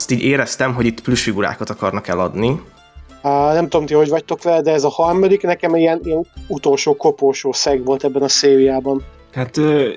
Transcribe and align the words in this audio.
azt 0.00 0.10
így 0.10 0.22
éreztem, 0.22 0.74
hogy 0.74 0.86
itt 0.86 1.00
plüsfigurákat 1.00 1.70
akarnak 1.70 2.08
eladni. 2.08 2.60
Á, 3.22 3.52
nem 3.52 3.68
tudom 3.68 3.86
ti, 3.86 3.94
hogy 3.94 4.08
vagytok 4.08 4.42
vele, 4.42 4.60
de 4.60 4.72
ez 4.72 4.84
a 4.84 4.88
harmadik 4.88 5.42
nekem 5.42 5.74
ilyen, 5.76 6.00
ilyen 6.04 6.26
utolsó 6.46 6.96
kopósó 6.96 7.52
szeg 7.52 7.84
volt 7.84 8.04
ebben 8.04 8.22
a 8.22 8.28
szériában. 8.28 9.02
Hát, 9.32 9.56
ö, 9.56 9.88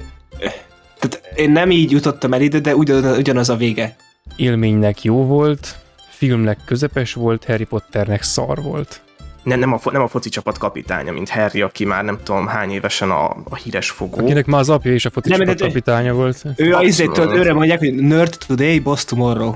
tehát 0.99 1.31
én 1.35 1.51
nem 1.51 1.71
így 1.71 1.91
jutottam 1.91 2.33
el 2.33 2.41
ide, 2.41 2.59
de 2.59 2.75
ugyanaz, 2.75 3.17
ugyanaz 3.17 3.49
a 3.49 3.55
vége. 3.55 3.95
Élménynek 4.35 5.03
jó 5.03 5.25
volt, 5.25 5.75
filmnek 6.09 6.59
közepes 6.65 7.13
volt, 7.13 7.45
Harry 7.45 7.65
Potternek 7.65 8.23
szar 8.23 8.61
volt. 8.61 9.01
Nem, 9.43 9.59
nem, 9.59 9.73
a, 9.73 9.79
nem 9.91 10.01
a 10.01 10.07
foci 10.07 10.29
csapat 10.29 10.57
kapitánya, 10.57 11.11
mint 11.11 11.29
Harry, 11.29 11.61
aki 11.61 11.85
már 11.85 12.03
nem 12.03 12.19
tudom 12.23 12.47
hány 12.47 12.71
évesen 12.71 13.11
a, 13.11 13.29
a 13.49 13.55
híres 13.55 13.89
fogó. 13.89 14.17
Akinek 14.19 14.45
már 14.45 14.59
az 14.59 14.69
apja 14.69 14.93
is 14.93 15.05
a 15.05 15.09
foci 15.09 15.29
Nem, 15.29 15.39
csapat 15.39 15.55
de- 15.57 15.65
kapitánya 15.67 16.13
volt. 16.13 16.43
Ő 16.55 16.63
a 16.63 16.67
Abszolút. 16.67 16.87
izét, 16.87 17.11
tudod, 17.11 17.35
őre 17.35 17.53
mondják, 17.53 17.79
hogy 17.79 17.93
nerd 17.93 18.37
today, 18.47 18.79
boss 18.79 19.05
tomorrow. 19.05 19.53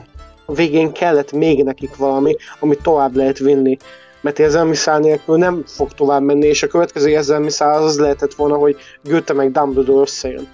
A 0.49 0.53
végén 0.53 0.91
kellett 0.91 1.31
még 1.31 1.63
nekik 1.63 1.95
valami, 1.95 2.35
amit 2.59 2.81
tovább 2.81 3.15
lehet 3.15 3.37
vinni. 3.37 3.77
Mert 4.21 4.39
érzelmi 4.39 4.75
szál 4.75 4.99
nélkül 4.99 5.37
nem 5.37 5.63
fog 5.65 5.93
tovább 5.93 6.21
menni, 6.21 6.45
és 6.45 6.63
a 6.63 6.67
következő 6.67 7.09
érzelmi 7.09 7.49
szál 7.49 7.77
az, 7.77 7.85
az 7.85 7.99
lehetett 7.99 8.33
volna, 8.33 8.55
hogy 8.55 8.75
Goethe 9.03 9.33
meg 9.33 9.51
Dumbledore 9.51 10.01
összejön. 10.01 10.47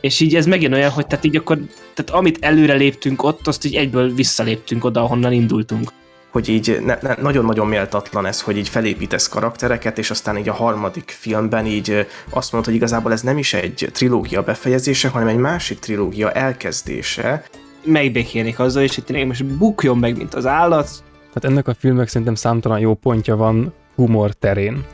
És 0.00 0.20
így 0.20 0.34
ez 0.34 0.46
megint 0.46 0.74
olyan, 0.74 0.90
hogy 0.90 1.06
tehát 1.06 1.24
így 1.24 1.36
akkor, 1.36 1.58
tehát 1.94 2.10
amit 2.20 2.44
előre 2.44 2.74
léptünk 2.74 3.22
ott, 3.22 3.46
azt 3.46 3.64
így 3.64 3.74
egyből 3.74 4.14
visszaléptünk 4.14 4.84
oda, 4.84 5.02
ahonnan 5.02 5.32
indultunk. 5.32 5.90
hogy 6.30 6.48
így 6.48 6.78
ne, 6.84 6.98
ne, 7.02 7.14
nagyon-nagyon 7.20 7.66
méltatlan 7.66 8.26
ez, 8.26 8.40
hogy 8.40 8.56
így 8.56 8.68
felépítesz 8.68 9.28
karaktereket, 9.28 9.98
és 9.98 10.10
aztán 10.10 10.38
így 10.38 10.48
a 10.48 10.52
harmadik 10.52 11.16
filmben 11.18 11.66
így 11.66 12.06
azt 12.30 12.52
mondod, 12.52 12.70
hogy 12.70 12.78
igazából 12.80 13.12
ez 13.12 13.22
nem 13.22 13.38
is 13.38 13.54
egy 13.54 13.88
trilógia 13.92 14.42
befejezése, 14.42 15.08
hanem 15.08 15.28
egy 15.28 15.36
másik 15.36 15.78
trilógia 15.78 16.32
elkezdése. 16.32 17.44
Megbékélnék 17.84 18.58
azzal, 18.58 18.82
és 18.82 18.94
hogy 18.94 19.04
tényleg 19.04 19.26
most 19.26 19.44
bukjon 19.44 19.98
meg, 19.98 20.16
mint 20.16 20.34
az 20.34 20.46
állat. 20.46 20.88
Tehát 21.32 21.44
ennek 21.44 21.68
a 21.68 21.74
filmnek 21.74 22.08
szerintem 22.08 22.34
számtalan 22.34 22.78
jó 22.78 22.94
pontja 22.94 23.36
van 23.36 23.72
humor 23.94 24.32
terén. 24.32 24.84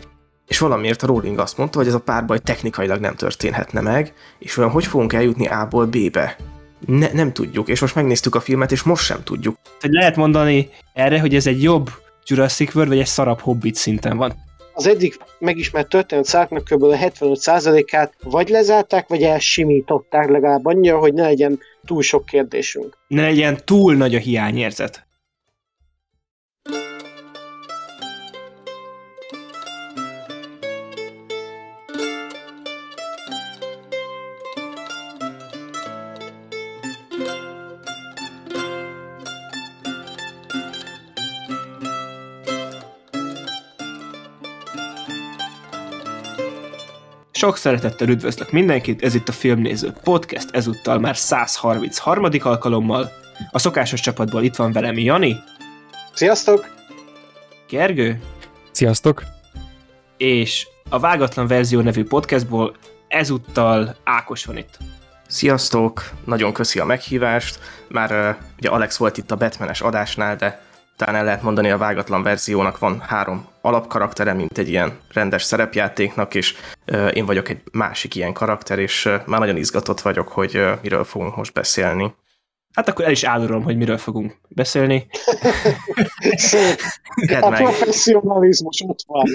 És 0.46 0.58
valamiért 0.58 1.02
a 1.02 1.06
Rowling 1.06 1.38
azt 1.38 1.58
mondta, 1.58 1.78
hogy 1.78 1.86
ez 1.86 1.94
a 1.94 2.00
párbaj 2.00 2.38
technikailag 2.38 3.00
nem 3.00 3.14
történhetne 3.14 3.80
meg, 3.80 4.14
és 4.38 4.56
olyan 4.56 4.70
hogy 4.70 4.86
fogunk 4.86 5.12
eljutni 5.12 5.46
A-ból 5.46 5.86
B-be. 5.86 6.36
Ne, 6.86 7.12
nem 7.12 7.32
tudjuk, 7.32 7.68
és 7.68 7.80
most 7.80 7.94
megnéztük 7.94 8.34
a 8.34 8.40
filmet, 8.40 8.72
és 8.72 8.82
most 8.82 9.04
sem 9.04 9.22
tudjuk. 9.24 9.56
Hogy 9.80 9.90
lehet 9.90 10.16
mondani 10.16 10.68
erre, 10.92 11.20
hogy 11.20 11.34
ez 11.34 11.46
egy 11.46 11.62
jobb 11.62 11.90
Jurassic 12.26 12.74
World, 12.74 12.90
vagy 12.90 13.00
egy 13.00 13.06
szarabb 13.06 13.40
Hobbit 13.40 13.74
szinten 13.74 14.16
van. 14.16 14.34
Az 14.74 14.86
eddig 14.86 15.18
megismert 15.38 15.88
történet 15.88 16.24
szálknak 16.24 16.64
kb. 16.64 16.84
75%-át 16.84 18.12
vagy 18.22 18.48
lezárták, 18.48 19.08
vagy 19.08 19.22
elsimították 19.22 20.28
legalább 20.28 20.66
annyira, 20.66 20.98
hogy 20.98 21.14
ne 21.14 21.22
legyen 21.22 21.58
túl 21.88 22.02
sok 22.02 22.24
kérdésünk. 22.24 22.98
Ne 23.06 23.22
legyen 23.22 23.58
túl 23.64 23.94
nagy 23.94 24.14
a 24.14 24.18
hiányérzet. 24.18 25.07
Sok 47.38 47.56
szeretettel 47.56 48.08
üdvözlök 48.08 48.50
mindenkit, 48.50 49.02
ez 49.02 49.14
itt 49.14 49.28
a 49.28 49.32
Filmnéző 49.32 49.92
Podcast, 50.02 50.48
ezúttal 50.50 50.98
már 50.98 51.16
133. 51.16 52.28
alkalommal. 52.40 53.10
A 53.50 53.58
szokásos 53.58 54.00
csapatból 54.00 54.42
itt 54.42 54.56
van 54.56 54.72
velem 54.72 54.98
Jani, 54.98 55.36
Sziasztok! 56.14 56.74
Gergő, 57.68 58.20
Sziasztok! 58.70 59.22
és 60.16 60.66
a 60.88 60.98
Vágatlan 60.98 61.46
Verzió 61.46 61.80
nevű 61.80 62.04
podcastból 62.04 62.76
ezúttal 63.08 63.96
Ákos 64.04 64.44
van 64.44 64.56
itt. 64.56 64.78
Sziasztok, 65.28 66.10
nagyon 66.24 66.52
köszi 66.52 66.78
a 66.78 66.84
meghívást. 66.84 67.58
Már 67.88 68.10
uh, 68.12 68.36
ugye 68.58 68.68
Alex 68.68 68.96
volt 68.96 69.16
itt 69.16 69.30
a 69.30 69.36
Batmanes 69.36 69.80
adásnál, 69.80 70.36
de 70.36 70.67
talán 70.98 71.14
el 71.14 71.24
lehet 71.24 71.42
mondani, 71.42 71.70
a 71.70 71.78
vágatlan 71.78 72.22
verziónak 72.22 72.78
van 72.78 73.00
három 73.00 73.46
alapkaraktere, 73.60 74.32
mint 74.32 74.58
egy 74.58 74.68
ilyen 74.68 74.98
rendes 75.12 75.42
szerepjátéknak, 75.42 76.34
és 76.34 76.54
én 77.12 77.26
vagyok 77.26 77.48
egy 77.48 77.60
másik 77.72 78.14
ilyen 78.14 78.32
karakter, 78.32 78.78
és 78.78 79.08
már 79.26 79.40
nagyon 79.40 79.56
izgatott 79.56 80.00
vagyok, 80.00 80.28
hogy 80.28 80.64
miről 80.82 81.04
fogunk 81.04 81.36
most 81.36 81.52
beszélni. 81.52 82.14
Hát 82.74 82.88
akkor 82.88 83.04
el 83.04 83.10
is 83.10 83.24
árulom, 83.24 83.62
hogy 83.62 83.76
miről 83.76 83.98
fogunk 83.98 84.36
beszélni. 84.48 85.06
A 87.40 87.50
professzionalizmus 87.50 88.82
ott 88.86 89.04
van. 89.06 89.26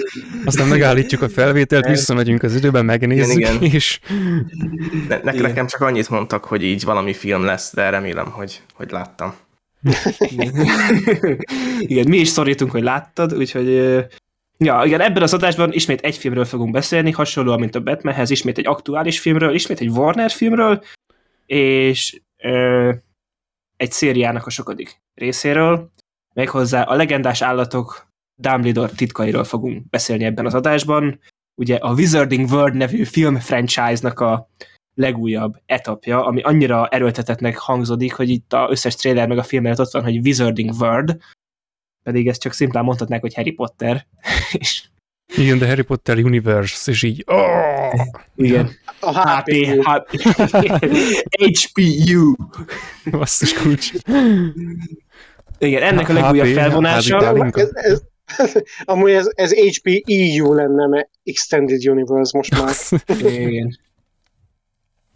Aztán 0.44 0.68
megállítjuk 0.68 1.22
a 1.22 1.28
felvételt, 1.28 1.86
visszamegyünk 1.86 2.42
az 2.42 2.54
időben, 2.54 2.84
megnézzük, 2.84 3.38
Igen, 3.38 3.54
igen. 3.54 3.74
és 3.74 4.00
Ne, 5.08 5.20
ne, 5.22 5.32
Igen. 5.32 5.42
nekem 5.42 5.66
csak 5.66 5.80
annyit 5.80 6.10
mondtak, 6.10 6.44
hogy 6.44 6.62
így 6.62 6.84
valami 6.84 7.12
film 7.12 7.44
lesz, 7.44 7.74
de 7.74 7.90
remélem, 7.90 8.30
hogy, 8.30 8.62
hogy 8.74 8.90
láttam. 8.90 9.34
Igen, 11.78 12.08
mi 12.08 12.16
is 12.16 12.28
szorítunk, 12.28 12.70
hogy 12.70 12.82
láttad, 12.82 13.34
úgyhogy... 13.34 13.68
Ja, 14.58 14.82
igen, 14.84 15.00
ebben 15.00 15.22
az 15.22 15.34
adásban 15.34 15.72
ismét 15.72 16.00
egy 16.00 16.16
filmről 16.16 16.44
fogunk 16.44 16.72
beszélni, 16.72 17.10
hasonlóan, 17.10 17.60
mint 17.60 17.74
a 17.74 17.80
Batmanhez, 17.80 18.30
ismét 18.30 18.58
egy 18.58 18.66
aktuális 18.66 19.20
filmről, 19.20 19.54
ismét 19.54 19.80
egy 19.80 19.88
Warner 19.88 20.30
filmről, 20.30 20.82
és 21.46 22.20
ö, 22.42 22.92
egy 23.76 23.92
szériának 23.92 24.46
a 24.46 24.50
sokadik 24.50 25.02
részéről, 25.14 25.92
méghozzá 26.34 26.82
a 26.82 26.94
legendás 26.94 27.42
állatok 27.42 28.06
Dumbledore 28.34 28.92
titkairól 28.96 29.44
fogunk 29.44 29.88
beszélni 29.90 30.24
ebben 30.24 30.46
az 30.46 30.54
adásban. 30.54 31.20
Ugye 31.54 31.76
a 31.76 31.92
Wizarding 31.92 32.50
World 32.50 32.74
nevű 32.74 33.04
film 33.04 33.36
franchise-nak 33.36 34.20
a 34.20 34.48
legújabb 34.94 35.60
etapja, 35.66 36.26
ami 36.26 36.42
annyira 36.42 36.86
erőltetetnek 36.86 37.58
hangzódik, 37.58 38.14
hogy 38.14 38.28
itt 38.28 38.52
az 38.52 38.70
összes 38.70 38.94
trailer 38.94 39.28
meg 39.28 39.38
a 39.38 39.42
film 39.42 39.66
előtt 39.66 39.80
ott 39.80 39.90
van, 39.90 40.02
hogy 40.02 40.18
Wizarding 40.18 40.70
World, 40.78 41.16
pedig 42.02 42.28
ezt 42.28 42.40
csak 42.40 42.52
szimplán 42.52 42.84
mondhatnák, 42.84 43.20
hogy 43.20 43.34
Harry 43.34 43.52
Potter. 43.52 44.06
És 44.58 44.82
igen, 45.36 45.58
de 45.58 45.66
Harry 45.66 45.82
Potter 45.82 46.18
Universe, 46.18 46.90
és 46.90 47.02
így 47.02 47.24
oh! 47.26 48.00
igen, 48.36 48.70
A 49.00 49.28
HP, 49.28 49.50
HP. 49.82 50.22
HPU. 51.30 52.34
basszus 53.10 53.54
kulcs. 53.54 53.90
Igen, 55.58 55.82
ennek 55.82 56.08
a 56.08 56.12
legújabb 56.12 56.46
felvonása. 56.46 57.50
Ez, 57.52 57.70
ez, 57.72 58.52
amúgy 58.84 59.10
ez, 59.10 59.30
ez 59.34 59.52
HP 59.52 60.02
EU 60.06 60.52
lenne, 60.52 60.86
mert 60.86 61.10
Extended 61.24 61.88
Universe 61.88 62.36
most 62.36 62.60
már. 62.60 62.74
Igen. 63.32 63.78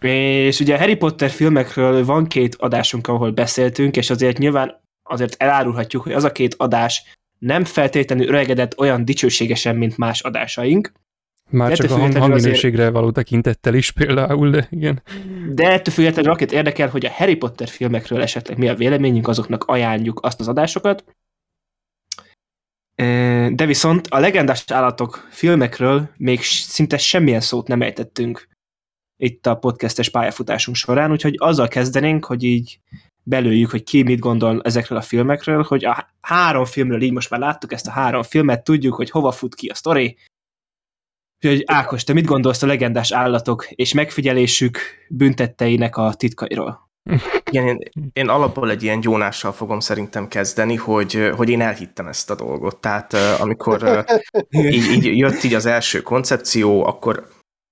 És 0.00 0.60
ugye 0.60 0.74
a 0.74 0.78
Harry 0.78 0.96
Potter 0.96 1.30
filmekről 1.30 2.04
van 2.04 2.26
két 2.26 2.54
adásunk, 2.54 3.06
ahol 3.08 3.30
beszéltünk, 3.30 3.96
és 3.96 4.10
azért 4.10 4.38
nyilván 4.38 4.80
azért 5.02 5.42
elárulhatjuk, 5.42 6.02
hogy 6.02 6.12
az 6.12 6.24
a 6.24 6.32
két 6.32 6.54
adás 6.58 7.16
nem 7.38 7.64
feltétlenül 7.64 8.26
öregedett 8.28 8.78
olyan 8.78 9.04
dicsőségesen, 9.04 9.76
mint 9.76 9.96
más 9.96 10.20
adásaink, 10.20 10.92
Már 11.50 11.68
De 11.68 11.74
csak 11.74 11.84
a 11.84 11.88
ettől 11.88 11.98
hang- 11.98 12.12
függetlenül 12.12 12.36
azért- 12.36 12.54
hangminőségre 12.54 12.90
való 12.90 13.10
tekintettel 13.10 13.74
is 13.74 13.90
például, 13.90 14.50
de 14.50 14.66
igen. 14.70 15.02
de 15.54 15.70
ettől 15.70 15.94
függetlenül 15.94 16.30
akit 16.30 16.52
érdekel, 16.52 16.88
hogy 16.88 17.06
a 17.06 17.10
Harry 17.10 17.34
Potter 17.36 17.68
filmekről 17.68 18.22
esetleg 18.22 18.58
mi 18.58 18.68
a 18.68 18.74
véleményünk, 18.74 19.28
azoknak 19.28 19.64
ajánljuk 19.64 20.20
azt 20.22 20.40
az 20.40 20.48
adásokat. 20.48 21.04
Ö, 22.94 23.48
De 23.52 23.66
viszont 23.66 24.06
a 24.06 24.18
legendás 24.18 24.64
állatok 24.70 25.26
filmekről 25.30 26.10
még 26.16 26.42
szinte 26.42 26.98
semmilyen 26.98 27.40
szót 27.40 27.66
nem 27.68 27.82
ejtettünk 27.82 28.47
itt 29.20 29.46
a 29.46 29.54
podcastes 29.54 30.08
pályafutásunk 30.08 30.76
során, 30.76 31.10
úgyhogy 31.10 31.34
azzal 31.38 31.68
kezdenénk, 31.68 32.24
hogy 32.24 32.42
így 32.42 32.80
belőjük, 33.22 33.70
hogy 33.70 33.82
ki 33.82 34.02
mit 34.02 34.18
gondol 34.18 34.60
ezekről 34.64 34.98
a 34.98 35.02
filmekről, 35.02 35.62
hogy 35.62 35.84
a 35.84 36.08
három 36.20 36.64
filmről 36.64 37.02
így 37.02 37.12
most 37.12 37.30
már 37.30 37.40
láttuk 37.40 37.72
ezt 37.72 37.86
a 37.86 37.90
három 37.90 38.22
filmet, 38.22 38.64
tudjuk, 38.64 38.94
hogy 38.94 39.10
hova 39.10 39.30
fut 39.30 39.54
ki 39.54 39.68
a 39.68 39.74
sztori. 39.74 40.16
Úgyhogy 41.44 41.62
Ákos, 41.66 42.04
te 42.04 42.12
mit 42.12 42.26
gondolsz 42.26 42.62
a 42.62 42.66
legendás 42.66 43.12
állatok 43.12 43.70
és 43.70 43.92
megfigyelésük 43.92 44.78
büntetteinek 45.08 45.96
a 45.96 46.14
titkairól? 46.14 46.86
Igen, 47.50 47.66
én, 47.66 47.78
én 48.12 48.28
alapból 48.28 48.70
egy 48.70 48.82
ilyen 48.82 49.00
gyónással 49.00 49.52
fogom 49.52 49.80
szerintem 49.80 50.28
kezdeni, 50.28 50.74
hogy, 50.74 51.30
hogy 51.36 51.48
én 51.48 51.60
elhittem 51.60 52.06
ezt 52.06 52.30
a 52.30 52.34
dolgot. 52.34 52.80
Tehát 52.80 53.12
uh, 53.12 53.40
amikor 53.40 53.82
uh, 53.82 54.04
így, 54.72 54.90
így 54.90 55.16
jött 55.18 55.42
így 55.42 55.54
az 55.54 55.66
első 55.66 56.02
koncepció, 56.02 56.86
akkor 56.86 57.28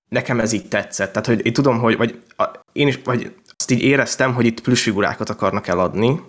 nekem 0.08 0.40
ez 0.40 0.52
így 0.52 0.68
tetszett. 0.68 1.12
Tehát, 1.12 1.26
hogy 1.26 1.46
én 1.46 1.52
tudom, 1.52 1.78
hogy 1.78 1.96
vagy 1.96 2.22
a, 2.36 2.44
én 2.72 2.88
is, 2.88 3.00
vagy 3.04 3.34
azt 3.56 3.70
így 3.70 3.82
éreztem, 3.82 4.34
hogy 4.34 4.46
itt 4.46 4.60
plüsfigurákat 4.60 5.30
akarnak 5.30 5.66
eladni, 5.66 6.20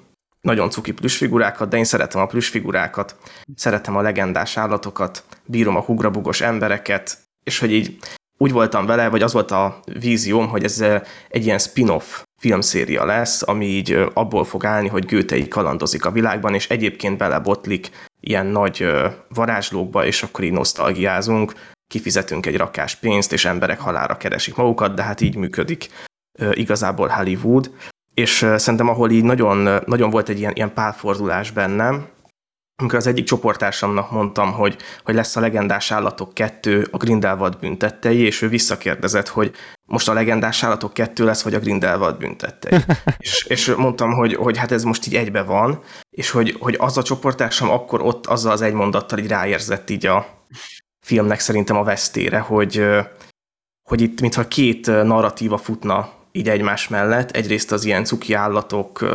nagyon 0.41 0.69
cuki 0.69 0.91
plüsfigurákat, 0.91 1.69
de 1.69 1.77
én 1.77 1.83
szeretem 1.83 2.21
a 2.21 2.25
plüsfigurákat, 2.25 3.15
szeretem 3.55 3.95
a 3.95 4.01
legendás 4.01 4.57
állatokat, 4.57 5.23
bírom 5.45 5.75
a 5.75 5.81
hugrabugos 5.81 6.41
embereket, 6.41 7.17
és 7.43 7.59
hogy 7.59 7.71
így 7.71 7.97
úgy 8.37 8.51
voltam 8.51 8.85
vele, 8.85 9.09
vagy 9.09 9.21
az 9.21 9.33
volt 9.33 9.51
a 9.51 9.79
vízióm, 9.99 10.47
hogy 10.47 10.63
ez 10.63 10.81
eh, 10.81 11.01
egy 11.29 11.45
ilyen 11.45 11.57
spin-off 11.57 12.21
filmszéria 12.39 13.05
lesz, 13.05 13.47
ami 13.47 13.65
így 13.65 13.91
ö, 13.91 14.09
abból 14.13 14.43
fog 14.43 14.65
állni, 14.65 14.87
hogy 14.87 15.33
így 15.33 15.47
kalandozik 15.47 16.05
a 16.05 16.11
világban, 16.11 16.53
és 16.53 16.69
egyébként 16.69 17.17
belebotlik 17.17 17.89
ilyen 18.19 18.45
nagy 18.45 18.81
ö, 18.81 19.07
varázslókba, 19.29 20.05
és 20.05 20.23
akkor 20.23 20.43
így 20.43 20.51
nosztalgiázunk, 20.51 21.53
kifizetünk 21.87 22.45
egy 22.45 22.57
rakás 22.57 22.95
pénzt, 22.95 23.33
és 23.33 23.45
emberek 23.45 23.79
halára 23.79 24.17
keresik 24.17 24.55
magukat, 24.55 24.93
de 24.93 25.03
hát 25.03 25.21
így 25.21 25.35
működik 25.35 25.89
igazából 26.51 27.07
Hollywood. 27.07 27.71
És 28.13 28.45
szerintem, 28.55 28.89
ahol 28.89 29.11
így 29.11 29.23
nagyon, 29.23 29.81
nagyon 29.85 30.09
volt 30.09 30.29
egy 30.29 30.39
ilyen, 30.39 30.55
ilyen 30.55 30.73
pálfordulás 30.73 31.51
bennem, 31.51 32.07
amikor 32.79 32.97
az 32.97 33.07
egyik 33.07 33.25
csoportársamnak 33.25 34.11
mondtam, 34.11 34.51
hogy, 34.51 34.77
hogy 35.03 35.15
lesz 35.15 35.35
a 35.35 35.39
legendás 35.39 35.91
állatok 35.91 36.33
kettő, 36.33 36.87
a 36.91 36.97
Grindelwald 36.97 37.59
büntettei, 37.59 38.19
és 38.19 38.41
ő 38.41 38.47
visszakérdezett, 38.47 39.27
hogy 39.27 39.51
most 39.85 40.09
a 40.09 40.13
legendás 40.13 40.63
állatok 40.63 40.93
kettő 40.93 41.25
lesz, 41.25 41.43
vagy 41.43 41.53
a 41.53 41.59
Grindelwald 41.59 42.17
büntettei. 42.17 42.79
és, 43.17 43.45
és 43.49 43.73
mondtam, 43.77 44.13
hogy, 44.13 44.33
hogy 44.33 44.57
hát 44.57 44.71
ez 44.71 44.83
most 44.83 45.07
így 45.07 45.15
egybe 45.15 45.41
van, 45.41 45.81
és 46.09 46.29
hogy, 46.29 46.55
hogy 46.59 46.75
az 46.79 46.97
a 46.97 47.03
csoportársam 47.03 47.69
akkor 47.69 48.01
ott 48.01 48.25
azzal 48.25 48.51
az 48.51 48.61
egy 48.61 48.73
mondattal 48.73 49.19
így 49.19 49.27
ráérzett 49.27 49.89
így 49.89 50.05
a 50.05 50.36
filmnek 51.07 51.39
szerintem 51.39 51.77
a 51.77 51.83
vesztére, 51.83 52.39
hogy, 52.39 52.85
hogy 53.89 54.01
itt 54.01 54.21
mintha 54.21 54.47
két 54.47 54.85
narratíva 54.85 55.57
futna 55.57 56.13
így 56.31 56.49
egymás 56.49 56.87
mellett. 56.87 57.31
Egyrészt 57.31 57.71
az 57.71 57.83
ilyen 57.83 58.03
cuki 58.03 58.33
állatok, 58.33 59.05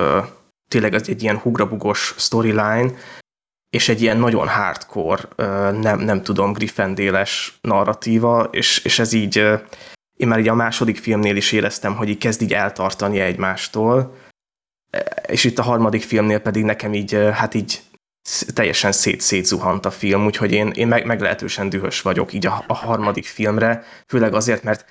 tényleg 0.68 0.94
az 0.94 1.08
egy 1.08 1.22
ilyen 1.22 1.38
hugrabugos 1.38 2.14
storyline, 2.18 2.90
és 3.70 3.88
egy 3.88 4.02
ilyen 4.02 4.16
nagyon 4.16 4.48
hardcore, 4.48 5.22
nem, 5.72 5.98
nem 5.98 6.22
tudom, 6.22 6.52
Griffendéles 6.52 7.58
narratíva, 7.60 8.48
és, 8.50 8.84
és 8.84 8.98
ez 8.98 9.12
így, 9.12 9.36
én 10.16 10.28
már 10.28 10.38
így 10.38 10.48
a 10.48 10.54
második 10.54 10.96
filmnél 10.96 11.36
is 11.36 11.52
éreztem, 11.52 11.96
hogy 11.96 12.08
így 12.08 12.18
kezd 12.18 12.42
így 12.42 12.52
eltartani 12.52 13.20
egymástól, 13.20 14.16
és 15.26 15.44
itt 15.44 15.58
a 15.58 15.62
harmadik 15.62 16.02
filmnél 16.02 16.40
pedig 16.40 16.64
nekem 16.64 16.94
így, 16.94 17.12
hát 17.32 17.54
így 17.54 17.82
teljesen 18.54 18.92
szét-szétzuhant 18.92 19.86
a 19.86 19.90
film, 19.90 20.24
úgyhogy 20.24 20.52
én, 20.52 20.70
én 20.70 20.86
meg, 20.86 21.06
meglehetősen 21.06 21.68
dühös 21.68 22.00
vagyok 22.00 22.32
így 22.32 22.46
a, 22.46 22.64
a 22.66 22.74
harmadik 22.74 23.24
filmre, 23.24 23.84
főleg 24.06 24.34
azért, 24.34 24.62
mert 24.62 24.84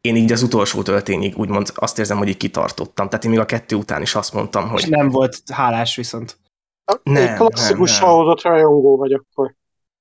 én 0.00 0.16
így 0.16 0.32
az 0.32 0.42
utolsó 0.42 0.82
töltényig 0.82 1.36
úgymond 1.36 1.70
azt 1.74 1.98
érzem, 1.98 2.18
hogy 2.18 2.28
így 2.28 2.36
kitartottam. 2.36 3.08
Tehát 3.08 3.24
én 3.24 3.30
még 3.30 3.40
a 3.40 3.44
kettő 3.44 3.76
után 3.76 4.02
is 4.02 4.14
azt 4.14 4.32
mondtam, 4.32 4.64
És 4.64 4.70
hogy 4.70 4.90
nem 4.90 5.08
volt 5.08 5.42
hálás 5.52 5.96
viszont. 5.96 6.38
Nem, 7.02 7.28
egy 7.28 7.34
klasszikus 7.34 7.98
nem, 7.98 8.08
nem. 8.08 8.36
rajongó 8.42 8.96
vagy 8.96 9.12
akkor. 9.12 9.54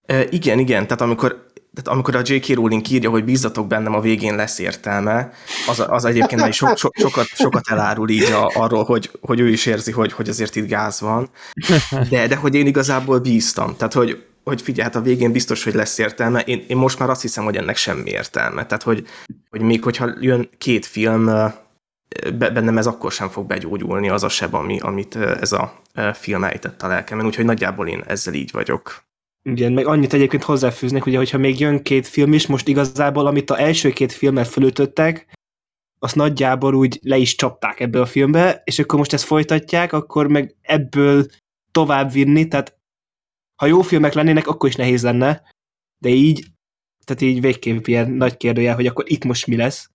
E, 0.05 0.23
igen, 0.29 0.59
igen, 0.59 0.83
tehát 0.83 1.01
amikor, 1.01 1.48
tehát 1.73 1.97
amikor 1.97 2.15
a 2.15 2.21
J.K. 2.23 2.55
Rowling 2.55 2.89
írja, 2.89 3.09
hogy 3.09 3.23
bízzatok 3.23 3.67
bennem, 3.67 3.93
a 3.93 4.01
végén 4.01 4.35
lesz 4.35 4.59
értelme, 4.59 5.31
az, 5.67 5.83
az 5.87 6.05
egyébként 6.05 6.41
már 6.41 6.53
so, 6.53 6.75
so, 6.75 6.89
sokat, 6.93 7.25
sokat 7.25 7.69
elárul 7.69 8.09
így 8.09 8.31
a, 8.31 8.51
arról, 8.53 8.83
hogy, 8.83 9.11
hogy 9.21 9.39
ő 9.39 9.49
is 9.49 9.65
érzi, 9.65 9.91
hogy, 9.91 10.11
hogy 10.11 10.29
azért 10.29 10.55
itt 10.55 10.67
gáz 10.67 11.01
van, 11.01 11.29
de, 12.09 12.27
de 12.27 12.35
hogy 12.35 12.55
én 12.55 12.67
igazából 12.67 13.19
bíztam, 13.19 13.75
tehát 13.77 13.93
hogy, 13.93 14.23
hogy 14.43 14.61
figyelj, 14.61 14.83
hát 14.83 14.95
a 14.95 15.01
végén 15.01 15.31
biztos, 15.31 15.63
hogy 15.63 15.73
lesz 15.73 15.97
értelme, 15.97 16.39
én, 16.39 16.65
én 16.67 16.77
most 16.77 16.99
már 16.99 17.09
azt 17.09 17.21
hiszem, 17.21 17.43
hogy 17.43 17.57
ennek 17.57 17.75
semmi 17.75 18.09
értelme, 18.09 18.65
tehát 18.65 18.83
hogy, 18.83 19.07
hogy 19.49 19.61
még 19.61 19.83
hogyha 19.83 20.09
jön 20.19 20.49
két 20.57 20.85
film, 20.85 21.25
be- 22.37 22.49
bennem 22.49 22.77
ez 22.77 22.87
akkor 22.87 23.11
sem 23.11 23.29
fog 23.29 23.47
begyógyulni 23.47 24.09
az 24.09 24.23
a 24.23 24.29
seb, 24.29 24.53
ami, 24.53 24.79
amit 24.79 25.15
ez 25.15 25.51
a 25.51 25.81
film 26.13 26.43
ejtett 26.43 26.81
a 26.81 26.87
lelkemen, 26.87 27.25
úgyhogy 27.25 27.45
nagyjából 27.45 27.87
én 27.87 28.03
ezzel 28.07 28.33
így 28.33 28.51
vagyok. 28.51 29.07
Igen, 29.41 29.73
meg 29.73 29.85
annyit 29.85 30.13
egyébként 30.13 30.43
hozzáfűznék, 30.43 31.05
ugye, 31.05 31.17
hogyha 31.17 31.37
még 31.37 31.59
jön 31.59 31.83
két 31.83 32.07
film 32.07 32.33
is, 32.33 32.47
most 32.47 32.67
igazából, 32.67 33.27
amit 33.27 33.49
a 33.49 33.59
első 33.59 33.89
két 33.89 34.11
filmmel 34.11 34.45
fölütöttek, 34.45 35.37
azt 35.99 36.15
nagyjából 36.15 36.73
úgy 36.73 36.99
le 37.01 37.17
is 37.17 37.35
csapták 37.35 37.79
ebbe 37.79 38.01
a 38.01 38.05
filmbe, 38.05 38.61
és 38.63 38.79
akkor 38.79 38.99
most 38.99 39.13
ezt 39.13 39.23
folytatják, 39.23 39.93
akkor 39.93 40.27
meg 40.27 40.55
ebből 40.61 41.25
tovább 41.71 42.11
vinni, 42.11 42.47
tehát 42.47 42.77
ha 43.55 43.65
jó 43.65 43.81
filmek 43.81 44.13
lennének, 44.13 44.47
akkor 44.47 44.69
is 44.69 44.75
nehéz 44.75 45.03
lenne, 45.03 45.41
de 45.97 46.09
így, 46.09 46.45
tehát 47.05 47.21
így 47.21 47.41
végképp 47.41 47.85
ilyen 47.85 48.11
nagy 48.11 48.37
kérdőjel, 48.37 48.75
hogy 48.75 48.87
akkor 48.87 49.11
itt 49.11 49.23
most 49.23 49.47
mi 49.47 49.55
lesz. 49.55 49.89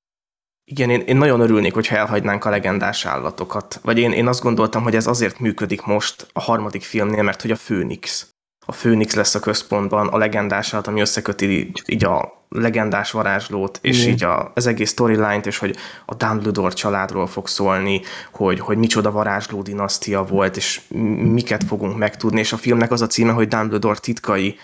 Igen, 0.64 0.90
én, 0.90 1.00
én 1.00 1.16
nagyon 1.16 1.40
örülnék, 1.40 1.74
hogyha 1.74 1.96
elhagynánk 1.96 2.44
a 2.44 2.50
legendás 2.50 3.06
állatokat. 3.06 3.80
Vagy 3.82 3.98
én, 3.98 4.12
én 4.12 4.26
azt 4.26 4.42
gondoltam, 4.42 4.82
hogy 4.82 4.94
ez 4.94 5.06
azért 5.06 5.38
működik 5.38 5.82
most 5.82 6.26
a 6.32 6.40
harmadik 6.40 6.82
filmnél, 6.82 7.22
mert 7.22 7.42
hogy 7.42 7.50
a 7.50 7.56
Főnix. 7.56 8.33
A 8.66 8.72
Főnix 8.72 9.14
lesz 9.14 9.34
a 9.34 9.40
központban, 9.40 10.08
a 10.08 10.16
legendás 10.16 10.72
állat, 10.74 10.86
ami 10.86 11.00
összeköti 11.00 11.72
így, 11.86 12.04
a 12.04 12.42
legendás 12.48 13.10
varázslót, 13.10 13.78
és 13.82 14.00
Igen. 14.00 14.12
így 14.12 14.24
a, 14.24 14.52
az 14.54 14.66
egész 14.66 14.90
storyline-t, 14.90 15.46
és 15.46 15.58
hogy 15.58 15.76
a 16.06 16.14
Dumbledore 16.14 16.74
családról 16.74 17.26
fog 17.26 17.48
szólni, 17.48 18.00
hogy, 18.32 18.60
hogy 18.60 18.76
micsoda 18.76 19.10
varázsló 19.10 19.62
dinasztia 19.62 20.24
volt, 20.24 20.56
és 20.56 20.80
miket 21.18 21.64
fogunk 21.64 21.96
megtudni, 21.96 22.40
és 22.40 22.52
a 22.52 22.56
filmnek 22.56 22.90
az 22.90 23.02
a 23.02 23.06
címe, 23.06 23.32
hogy 23.32 23.48
Dumbledore 23.48 23.98
titkai, 23.98 24.56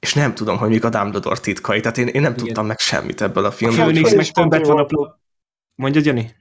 és 0.00 0.14
nem 0.14 0.34
tudom, 0.34 0.56
hogy 0.58 0.68
mik 0.68 0.84
a 0.84 0.88
Dumbledore 0.88 1.38
titkai, 1.40 1.80
tehát 1.80 1.98
én, 1.98 2.06
én 2.06 2.20
nem 2.22 2.32
Igen. 2.32 2.44
tudtam 2.44 2.66
meg 2.66 2.78
semmit 2.78 3.20
ebből 3.20 3.44
a 3.44 3.48
A 3.48 3.50
filmből. 3.50 3.78
Phoenix 3.78 4.02
úgyhogy- 4.12 4.16
meg 4.16 4.26
többet 4.30 4.66
van 4.66 4.78
a 4.78 4.84
plot. 4.84 5.18
Mondja, 5.74 6.00
Jani? 6.04 6.34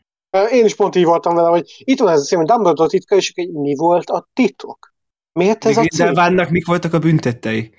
Én 0.51 0.65
is 0.65 0.75
pont 0.75 0.95
így 0.95 1.05
voltam 1.05 1.35
vele, 1.35 1.47
hogy 1.47 1.81
itt 1.85 1.99
van 1.99 2.09
ez 2.13 2.19
a 2.19 2.23
cím, 2.23 2.37
hogy 2.37 2.47
Dumbledore 2.47 2.89
titka, 2.89 3.15
és 3.15 3.33
mi 3.51 3.75
volt 3.75 4.09
a 4.09 4.29
titok? 4.33 4.93
Miért 5.39 5.65
ez 5.65 5.77
a 5.77 5.81
cím? 5.81 5.87
Grindelwaldnak 6.05 6.49
mik 6.49 6.65
voltak 6.65 6.93
a 6.93 6.99
büntettei? 6.99 7.73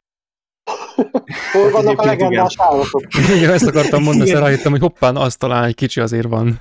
Hol 1.52 1.70
vannak 1.70 2.00
a 2.00 2.04
legendás 2.04 2.54
állatok? 2.58 3.02
Igen, 3.36 3.52
ezt 3.52 3.66
akartam 3.66 4.02
mondani, 4.02 4.30
aztán 4.30 4.42
rájöttem, 4.44 4.70
hogy 4.72 4.80
hoppán, 4.80 5.16
azt 5.16 5.38
talán 5.38 5.64
egy 5.64 5.74
kicsi 5.74 6.00
azért 6.00 6.26
van. 6.26 6.60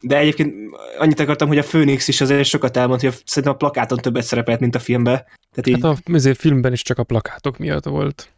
De 0.00 0.16
egyébként 0.16 0.54
annyit 0.98 1.20
akartam, 1.20 1.48
hogy 1.48 1.58
a 1.58 1.62
Phoenix 1.62 2.08
is 2.08 2.20
azért 2.20 2.44
sokat 2.44 2.76
elmond, 2.76 3.00
hogy 3.00 3.08
a- 3.08 3.22
szerintem 3.24 3.52
a 3.52 3.56
plakáton 3.56 3.98
többet 3.98 4.22
szerepelt, 4.22 4.60
mint 4.60 4.74
a 4.74 4.78
filmben. 4.78 5.14
Tehát 5.54 5.66
így, 5.66 5.78
Hát 5.82 5.98
a 6.06 6.12
ezért 6.14 6.38
filmben 6.38 6.72
is 6.72 6.82
csak 6.82 6.98
a 6.98 7.04
plakátok 7.04 7.58
miatt 7.58 7.84
volt. 7.84 8.30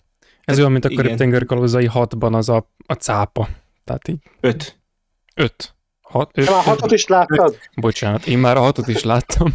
Ez 0.44 0.58
olyan, 0.58 0.72
mint 0.72 0.84
a. 0.84 0.88
Karib-tenger 0.94 1.44
kalózai 1.44 1.88
6-ban 1.94 2.32
az 2.32 2.48
a, 2.48 2.68
a 2.86 2.92
cápa. 2.92 3.48
Tehát 3.84 4.08
így 4.08 4.18
öt. 4.40 4.78
5. 5.34 5.74
Hat, 6.12 6.30
öt, 6.34 6.44
Te 6.44 6.50
már 6.50 6.64
hatot 6.64 6.92
is 6.92 7.06
láttad? 7.06 7.58
Bocsánat, 7.74 8.26
én 8.26 8.38
már 8.38 8.56
a 8.56 8.60
hatot 8.60 8.88
is 8.88 9.02
láttam. 9.02 9.54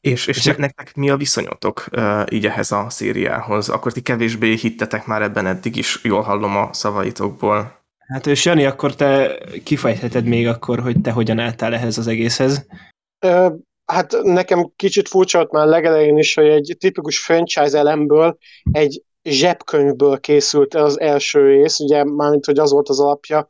És, 0.00 0.26
és 0.26 0.44
ne- 0.44 0.56
nektek 0.56 0.94
mi 0.94 1.10
a 1.10 1.16
viszonyotok 1.16 1.84
uh, 1.92 2.22
így 2.30 2.46
ehhez 2.46 2.72
a 2.72 2.86
szériához? 2.88 3.68
Akkor 3.68 3.92
ti 3.92 4.00
kevésbé 4.00 4.54
hittetek 4.54 5.06
már 5.06 5.22
ebben 5.22 5.46
eddig 5.46 5.76
is, 5.76 6.00
jól 6.02 6.22
hallom 6.22 6.56
a 6.56 6.72
szavaitokból. 6.72 7.80
Hát 7.98 8.26
és 8.26 8.44
Jani, 8.44 8.64
akkor 8.64 8.94
te 8.94 9.38
kifejtheted 9.64 10.24
még 10.24 10.46
akkor, 10.46 10.80
hogy 10.80 11.00
te 11.00 11.10
hogyan 11.10 11.38
álltál 11.38 11.74
ehhez 11.74 11.98
az 11.98 12.06
egészhez. 12.06 12.66
Ö, 13.18 13.48
hát 13.84 14.16
nekem 14.22 14.72
kicsit 14.76 15.08
furcsa 15.08 15.38
volt 15.38 15.52
már 15.52 15.66
legelején 15.66 16.18
is, 16.18 16.34
hogy 16.34 16.46
egy 16.46 16.76
tipikus 16.78 17.18
franchise 17.18 17.78
elemből 17.78 18.38
egy 18.72 19.02
zsebkönyvből 19.22 20.20
készült 20.20 20.74
az 20.74 21.00
első 21.00 21.46
rész, 21.46 21.78
ugye 21.78 22.04
mármint, 22.04 22.44
hogy 22.44 22.58
az 22.58 22.72
volt 22.72 22.88
az 22.88 23.00
alapja, 23.00 23.46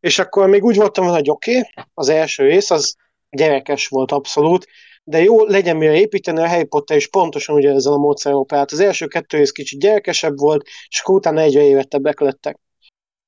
és 0.00 0.18
akkor 0.18 0.48
még 0.48 0.64
úgy 0.64 0.76
voltam, 0.76 1.04
vele, 1.04 1.16
hogy 1.16 1.30
oké, 1.30 1.58
okay, 1.58 1.84
az 1.94 2.08
első 2.08 2.46
rész, 2.46 2.70
az 2.70 2.94
gyerekes 3.30 3.88
volt 3.88 4.12
abszolút, 4.12 4.66
de 5.04 5.22
jó, 5.22 5.44
legyen 5.44 5.76
mire 5.76 5.94
építeni, 5.94 6.40
a 6.40 6.48
Harry 6.48 6.64
Potter 6.64 6.96
is 6.96 7.08
pontosan 7.08 7.54
ugye 7.54 7.70
ezzel 7.70 7.92
a 7.92 7.98
módszer 7.98 8.32
operált. 8.32 8.72
Az 8.72 8.80
első 8.80 9.06
kettő 9.06 9.36
rész 9.36 9.50
kicsit 9.50 9.80
gyerekesebb 9.80 10.38
volt, 10.38 10.66
és 10.88 11.00
akkor 11.00 11.14
utána 11.14 11.40
egyre 11.40 11.62
évettebbek 11.62 12.20
lettek. 12.20 12.58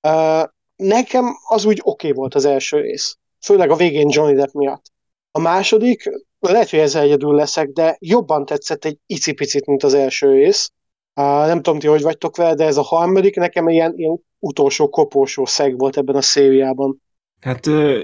Uh, 0.09 0.43
nekem 0.77 1.25
az 1.49 1.65
úgy 1.65 1.81
oké 1.83 2.07
okay 2.07 2.19
volt 2.19 2.35
az 2.35 2.45
első 2.45 2.81
rész, 2.81 3.17
főleg 3.45 3.71
a 3.71 3.77
végén 3.77 4.09
Johnny 4.11 4.35
Depp 4.35 4.53
miatt. 4.53 4.83
A 5.31 5.39
második, 5.39 6.11
lehet, 6.39 6.71
hogy 6.71 6.79
ezzel 6.79 7.03
egyedül 7.03 7.35
leszek, 7.35 7.69
de 7.69 7.97
jobban 7.99 8.45
tetszett 8.45 8.85
egy 8.85 8.99
icipicit, 9.07 9.67
mint 9.67 9.83
az 9.83 9.95
első 9.95 10.33
rész. 10.33 10.71
Uh, 11.15 11.25
nem 11.25 11.63
tudom 11.63 11.79
ti, 11.79 11.87
hogy 11.87 12.03
vagytok 12.03 12.37
vele, 12.37 12.55
de 12.55 12.65
ez 12.65 12.77
a 12.77 12.83
harmadik 12.83 13.37
nekem 13.37 13.69
ilyen, 13.69 13.93
ilyen 13.97 14.25
utolsó 14.47 14.89
kopósó 14.89 15.45
szeg 15.47 15.79
volt 15.79 15.97
ebben 15.97 16.17
a 16.17 16.23
szériában. 16.23 17.03
Hát 17.41 17.67
ö, 17.67 18.03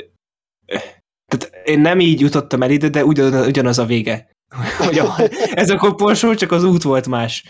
tehát 1.26 1.66
én 1.68 1.80
nem 1.80 2.00
így 2.00 2.20
jutottam 2.20 2.62
el 2.62 2.70
ide, 2.70 2.88
de 2.88 3.04
ugyan, 3.04 3.46
ugyanaz 3.46 3.78
a 3.78 3.84
vége. 3.84 4.30
Hogy 4.86 4.98
a, 4.98 5.14
ez 5.54 5.70
a 5.70 5.76
koporsó, 5.76 6.34
csak 6.34 6.52
az 6.52 6.64
út 6.64 6.82
volt 6.82 7.06
más. 7.08 7.44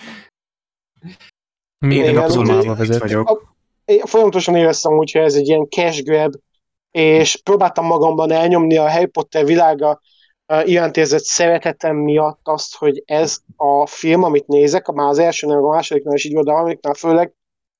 Minden 1.78 2.08
Igen, 2.08 2.22
abszolmába 2.22 2.70
úgy- 2.70 2.76
vezet. 2.76 3.00
vagyok. 3.00 3.54
Én 3.84 4.00
folyamatosan 4.04 4.56
éreztem 4.56 4.92
úgy, 4.98 5.12
hogy 5.12 5.20
ez 5.22 5.34
egy 5.34 5.48
ilyen 5.48 5.66
cash 5.68 6.02
grab, 6.02 6.34
és 6.90 7.36
próbáltam 7.36 7.86
magamban 7.86 8.30
elnyomni 8.30 8.76
a 8.76 8.90
Harry 8.90 9.06
Potter 9.06 9.44
világa 9.44 10.00
iránt 10.64 10.96
érzett 10.96 11.24
szeretetem 11.24 11.96
miatt 11.96 12.40
azt, 12.42 12.76
hogy 12.76 13.02
ez 13.04 13.38
a 13.56 13.86
film, 13.86 14.22
amit 14.22 14.46
nézek, 14.46 14.86
már 14.86 15.08
az 15.08 15.18
elsőnél, 15.18 15.56
a 15.56 15.68
másodiknál 15.68 16.14
is 16.14 16.24
így 16.24 16.32
volt, 16.32 16.48
a 16.48 16.52
harmadiknál 16.52 16.94
főleg 16.94 17.34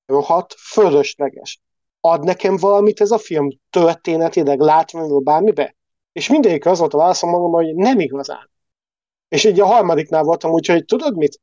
rohadt 0.07 0.53
fölösleges. 0.57 1.61
Ad 1.99 2.23
nekem 2.23 2.57
valamit 2.57 3.01
ez 3.01 3.11
a 3.11 3.17
film 3.17 3.49
történetileg, 3.69 4.59
látványról, 4.59 5.19
bármibe? 5.21 5.75
És 6.11 6.29
mindegyik 6.29 6.65
az 6.65 6.79
volt 6.79 6.93
a 6.93 6.97
válaszom 6.97 7.29
magamban, 7.29 7.63
hogy 7.63 7.75
nem 7.75 7.99
igazán. 7.99 8.49
És 9.27 9.43
így 9.43 9.59
a 9.59 9.65
harmadiknál 9.65 10.23
voltam 10.23 10.51
úgy, 10.51 10.67
hogy 10.67 10.85
tudod 10.85 11.17
mit? 11.17 11.39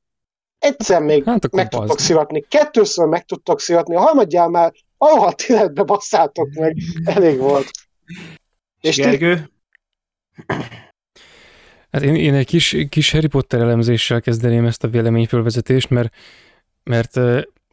Egyszer 0.59 1.03
még 1.03 1.25
Hát 1.25 1.53
meg 1.53 1.69
tudtok 1.69 1.87
bazd. 1.89 2.01
szivatni, 2.01 2.41
kettőször 2.41 3.07
meg 3.07 3.25
tudtok 3.25 3.61
szivatni, 3.61 3.95
a 3.95 4.01
harmadjál 4.01 4.49
már 4.49 4.73
A 4.99 5.09
rohadt 5.09 5.43
életbe 5.43 5.83
basszátok 5.83 6.49
meg, 6.53 6.77
elég 7.05 7.39
volt. 7.39 7.71
És 8.81 8.97
Gergő? 8.97 9.51
Hát 11.91 12.03
én, 12.03 12.15
én 12.15 12.35
egy 12.35 12.47
kis, 12.47 12.77
kis 12.89 13.11
Harry 13.11 13.27
Potter 13.27 13.61
elemzéssel 13.61 14.21
kezdeném 14.21 14.67
ezt 14.67 14.85
a 14.85 14.89
véleményfölvezetést, 14.89 15.91
mert, 15.91 16.15
mert 16.83 17.17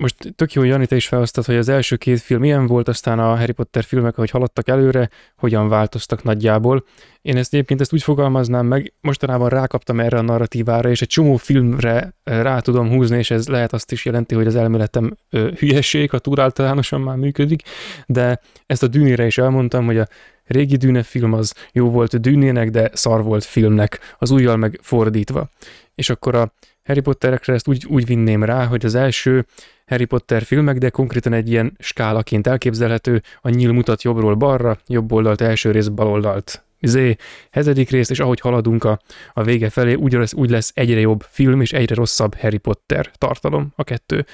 most 0.02 0.34
tök 0.36 0.54
jó, 0.54 0.64
Jani, 0.64 0.86
te 0.86 0.96
is 0.96 1.08
felhoztad, 1.08 1.46
hogy 1.46 1.56
az 1.56 1.70
első 1.70 1.96
két 1.96 2.20
film 2.20 2.40
milyen 2.40 2.68
volt, 2.68 2.88
aztán 2.88 3.20
a 3.20 3.36
Harry 3.36 3.52
Potter 3.52 3.84
filmek, 3.84 4.18
ahogy 4.18 4.30
haladtak 4.30 4.68
előre, 4.68 5.10
hogyan 5.38 5.70
változtak 5.70 6.24
nagyjából. 6.24 6.86
Én 7.22 7.38
ezt 7.38 7.54
egyébként 7.54 7.82
ezt 7.82 7.94
úgy 7.94 8.04
fogalmaznám 8.04 8.66
meg, 8.66 8.94
mostanában 9.02 9.50
rákaptam 9.50 10.00
erre 10.00 10.18
a 10.18 10.22
narratívára, 10.22 10.90
és 10.90 11.02
egy 11.02 11.08
csomó 11.08 11.36
filmre 11.36 12.14
rá 12.24 12.60
tudom 12.60 12.90
húzni, 12.90 13.18
és 13.18 13.32
ez 13.32 13.48
lehet 13.48 13.74
azt 13.74 13.92
is 13.92 14.06
jelenti, 14.06 14.36
hogy 14.36 14.48
az 14.48 14.56
elméletem 14.56 15.18
ö, 15.30 15.50
hülyeség, 15.58 16.10
ha 16.10 16.20
túl 16.20 16.40
általánosan 16.40 17.02
már 17.02 17.16
működik, 17.16 17.62
de 18.06 18.40
ezt 18.66 18.84
a 18.84 18.88
dűnére 18.88 19.26
is 19.26 19.38
elmondtam, 19.38 19.86
hogy 19.86 19.98
a 19.98 20.08
régi 20.46 20.76
Dűne 20.76 21.04
film 21.04 21.34
az 21.34 21.54
jó 21.72 21.90
volt 21.90 22.22
Dűnének, 22.22 22.70
de 22.70 22.90
szar 22.94 23.24
volt 23.24 23.44
filmnek, 23.44 24.16
az 24.18 24.32
újjal 24.32 24.56
meg 24.56 24.80
fordítva. 24.82 25.50
És 25.96 26.10
akkor 26.10 26.36
a 26.36 26.54
Harry 26.84 27.00
Potterekre 27.00 27.54
ezt 27.54 27.68
úgy, 27.68 27.86
úgy 27.90 28.06
vinném 28.06 28.44
rá, 28.44 28.66
hogy 28.66 28.86
az 28.86 28.96
első 28.96 29.46
Harry 29.86 30.06
Potter 30.06 30.44
filmek, 30.44 30.78
de 30.78 30.90
konkrétan 30.90 31.34
egy 31.34 31.50
ilyen 31.50 31.76
skálaként 31.80 32.48
elképzelhető, 32.48 33.22
a 33.42 33.50
nyíl 33.50 33.72
mutat 33.72 34.02
jobbról 34.02 34.36
balra, 34.36 34.78
jobb 34.88 35.12
oldalt 35.12 35.42
első 35.42 35.72
rész 35.72 35.88
bal 35.88 36.08
oldalt. 36.08 36.64
Zé, 36.82 37.16
hetedik 37.52 37.90
rész, 37.90 38.10
és 38.10 38.20
ahogy 38.20 38.40
haladunk 38.40 38.84
a, 38.84 39.00
a 39.34 39.44
vége 39.44 39.70
felé, 39.70 39.94
úgy 39.94 40.14
lesz, 40.14 40.34
úgy 40.34 40.50
lesz 40.50 40.72
egyre 40.76 41.00
jobb 41.00 41.26
film, 41.30 41.62
és 41.62 41.74
egyre 41.74 41.96
rosszabb 41.96 42.36
Harry 42.36 42.58
Potter 42.58 43.12
tartalom, 43.18 43.72
a 43.76 43.84
kettő. 43.84 44.26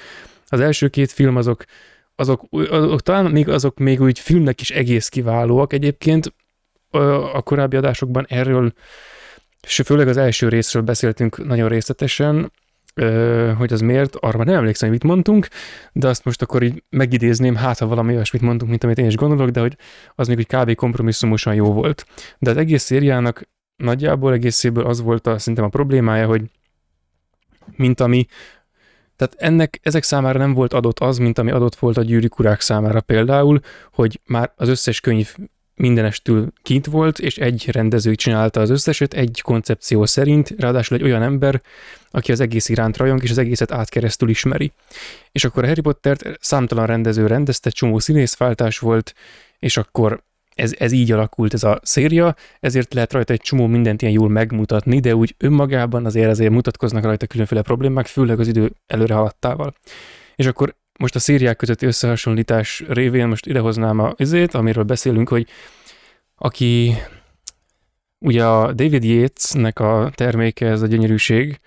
Az 0.46 0.60
első 0.60 0.88
két 0.88 1.12
film 1.12 1.36
azok, 1.36 1.64
azok, 2.16 2.44
azok 2.50 3.00
talán 3.00 3.30
még 3.30 3.48
azok 3.48 3.78
még 3.78 4.00
úgy 4.00 4.18
filmnek 4.18 4.60
is 4.60 4.70
egész 4.70 5.08
kiválóak. 5.08 5.72
Egyébként 5.72 6.32
a 7.32 7.42
korábbi 7.42 7.76
adásokban 7.76 8.26
erről, 8.28 8.72
és 9.62 9.82
főleg 9.84 10.08
az 10.08 10.16
első 10.16 10.48
részről 10.48 10.82
beszéltünk 10.82 11.46
nagyon 11.46 11.68
részletesen, 11.68 12.52
hogy 13.56 13.72
az 13.72 13.80
miért, 13.80 14.16
arra 14.16 14.44
nem 14.44 14.54
emlékszem, 14.54 14.88
hogy 14.88 14.98
mit 14.98 15.10
mondtunk, 15.10 15.48
de 15.92 16.08
azt 16.08 16.24
most 16.24 16.42
akkor 16.42 16.62
így 16.62 16.82
megidézném, 16.90 17.54
hát 17.54 17.78
ha 17.78 17.86
valami 17.86 18.14
olyasmit 18.14 18.42
mondtunk, 18.42 18.70
mint 18.70 18.84
amit 18.84 18.98
én 18.98 19.06
is 19.06 19.16
gondolok, 19.16 19.50
de 19.50 19.60
hogy 19.60 19.76
az 20.14 20.28
még 20.28 20.36
úgy 20.36 20.46
kb. 20.46 20.74
kompromisszumosan 20.74 21.54
jó 21.54 21.72
volt. 21.72 22.06
De 22.38 22.50
az 22.50 22.56
egész 22.56 22.82
szériának 22.82 23.48
nagyjából 23.76 24.32
egészéből 24.32 24.84
az 24.84 25.00
volt 25.00 25.26
a, 25.26 25.38
szerintem 25.38 25.64
a 25.64 25.68
problémája, 25.68 26.26
hogy 26.26 26.42
mint 27.76 28.00
ami 28.00 28.26
tehát 29.16 29.34
ennek, 29.38 29.80
ezek 29.82 30.02
számára 30.02 30.38
nem 30.38 30.54
volt 30.54 30.72
adott 30.72 30.98
az, 30.98 31.18
mint 31.18 31.38
ami 31.38 31.50
adott 31.50 31.74
volt 31.74 31.96
a 31.96 32.02
gyűrűk 32.02 32.60
számára 32.60 33.00
például, 33.00 33.60
hogy 33.92 34.20
már 34.26 34.52
az 34.56 34.68
összes 34.68 35.00
könyv 35.00 35.34
mindenestül 35.78 36.52
kint 36.62 36.86
volt, 36.86 37.18
és 37.18 37.38
egy 37.38 37.68
rendező 37.70 38.14
csinálta 38.14 38.60
az 38.60 38.70
összeset 38.70 39.14
egy 39.14 39.40
koncepció 39.44 40.04
szerint, 40.04 40.54
ráadásul 40.58 40.96
egy 40.96 41.02
olyan 41.02 41.22
ember, 41.22 41.62
aki 42.10 42.32
az 42.32 42.40
egész 42.40 42.68
iránt 42.68 42.96
rajong, 42.96 43.22
és 43.22 43.30
az 43.30 43.38
egészet 43.38 43.72
átkeresztül 43.72 44.28
ismeri. 44.28 44.72
És 45.32 45.44
akkor 45.44 45.64
a 45.64 45.66
Harry 45.66 45.80
Pottert 45.80 46.24
számtalan 46.40 46.86
rendező 46.86 47.26
rendezte, 47.26 47.70
csomó 47.70 47.98
színészváltás 47.98 48.78
volt, 48.78 49.14
és 49.58 49.76
akkor 49.76 50.22
ez, 50.54 50.74
ez 50.78 50.92
így 50.92 51.12
alakult 51.12 51.54
ez 51.54 51.64
a 51.64 51.80
széria, 51.82 52.34
ezért 52.60 52.94
lehet 52.94 53.12
rajta 53.12 53.32
egy 53.32 53.40
csomó 53.40 53.66
mindent 53.66 54.02
ilyen 54.02 54.14
jól 54.14 54.28
megmutatni, 54.28 55.00
de 55.00 55.14
úgy 55.14 55.34
önmagában 55.38 56.06
azért 56.06 56.30
azért 56.30 56.50
mutatkoznak 56.50 57.04
rajta 57.04 57.26
különféle 57.26 57.62
problémák, 57.62 58.06
főleg 58.06 58.40
az 58.40 58.48
idő 58.48 58.72
előre 58.86 59.14
haladtával. 59.14 59.74
És 60.36 60.46
akkor 60.46 60.76
most 60.98 61.14
a 61.14 61.18
szériák 61.18 61.56
közötti 61.56 61.86
összehasonlítás 61.86 62.84
révén 62.88 63.28
most 63.28 63.46
idehoznám 63.46 63.98
a 63.98 64.12
izét, 64.16 64.54
amiről 64.54 64.84
beszélünk, 64.84 65.28
hogy 65.28 65.46
aki 66.34 66.94
ugye 68.18 68.46
a 68.46 68.72
David 68.72 69.04
Yates-nek 69.04 69.78
a 69.78 70.10
terméke 70.14 70.66
ez 70.66 70.82
a 70.82 70.86
gyönyörűség, 70.86 71.60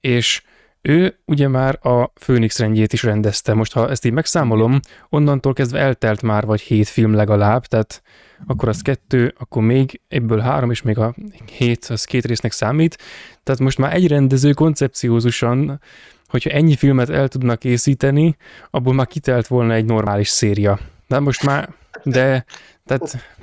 és 0.00 0.42
ő 0.82 1.18
ugye 1.24 1.48
már 1.48 1.78
a 1.82 2.06
Phoenix 2.06 2.58
rendjét 2.58 2.92
is 2.92 3.02
rendezte. 3.02 3.54
Most 3.54 3.72
ha 3.72 3.90
ezt 3.90 4.04
így 4.04 4.12
megszámolom, 4.12 4.80
onnantól 5.08 5.52
kezdve 5.52 5.78
eltelt 5.78 6.22
már 6.22 6.46
vagy 6.46 6.60
hét 6.60 6.88
film 6.88 7.14
legalább, 7.14 7.64
tehát 7.64 8.02
akkor 8.46 8.68
az 8.68 8.82
kettő, 8.82 9.34
akkor 9.38 9.62
még 9.62 10.00
ebből 10.08 10.40
három, 10.40 10.70
és 10.70 10.82
még 10.82 10.98
a 10.98 11.14
hét, 11.56 11.84
az 11.84 12.04
két 12.04 12.24
résznek 12.24 12.52
számít. 12.52 12.98
Tehát 13.42 13.60
most 13.60 13.78
már 13.78 13.94
egy 13.94 14.08
rendező 14.08 14.52
koncepciózusan 14.52 15.80
hogyha 16.28 16.50
ennyi 16.50 16.76
filmet 16.76 17.10
el 17.10 17.28
tudnak 17.28 17.58
készíteni, 17.58 18.36
abból 18.70 18.94
már 18.94 19.06
kitelt 19.06 19.46
volna 19.46 19.74
egy 19.74 19.84
normális 19.84 20.28
széria. 20.28 20.78
De 21.06 21.18
most 21.18 21.42
már, 21.42 21.74
de, 22.02 22.44
tehát 22.84 23.34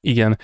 igen. 0.00 0.38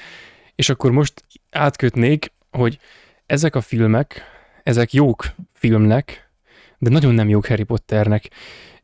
És 0.55 0.69
akkor 0.69 0.90
most 0.90 1.25
átkötnék, 1.50 2.33
hogy 2.50 2.78
ezek 3.26 3.55
a 3.55 3.61
filmek, 3.61 4.23
ezek 4.62 4.93
jók 4.93 5.25
filmnek, 5.52 6.28
de 6.78 6.90
nagyon 6.90 7.14
nem 7.14 7.28
jók 7.28 7.47
Harry 7.47 7.62
Potternek. 7.62 8.31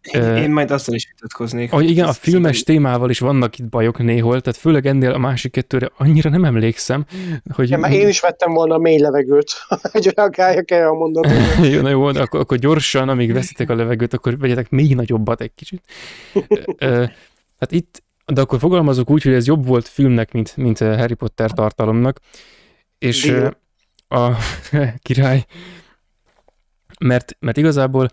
Én, 0.02 0.22
én 0.22 0.50
majd 0.50 0.70
azzal 0.70 0.94
is 0.94 1.08
vitatkoznék. 1.14 1.70
Hogy 1.70 1.90
igen, 1.90 2.08
a 2.08 2.12
filmes 2.12 2.62
témával 2.62 3.10
is 3.10 3.18
vannak 3.18 3.58
itt 3.58 3.68
bajok 3.68 3.98
néhol, 3.98 4.40
tehát 4.40 4.58
főleg 4.58 4.86
ennél 4.86 5.10
a 5.10 5.18
másik 5.18 5.52
kettőre 5.52 5.90
annyira 5.96 6.30
nem 6.30 6.44
emlékszem, 6.44 7.04
hogy... 7.54 7.70
Ja, 7.70 7.78
mert 7.78 7.94
én 7.94 8.08
is 8.08 8.20
vettem 8.20 8.52
volna 8.52 8.74
a 8.74 8.78
mély 8.78 8.98
levegőt, 8.98 9.52
hogy 9.92 10.12
reagáljak 10.14 10.70
erre 10.70 10.86
a 10.86 10.94
mondatot. 10.94 11.32
jó, 11.72 11.80
na 11.80 11.88
jó, 11.88 12.04
akkor, 12.04 12.40
akkor 12.40 12.58
gyorsan, 12.58 13.08
amíg 13.08 13.32
veszitek 13.32 13.70
a 13.70 13.74
levegőt, 13.74 14.14
akkor 14.14 14.38
vegyetek 14.38 14.70
még 14.70 14.94
nagyobbat 14.94 15.40
egy 15.40 15.54
kicsit. 15.54 15.82
hát 17.58 17.72
itt, 17.72 18.02
de 18.26 18.40
akkor 18.40 18.58
fogalmazok 18.58 19.10
úgy, 19.10 19.22
hogy 19.22 19.32
ez 19.32 19.46
jobb 19.46 19.66
volt 19.66 19.88
filmnek, 19.88 20.32
mint, 20.32 20.56
mint 20.56 20.78
Harry 20.78 21.14
Potter 21.14 21.50
tartalomnak, 21.50 22.18
és 22.98 23.22
Dél. 23.22 23.58
a 24.08 24.30
király, 25.06 25.44
mert, 27.00 27.36
mert 27.40 27.56
igazából 27.56 28.08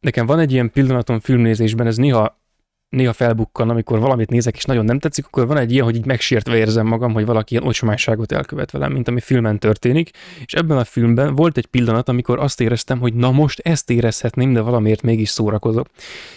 nekem 0.00 0.26
van 0.26 0.38
egy 0.38 0.52
ilyen 0.52 0.70
pillanatom 0.70 1.20
filmnézésben, 1.20 1.86
ez 1.86 1.96
néha, 1.96 2.40
néha 2.88 3.12
felbukkan, 3.12 3.70
amikor 3.70 3.98
valamit 3.98 4.30
nézek, 4.30 4.56
és 4.56 4.64
nagyon 4.64 4.84
nem 4.84 4.98
tetszik, 4.98 5.26
akkor 5.26 5.46
van 5.46 5.56
egy 5.56 5.72
ilyen, 5.72 5.84
hogy 5.84 5.96
így 5.96 6.06
megsértve 6.06 6.56
érzem 6.56 6.86
magam, 6.86 7.12
hogy 7.12 7.24
valaki 7.24 7.54
ilyen 7.54 7.66
ocsományságot 7.66 8.32
elkövet 8.32 8.70
velem, 8.70 8.92
mint 8.92 9.08
ami 9.08 9.20
filmen 9.20 9.58
történik, 9.58 10.10
és 10.44 10.52
ebben 10.52 10.78
a 10.78 10.84
filmben 10.84 11.34
volt 11.34 11.56
egy 11.56 11.66
pillanat, 11.66 12.08
amikor 12.08 12.38
azt 12.38 12.60
éreztem, 12.60 12.98
hogy 12.98 13.14
na 13.14 13.30
most 13.30 13.58
ezt 13.58 13.90
érezhetném, 13.90 14.52
de 14.52 14.60
valamiért 14.60 15.02
mégis 15.02 15.28
szórakozok. 15.28 15.88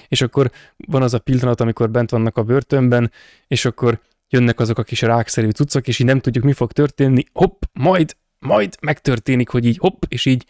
És 0.07 0.21
akkor 0.21 0.51
van 0.87 1.01
az 1.01 1.13
a 1.13 1.19
pillanat, 1.19 1.61
amikor 1.61 1.89
bent 1.89 2.09
vannak 2.09 2.37
a 2.37 2.43
börtönben, 2.43 3.11
és 3.47 3.65
akkor 3.65 3.99
jönnek 4.29 4.59
azok 4.59 4.77
a 4.77 4.83
kis 4.83 5.01
rákszerű 5.01 5.49
cuccok, 5.49 5.87
és 5.87 5.99
így 5.99 6.07
nem 6.07 6.19
tudjuk, 6.19 6.43
mi 6.43 6.53
fog 6.53 6.71
történni, 6.71 7.23
hopp, 7.33 7.61
majd, 7.73 8.15
majd 8.39 8.75
megtörténik, 8.81 9.49
hogy 9.49 9.65
így 9.65 9.77
hopp, 9.77 10.03
és 10.07 10.25
így, 10.25 10.45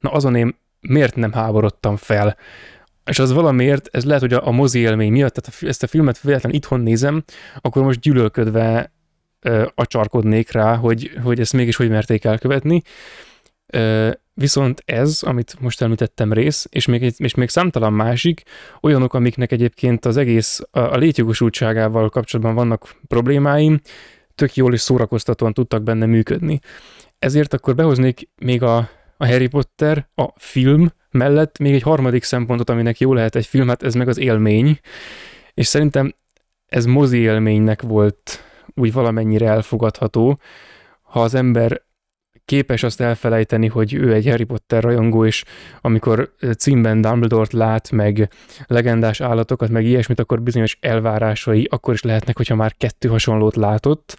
na 0.00 0.10
azon 0.10 0.34
én 0.34 0.56
miért 0.88 1.16
nem 1.16 1.32
háborodtam 1.32 1.96
fel. 1.96 2.36
És 3.04 3.18
az 3.18 3.32
valamiért, 3.32 3.88
ez 3.92 4.04
lehet, 4.04 4.20
hogy 4.20 4.32
a, 4.32 4.46
a 4.46 4.50
mozi 4.50 4.78
élmény 4.78 5.12
miatt, 5.12 5.34
tehát 5.34 5.62
ezt 5.62 5.82
a 5.82 5.86
filmet 5.86 6.20
véletlenül 6.20 6.56
itthon 6.56 6.80
nézem, 6.80 7.24
akkor 7.60 7.82
most 7.82 8.00
gyűlölködve 8.00 8.92
ö, 9.40 9.66
acsarkodnék 9.74 10.52
rá, 10.52 10.76
hogy, 10.76 11.10
hogy 11.22 11.40
ezt 11.40 11.52
mégis 11.52 11.76
hogy 11.76 11.88
merték 11.88 12.24
elkövetni. 12.24 12.82
Ö, 13.66 14.10
viszont 14.34 14.82
ez, 14.84 15.22
amit 15.22 15.60
most 15.60 15.82
említettem 15.82 16.32
rész, 16.32 16.66
és 16.70 16.86
még, 16.86 17.14
és 17.16 17.34
még 17.34 17.48
számtalan 17.48 17.92
másik, 17.92 18.42
olyanok, 18.80 19.14
amiknek 19.14 19.52
egyébként 19.52 20.04
az 20.04 20.16
egész 20.16 20.60
a, 20.70 20.78
a 20.78 20.96
létjogosultságával 20.96 22.08
kapcsolatban 22.08 22.54
vannak 22.54 22.96
problémáim, 23.08 23.80
tök 24.34 24.54
jól 24.54 24.72
és 24.72 24.80
szórakoztatóan 24.80 25.52
tudtak 25.52 25.82
benne 25.82 26.06
működni. 26.06 26.60
Ezért 27.18 27.52
akkor 27.52 27.74
behoznék 27.74 28.28
még 28.36 28.62
a, 28.62 28.88
a 29.16 29.26
Harry 29.26 29.46
Potter, 29.46 30.08
a 30.14 30.28
film 30.36 30.92
mellett 31.10 31.58
még 31.58 31.74
egy 31.74 31.82
harmadik 31.82 32.22
szempontot, 32.22 32.70
aminek 32.70 32.98
jó 33.00 33.14
lehet 33.14 33.36
egy 33.36 33.46
film, 33.46 33.68
hát 33.68 33.82
ez 33.82 33.94
meg 33.94 34.08
az 34.08 34.18
élmény, 34.18 34.80
és 35.54 35.66
szerintem 35.66 36.14
ez 36.66 36.84
mozi 36.84 37.18
élménynek 37.18 37.82
volt 37.82 38.44
úgy 38.74 38.92
valamennyire 38.92 39.48
elfogadható, 39.48 40.38
ha 41.02 41.22
az 41.22 41.34
ember 41.34 41.82
képes 42.44 42.82
azt 42.82 43.00
elfelejteni, 43.00 43.66
hogy 43.66 43.94
ő 43.94 44.12
egy 44.12 44.26
Harry 44.28 44.44
Potter 44.44 44.82
rajongó, 44.82 45.24
és 45.24 45.44
amikor 45.80 46.34
címben 46.58 47.00
Dumbledore-t 47.00 47.52
lát, 47.52 47.90
meg 47.90 48.28
legendás 48.66 49.20
állatokat, 49.20 49.68
meg 49.68 49.84
ilyesmit, 49.84 50.20
akkor 50.20 50.42
bizonyos 50.42 50.78
elvárásai 50.80 51.68
akkor 51.70 51.94
is 51.94 52.02
lehetnek, 52.02 52.36
hogyha 52.36 52.54
már 52.54 52.74
kettő 52.76 53.08
hasonlót 53.08 53.56
látott, 53.56 54.18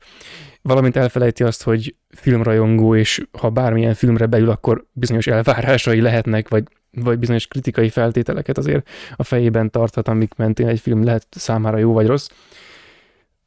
valamint 0.62 0.96
elfelejti 0.96 1.44
azt, 1.44 1.64
hogy 1.64 1.96
filmrajongó, 2.10 2.96
és 2.96 3.28
ha 3.40 3.50
bármilyen 3.50 3.94
filmre 3.94 4.26
beül, 4.26 4.50
akkor 4.50 4.86
bizonyos 4.92 5.28
elvárásai 5.28 6.02
lehetnek, 6.02 6.50
vagy, 6.50 6.64
vagy 6.92 7.20
bizonyos 7.20 7.48
kritikai 7.48 7.90
feltételeket 7.90 8.58
azért 8.58 8.90
a 9.16 9.24
fejében 9.24 9.72
tarthat, 9.72 10.08
amik 10.08 10.34
mentén 10.36 10.68
egy 10.68 10.80
film 10.80 11.04
lehet 11.04 11.28
számára 11.30 11.78
jó 11.78 11.94
vagy 11.94 12.08
rossz. 12.08 12.30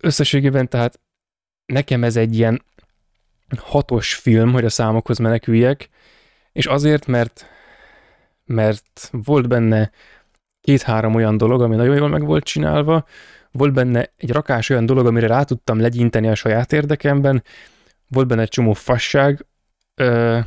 Összességében 0.00 0.68
tehát 0.68 1.00
nekem 1.66 2.04
ez 2.04 2.16
egy 2.16 2.36
ilyen 2.38 2.62
hatos 3.56 4.14
film, 4.14 4.52
hogy 4.52 4.64
a 4.64 4.68
számokhoz 4.68 5.18
meneküljek, 5.18 5.88
és 6.52 6.66
azért, 6.66 7.06
mert 7.06 7.46
mert 8.44 9.10
volt 9.12 9.48
benne 9.48 9.90
két-három 10.60 11.14
olyan 11.14 11.36
dolog, 11.36 11.62
ami 11.62 11.76
nagyon 11.76 11.96
jól 11.96 12.08
meg 12.08 12.24
volt 12.24 12.44
csinálva, 12.44 13.04
volt 13.50 13.72
benne 13.72 14.12
egy 14.16 14.30
rakás 14.30 14.70
olyan 14.70 14.86
dolog, 14.86 15.06
amire 15.06 15.26
rá 15.26 15.42
tudtam 15.42 15.80
legyinteni 15.80 16.28
a 16.28 16.34
saját 16.34 16.72
érdekemben, 16.72 17.42
volt 18.08 18.26
benne 18.26 18.42
egy 18.42 18.48
csomó 18.48 18.72
fasság, 18.72 19.46
ö, 19.94 20.38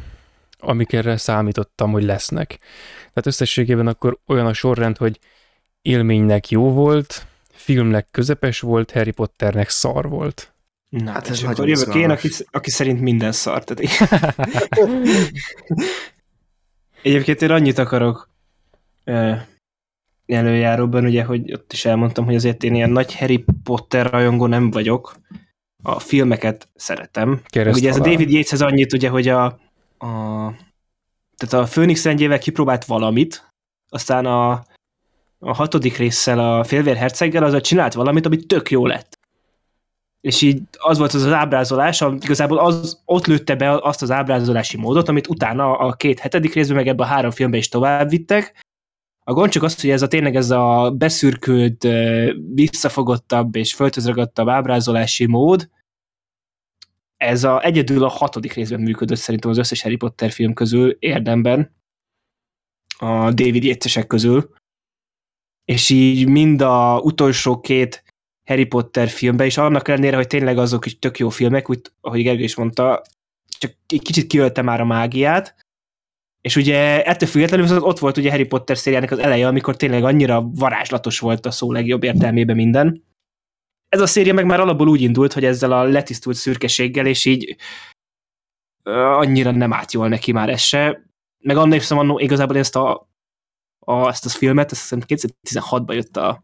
amikre 0.58 1.17
számítottam, 1.17 1.91
hogy 1.91 2.03
lesznek. 2.03 2.60
Tehát 3.00 3.25
összességében 3.25 3.88
akkor 3.88 4.20
olyan 4.27 4.46
a 4.46 4.53
sorrend, 4.53 4.98
hogy 4.98 5.20
élménynek 5.81 6.50
jó 6.50 6.72
volt, 6.72 7.25
filmnek 7.51 8.08
közepes 8.12 8.60
volt, 8.60 8.91
Harry 8.91 9.12
Potternek 9.12 9.70
szar 9.70 10.10
volt. 10.10 10.53
Na, 10.91 11.12
hát 11.12 11.29
ez 11.29 11.43
akkor 11.43 11.67
jövök 11.67 11.95
én, 11.95 12.10
aki, 12.10 12.29
aki 12.51 12.69
szerint 12.69 13.01
minden 13.01 13.31
szar. 13.31 13.63
Tehát 13.63 14.12
Egyébként 17.03 17.41
én 17.41 17.51
annyit 17.51 17.77
akarok 17.77 18.29
előjáróban, 20.25 21.05
ugye, 21.05 21.24
hogy 21.24 21.53
ott 21.53 21.74
is 21.74 21.86
elmondtam, 21.86 22.25
hogy 22.25 22.36
azért 22.36 22.63
én 22.63 22.75
ilyen 22.75 22.89
nagy 22.89 23.15
Harry 23.15 23.45
Potter 23.63 24.10
rajongó 24.12 24.45
nem 24.45 24.71
vagyok. 24.71 25.15
A 25.83 26.00
filmeket 26.00 26.69
szeretem. 26.75 27.41
Kereszt 27.45 27.77
ugye 27.77 27.89
ez 27.89 27.95
a 27.95 28.01
David 28.01 28.31
Yates 28.31 28.60
annyit, 28.60 28.93
ugye, 28.93 29.10
hogy 29.10 29.27
a, 29.27 29.45
a 29.98 30.53
tehát 31.38 31.65
a 31.65 31.69
Phoenix 31.69 32.03
rendjével 32.03 32.39
kipróbált 32.39 32.86
valamit, 32.86 33.51
aztán 33.89 34.25
a, 34.25 34.51
a 35.39 35.53
hatodik 35.53 35.98
résszel 35.98 36.39
a 36.39 36.63
félvér 36.63 36.95
herceggel 36.95 37.43
az 37.43 37.53
a 37.53 37.62
csinált 37.62 37.93
valamit, 37.93 38.25
ami 38.25 38.38
tök 38.38 38.71
jó 38.71 38.86
lett. 38.86 39.19
És 40.22 40.42
így 40.42 40.62
az 40.78 40.98
volt 40.98 41.13
az 41.13 41.24
az 41.24 41.32
ábrázolás, 41.32 42.01
igazából 42.01 42.58
az, 42.58 43.01
ott 43.06 43.25
lőtte 43.25 43.56
be 43.56 43.72
azt 43.72 44.01
az 44.01 44.12
ábrázolási 44.12 44.78
módot, 44.78 45.08
amit 45.08 45.28
utána 45.28 45.78
a 45.78 45.94
két 45.94 46.20
hetedik 46.20 46.54
részben, 46.54 46.75
meg 46.75 46.88
ebben 46.88 47.08
a 47.08 47.10
három 47.10 47.32
filmben 47.32 47.60
is 47.60 47.68
tovább 47.68 48.10
vittek, 48.10 48.63
a 49.24 49.34
gond 49.34 49.51
csak 49.51 49.63
az, 49.63 49.82
hogy 49.82 49.90
ez 49.90 50.01
a 50.01 50.08
tényleg 50.08 50.36
ez 50.36 50.50
a 50.50 50.94
beszürkült, 50.98 51.88
visszafogottabb 52.54 53.56
és 53.56 53.74
föltözragadtabb 53.74 54.48
ábrázolási 54.48 55.25
mód, 55.25 55.70
ez 57.18 57.44
a, 57.44 57.63
egyedül 57.63 58.04
a 58.04 58.08
hatodik 58.08 58.54
részben 58.54 58.80
működött 58.80 59.18
szerintem 59.18 59.50
az 59.50 59.58
összes 59.58 59.82
Harry 59.82 59.96
Potter 59.96 60.32
film 60.32 60.54
közül 60.54 60.96
érdemben, 61.00 61.75
a 62.98 63.32
David 63.32 63.63
Yates 63.63 64.00
közül, 64.08 64.54
és 65.66 65.90
így 65.90 66.28
mind 66.28 66.62
a 66.62 67.00
utolsó 67.00 67.60
két 67.60 68.04
Harry 68.51 68.65
Potter 68.65 69.08
filmben, 69.10 69.46
és 69.46 69.58
annak 69.58 69.88
ellenére, 69.88 70.15
hogy 70.15 70.27
tényleg 70.27 70.58
azok 70.58 70.86
is 70.86 71.00
tök 71.00 71.20
jó 71.20 71.29
filmek, 71.29 71.70
úgy, 71.70 71.81
ahogy 72.01 72.22
Gergő 72.22 72.43
is 72.43 72.55
mondta, 72.55 73.01
csak 73.58 73.72
egy 73.88 74.01
kicsit 74.01 74.27
kiölte 74.27 74.62
már 74.62 74.81
a 74.81 74.86
mágiát, 74.86 75.55
és 76.41 76.55
ugye 76.55 77.03
ettől 77.03 77.29
függetlenül 77.29 77.65
viszont 77.65 77.84
ott 77.84 78.00
volt 78.00 78.17
ugye 78.17 78.29
Harry 78.29 78.46
Potter 78.46 78.77
szériának 78.77 79.12
az 79.12 79.20
eleje, 79.20 79.48
amikor 79.48 79.75
tényleg 79.75 80.03
annyira 80.03 80.41
varázslatos 80.41 81.20
volt 81.20 81.46
a 81.46 81.51
szó 81.51 81.72
legjobb 81.72 82.03
értelmében 82.03 82.55
minden. 82.55 83.03
Ez 83.89 84.01
a 84.01 84.08
széria 84.08 84.34
meg 84.34 84.46
már 84.46 84.60
alapból 84.60 84.88
úgy 84.88 85.01
indult, 85.01 85.34
hogy 85.34 85.46
ezzel 85.46 85.72
a 85.72 85.84
letisztult 85.84 86.36
szürkeséggel, 86.36 87.05
és 87.05 87.25
így 87.25 87.55
annyira 88.84 89.51
nem 89.51 89.74
állt 89.74 89.91
jól 89.91 90.08
neki 90.08 90.31
már 90.31 90.50
ez 90.50 90.62
se. 90.62 91.03
Meg 91.43 91.58
annál 91.58 91.77
is 91.77 91.91
annó 91.91 92.20
igazából 92.20 92.58
ezt 92.58 92.75
a, 92.75 93.10
a, 93.79 94.08
ezt 94.08 94.25
a 94.25 94.29
filmet, 94.29 94.72
ezt 94.72 94.81
hiszem 94.81 95.01
2016-ban 95.08 95.93
jött 95.93 96.17
a 96.17 96.43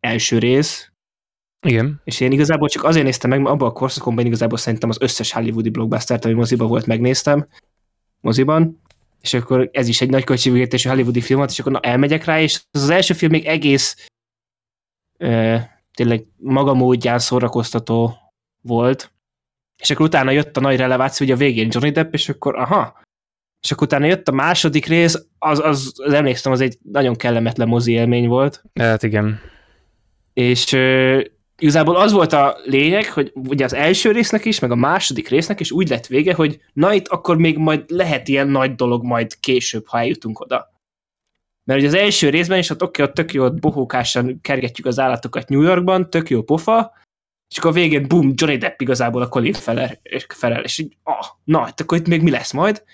első 0.00 0.38
rész. 0.38 0.89
Igen. 1.66 2.00
És 2.04 2.20
én 2.20 2.32
igazából 2.32 2.68
csak 2.68 2.84
azért 2.84 3.04
néztem 3.04 3.30
meg, 3.30 3.40
mert 3.40 3.54
abban 3.54 3.68
a 3.68 3.72
korszakomban 3.72 4.26
igazából 4.26 4.58
szerintem 4.58 4.88
az 4.88 5.00
összes 5.00 5.32
hollywoodi 5.32 5.68
blockbuster 5.68 6.18
ami 6.22 6.34
moziban 6.34 6.68
volt, 6.68 6.86
megnéztem 6.86 7.46
moziban 8.20 8.80
és 9.20 9.34
akkor 9.34 9.68
ez 9.72 9.88
is 9.88 10.00
egy 10.00 10.10
nagy 10.10 10.24
költségvetésű 10.24 10.88
hollywoodi 10.88 11.20
film 11.20 11.38
volt, 11.38 11.50
és 11.50 11.58
akkor 11.58 11.72
na, 11.72 11.80
elmegyek 11.80 12.24
rá, 12.24 12.40
és 12.40 12.62
az, 12.70 12.82
az 12.82 12.90
első 12.90 13.14
film 13.14 13.30
még 13.30 13.46
egész 13.46 14.08
e, 15.18 15.82
tényleg 15.94 16.26
maga 16.36 16.74
módján 16.74 17.18
szórakoztató 17.18 18.14
volt, 18.60 19.12
és 19.82 19.90
akkor 19.90 20.06
utána 20.06 20.30
jött 20.30 20.56
a 20.56 20.60
nagy 20.60 20.76
releváció, 20.76 21.26
hogy 21.26 21.34
a 21.34 21.38
végén 21.38 21.68
Johnny 21.70 21.90
Depp, 21.90 22.12
és 22.12 22.28
akkor 22.28 22.56
aha, 22.56 23.00
és 23.62 23.70
akkor 23.70 23.86
utána 23.86 24.06
jött 24.06 24.28
a 24.28 24.32
második 24.32 24.86
rész, 24.86 25.26
az, 25.38 25.58
az, 25.58 25.92
az 25.96 26.12
emlékszem, 26.12 26.52
az 26.52 26.60
egy 26.60 26.78
nagyon 26.82 27.16
kellemetlen 27.16 27.68
mozi 27.68 27.92
élmény 27.92 28.28
volt. 28.28 28.62
Hát 28.74 29.02
igen. 29.02 29.40
És 30.32 30.72
igazából 31.60 31.96
az 31.96 32.12
volt 32.12 32.32
a 32.32 32.58
lényeg, 32.64 33.12
hogy 33.12 33.32
ugye 33.34 33.64
az 33.64 33.74
első 33.74 34.10
résznek 34.10 34.44
is, 34.44 34.58
meg 34.58 34.70
a 34.70 34.74
második 34.74 35.28
résznek 35.28 35.60
is 35.60 35.70
úgy 35.70 35.88
lett 35.88 36.06
vége, 36.06 36.34
hogy 36.34 36.60
na 36.72 36.92
itt 36.92 37.08
akkor 37.08 37.36
még 37.36 37.58
majd 37.58 37.84
lehet 37.90 38.28
ilyen 38.28 38.48
nagy 38.48 38.74
dolog 38.74 39.04
majd 39.04 39.40
később, 39.40 39.86
ha 39.86 39.98
eljutunk 39.98 40.40
oda. 40.40 40.72
Mert 41.64 41.80
ugye 41.80 41.88
az 41.88 41.94
első 41.94 42.28
részben 42.28 42.58
is, 42.58 42.70
ott 42.70 42.82
oké, 42.82 43.02
ott 43.02 43.14
tök 43.14 43.32
jó, 43.32 43.44
ott 43.44 43.60
bohókásan 43.60 44.40
kergetjük 44.40 44.86
az 44.86 44.98
állatokat 44.98 45.48
New 45.48 45.60
Yorkban, 45.60 46.10
tök 46.10 46.30
jó 46.30 46.42
pofa, 46.42 46.92
és 47.50 47.58
akkor 47.58 47.70
a 47.70 47.74
végén 47.74 48.08
bum, 48.08 48.32
Johnny 48.34 48.56
Depp 48.56 48.80
igazából 48.80 49.22
a 49.22 49.28
Colin 49.28 49.52
felel, 50.28 50.62
és 50.62 50.78
így, 50.78 50.96
ah, 51.02 51.26
na, 51.44 51.58
hát 51.60 51.80
akkor 51.80 51.98
itt 51.98 52.06
még 52.06 52.22
mi 52.22 52.30
lesz 52.30 52.52
majd? 52.52 52.84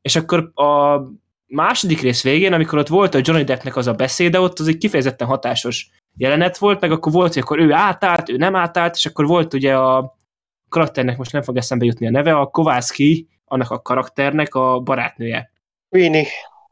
És 0.00 0.16
akkor 0.16 0.50
a 0.54 1.00
második 1.46 2.00
rész 2.00 2.22
végén, 2.22 2.52
amikor 2.52 2.78
ott 2.78 2.88
volt 2.88 3.14
a 3.14 3.20
Johnny 3.22 3.44
Deppnek 3.44 3.76
az 3.76 3.86
a 3.86 3.92
beszéde, 3.92 4.40
ott 4.40 4.58
az 4.58 4.68
egy 4.68 4.78
kifejezetten 4.78 5.26
hatásos 5.26 5.90
jelenet 6.16 6.58
volt, 6.58 6.80
meg 6.80 6.92
akkor 6.92 7.12
volt, 7.12 7.32
hogy 7.32 7.42
akkor 7.42 7.58
ő 7.58 7.72
átállt, 7.72 8.28
ő 8.28 8.36
nem 8.36 8.54
átállt, 8.56 8.94
és 8.94 9.06
akkor 9.06 9.26
volt 9.26 9.54
ugye 9.54 9.76
a 9.76 10.16
karakternek, 10.68 11.16
most 11.16 11.32
nem 11.32 11.42
fog 11.42 11.56
eszembe 11.56 11.84
jutni 11.84 12.06
a 12.06 12.10
neve, 12.10 12.36
a 12.36 12.46
Kovászki, 12.46 13.28
annak 13.44 13.70
a 13.70 13.82
karakternek 13.82 14.54
a 14.54 14.80
barátnője. 14.80 15.52
Queenie. 15.88 16.26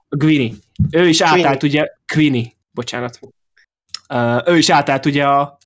Gwini. 0.08 0.54
Ő 0.90 1.08
is 1.08 1.18
Queenie. 1.18 1.44
átállt 1.44 1.62
ugye, 1.62 1.88
Queenie, 2.14 2.46
bocsánat. 2.70 3.18
Uh, 4.08 4.48
ő 4.48 4.56
is 4.56 4.70
átállt 4.70 5.06
ugye 5.06 5.24
a, 5.24 5.58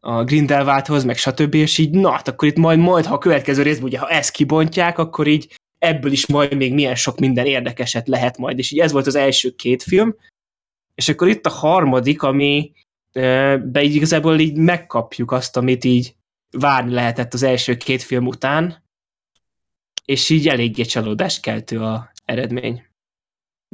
a 0.00 0.24
Grindelwaldhoz, 0.24 1.04
meg 1.04 1.16
stb. 1.16 1.54
És 1.54 1.78
így, 1.78 1.90
na, 1.90 2.10
hát 2.10 2.28
akkor 2.28 2.48
itt 2.48 2.56
majd, 2.56 2.78
majd, 2.78 3.04
ha 3.04 3.14
a 3.14 3.18
következő 3.18 3.62
részben, 3.62 3.84
ugye, 3.84 3.98
ha 3.98 4.08
ezt 4.08 4.30
kibontják, 4.30 4.98
akkor 4.98 5.26
így 5.26 5.58
ebből 5.78 6.12
is 6.12 6.26
majd 6.26 6.56
még 6.56 6.74
milyen 6.74 6.94
sok 6.94 7.18
minden 7.18 7.46
érdekeset 7.46 8.08
lehet 8.08 8.38
majd. 8.38 8.58
És 8.58 8.70
így 8.70 8.78
ez 8.78 8.92
volt 8.92 9.06
az 9.06 9.14
első 9.14 9.50
két 9.50 9.82
film, 9.82 10.14
és 11.00 11.08
akkor 11.08 11.28
itt 11.28 11.46
a 11.46 11.50
harmadik, 11.50 12.22
ami 12.22 12.72
be 13.62 13.82
így 13.82 13.94
igazából 13.94 14.38
így 14.38 14.56
megkapjuk 14.56 15.32
azt, 15.32 15.56
amit 15.56 15.84
így 15.84 16.14
várni 16.50 16.92
lehetett 16.92 17.34
az 17.34 17.42
első 17.42 17.76
két 17.76 18.02
film 18.02 18.26
után, 18.26 18.84
és 20.04 20.28
így 20.28 20.48
eléggé 20.48 20.82
csalódást 20.82 21.42
keltő 21.42 21.80
a 21.80 22.12
eredmény. 22.24 22.82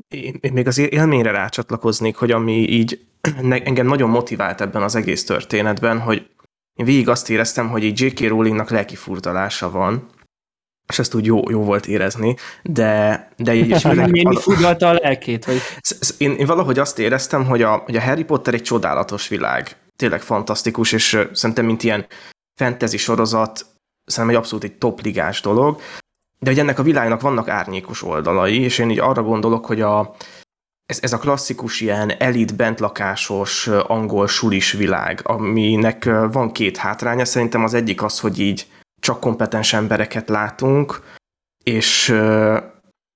Én, 0.08 0.38
én 0.40 0.52
még 0.52 0.66
az 0.66 0.78
élményre 0.78 1.30
rácsatlakoznék, 1.30 2.16
hogy 2.16 2.30
ami 2.30 2.68
így 2.68 3.06
engem 3.50 3.86
nagyon 3.86 4.10
motivált 4.10 4.60
ebben 4.60 4.82
az 4.82 4.94
egész 4.94 5.24
történetben, 5.24 6.00
hogy 6.00 6.30
én 6.74 6.84
végig 6.84 7.08
azt 7.08 7.30
éreztem, 7.30 7.68
hogy 7.68 7.84
így 7.84 8.00
J.K. 8.00 8.20
Rowlingnak 8.20 8.70
lelki 8.70 8.96
furdalása 8.96 9.70
van, 9.70 10.10
és 10.88 10.98
ezt 10.98 11.14
úgy 11.14 11.24
jó, 11.26 11.50
jó 11.50 11.62
volt 11.62 11.86
érezni, 11.86 12.36
de, 12.62 13.28
de 13.36 13.54
így 13.54 13.70
is. 13.70 13.82
Némi 14.12 14.36
furdalta 14.36 14.88
a 14.88 14.92
lelkét, 14.92 15.44
vagy? 15.44 15.60
Én, 16.18 16.32
én 16.32 16.46
valahogy 16.46 16.78
azt 16.78 16.98
éreztem, 16.98 17.44
hogy 17.44 17.62
a, 17.62 17.76
hogy 17.76 17.96
a 17.96 18.00
Harry 18.00 18.24
Potter 18.24 18.54
egy 18.54 18.62
csodálatos 18.62 19.28
világ, 19.28 19.76
tényleg 19.96 20.20
fantasztikus, 20.20 20.92
és 20.92 21.18
szerintem 21.32 21.64
mint 21.64 21.82
ilyen 21.82 22.06
fantasy 22.54 22.96
sorozat, 22.96 23.66
szerintem 24.04 24.36
egy 24.36 24.42
abszolút 24.42 24.64
egy 24.64 24.78
topligás 24.78 25.40
dolog, 25.40 25.80
de 26.38 26.50
hogy 26.50 26.58
ennek 26.58 26.78
a 26.78 26.82
világnak 26.82 27.20
vannak 27.20 27.48
árnyékos 27.48 28.02
oldalai, 28.02 28.60
és 28.60 28.78
én 28.78 28.90
így 28.90 28.98
arra 28.98 29.22
gondolok, 29.22 29.66
hogy 29.66 29.80
a, 29.80 30.14
ez, 30.86 30.98
ez 31.02 31.12
a 31.12 31.18
klasszikus 31.18 31.80
ilyen 31.80 32.10
elit, 32.10 32.56
bentlakásos, 32.56 33.66
angol 33.66 34.26
sulis 34.26 34.72
világ, 34.72 35.20
aminek 35.24 36.04
van 36.32 36.52
két 36.52 36.76
hátránya, 36.76 37.24
szerintem 37.24 37.64
az 37.64 37.74
egyik 37.74 38.02
az, 38.02 38.20
hogy 38.20 38.38
így 38.38 38.66
csak 39.06 39.20
kompetens 39.20 39.72
embereket 39.72 40.28
látunk, 40.28 41.02
és 41.64 42.14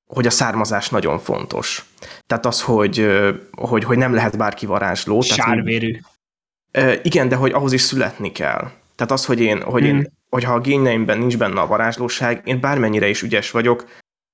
hogy 0.06 0.26
a 0.26 0.30
származás 0.30 0.88
nagyon 0.88 1.18
fontos. 1.18 1.84
Tehát 2.26 2.46
az, 2.46 2.62
hogy, 2.62 3.06
hogy, 3.50 3.84
hogy 3.84 3.98
nem 3.98 4.14
lehet 4.14 4.36
bárki 4.36 4.66
varázsló. 4.66 5.20
Sárvérű. 5.20 5.98
Tehát, 6.70 7.04
igen, 7.04 7.28
de 7.28 7.36
hogy 7.36 7.52
ahhoz 7.52 7.72
is 7.72 7.80
születni 7.80 8.32
kell. 8.32 8.70
Tehát 8.94 9.12
az, 9.12 9.24
hogy 9.24 9.40
én, 9.40 9.62
hogy 9.62 9.82
hmm. 9.82 9.96
én 9.96 10.12
hogyha 10.28 10.54
a 10.54 10.60
génjeimben 10.60 11.18
nincs 11.18 11.38
benne 11.38 11.60
a 11.60 11.66
varázslóság, 11.66 12.40
én 12.44 12.60
bármennyire 12.60 13.08
is 13.08 13.22
ügyes 13.22 13.50
vagyok, 13.50 13.84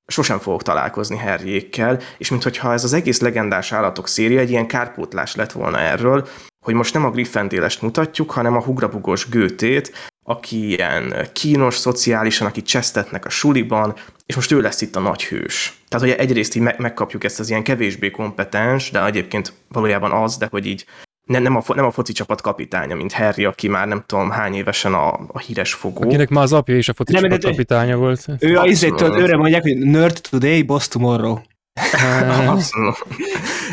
sosem 0.07 0.39
fogok 0.39 0.63
találkozni 0.63 1.17
Harryékkel, 1.17 2.01
és 2.19 2.31
mintha 2.31 2.73
ez 2.73 2.85
az 2.85 2.93
egész 2.93 3.21
legendás 3.21 3.73
állatok 3.73 4.09
széria 4.09 4.41
egy 4.41 4.51
ilyen 4.51 4.67
kárpótlás 4.67 5.35
lett 5.35 5.53
volna 5.53 5.79
erről, 5.79 6.29
hogy 6.65 6.75
most 6.75 6.95
nem 6.95 7.05
a 7.05 7.11
Griffendélest 7.11 7.83
mutatjuk, 7.83 8.31
hanem 8.31 8.57
a 8.57 8.63
hugrabugos 8.63 9.29
gőtét, 9.29 9.93
aki 10.29 10.69
ilyen 10.69 11.15
kínos 11.33 11.77
szociálisan, 11.77 12.47
aki 12.47 12.63
csesztetnek 12.63 13.25
a 13.25 13.29
suliban, 13.29 13.95
és 14.27 14.35
most 14.35 14.53
ő 14.53 14.61
lesz 14.61 14.81
itt 14.81 14.97
a 14.97 15.01
nagy 15.01 15.25
hős. 15.25 15.81
Tehát, 15.89 16.07
hogy 16.07 16.17
egyrészt 16.19 16.55
így 16.55 16.63
megkapjuk 16.63 17.25
ezt 17.25 17.41
az 17.41 17.49
ilyen 17.49 17.63
kevésbé 17.63 18.11
kompetens, 18.11 18.91
de 18.91 19.05
egyébként 19.05 19.53
valójában 19.69 20.13
az, 20.13 20.37
de 20.37 20.49
hogy 20.51 20.67
így 20.67 20.85
nem, 21.25 21.43
nem, 21.43 21.57
a, 21.57 21.63
nem 21.75 21.85
a 21.85 21.91
foci 21.91 22.13
csapat 22.13 22.41
kapitánya, 22.41 22.95
mint 22.95 23.13
Harry, 23.13 23.45
aki 23.45 23.69
már 23.69 23.87
nem 23.87 24.05
tudom 24.07 24.31
hány 24.31 24.55
évesen 24.55 24.95
a, 24.95 25.13
a 25.13 25.39
híres 25.39 25.75
fogó. 25.75 26.03
Akinek 26.03 26.29
már 26.29 26.45
az 26.45 26.53
apja 26.53 26.77
is 26.77 26.89
a 26.89 26.95
foci 26.95 27.13
nem, 27.13 27.23
csapat 27.23 27.45
kapitánya 27.45 27.97
volt. 27.97 28.27
Ő 28.39 28.57
a 28.59 28.67
izétől, 28.67 29.19
őre 29.19 29.37
mondják, 29.37 29.63
hogy 29.63 29.79
nerd 29.79 30.21
today, 30.31 30.63
boss 30.63 30.89
tomorrow. 30.89 31.39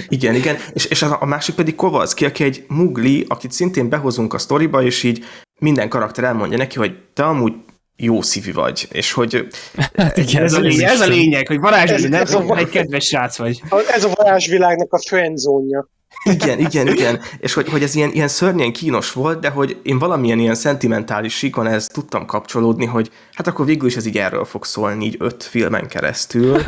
Igen, 0.08 0.36
igen. 0.36 0.56
És, 0.74 0.86
és 0.86 1.02
a, 1.02 1.18
a 1.22 1.26
másik 1.26 1.56
pedig 1.56 1.76
Kovalszki, 1.76 2.26
aki 2.26 2.44
egy 2.44 2.66
mugli, 2.68 3.26
akit 3.28 3.52
szintén 3.52 3.90
behozunk 3.90 4.34
a 4.34 4.38
sztoriba, 4.38 4.84
és 4.84 5.04
így 5.04 5.26
minden 5.64 5.90
karakter 5.90 6.24
elmondja 6.24 6.58
neki, 6.58 6.78
hogy 6.78 6.98
te 7.14 7.24
amúgy 7.24 7.54
jó 7.96 8.22
szívű 8.22 8.54
vagy, 8.54 8.88
és 8.92 9.12
hogy... 9.12 9.48
Hát 9.96 10.18
igen, 10.18 10.44
ez, 10.44 10.54
a 10.54 10.60
lényeg, 10.60 10.90
ez 10.90 11.02
a 11.02 11.08
lényeg, 11.08 11.48
hogy 11.48 11.60
varázsvilág, 11.60 12.10
nem, 12.10 12.22
ez 12.22 12.34
a, 12.34 12.58
egy 12.58 12.70
kedves 12.70 13.06
srác 13.06 13.38
vagy. 13.38 13.62
Ez 13.88 14.04
a 14.04 14.12
varázsvilágnak 14.14 14.94
a 14.94 15.00
friendzónja. 15.00 15.88
Igen, 16.24 16.60
igen, 16.60 16.88
igen. 16.88 17.20
És 17.40 17.54
hogy, 17.54 17.70
hogy 17.70 17.84
ez 17.84 17.96
ilyen, 17.96 18.12
ilyen 18.12 18.28
szörnyen 18.28 18.72
kínos 18.72 19.12
volt, 19.12 19.40
de 19.40 19.50
hogy 19.50 19.80
én 19.84 20.00
valamilyen 20.00 20.40
ilyen 20.40 20.56
szentimentális 20.56 21.38
síkon 21.38 21.68
ez 21.68 21.88
tudtam 21.88 22.26
kapcsolódni, 22.26 22.86
hogy 22.86 23.12
hát 23.34 23.48
akkor 23.48 23.66
végül 23.66 23.88
is 23.88 23.96
ez 23.96 24.06
így 24.06 24.18
erről 24.18 24.46
fog 24.46 24.66
szólni, 24.66 25.06
így 25.06 25.16
öt 25.20 25.44
filmen 25.44 25.88
keresztül. 25.88 26.62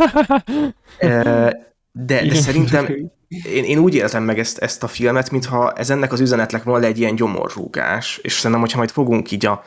De, 2.06 2.26
de 2.26 2.36
szerintem 2.36 3.12
én, 3.44 3.64
én 3.64 3.78
úgy 3.78 3.96
éltem 3.96 4.24
meg 4.24 4.40
ezt, 4.40 4.58
ezt 4.58 4.84
a 4.84 4.88
filmet, 4.88 5.32
mintha 5.32 5.72
ez 5.72 5.90
ennek 5.90 6.12
az 6.12 6.20
üzenetnek 6.20 6.64
volna 6.64 6.86
egy 6.86 7.00
ilyen 7.00 7.16
gyomorrúgás, 7.16 8.20
és 8.22 8.34
szerintem, 8.34 8.60
hogyha 8.60 8.78
majd 8.78 8.90
fogunk 8.92 9.32
így 9.32 9.46
a 9.46 9.64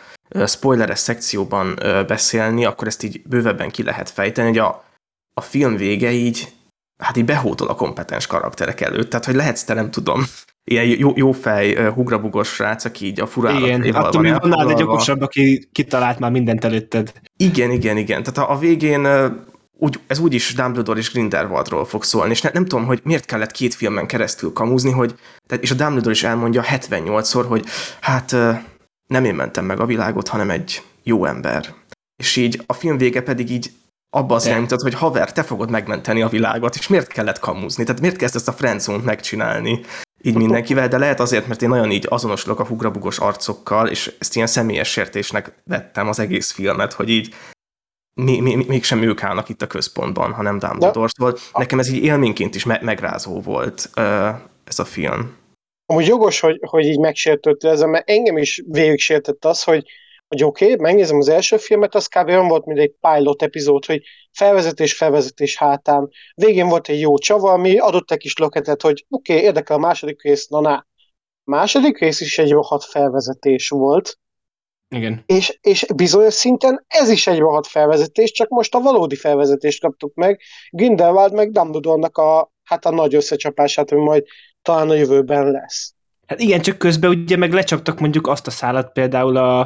spoileres 0.46 0.98
szekcióban 0.98 1.78
beszélni, 2.07 2.64
akkor 2.64 2.87
ezt 2.87 3.02
így 3.02 3.22
bővebben 3.22 3.70
ki 3.70 3.83
lehet 3.83 4.11
fejteni, 4.11 4.48
hogy 4.48 4.59
a, 4.59 4.85
a 5.35 5.40
film 5.40 5.76
vége 5.76 6.11
így, 6.11 6.48
hát 7.02 7.16
így 7.16 7.24
behódol 7.24 7.68
a 7.68 7.74
kompetens 7.74 8.26
karakterek 8.26 8.81
előtt, 8.81 9.11
tehát 9.11 9.24
hogy 9.24 9.35
lehetsz 9.35 9.64
te, 9.64 9.74
nem 9.74 9.90
tudom, 9.90 10.24
ilyen 10.70 10.85
jó, 10.85 11.12
jó 11.16 11.33
fej, 11.33 11.90
hugrabugos 11.90 12.48
srác, 12.48 12.85
aki 12.85 13.07
így 13.07 13.20
a 13.20 13.26
furálataival 13.26 13.78
Igen, 13.78 13.94
attól 13.94 14.22
még 14.22 14.33
annál 14.33 14.70
egy 14.70 14.83
okosabb, 14.83 15.20
aki 15.20 15.68
kitalált 15.72 16.18
már 16.18 16.31
mindent 16.31 16.64
előtted. 16.64 17.12
Igen, 17.37 17.70
igen, 17.70 17.96
igen. 17.96 18.22
Tehát 18.22 18.50
a, 18.50 18.54
a 18.54 18.59
végén 18.59 19.07
úgy, 19.78 20.00
ez 20.06 20.18
úgyis 20.18 20.54
Dumbledore 20.54 20.98
és 20.98 21.12
Grindelwaldról 21.12 21.84
fog 21.84 22.04
szólni, 22.04 22.30
és 22.30 22.40
ne, 22.40 22.50
nem 22.52 22.66
tudom, 22.66 22.86
hogy 22.86 23.00
miért 23.04 23.24
kellett 23.24 23.50
két 23.50 23.74
filmen 23.74 24.06
keresztül 24.06 24.52
kamuzni, 24.52 24.90
hogy, 24.90 25.14
tehát, 25.46 25.64
és 25.64 25.70
a 25.70 25.74
Dumbledore 25.74 26.14
is 26.14 26.22
elmondja 26.22 26.62
78-szor, 26.62 27.44
hogy 27.48 27.66
hát 28.00 28.36
nem 29.06 29.24
én 29.24 29.34
mentem 29.34 29.64
meg 29.64 29.80
a 29.80 29.86
világot, 29.86 30.28
hanem 30.28 30.50
egy 30.50 30.82
jó 31.02 31.24
ember. 31.24 31.74
És 32.16 32.36
így 32.36 32.62
a 32.66 32.72
film 32.72 32.96
vége 32.96 33.22
pedig 33.22 33.50
így 33.50 33.70
abba 34.10 34.34
az 34.34 34.46
irányított, 34.46 34.82
hogy 34.82 34.94
haver, 34.94 35.32
te 35.32 35.42
fogod 35.42 35.70
megmenteni 35.70 36.22
a 36.22 36.28
világot, 36.28 36.74
és 36.74 36.88
miért 36.88 37.08
kellett 37.08 37.38
kamuzni? 37.38 37.84
Tehát 37.84 38.00
miért 38.00 38.16
kezd 38.16 38.36
ezt 38.36 38.48
a 38.48 38.52
friendzone 38.52 39.02
megcsinálni? 39.04 39.80
Így 40.22 40.36
mindenkivel, 40.36 40.88
de 40.88 40.98
lehet 40.98 41.20
azért, 41.20 41.46
mert 41.46 41.62
én 41.62 41.68
nagyon 41.68 41.90
így 41.90 42.06
azonosulok 42.08 42.60
a 42.60 42.66
hugrabugos 42.66 43.18
arcokkal, 43.18 43.88
és 43.88 44.14
ezt 44.18 44.34
ilyen 44.34 44.46
személyes 44.46 44.90
sértésnek 44.90 45.52
vettem 45.64 46.08
az 46.08 46.18
egész 46.18 46.50
filmet, 46.50 46.92
hogy 46.92 47.08
így 47.08 47.34
mi, 48.22 48.40
mi, 48.40 48.64
mégsem 48.68 49.02
ők 49.02 49.22
állnak 49.22 49.48
itt 49.48 49.62
a 49.62 49.66
központban, 49.66 50.33
hanem 50.33 50.59
Dumbledore. 50.59 51.09
Szóval 51.16 51.37
nekem 51.52 51.78
ez 51.78 51.88
így 51.88 52.04
élményként 52.04 52.54
is 52.54 52.64
me- 52.64 52.83
megrázó 52.83 53.40
volt 53.40 53.90
ez 54.64 54.78
a 54.78 54.85
film. 54.85 55.37
Amúgy 55.87 56.07
jogos, 56.07 56.40
hogy, 56.40 56.61
hogy 56.66 56.85
így 56.85 56.98
megsértött 56.98 57.64
ez, 57.64 57.81
mert 57.81 58.11
engem 58.11 58.38
is 58.38 58.62
végig 58.66 58.98
sértett 58.98 59.44
az, 59.44 59.62
hogy, 59.62 59.85
hogy 60.28 60.44
oké, 60.44 60.64
okay, 60.64 60.76
megnézem 60.81 61.18
az 61.18 61.28
első 61.28 61.57
filmet, 61.57 61.94
az 61.94 62.07
kb. 62.07 62.28
olyan 62.28 62.48
volt, 62.48 62.64
mint 62.64 62.78
egy 62.78 62.94
pilot 63.00 63.42
epizód, 63.42 63.85
hogy 63.85 64.02
felvezetés, 64.33 64.96
felvezetés 64.96 65.57
hátán. 65.57 66.09
Végén 66.35 66.68
volt 66.68 66.88
egy 66.88 67.00
jó 67.00 67.18
csava, 67.18 67.52
ami 67.52 67.78
adott 67.78 68.11
egy 68.11 68.18
kis 68.18 68.37
löketet, 68.37 68.83
hogy 68.83 69.07
oké, 69.09 69.33
okay, 69.33 69.44
érdekel 69.44 69.76
a 69.76 69.81
második 69.81 70.22
rész, 70.22 70.46
na 70.46 70.61
na. 70.61 70.87
Második 71.44 71.98
rész 71.98 72.20
is 72.20 72.38
egy 72.38 72.50
rohadt 72.50 72.85
felvezetés 72.85 73.68
volt, 73.68 74.18
igen. 74.88 75.22
És, 75.27 75.59
és 75.61 75.87
bizonyos 75.94 76.35
szinten 76.35 76.85
ez 76.87 77.09
is 77.09 77.27
egy 77.27 77.38
rohadt 77.38 77.66
felvezetés, 77.66 78.33
csak 78.33 78.48
most 78.48 78.74
a 78.74 78.81
valódi 78.81 79.16
felvezetést 79.16 79.81
kaptuk 79.81 80.14
meg. 80.14 80.40
Grindelwald 80.70 81.33
meg 81.33 81.51
Dumbledore-nak 81.51 82.16
a, 82.16 82.53
hát 82.64 82.85
a 82.85 82.90
nagy 82.90 83.14
összecsapását, 83.14 83.92
ami 83.92 84.03
majd 84.03 84.24
talán 84.62 84.90
a 84.90 84.94
jövőben 84.94 85.51
lesz. 85.51 85.94
Hát 86.27 86.40
igen, 86.40 86.61
csak 86.61 86.79
közben 86.79 87.11
ugye 87.11 87.37
meg 87.37 87.53
lecsaptak 87.53 88.01
mondjuk 88.01 88.27
azt 88.27 88.46
a 88.46 88.51
szállat 88.51 88.92
például 88.92 89.37
a, 89.37 89.61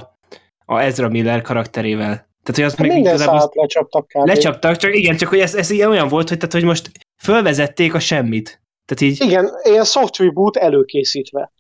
a 0.65 0.79
Ezra 0.79 1.09
Miller 1.09 1.43
karakterével. 1.43 2.31
Tehát, 2.43 2.55
hogy 2.55 2.63
az 2.63 2.71
hát 2.71 2.81
meg 2.81 2.91
minden 2.93 3.19
szállat 3.19 3.55
lecsaptak 3.55 4.07
kb. 4.07 4.27
Lecsaptak, 4.27 4.77
csak 4.77 4.97
igen, 4.97 5.17
csak 5.17 5.29
hogy 5.29 5.39
ez, 5.39 5.55
ez 5.55 5.71
ilyen 5.71 5.91
olyan 5.91 6.09
volt, 6.09 6.29
hogy, 6.29 6.37
tehát, 6.37 6.53
hogy 6.53 6.65
most 6.65 6.91
fölvezették 7.23 7.95
a 7.95 7.99
semmit. 7.99 8.63
Tehát 8.85 9.13
így... 9.13 9.25
Igen, 9.25 9.51
ilyen 9.63 9.85
soft 9.85 10.17
reboot 10.17 10.57
előkészítve. 10.57 11.53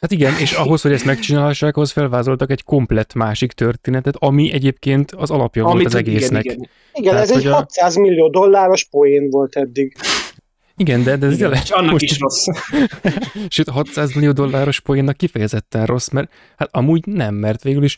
Hát 0.00 0.12
igen, 0.12 0.32
és 0.40 0.52
ahhoz, 0.62 0.82
hogy 0.82 0.92
ezt 0.92 1.04
megcsinálhassák, 1.04 1.76
ahhoz 1.76 1.90
felvázoltak 1.90 2.50
egy 2.50 2.62
komplett 2.64 3.14
másik 3.14 3.52
történetet, 3.52 4.14
ami 4.18 4.52
egyébként 4.52 5.10
az 5.10 5.30
alapja 5.30 5.64
Amit, 5.64 5.74
volt 5.74 5.86
az 5.86 5.94
egésznek. 5.94 6.44
Igen, 6.44 6.56
igen. 6.56 6.70
igen 6.92 7.12
Tehát, 7.12 7.30
ez 7.30 7.36
egy 7.36 7.46
600 7.46 7.96
a... 7.96 8.00
millió 8.00 8.30
dolláros 8.30 8.84
poén 8.84 9.30
volt 9.30 9.56
eddig. 9.56 9.96
Igen, 10.76 11.02
de, 11.02 11.16
de 11.16 11.26
ez 11.26 11.32
igen, 11.32 11.52
és 11.52 11.70
annak 11.70 11.90
most, 11.90 12.04
is 12.04 12.18
rossz. 12.18 12.46
Sőt, 13.48 13.68
600 13.68 14.12
millió 14.14 14.32
dolláros 14.32 14.80
poénnak 14.80 15.16
kifejezetten 15.16 15.86
rossz, 15.86 16.08
mert 16.08 16.30
hát 16.56 16.68
amúgy 16.72 17.06
nem, 17.06 17.34
mert 17.34 17.62
végül 17.62 17.84
is 17.84 17.96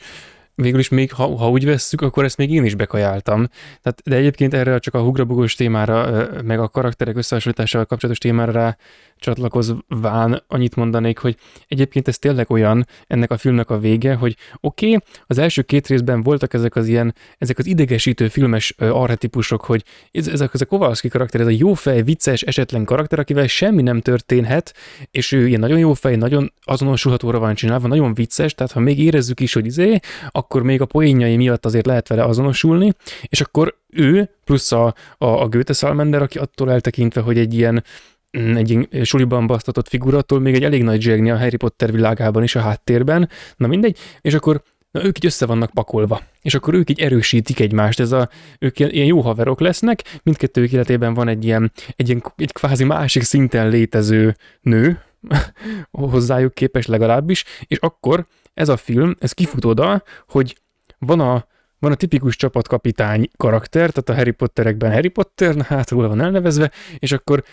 végül 0.63 0.79
is 0.79 0.89
még, 0.89 1.13
ha, 1.13 1.37
ha 1.37 1.51
úgy 1.51 1.65
vesszük, 1.65 2.01
akkor 2.01 2.25
ezt 2.25 2.37
még 2.37 2.51
én 2.51 2.65
is 2.65 2.75
bekajáltam. 2.75 3.49
Tehát, 3.83 4.03
de 4.05 4.17
egyébként 4.17 4.55
erre 4.55 4.79
csak 4.79 4.95
a 4.95 5.01
hugrabugós 5.01 5.55
témára, 5.55 6.29
meg 6.45 6.61
a 6.61 6.69
karakterek 6.69 7.17
összehasonlításával 7.17 7.87
kapcsolatos 7.87 8.19
témára 8.19 8.53
rá 8.53 8.77
csatlakozván 9.19 10.43
annyit 10.47 10.77
mondanék, 10.77 11.19
hogy 11.19 11.37
egyébként 11.69 12.09
ez 12.09 12.19
tényleg 12.19 12.51
olyan 12.51 12.87
ennek 13.07 13.31
a 13.31 13.37
filmnek 13.37 13.71
a 13.71 13.79
vége, 13.79 14.15
hogy 14.15 14.37
oké, 14.61 14.87
okay, 14.87 15.09
az 15.27 15.39
első 15.39 15.63
két 15.63 15.87
részben 15.87 16.23
voltak 16.23 16.55
ezek 16.55 16.77
az 16.77 16.89
ilyen, 16.89 17.15
ezek 17.39 17.59
az 17.59 17.67
idegesítő 17.67 18.29
filmes 18.29 18.75
arhetipusok, 18.79 19.65
hogy 19.65 19.85
ez, 20.11 20.29
ezek 20.29 20.51
ez 20.55 20.61
a 20.61 20.67
Kowalski 20.67 21.09
karakter, 21.09 21.41
ez 21.41 21.47
a 21.47 21.51
jó 21.51 21.75
fej, 21.75 22.03
vicces, 22.03 22.43
esetlen 22.43 22.85
karakter, 22.85 23.19
akivel 23.19 23.47
semmi 23.47 23.83
nem 23.83 24.01
történhet, 24.01 24.75
és 25.11 25.33
ő 25.33 25.47
ilyen 25.47 25.61
nagyon 25.61 25.79
jó 25.79 25.93
fej, 25.93 26.17
nagyon 26.17 26.53
azonosulhatóra 26.63 27.39
van 27.39 27.55
csinálva, 27.55 27.89
nagyon 27.89 28.15
vicces, 28.15 28.55
tehát 28.55 28.73
ha 28.73 28.81
még 28.81 28.99
érezzük 28.99 29.41
is, 29.41 29.53
hogy 29.53 29.67
izé, 29.67 29.99
akkor 30.31 30.63
még 30.63 30.81
a 30.81 30.87
poénjai 30.87 31.37
miatt 31.37 31.65
azért 31.65 31.87
lehet 31.87 32.09
vele 32.09 32.25
azonosulni, 32.25 32.93
és 33.23 33.41
akkor 33.41 33.77
ő, 33.91 34.31
plusz 34.45 34.73
a, 34.73 34.95
a, 35.19 35.27
a 35.27 35.49
Goethe 35.49 35.73
Salmander, 35.73 36.23
aki 36.23 36.39
attól 36.39 36.71
eltekintve, 36.71 37.21
hogy 37.21 37.39
egy 37.39 37.55
ilyen 37.55 37.85
egy 38.31 38.89
suliban 39.03 39.47
basztatott 39.47 39.89
figurattól 39.89 40.41
még 40.41 40.55
egy 40.55 40.65
elég 40.65 40.83
nagy 40.83 41.01
zsegni 41.01 41.31
a 41.31 41.39
Harry 41.39 41.57
Potter 41.57 41.93
világában 41.93 42.43
is 42.43 42.55
a 42.55 42.61
háttérben, 42.61 43.29
na 43.57 43.67
mindegy, 43.67 43.99
és 44.21 44.35
akkor 44.35 44.63
na, 44.91 45.05
ők 45.05 45.17
így 45.17 45.27
össze 45.27 45.47
vannak 45.47 45.71
pakolva, 45.71 46.21
és 46.43 46.55
akkor 46.55 46.75
ők 46.75 46.91
így 46.91 47.01
erősítik 47.01 47.61
egymást, 47.61 48.01
ez 48.01 48.13
a, 48.13 48.29
ők 48.59 48.79
ilyen 48.79 49.07
jó 49.07 49.21
haverok 49.21 49.61
lesznek, 49.61 50.19
mindkettőjük 50.23 50.73
életében 50.73 51.15
van 51.15 51.29
egy 51.29 51.45
ilyen, 51.45 51.73
egy 51.97 52.09
ilyen 52.09 52.23
egy 52.37 52.53
kvázi 52.53 52.85
másik 52.85 53.23
szinten 53.23 53.69
létező 53.69 54.37
nő, 54.61 55.01
hozzájuk 55.91 56.55
képes 56.55 56.87
legalábbis, 56.87 57.45
és 57.67 57.79
akkor 57.79 58.27
ez 58.55 58.69
a 58.69 58.77
film, 58.77 59.17
ez 59.19 59.33
kifut 59.33 59.65
oda, 59.65 60.03
hogy 60.29 60.57
van 60.99 61.21
a, 61.21 61.47
van 61.79 61.93
a 61.93 61.95
tipikus 61.95 62.37
csapatkapitány 62.37 63.29
karakter, 63.37 63.91
tehát 63.91 64.09
a 64.09 64.15
Harry 64.15 64.31
Potterekben 64.31 64.93
Harry 64.93 65.09
Potter, 65.09 65.57
hát 65.61 65.91
róla 65.91 66.09
van 66.09 66.21
elnevezve, 66.21 66.71
és 66.99 67.13
akkor 67.13 67.45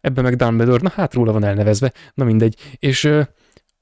ebben 0.00 0.24
meg 0.24 0.36
Dumbledore, 0.36 0.82
na 0.82 0.92
hát 0.94 1.14
róla 1.14 1.32
van 1.32 1.44
elnevezve, 1.44 1.92
na 2.14 2.24
mindegy. 2.24 2.56
És 2.78 3.10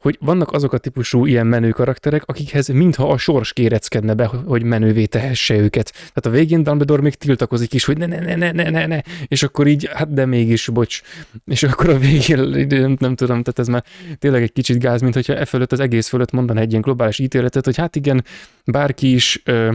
hogy 0.04 0.18
vannak 0.20 0.52
azok 0.52 0.72
a 0.72 0.78
típusú 0.78 1.26
ilyen 1.26 1.46
menő 1.46 1.70
karakterek, 1.70 2.22
akikhez 2.24 2.68
mintha 2.68 3.08
a 3.08 3.16
sors 3.16 3.52
kéreckedne 3.52 4.14
be, 4.14 4.24
hogy 4.24 4.62
menővé 4.62 5.06
tehesse 5.06 5.54
őket. 5.54 5.92
Tehát 5.92 6.26
a 6.26 6.30
végén 6.30 6.62
Dumbledore 6.62 7.02
még 7.02 7.14
tiltakozik 7.14 7.72
is, 7.72 7.84
hogy 7.84 7.98
ne, 7.98 8.06
ne, 8.06 8.18
ne, 8.18 8.34
ne, 8.34 8.52
ne, 8.52 8.70
ne, 8.70 8.86
ne, 8.86 9.00
és 9.26 9.42
akkor 9.42 9.66
így, 9.66 9.88
hát 9.92 10.12
de 10.12 10.26
mégis, 10.26 10.68
bocs. 10.68 11.00
És 11.44 11.62
akkor 11.62 11.88
a 11.88 11.98
végén, 11.98 12.38
nem, 12.68 12.96
nem 12.98 13.14
tudom, 13.14 13.42
tehát 13.42 13.58
ez 13.58 13.68
már 13.68 13.84
tényleg 14.18 14.42
egy 14.42 14.52
kicsit 14.52 14.78
gáz, 14.78 15.00
mint 15.00 15.14
hogyha 15.14 15.34
e 15.34 15.44
fölött 15.44 15.72
az 15.72 15.80
egész 15.80 16.08
fölött 16.08 16.30
mondaná 16.30 16.60
egy 16.60 16.70
ilyen 16.70 16.82
globális 16.82 17.18
ítéletet, 17.18 17.64
hogy 17.64 17.76
hát 17.76 17.96
igen, 17.96 18.24
bárki 18.64 19.14
is 19.14 19.40
ö, 19.44 19.72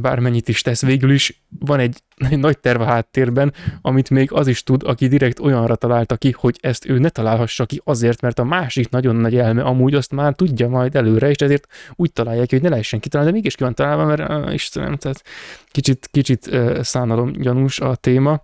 bármennyit 0.00 0.48
is 0.48 0.62
tesz, 0.62 0.82
végül 0.82 1.10
is 1.10 1.42
van 1.58 1.78
egy, 1.78 2.02
egy 2.30 2.38
nagy 2.38 2.58
terv 2.58 2.80
a 2.80 2.84
háttérben, 2.84 3.52
amit 3.82 4.10
még 4.10 4.32
az 4.32 4.46
is 4.46 4.62
tud, 4.62 4.82
aki 4.82 5.08
direkt 5.08 5.38
olyanra 5.38 5.76
találta 5.76 6.16
ki, 6.16 6.34
hogy 6.36 6.58
ezt 6.60 6.88
ő 6.88 6.98
ne 6.98 7.08
találhassa 7.08 7.66
ki 7.66 7.80
azért, 7.84 8.20
mert 8.20 8.38
a 8.38 8.44
másik 8.44 8.88
nagyon 8.88 9.16
nagy 9.16 9.36
elme 9.36 9.62
amúgy 9.62 9.94
azt 9.94 10.12
már 10.12 10.34
tudja 10.34 10.68
majd 10.68 10.96
előre, 10.96 11.28
és 11.28 11.36
ezért 11.36 11.66
úgy 11.94 12.12
találják 12.12 12.46
ki, 12.46 12.54
hogy 12.54 12.64
ne 12.64 12.70
lehessen 12.70 13.00
kitalálni, 13.00 13.30
de 13.30 13.36
mégis 13.36 13.54
ki 13.54 13.62
van 13.62 13.74
találva, 13.74 14.04
mert 14.04 14.28
uh, 14.28 14.54
Istenem, 14.54 14.96
tehát 14.96 15.22
kicsit, 15.66 16.08
kicsit 16.10 16.46
uh, 16.46 16.80
szánalom 16.80 17.32
gyanús 17.32 17.80
a 17.80 17.94
téma, 17.94 18.42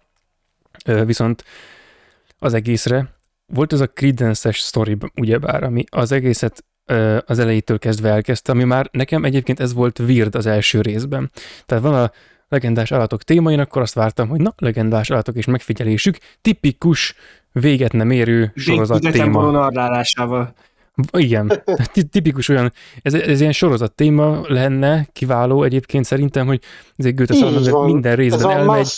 uh, 0.87 1.07
viszont 1.07 1.45
az 2.39 2.55
egészre 2.55 3.13
volt 3.47 3.73
ez 3.73 3.81
a 3.81 3.87
Credence-es 3.87 4.59
sztori, 4.59 4.97
ugyebár, 5.15 5.63
ami 5.63 5.85
az 5.91 6.13
egészet 6.13 6.65
az 7.27 7.39
elejétől 7.39 7.79
kezdve 7.79 8.09
elkezdte, 8.09 8.53
ami 8.53 8.65
már 8.65 8.89
nekem 8.93 9.25
egyébként 9.25 9.61
ez 9.61 9.75
volt 9.75 9.99
weird 9.99 10.35
az 10.35 10.47
első 10.47 10.81
részben. 10.81 11.31
Tehát 11.67 11.85
van 11.85 11.95
a 11.95 12.11
legendás 12.49 12.93
állatok 12.93 13.23
témain, 13.23 13.59
akkor 13.61 13.83
azt 13.83 13.95
vártam, 13.95 14.29
hogy 14.29 14.41
na, 14.41 14.55
legendás 14.57 15.11
állatok 15.11 15.37
és 15.37 15.47
megfigyelésük, 15.47 16.19
tipikus, 16.41 17.15
véget 17.53 17.93
nem 17.93 18.11
érő 18.11 18.53
sorozat 18.55 19.01
téma. 19.01 19.51
narrálásával. 19.51 20.55
Igen, 21.13 21.63
tipikus 22.11 22.49
olyan, 22.49 22.73
ez, 23.03 23.15
ez 23.15 23.41
ilyen 23.41 23.53
sorozat 23.53 23.93
téma 23.93 24.41
lenne, 24.49 25.07
kiváló 25.13 25.63
egyébként 25.63 26.05
szerintem, 26.05 26.47
hogy 26.47 26.61
ez 26.97 27.05
egy 27.05 27.15
Goethe 27.15 27.85
minden 27.85 28.17
részben 28.17 28.51
ez 28.51 28.57
elmegy. 28.57 28.89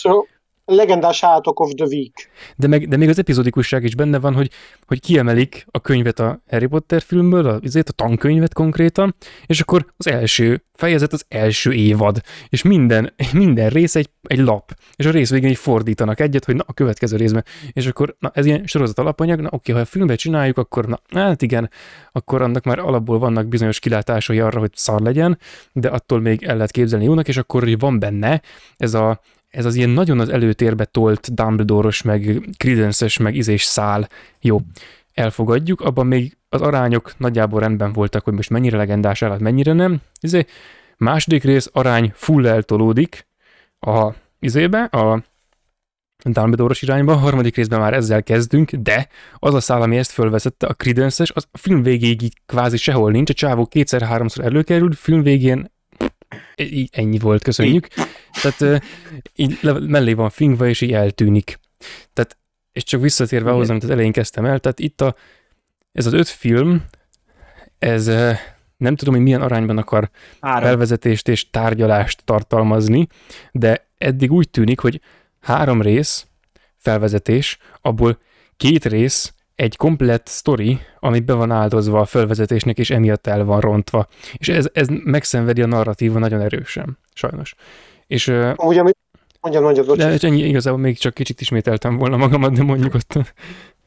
Legendás 0.75 1.23
állatok 1.23 1.59
of 1.59 1.71
the 1.75 1.85
week. 1.85 2.29
De, 2.55 2.67
meg, 2.67 2.87
de 2.87 2.97
még 2.97 3.09
az 3.09 3.19
epizódikusság 3.19 3.83
is 3.83 3.95
benne 3.95 4.19
van, 4.19 4.33
hogy, 4.33 4.51
hogy 4.85 4.99
kiemelik 4.99 5.65
a 5.71 5.79
könyvet 5.79 6.19
a 6.19 6.41
Harry 6.49 6.65
Potter 6.65 7.01
filmből, 7.01 7.47
a, 7.47 7.59
azért 7.63 7.89
a 7.89 7.91
tankönyvet 7.91 8.53
konkrétan, 8.53 9.15
és 9.45 9.59
akkor 9.59 9.85
az 9.97 10.07
első 10.07 10.63
fejezet 10.73 11.13
az 11.13 11.25
első 11.27 11.73
évad, 11.73 12.21
és 12.49 12.61
minden, 12.61 13.13
minden 13.33 13.69
rész 13.69 13.95
egy, 13.95 14.09
egy 14.21 14.39
lap, 14.39 14.73
és 14.95 15.05
a 15.05 15.11
rész 15.11 15.29
végén 15.29 15.49
így 15.49 15.57
fordítanak 15.57 16.19
egyet, 16.19 16.45
hogy 16.45 16.55
na, 16.55 16.63
a 16.67 16.73
következő 16.73 17.17
részben, 17.17 17.45
és 17.71 17.87
akkor 17.87 18.15
na, 18.19 18.31
ez 18.33 18.45
ilyen 18.45 18.65
sorozat 18.65 18.99
alapanyag, 18.99 19.39
na 19.39 19.49
oké, 19.51 19.71
ha 19.71 19.79
a 19.79 19.85
filmbe 19.85 20.15
csináljuk, 20.15 20.57
akkor 20.57 20.85
na, 20.85 20.99
hát 21.09 21.41
igen, 21.41 21.69
akkor 22.11 22.41
annak 22.41 22.63
már 22.63 22.79
alapból 22.79 23.19
vannak 23.19 23.47
bizonyos 23.47 23.79
kilátásai 23.79 24.39
arra, 24.39 24.59
hogy 24.59 24.71
szar 24.73 25.01
legyen, 25.01 25.39
de 25.71 25.87
attól 25.89 26.19
még 26.19 26.43
el 26.43 26.55
lehet 26.55 26.71
képzelni 26.71 27.05
jónak, 27.05 27.27
és 27.27 27.37
akkor 27.37 27.63
hogy 27.63 27.79
van 27.79 27.99
benne 27.99 28.41
ez 28.77 28.93
a 28.93 29.21
ez 29.49 29.65
az 29.65 29.75
ilyen 29.75 29.89
nagyon 29.89 30.19
az 30.19 30.29
előtérbe 30.29 30.85
tolt 30.85 31.33
Dumbledore-os, 31.33 32.01
meg 32.01 32.49
credence 32.57 33.23
meg 33.23 33.35
izés 33.35 33.63
szál. 33.63 34.09
Jó, 34.41 34.59
elfogadjuk, 35.13 35.81
abban 35.81 36.07
még 36.07 36.37
az 36.49 36.61
arányok 36.61 37.13
nagyjából 37.17 37.59
rendben 37.59 37.93
voltak, 37.93 38.23
hogy 38.23 38.33
most 38.33 38.49
mennyire 38.49 38.77
legendás 38.77 39.21
állat, 39.21 39.39
mennyire 39.39 39.73
nem. 39.73 40.01
Izé, 40.21 40.45
második 40.97 41.43
rész 41.43 41.69
arány 41.73 42.11
full 42.15 42.47
eltolódik 42.47 43.27
a 43.79 44.11
izébe, 44.39 44.83
a 44.83 45.23
Dumbledore-os 46.23 46.81
irányba, 46.81 47.13
a 47.13 47.17
harmadik 47.17 47.55
részben 47.55 47.79
már 47.79 47.93
ezzel 47.93 48.23
kezdünk, 48.23 48.71
de 48.71 49.07
az 49.35 49.53
a 49.53 49.59
szál, 49.59 49.81
ami 49.81 49.97
ezt 49.97 50.11
fölvezette, 50.11 50.67
a 50.67 50.73
credence 50.73 51.25
az 51.33 51.47
a 51.51 51.57
film 51.57 51.81
végéig 51.83 52.21
így 52.21 52.41
kvázi 52.45 52.77
sehol 52.77 53.11
nincs, 53.11 53.29
a 53.29 53.33
csávó 53.33 53.65
kétszer-háromszor 53.65 54.45
előkerül, 54.45 54.91
film 54.93 55.21
végén 55.21 55.71
így 56.55 56.89
ennyi 56.91 57.19
volt, 57.19 57.43
köszönjük. 57.43 57.87
Tehát 58.41 58.83
így 59.35 59.59
mellé 59.79 60.13
van 60.13 60.29
fingva, 60.29 60.67
és 60.67 60.81
így 60.81 60.93
eltűnik. 60.93 61.59
Tehát, 62.13 62.37
és 62.71 62.83
csak 62.83 63.01
visszatérve 63.01 63.51
ahhoz, 63.51 63.69
amit 63.69 63.83
az 63.83 63.89
elején 63.89 64.11
kezdtem 64.11 64.45
el, 64.45 64.59
tehát 64.59 64.79
itt 64.79 65.01
a, 65.01 65.15
ez 65.91 66.05
az 66.05 66.13
öt 66.13 66.27
film, 66.27 66.85
ez 67.79 68.05
nem 68.77 68.95
tudom, 68.95 69.13
hogy 69.13 69.23
milyen 69.23 69.41
arányban 69.41 69.77
akar 69.77 70.09
Három. 70.41 70.63
felvezetést 70.63 71.27
és 71.27 71.49
tárgyalást 71.49 72.21
tartalmazni, 72.23 73.07
de 73.51 73.87
eddig 73.97 74.31
úgy 74.31 74.49
tűnik, 74.49 74.79
hogy 74.79 75.01
három 75.39 75.81
rész 75.81 76.27
felvezetés, 76.77 77.57
abból 77.81 78.19
két 78.57 78.85
rész 78.85 79.33
egy 79.57 79.75
komplett 79.75 80.27
sztori, 80.27 80.79
ami 80.99 81.19
be 81.19 81.33
van 81.33 81.51
áldozva 81.51 81.99
a 81.99 82.05
felvezetésnek, 82.05 82.77
és 82.77 82.89
emiatt 82.89 83.27
el 83.27 83.43
van 83.43 83.59
rontva. 83.59 84.07
És 84.33 84.49
ez, 84.49 84.69
ez 84.73 84.87
megszenvedi 84.89 85.61
a 85.61 85.65
narratíva 85.65 86.19
nagyon 86.19 86.41
erősen, 86.41 86.97
sajnos. 87.13 87.55
És, 88.07 88.27
Ugye, 88.57 88.79
amit 88.79 88.97
mondjam 89.41 89.63
nagyot, 89.63 89.97
De 89.97 90.17
ennyi, 90.27 90.41
igazából 90.41 90.79
még 90.79 90.97
csak 90.97 91.13
kicsit 91.13 91.41
ismételtem 91.41 91.97
volna 91.97 92.17
magamat, 92.17 92.53
de 92.53 92.63
mondjuk 92.63 92.93
ott. 92.93 93.35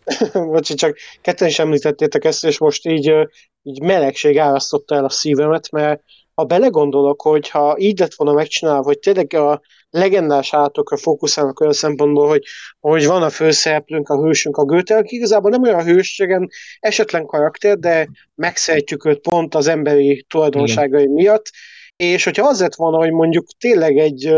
Bocsi, 0.53 0.75
csak 0.75 0.97
ketten 1.21 1.49
is 1.49 1.59
említettétek 1.59 2.25
ezt, 2.25 2.45
és 2.45 2.59
most 2.59 2.87
így, 2.87 3.15
így 3.63 3.83
melegség 3.83 4.39
árasztotta 4.39 4.95
el 4.95 5.05
a 5.05 5.11
szívemet, 5.11 5.71
mert 5.71 6.03
ha 6.35 6.45
belegondolok, 6.45 7.23
hogy 7.23 7.49
ha 7.49 7.77
így 7.79 7.99
lett 7.99 8.15
volna 8.15 8.33
megcsinálva, 8.33 8.83
hogy 8.83 8.99
tényleg 8.99 9.35
a 9.35 9.61
legendás 9.91 10.55
állatokra 10.55 10.97
fókuszálnak 10.97 11.61
olyan 11.61 11.73
szempontból, 11.73 12.29
hogy, 12.29 12.45
hogy 12.81 13.07
van 13.07 13.23
a 13.23 13.31
főszereplőnk, 13.31 14.09
a 14.09 14.23
hősünk, 14.23 14.57
a 14.57 14.65
Goethe, 14.65 14.97
aki 14.97 15.17
igazából 15.17 15.51
nem 15.51 15.63
olyan 15.63 15.85
hősségen, 15.85 16.49
esetlen 16.81 17.27
karakter, 17.27 17.79
de 17.79 18.09
megszeretjük 18.35 19.05
őt 19.05 19.21
pont 19.21 19.55
az 19.55 19.67
emberi 19.67 20.25
tulajdonságai 20.29 21.03
Igen. 21.03 21.15
miatt, 21.15 21.51
és 21.97 22.25
hogyha 22.25 22.49
az 22.49 22.61
lett 22.61 22.75
volna, 22.75 22.97
hogy 22.97 23.13
mondjuk 23.13 23.47
tényleg 23.59 23.99
egy 23.99 24.35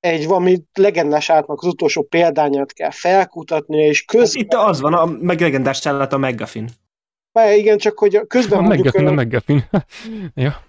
egy 0.00 0.26
valami 0.26 0.62
legendás 0.74 1.30
átnak 1.30 1.60
az 1.60 1.68
utolsó 1.68 2.02
példányát 2.02 2.72
kell 2.72 2.90
felkutatni, 2.90 3.82
és 3.82 4.04
közben... 4.04 4.42
Itt 4.42 4.54
az 4.54 4.80
van, 4.80 4.94
a 4.94 5.04
meg 5.04 5.40
legendás 5.40 5.86
állat 5.86 6.12
a 6.12 6.18
McGuffin. 6.18 6.68
Már 7.38 7.56
igen, 7.56 7.78
csak 7.78 7.98
hogy 7.98 8.20
közben 8.26 8.62
mondjuk... 8.62 8.94
A 8.94 9.12
McGuffin, 9.12 9.68
ja. 10.34 10.62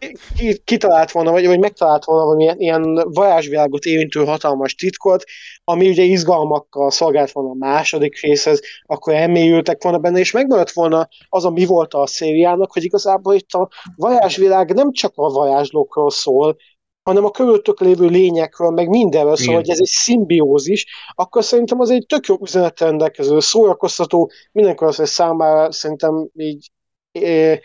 Kitalált 0.64 1.12
volna, 1.12 1.32
vagy, 1.32 1.46
vagy 1.46 1.60
megtalált 1.60 2.06
volna 2.06 2.24
valami 2.24 2.44
ilyen, 2.44 2.60
ilyen 2.60 3.10
varázsvilágot 3.10 3.86
érintő 3.86 4.26
hatalmas 4.26 4.76
titkot, 4.76 5.24
ami 5.64 5.90
ugye 5.90 6.04
izgalmakkal 6.04 6.92
szolgált 6.92 7.32
volna 7.32 7.50
a 7.50 7.56
második 7.72 8.22
részhez, 8.22 8.62
akkor 8.86 9.14
elmélyültek 9.14 9.84
volna 9.84 9.98
benne, 9.98 10.20
és 10.20 10.32
megmaradt 10.32 10.72
volna 10.72 11.08
az, 11.30 11.46
ami 11.46 11.66
volt 11.66 11.94
a 11.94 12.08
szériának, 12.08 12.72
hogy 12.72 12.84
igazából 12.84 13.34
itt 13.34 13.52
a 13.52 13.70
varázsvilág 13.96 14.74
nem 14.74 14.92
csak 14.92 15.12
a 15.16 15.30
varázslókról 15.30 16.10
szól, 16.10 16.58
hanem 17.04 17.26
a 17.26 17.32
körülöttök 17.32 17.80
lévő 17.80 18.08
lényekről, 18.08 18.70
meg 18.70 18.90
mindenről 18.90 19.36
szól, 19.36 19.56
hogy 19.56 19.70
ez 19.70 19.80
egy 19.80 19.86
szimbiózis, 19.86 20.86
akkor 21.16 21.44
szerintem 21.44 21.80
az 21.80 21.90
egy 21.90 22.06
tök 22.08 22.26
jó 22.26 22.38
üzenet 22.42 22.80
rendelkező, 22.80 23.40
szórakoztató, 23.40 24.32
mindenkor 24.52 24.88
az, 24.88 25.10
számára 25.10 25.72
szerintem 25.72 26.30
így, 26.34 26.72
eh, 27.12 27.60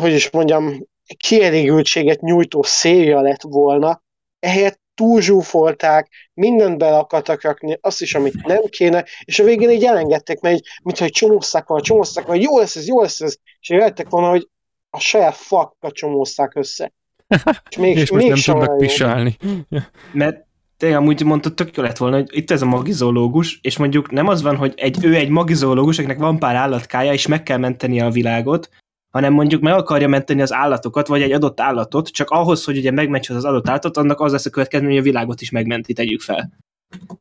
hogy 0.00 0.12
is 0.12 0.30
mondjam, 0.30 0.86
kielégültséget 1.16 2.20
nyújtó 2.20 2.62
széria 2.62 3.20
lett 3.20 3.42
volna, 3.42 4.02
ehelyett 4.38 4.80
túlzsúfolták, 4.94 6.10
mindent 6.34 6.78
bele 6.78 6.96
akartak 6.96 7.42
rakni, 7.42 7.78
azt 7.80 8.00
is, 8.00 8.14
amit 8.14 8.46
nem 8.46 8.62
kéne, 8.62 9.04
és 9.24 9.38
a 9.38 9.44
végén 9.44 9.70
így 9.70 9.84
elengedték, 9.84 10.40
mert 10.40 10.54
így, 10.56 10.66
mintha 10.82 11.04
egy 11.04 11.10
csomózták 11.10 11.66
volna, 11.66 11.84
csomózták 11.84 12.26
volna, 12.26 12.42
jó 12.42 12.58
lesz 12.58 12.76
ez, 12.76 12.86
jó 12.86 13.00
lesz 13.00 13.20
ez, 13.20 13.36
és 13.60 13.68
jöttek 13.68 14.08
volna, 14.08 14.28
hogy 14.28 14.48
a 14.90 14.98
saját 14.98 15.34
fakkat 15.34 15.94
csomózták 15.94 16.54
össze. 16.54 16.92
És, 17.70 17.76
még, 17.76 17.96
és 17.96 18.10
most 18.10 18.24
még 18.24 18.32
nem 18.32 18.56
tudnak 18.56 18.78
pisálni. 18.78 19.36
Mert 20.12 20.44
te 20.76 20.96
amúgy 20.96 21.24
mondtad, 21.24 21.54
tök 21.54 21.76
jó 21.76 21.82
lett 21.82 21.96
volna, 21.96 22.16
hogy 22.16 22.28
itt 22.30 22.50
ez 22.50 22.62
a 22.62 22.66
magizológus, 22.66 23.58
és 23.62 23.76
mondjuk 23.76 24.10
nem 24.10 24.28
az 24.28 24.42
van, 24.42 24.56
hogy 24.56 24.72
egy, 24.76 25.04
ő 25.04 25.14
egy 25.14 25.28
magizológus, 25.28 25.98
akinek 25.98 26.18
van 26.18 26.38
pár 26.38 26.54
állatkája, 26.54 27.12
és 27.12 27.26
meg 27.26 27.42
kell 27.42 27.58
menteni 27.58 28.00
a 28.00 28.10
világot, 28.10 28.68
hanem 29.10 29.32
mondjuk 29.32 29.62
meg 29.62 29.74
akarja 29.74 30.08
menteni 30.08 30.42
az 30.42 30.52
állatokat, 30.52 31.06
vagy 31.06 31.22
egy 31.22 31.32
adott 31.32 31.60
állatot, 31.60 32.08
csak 32.08 32.30
ahhoz, 32.30 32.64
hogy 32.64 32.76
ugye 32.76 32.90
megmentse 32.90 33.34
az 33.34 33.44
adott 33.44 33.68
állatot, 33.68 33.96
annak 33.96 34.20
az 34.20 34.32
lesz 34.32 34.46
a 34.46 34.50
következmény, 34.50 34.90
hogy 34.90 35.00
a 35.00 35.02
világot 35.02 35.40
is 35.40 35.50
megmenti, 35.50 35.92
tegyük 35.92 36.20
fel. 36.20 36.50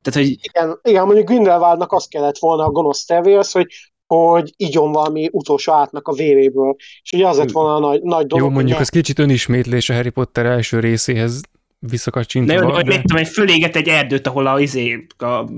Tehát, 0.01 0.19
hogy... 0.19 0.37
Igen, 0.41 0.79
igen, 0.83 1.05
mondjuk 1.05 1.27
Grindelwaldnak 1.27 1.91
azt 1.91 2.09
kellett 2.09 2.37
volna 2.37 2.63
a 2.63 2.71
gonosz 2.71 3.05
tevész, 3.05 3.53
hogy 3.53 3.67
hogy 4.07 4.53
igyon 4.57 4.91
valami 4.91 5.29
utolsó 5.31 5.73
átnak 5.73 6.07
a 6.07 6.13
véréből. 6.13 6.75
És 7.03 7.11
ugye 7.11 7.27
az 7.27 7.37
lett 7.37 7.51
volna 7.51 7.75
a 7.75 7.79
nagy, 7.79 8.01
nagy 8.01 8.25
dolog. 8.25 8.47
Jó, 8.47 8.53
mondjuk 8.53 8.79
ez 8.79 8.89
kicsit 8.89 9.19
önismétlés 9.19 9.89
a 9.89 9.93
Harry 9.93 10.09
Potter 10.09 10.45
első 10.45 10.79
részéhez 10.79 11.41
visszakacsintva. 11.79 12.53
Ne, 12.53 12.61
hogy 12.61 12.85
de... 12.85 13.01
tudom, 13.01 13.17
hogy 13.17 13.27
föléget 13.27 13.75
egy 13.75 13.87
erdőt, 13.87 14.27
ahol 14.27 14.47
a, 14.47 14.59
izé, 14.59 15.05
a 15.17 15.49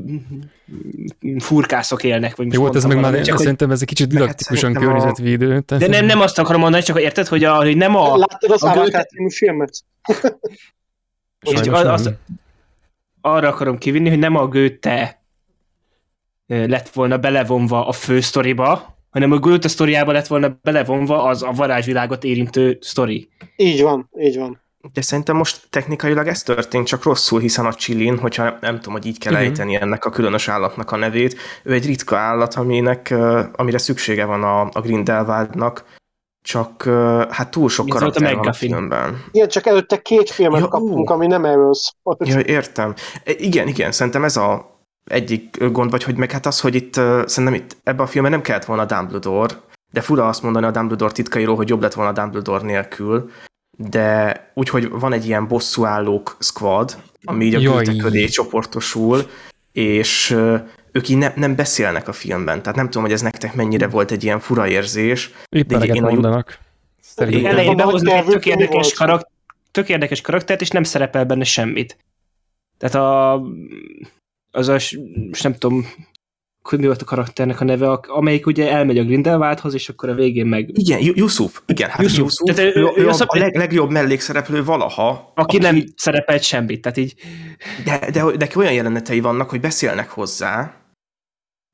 furkászok 1.37 2.03
élnek. 2.03 2.35
Vagy 2.35 2.53
Jó, 2.53 2.73
ez 2.73 2.83
meg 2.83 2.99
már 2.99 3.21
csak, 3.21 3.37
szerintem 3.37 3.71
ez 3.71 3.81
egy 3.81 3.87
kicsit 3.87 4.07
didaktikusan 4.07 4.73
környezetvédő. 4.73 5.63
A... 5.67 5.77
De 5.77 5.87
nem, 5.87 6.05
nem 6.05 6.21
azt 6.21 6.39
akarom 6.39 6.61
mondani, 6.61 6.83
csak 6.83 7.01
érted, 7.01 7.27
hogy, 7.27 7.43
a, 7.43 7.55
hogy 7.55 7.77
nem 7.77 7.95
a... 7.95 8.17
Láttad 8.17 8.51
az 8.51 8.63
Avatar 8.63 9.05
filmet? 9.29 9.83
az, 11.39 11.85
az, 11.85 12.11
arra 13.21 13.47
akarom 13.47 13.77
kivinni, 13.77 14.09
hogy 14.09 14.19
nem 14.19 14.35
a 14.35 14.47
Goethe 14.47 15.21
lett 16.47 16.89
volna 16.89 17.17
belevonva 17.17 17.87
a 17.87 17.91
fősztoriba, 17.91 18.95
hanem 19.09 19.31
a 19.31 19.37
Goethe 19.37 19.67
sztoriába 19.67 20.11
lett 20.11 20.27
volna 20.27 20.59
belevonva 20.61 21.23
az 21.23 21.43
a 21.43 21.51
varázsvilágot 21.51 22.23
érintő 22.23 22.77
sztori. 22.81 23.29
Így 23.55 23.81
van, 23.81 24.09
így 24.19 24.37
van. 24.37 24.61
De 24.93 25.01
szerintem 25.01 25.35
most 25.35 25.67
technikailag 25.69 26.27
ez 26.27 26.43
történt, 26.43 26.87
csak 26.87 27.03
rosszul, 27.03 27.39
hiszen 27.39 27.65
a 27.65 27.73
Csillin, 27.73 28.17
hogyha 28.17 28.57
nem 28.61 28.75
tudom, 28.75 28.93
hogy 28.93 29.05
így 29.05 29.19
kell 29.19 29.33
uh-huh. 29.33 29.47
ejteni 29.47 29.75
ennek 29.75 30.05
a 30.05 30.09
különös 30.09 30.47
állatnak 30.47 30.91
a 30.91 30.95
nevét, 30.95 31.35
ő 31.63 31.73
egy 31.73 31.85
ritka 31.85 32.17
állat, 32.17 32.53
aminek, 32.53 33.13
amire 33.53 33.77
szüksége 33.77 34.25
van 34.25 34.43
a, 34.43 34.61
a 34.61 34.81
Grindelwaldnak, 34.81 35.83
csak 36.41 36.83
hát 37.29 37.51
túl 37.51 37.69
sok 37.69 37.87
karakter 37.87 38.35
van 38.35 38.47
a 38.47 38.53
filmben. 38.53 39.23
Igen, 39.31 39.47
csak 39.47 39.65
előtte 39.65 40.01
két 40.01 40.29
filmet 40.29 40.61
ja, 40.61 40.67
kaptunk, 40.67 41.09
ó. 41.09 41.13
ami 41.13 41.27
nem 41.27 41.45
erről 41.45 41.73
szól. 41.73 42.17
Ja, 42.19 42.39
értem. 42.39 42.93
E, 43.23 43.31
igen, 43.37 43.67
igen, 43.67 43.91
szerintem 43.91 44.23
ez 44.23 44.37
a 44.37 44.76
egyik 45.07 45.63
gond, 45.71 45.91
vagy 45.91 46.03
hogy 46.03 46.15
meg 46.15 46.31
hát 46.31 46.45
az, 46.45 46.59
hogy 46.59 46.75
itt 46.75 46.93
szerintem 47.25 47.53
itt 47.53 47.77
ebben 47.83 48.05
a 48.05 48.07
filmben 48.07 48.31
nem 48.31 48.41
kellett 48.41 48.65
volna 48.65 48.85
Dumbledore, 48.85 49.55
de 49.91 50.01
fura 50.01 50.27
azt 50.27 50.43
mondani 50.43 50.65
a 50.65 50.71
Dumbledore 50.71 51.11
titkairól, 51.11 51.55
hogy 51.55 51.69
jobb 51.69 51.81
lett 51.81 51.93
volna 51.93 52.11
Dumbledore 52.11 52.65
nélkül, 52.65 53.31
de 53.77 54.51
úgyhogy 54.53 54.89
van 54.89 55.13
egy 55.13 55.25
ilyen 55.25 55.47
bosszúállók 55.47 56.37
squad, 56.39 56.97
ami 57.23 57.45
így 57.45 57.67
a 57.67 57.81
köré 57.97 58.25
csoportosul, 58.25 59.29
és 59.71 60.37
ők 60.91 61.09
így 61.09 61.17
ne, 61.17 61.31
nem 61.35 61.55
beszélnek 61.55 62.07
a 62.07 62.13
filmben, 62.13 62.61
tehát 62.61 62.77
nem 62.77 62.85
tudom, 62.85 63.03
hogy 63.03 63.11
ez 63.11 63.21
nektek 63.21 63.55
mennyire 63.55 63.87
volt 63.87 64.11
egy 64.11 64.23
ilyen 64.23 64.39
fura 64.39 64.67
érzés. 64.67 65.31
Éppen 65.49 65.79
de 65.79 65.85
én 65.85 66.01
mondanak. 66.01 66.59
Elején 67.15 67.75
behoznak 67.75 68.13
egy 68.13 68.25
tök 68.25 68.45
érdekes, 68.45 68.93
karak, 68.93 69.31
tök 69.71 69.89
érdekes 69.89 70.21
karaktert, 70.21 70.61
és 70.61 70.69
nem 70.69 70.83
szerepel 70.83 71.25
benne 71.25 71.43
semmit. 71.43 71.97
Tehát 72.77 72.95
a 72.95 73.41
az 74.57 74.67
a, 74.67 74.77
nem 75.43 75.53
tudom, 75.53 75.85
hogy 76.61 76.79
mi 76.79 76.85
volt 76.85 77.01
a 77.01 77.05
karakternek 77.05 77.61
a 77.61 77.63
neve, 77.63 77.89
amelyik 77.91 78.45
ugye 78.45 78.71
elmegy 78.71 78.97
a 78.97 79.03
Grindelwaldhoz, 79.03 79.73
és 79.73 79.89
akkor 79.89 80.09
a 80.09 80.13
végén 80.13 80.45
meg... 80.45 80.69
Igen, 80.79 80.99
Yusuf. 81.01 81.61
Igen, 81.65 81.89
hát 81.89 82.01
Yusuf. 82.01 82.17
Yusuf 82.17 82.55
tehát 82.55 82.75
ő, 82.75 82.79
ő, 82.79 82.91
ő, 82.95 83.03
ő 83.03 83.07
a, 83.07 83.15
a 83.25 83.37
leg, 83.37 83.55
legjobb 83.55 83.89
mellékszereplő 83.89 84.63
valaha. 84.63 85.09
Aki, 85.09 85.55
aki 85.55 85.57
nem 85.57 85.83
szerepelt 85.95 86.43
semmit, 86.43 86.81
tehát 86.81 86.97
így... 86.97 87.13
De, 87.85 88.11
de, 88.11 88.37
de 88.37 88.47
olyan 88.55 88.73
jelenetei 88.73 89.19
vannak, 89.19 89.49
hogy 89.49 89.59
beszélnek 89.59 90.09
hozzá, 90.09 90.73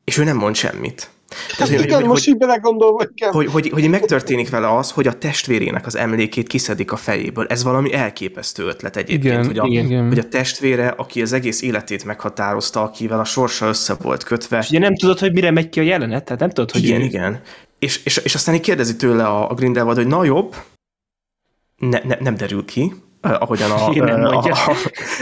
és 0.03 0.17
ő 0.17 0.23
nem 0.23 0.37
mond 0.37 0.55
semmit. 0.55 1.09
Hát 1.57 1.69
igen, 1.69 1.95
hogy, 1.95 2.05
most 2.05 2.27
így 2.27 2.37
belegondolva, 2.37 3.03
igen. 3.15 3.31
Hogy, 3.31 3.47
hogy, 3.47 3.69
hogy 3.69 3.89
megtörténik 3.89 4.49
vele 4.49 4.75
az, 4.77 4.91
hogy 4.91 5.07
a 5.07 5.17
testvérének 5.17 5.85
az 5.85 5.95
emlékét 5.95 6.47
kiszedik 6.47 6.91
a 6.91 6.95
fejéből. 6.95 7.45
Ez 7.49 7.63
valami 7.63 7.93
elképesztő 7.93 8.65
ötlet 8.65 8.97
egyébként, 8.97 9.23
igen, 9.23 9.45
hogy, 9.45 9.57
a, 9.57 9.65
igen. 9.65 10.07
hogy 10.07 10.19
a 10.19 10.27
testvére, 10.27 10.87
aki 10.87 11.21
az 11.21 11.33
egész 11.33 11.61
életét 11.61 12.05
meghatározta, 12.05 12.81
akivel 12.81 13.19
a 13.19 13.23
sorsa 13.23 13.67
össze 13.67 13.93
volt 14.01 14.23
kötve. 14.23 14.57
És 14.57 14.69
ugye 14.69 14.79
nem 14.79 14.95
tudod, 14.95 15.19
hogy 15.19 15.33
mire 15.33 15.51
megy 15.51 15.69
ki 15.69 15.79
a 15.79 15.83
jelenet, 15.83 16.23
tehát 16.23 16.39
nem 16.39 16.49
tudod, 16.49 16.71
hogy... 16.71 16.83
Igen, 16.83 17.01
ő... 17.01 17.03
igen. 17.03 17.41
És, 17.79 18.01
és, 18.03 18.17
és 18.17 18.35
aztán 18.35 18.55
így 18.55 18.61
kérdezi 18.61 18.95
tőle 18.95 19.25
a, 19.25 19.49
a 19.49 19.53
Grindelwald, 19.53 19.97
hogy 19.97 20.07
na 20.07 20.23
jobb, 20.23 20.55
ne, 21.77 21.99
ne, 22.03 22.15
nem 22.19 22.35
derül 22.35 22.65
ki, 22.65 22.93
ahogyan 23.23 23.71
a, 23.71 23.87
a, 23.87 24.47
a, 24.47 24.75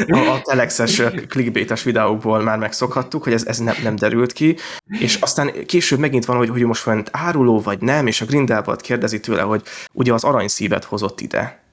a, 0.07 0.33
a 0.33 0.41
telexes 0.41 1.01
clickbaites 1.27 1.83
videókból 1.83 2.41
már 2.41 2.57
megszokhattuk, 2.57 3.23
hogy 3.23 3.33
ez, 3.33 3.45
ez 3.45 3.57
nem, 3.57 3.75
nem 3.83 3.95
derült 3.95 4.33
ki, 4.33 4.57
és 4.99 5.15
aztán 5.15 5.65
később 5.65 5.99
megint 5.99 6.25
van, 6.25 6.37
hogy, 6.37 6.49
hogy 6.49 6.61
most 6.63 6.83
van 6.83 7.03
áruló 7.11 7.59
vagy 7.59 7.81
nem, 7.81 8.07
és 8.07 8.21
a 8.21 8.25
Grindelwald 8.25 8.81
kérdezi 8.81 9.19
tőle, 9.19 9.41
hogy 9.41 9.61
ugye 9.93 10.13
az 10.13 10.23
aranyszívet 10.23 10.83
hozott 10.83 11.21
ide. 11.21 11.63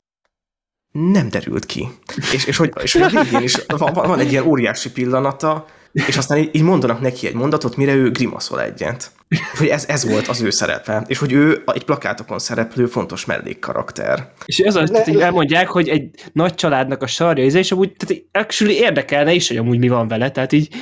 Nem 0.92 1.28
derült 1.28 1.66
ki. 1.66 1.88
És, 2.32 2.44
és, 2.44 2.56
hogy, 2.56 2.72
és 2.82 2.92
hogy 2.92 3.02
a 3.02 3.08
végén 3.08 3.42
is 3.42 3.56
van, 3.66 3.92
van 3.92 4.18
egy 4.18 4.30
ilyen 4.30 4.46
óriási 4.46 4.90
pillanata, 4.90 5.66
és 6.06 6.16
aztán 6.16 6.38
így, 6.38 6.50
így 6.52 6.62
mondanak 6.62 7.00
neki 7.00 7.26
egy 7.26 7.34
mondatot, 7.34 7.76
mire 7.76 7.94
ő 7.94 8.10
grimaszol 8.10 8.62
egyet. 8.62 9.12
Hogy 9.58 9.66
ez, 9.66 9.88
ez 9.88 10.10
volt 10.10 10.26
az 10.26 10.40
ő 10.40 10.50
szerepe, 10.50 11.04
és 11.06 11.18
hogy 11.18 11.32
ő 11.32 11.62
egy 11.66 11.84
plakátokon 11.84 12.38
szereplő 12.38 12.86
fontos 12.86 13.24
mellékkarakter. 13.24 14.32
És 14.44 14.58
ez 14.58 14.76
az, 14.76 15.02
hogy 15.04 15.20
elmondják, 15.20 15.68
hogy 15.68 15.88
egy 15.88 16.10
nagy 16.32 16.54
családnak 16.54 17.02
a 17.02 17.06
sarja, 17.06 17.44
és 17.44 17.72
amúgy 17.72 17.96
tehát 17.96 18.24
actually 18.32 18.74
érdekelne 18.74 19.32
is, 19.32 19.48
hogy 19.48 19.56
amúgy 19.56 19.78
mi 19.78 19.88
van 19.88 20.08
vele, 20.08 20.30
tehát 20.30 20.52
így, 20.52 20.74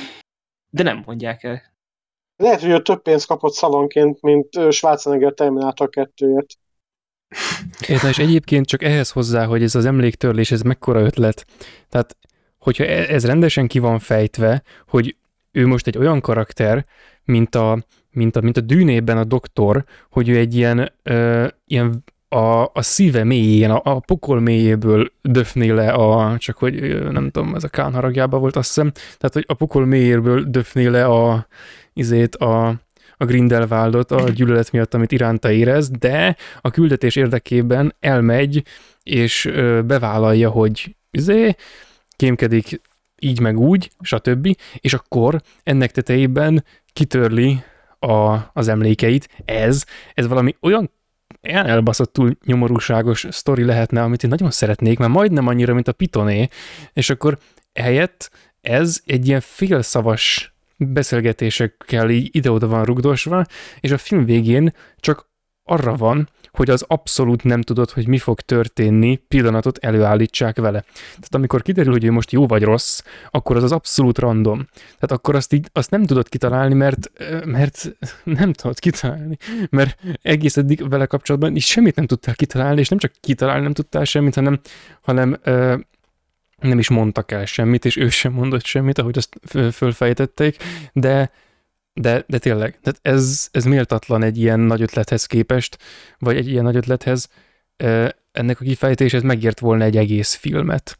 de 0.69 0.83
nem 0.83 1.03
mondják 1.05 1.43
el. 1.43 1.61
Lehet, 2.35 2.61
hogy 2.61 2.69
ő 2.69 2.81
több 2.81 3.01
pénzt 3.01 3.27
kapott 3.27 3.53
szalonként, 3.53 4.21
mint 4.21 4.71
Schwarzenegger 4.71 5.33
Terminator 5.33 5.89
2-ért. 5.91 6.45
Értem, 7.87 8.09
és 8.09 8.17
egyébként 8.17 8.65
csak 8.65 8.83
ehhez 8.83 9.11
hozzá, 9.11 9.45
hogy 9.45 9.63
ez 9.63 9.75
az 9.75 9.85
emléktörlés, 9.85 10.51
ez 10.51 10.61
mekkora 10.61 10.99
ötlet. 10.99 11.45
Tehát 11.89 12.17
hogyha 12.67 12.85
e- 12.85 13.13
ez 13.13 13.25
rendesen 13.25 13.67
ki 13.67 13.79
van 13.79 13.99
fejtve, 13.99 14.63
hogy 14.87 15.15
ő 15.51 15.67
most 15.67 15.87
egy 15.87 15.97
olyan 15.97 16.21
karakter, 16.21 16.85
mint 17.23 17.55
a, 17.55 17.83
mint 18.11 18.35
a, 18.35 18.41
mint 18.41 18.57
a 18.57 18.61
dűnében 18.61 19.17
a 19.17 19.23
doktor, 19.23 19.83
hogy 20.09 20.29
ő 20.29 20.37
egy 20.37 20.55
ilyen, 20.55 20.91
ö, 21.03 21.47
ilyen 21.67 22.03
a, 22.29 22.61
a 22.63 22.81
szíve 22.81 23.23
mélyén, 23.23 23.69
a, 23.69 23.81
a 23.83 23.99
pokol 23.99 24.39
mélyéből 24.39 25.11
döfné 25.21 25.69
le 25.69 25.91
a, 25.91 26.37
csak 26.37 26.57
hogy 26.57 27.01
nem 27.11 27.29
tudom, 27.29 27.55
ez 27.55 27.63
a 27.63 27.67
Kán 27.67 27.93
haragjában 27.93 28.39
volt 28.39 28.55
azt 28.55 28.67
hiszem, 28.67 28.91
tehát 28.91 29.33
hogy 29.33 29.45
a 29.47 29.53
pokol 29.53 29.85
mélyéből 29.85 30.43
döfné 30.43 30.85
le 30.85 31.05
a, 31.05 31.47
izét, 31.93 32.35
a, 32.35 32.67
a 33.17 33.25
Grindelwaldot 33.25 34.11
a 34.11 34.29
gyűlölet 34.29 34.71
miatt, 34.71 34.93
amit 34.93 35.11
iránta 35.11 35.51
érez, 35.51 35.89
de 35.89 36.35
a 36.61 36.69
küldetés 36.69 37.15
érdekében 37.15 37.95
elmegy, 37.99 38.63
és 39.03 39.51
bevállalja, 39.85 40.49
hogy 40.49 40.95
izé, 41.11 41.55
kémkedik 42.17 42.81
így 43.19 43.39
meg 43.39 43.59
úgy, 43.59 43.91
stb. 44.01 44.57
És 44.79 44.93
akkor 44.93 45.41
ennek 45.63 45.91
tetejében 45.91 46.63
kitörli 46.93 47.63
a, 47.99 48.37
az 48.53 48.67
emlékeit. 48.67 49.29
Ez, 49.45 49.83
ez 50.13 50.27
valami 50.27 50.55
olyan 50.61 50.91
elbaszottul 51.41 52.37
nyomorúságos 52.45 53.25
sztori 53.29 53.63
lehetne, 53.63 54.01
amit 54.01 54.23
én 54.23 54.29
nagyon 54.29 54.51
szeretnék, 54.51 54.99
mert 54.99 55.11
majdnem 55.11 55.47
annyira, 55.47 55.73
mint 55.73 55.87
a 55.87 55.91
Pitoné, 55.91 56.47
és 56.93 57.09
akkor 57.09 57.37
helyett 57.73 58.31
ez 58.61 59.01
egy 59.05 59.27
ilyen 59.27 59.41
félszavas 59.41 60.55
beszélgetésekkel 60.77 62.09
így 62.09 62.35
ide-oda 62.35 62.67
van 62.67 62.83
rugdosva, 62.83 63.45
és 63.79 63.91
a 63.91 63.97
film 63.97 64.25
végén 64.25 64.73
csak 64.97 65.26
arra 65.67 65.95
van, 65.95 66.29
hogy 66.51 66.69
az 66.69 66.85
abszolút 66.87 67.43
nem 67.43 67.61
tudod, 67.61 67.89
hogy 67.89 68.07
mi 68.07 68.17
fog 68.17 68.39
történni, 68.39 69.15
pillanatot 69.15 69.77
előállítsák 69.77 70.57
vele. 70.57 70.81
Tehát 71.09 71.35
amikor 71.35 71.61
kiderül, 71.61 71.91
hogy 71.91 72.03
ő 72.03 72.11
most 72.11 72.31
jó 72.31 72.47
vagy 72.47 72.63
rossz, 72.63 73.03
akkor 73.31 73.55
az 73.55 73.63
az 73.63 73.71
abszolút 73.71 74.17
random. 74.17 74.67
Tehát 74.75 75.11
akkor 75.11 75.35
azt, 75.35 75.53
így, 75.53 75.69
azt 75.73 75.91
nem 75.91 76.05
tudod 76.05 76.29
kitalálni, 76.29 76.73
mert, 76.73 77.11
mert 77.45 77.95
nem 78.23 78.53
tudod 78.53 78.79
kitalálni, 78.79 79.37
mert 79.69 79.99
egész 80.21 80.57
eddig 80.57 80.89
vele 80.89 81.05
kapcsolatban 81.05 81.55
is 81.55 81.65
semmit 81.65 81.95
nem 81.95 82.05
tudtál 82.05 82.35
kitalálni, 82.35 82.79
és 82.79 82.89
nem 82.89 82.99
csak 82.99 83.11
kitalálni 83.19 83.63
nem 83.63 83.73
tudtál 83.73 84.03
semmit, 84.03 84.35
hanem, 84.35 84.59
hanem 85.01 85.37
ö, 85.43 85.75
nem 86.61 86.79
is 86.79 86.89
mondtak 86.89 87.31
el 87.31 87.45
semmit, 87.45 87.85
és 87.85 87.97
ő 87.97 88.09
sem 88.09 88.33
mondott 88.33 88.65
semmit, 88.65 88.97
ahogy 88.97 89.17
azt 89.17 89.39
fölfejtették, 89.71 90.57
de 90.93 91.31
de, 91.99 92.23
de 92.27 92.37
tényleg, 92.37 92.79
tehát 92.81 92.99
ez, 93.01 93.47
ez 93.51 93.65
méltatlan 93.65 94.23
egy 94.23 94.37
ilyen 94.37 94.59
nagy 94.59 94.81
ötlethez 94.81 95.25
képest, 95.25 95.77
vagy 96.19 96.35
egy 96.37 96.47
ilyen 96.47 96.63
nagy 96.63 96.75
ötlethez. 96.75 97.29
Ennek 98.31 98.61
a 98.61 98.63
kifejtéshez 98.63 99.21
megért 99.21 99.59
volna 99.59 99.83
egy 99.83 99.97
egész 99.97 100.33
filmet. 100.33 100.97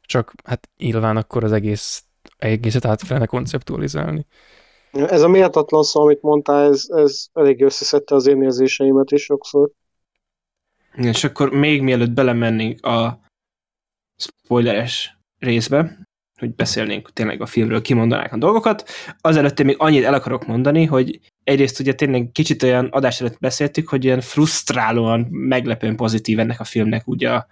Csak 0.00 0.32
hát 0.44 0.68
nyilván 0.76 1.16
akkor 1.16 1.44
az 1.44 1.52
egész, 1.52 2.04
egészet 2.36 2.84
át 2.84 3.06
kellene 3.06 3.26
konceptualizálni. 3.26 4.26
Ez 4.92 5.22
a 5.22 5.28
méltatlan 5.28 5.82
szó, 5.82 6.00
amit 6.00 6.22
mondtál, 6.22 6.68
ez, 6.70 6.86
ez 6.88 7.26
elég 7.32 7.62
összeszedte 7.62 8.14
az 8.14 8.26
én 8.26 8.42
érzéseimet 8.42 9.10
is 9.10 9.22
sokszor. 9.22 9.70
És 10.94 11.24
akkor 11.24 11.50
még 11.50 11.82
mielőtt 11.82 12.10
belemennénk 12.10 12.84
a 12.84 13.20
spoileres 14.16 15.18
részbe, 15.38 15.98
hogy 16.40 16.54
beszélnénk 16.54 17.12
tényleg 17.12 17.40
a 17.40 17.46
filmről, 17.46 17.82
kimondanák 17.82 18.32
a 18.32 18.36
dolgokat. 18.36 18.88
Azelőtt 19.20 19.60
én 19.60 19.66
még 19.66 19.76
annyit 19.78 20.04
el 20.04 20.14
akarok 20.14 20.46
mondani, 20.46 20.84
hogy 20.84 21.20
egyrészt 21.44 21.80
ugye 21.80 21.94
tényleg 21.94 22.30
kicsit 22.32 22.62
olyan 22.62 22.86
adás 22.86 23.20
előtt 23.20 23.38
beszéltük, 23.38 23.88
hogy 23.88 24.04
ilyen 24.04 24.20
frusztrálóan, 24.20 25.20
meglepően 25.30 25.96
pozitív 25.96 26.38
ennek 26.38 26.60
a 26.60 26.64
filmnek 26.64 27.06
ugye 27.06 27.32
a 27.32 27.46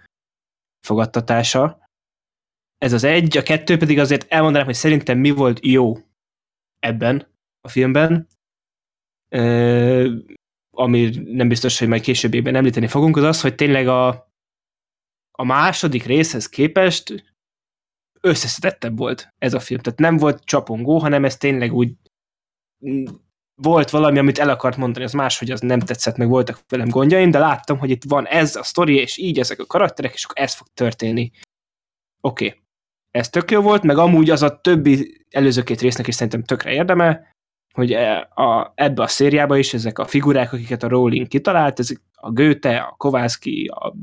fogadtatása. 0.87 1.89
Ez 2.77 2.93
az 2.93 3.03
egy, 3.03 3.37
a 3.37 3.43
kettő 3.43 3.77
pedig 3.77 3.99
azért 3.99 4.31
elmondanám, 4.31 4.65
hogy 4.65 4.75
szerintem 4.75 5.17
mi 5.17 5.29
volt 5.29 5.65
jó 5.65 5.97
ebben 6.79 7.27
a 7.61 7.67
filmben, 7.67 8.27
ö, 9.29 10.15
ami 10.71 11.09
nem 11.25 11.47
biztos, 11.47 11.79
hogy 11.79 11.87
majd 11.87 12.01
később 12.01 12.47
említeni 12.47 12.87
fogunk, 12.87 13.17
az 13.17 13.23
az, 13.23 13.41
hogy 13.41 13.55
tényleg 13.55 13.87
a, 13.87 14.07
a 15.31 15.43
második 15.43 16.03
részhez 16.03 16.49
képest 16.49 17.23
összeszedettebb 18.21 18.97
volt 18.97 19.33
ez 19.37 19.53
a 19.53 19.59
film. 19.59 19.79
Tehát 19.79 19.99
nem 19.99 20.17
volt 20.17 20.43
csapongó, 20.43 20.97
hanem 20.97 21.25
ez 21.25 21.37
tényleg 21.37 21.73
úgy 21.73 21.93
volt 23.55 23.89
valami, 23.89 24.17
amit 24.19 24.39
el 24.39 24.49
akart 24.49 24.77
mondani, 24.77 25.05
az 25.05 25.13
más, 25.13 25.39
hogy 25.39 25.51
az 25.51 25.59
nem 25.59 25.79
tetszett, 25.79 26.17
meg 26.17 26.27
voltak 26.27 26.59
velem 26.67 26.89
gondjaim, 26.89 27.31
de 27.31 27.39
láttam, 27.39 27.77
hogy 27.77 27.89
itt 27.89 28.03
van 28.03 28.27
ez 28.27 28.55
a 28.55 28.63
sztori, 28.63 28.95
és 28.95 29.17
így 29.17 29.39
ezek 29.39 29.59
a 29.59 29.65
karakterek, 29.65 30.13
és 30.13 30.23
akkor 30.23 30.43
ez 30.43 30.53
fog 30.53 30.67
történni. 30.73 31.31
Oké. 32.21 32.45
Okay. 32.45 32.59
Ez 33.11 33.29
tök 33.29 33.51
jó 33.51 33.61
volt, 33.61 33.83
meg 33.83 33.97
amúgy 33.97 34.29
az 34.29 34.41
a 34.41 34.59
többi 34.59 35.25
előző 35.29 35.63
két 35.63 35.81
résznek 35.81 36.07
is 36.07 36.15
szerintem 36.15 36.43
tökre 36.43 36.71
érdeme, 36.71 37.35
hogy 37.73 37.91
e, 37.91 38.29
a, 38.33 38.71
ebbe 38.75 39.01
a 39.01 39.07
szériába 39.07 39.57
is 39.57 39.73
ezek 39.73 39.99
a 39.99 40.05
figurák, 40.05 40.53
akiket 40.53 40.83
a 40.83 40.87
Rowling 40.87 41.27
kitalált, 41.27 41.79
ezek 41.79 42.01
a 42.13 42.31
Goethe, 42.31 42.77
a 42.77 42.95
Kovászki, 42.97 43.65
a 43.73 43.95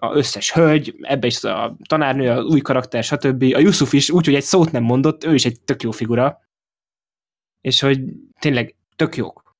a 0.00 0.16
összes 0.16 0.52
hölgy, 0.52 0.94
ebbe 1.00 1.26
is 1.26 1.44
a 1.44 1.76
tanárnő, 1.86 2.30
a 2.30 2.42
új 2.42 2.60
karakter, 2.60 3.04
stb. 3.04 3.42
A 3.42 3.58
Yusuf 3.58 3.92
is 3.92 4.10
úgy, 4.10 4.24
hogy 4.24 4.34
egy 4.34 4.42
szót 4.42 4.72
nem 4.72 4.82
mondott, 4.82 5.24
ő 5.24 5.34
is 5.34 5.44
egy 5.44 5.60
tök 5.60 5.82
jó 5.82 5.90
figura. 5.90 6.40
És 7.60 7.80
hogy 7.80 8.00
tényleg 8.38 8.74
tök 8.96 9.16
jók. 9.16 9.56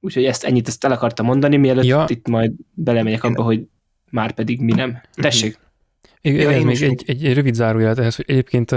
Úgyhogy 0.00 0.24
ezt 0.24 0.44
ennyit 0.44 0.68
ezt 0.68 0.84
el 0.84 0.92
akartam 0.92 1.26
mondani, 1.26 1.56
mielőtt 1.56 1.84
ja. 1.84 2.04
itt 2.08 2.28
majd 2.28 2.52
belemegyek 2.70 3.24
abba, 3.24 3.42
hogy 3.42 3.66
már 4.10 4.32
pedig 4.32 4.60
mi 4.60 4.72
nem. 4.72 5.00
Tessék. 5.14 5.58
Igen, 6.20 6.50
ja, 6.50 6.56
ez 6.56 6.62
még 6.62 6.82
egy, 6.82 7.02
egy, 7.06 7.24
egy 7.24 7.34
rövid 7.34 7.54
zárójelet 7.54 7.98
ehhez, 7.98 8.16
hogy 8.16 8.24
egyébként 8.28 8.74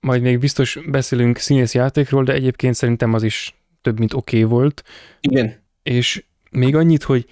majd 0.00 0.22
még 0.22 0.38
biztos 0.38 0.78
beszélünk 0.86 1.36
színész 1.36 1.74
játékról, 1.74 2.24
de 2.24 2.32
egyébként 2.32 2.74
szerintem 2.74 3.12
az 3.12 3.22
is 3.22 3.54
több, 3.80 3.98
mint 3.98 4.14
oké 4.14 4.36
okay 4.36 4.50
volt. 4.50 4.82
Igen. 5.20 5.62
És 5.82 6.24
még 6.50 6.74
annyit, 6.74 7.02
hogy 7.02 7.26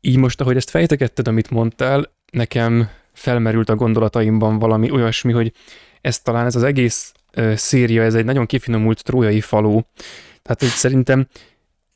így 0.00 0.16
most, 0.16 0.40
ahogy 0.40 0.56
ezt 0.56 0.70
fejtegetted, 0.70 1.28
amit 1.28 1.50
mondtál, 1.50 2.12
nekem 2.32 2.88
felmerült 3.12 3.68
a 3.68 3.76
gondolataimban 3.76 4.58
valami 4.58 4.90
olyasmi, 4.90 5.32
hogy 5.32 5.52
ez 6.00 6.20
talán 6.20 6.46
ez 6.46 6.56
az 6.56 6.62
egész 6.62 7.12
ö, 7.32 7.52
széria, 7.56 8.02
ez 8.02 8.14
egy 8.14 8.24
nagyon 8.24 8.46
kifinomult 8.46 9.02
trójai 9.02 9.40
faló. 9.40 9.86
Tehát 10.42 10.60
hogy 10.60 10.68
szerintem 10.68 11.26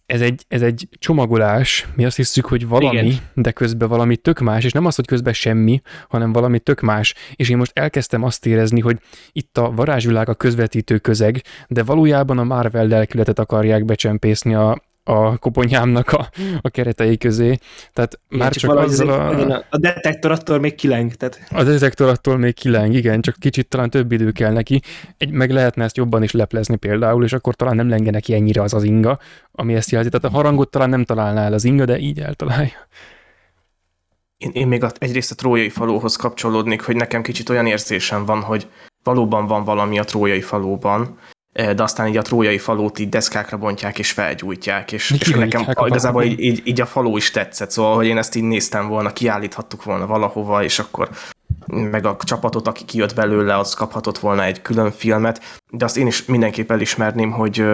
ez 0.07 0.21
egy, 0.21 0.45
ez 0.49 0.63
egy 0.63 0.89
csomagolás, 0.99 1.87
mi 1.95 2.05
azt 2.05 2.17
hiszük, 2.17 2.47
hogy 2.47 2.69
valami, 2.69 3.07
Igen. 3.07 3.19
de 3.35 3.51
közben 3.51 3.89
valami 3.89 4.17
tök 4.17 4.39
más, 4.39 4.65
és 4.65 4.73
nem 4.73 4.87
az, 4.87 4.95
hogy 4.95 5.07
közben 5.07 5.33
semmi, 5.33 5.81
hanem 6.09 6.33
valami 6.33 6.59
tök 6.59 6.81
más. 6.81 7.15
És 7.37 7.49
én 7.49 7.57
most 7.57 7.79
elkezdtem 7.79 8.23
azt 8.23 8.47
érezni, 8.47 8.81
hogy 8.81 8.99
itt 9.33 9.59
a 9.59 9.71
varázsvilág 9.71 10.29
a 10.29 10.35
közvetítő 10.35 10.99
közeg, 10.99 11.43
de 11.69 11.83
valójában 11.83 12.39
a 12.39 12.45
Marvel 12.45 12.87
lelkületet 12.87 13.39
akarják 13.39 13.85
becsempészni 13.85 14.55
a, 14.55 14.83
a 15.09 15.37
koponyámnak 15.37 16.13
a, 16.13 16.29
a 16.61 16.69
keretei 16.69 17.17
közé. 17.17 17.59
Tehát 17.93 18.21
igen, 18.29 18.43
már 18.45 18.53
csak, 18.53 18.71
csak 18.71 18.79
azzal 18.79 19.09
a... 19.09 19.55
a... 19.55 19.65
A 19.71 19.79
detektor 19.79 20.31
attól 20.31 20.59
még 20.59 20.75
kileng. 20.75 21.13
Tehát... 21.13 21.47
A 21.51 21.63
detektor 21.63 22.09
attól 22.09 22.37
még 22.37 22.55
kileng, 22.55 22.95
igen, 22.95 23.21
csak 23.21 23.35
kicsit 23.39 23.69
talán 23.69 23.91
több 23.91 24.13
idő 24.13 24.31
kell 24.31 24.53
neki. 24.53 24.81
Egy, 25.19 25.31
meg 25.31 25.51
lehetne 25.51 25.85
ezt 25.85 25.97
jobban 25.97 26.23
is 26.23 26.33
leplezni 26.33 26.77
például, 26.77 27.25
és 27.25 27.33
akkor 27.33 27.55
talán 27.55 27.77
nem 27.77 27.89
lenge 27.89 28.11
neki 28.11 28.35
ennyire 28.35 28.63
az 28.63 28.75
az 28.75 28.83
inga, 28.83 29.19
ami 29.53 29.75
ezt 29.75 29.91
jelzi. 29.91 30.09
Tehát 30.09 30.27
a 30.27 30.37
harangot 30.37 30.71
talán 30.71 30.89
nem 30.89 31.05
találná 31.05 31.45
el 31.45 31.53
az 31.53 31.65
inga, 31.65 31.85
de 31.85 31.99
így 31.99 32.21
eltalálja. 32.21 32.89
Én, 34.37 34.51
én 34.53 34.67
még 34.67 34.85
egyrészt 34.99 35.31
a 35.31 35.35
trójai 35.35 35.69
falóhoz 35.69 36.17
kapcsolódnék, 36.17 36.83
hogy 36.83 36.97
nekem 36.97 37.23
kicsit 37.23 37.49
olyan 37.49 37.67
érzésem 37.67 38.25
van, 38.25 38.41
hogy 38.41 38.69
valóban 39.03 39.47
van 39.47 39.65
valami 39.65 39.99
a 39.99 40.05
trójai 40.05 40.41
falóban, 40.41 41.19
de 41.57 41.83
aztán 41.83 42.07
így 42.07 42.17
a 42.17 42.23
trójai 42.23 42.59
falót 42.59 42.99
így 42.99 43.09
deszkákra 43.09 43.57
bontják 43.57 43.99
és 43.99 44.13
felgyújtják, 44.13 44.93
és, 44.93 45.11
és 45.11 45.31
nekem 45.31 45.67
igazából 45.87 46.23
így, 46.23 46.41
így, 46.41 46.63
így 46.65 46.81
a 46.81 46.87
faló 46.87 47.17
is 47.17 47.31
tetszett, 47.31 47.71
szóval 47.71 47.95
hogy 47.95 48.07
én 48.07 48.19
ezt 48.19 48.35
így 48.35 48.43
néztem 48.43 48.89
volna, 48.89 49.13
kiállíthattuk 49.13 49.85
volna 49.85 50.07
valahova, 50.07 50.63
és 50.63 50.79
akkor 50.79 51.11
meg 51.67 52.07
a 52.07 52.17
csapatot, 52.25 52.69
aki 52.69 52.85
kijött 52.85 53.15
belőle, 53.15 53.59
az 53.59 53.75
kaphatott 53.75 54.19
volna 54.19 54.45
egy 54.45 54.63
külön 54.63 54.91
filmet, 54.91 55.61
de 55.71 55.85
azt 55.85 55.97
én 55.97 56.07
is 56.07 56.25
mindenképp 56.25 56.71
elismerném, 56.71 57.31
hogy, 57.31 57.65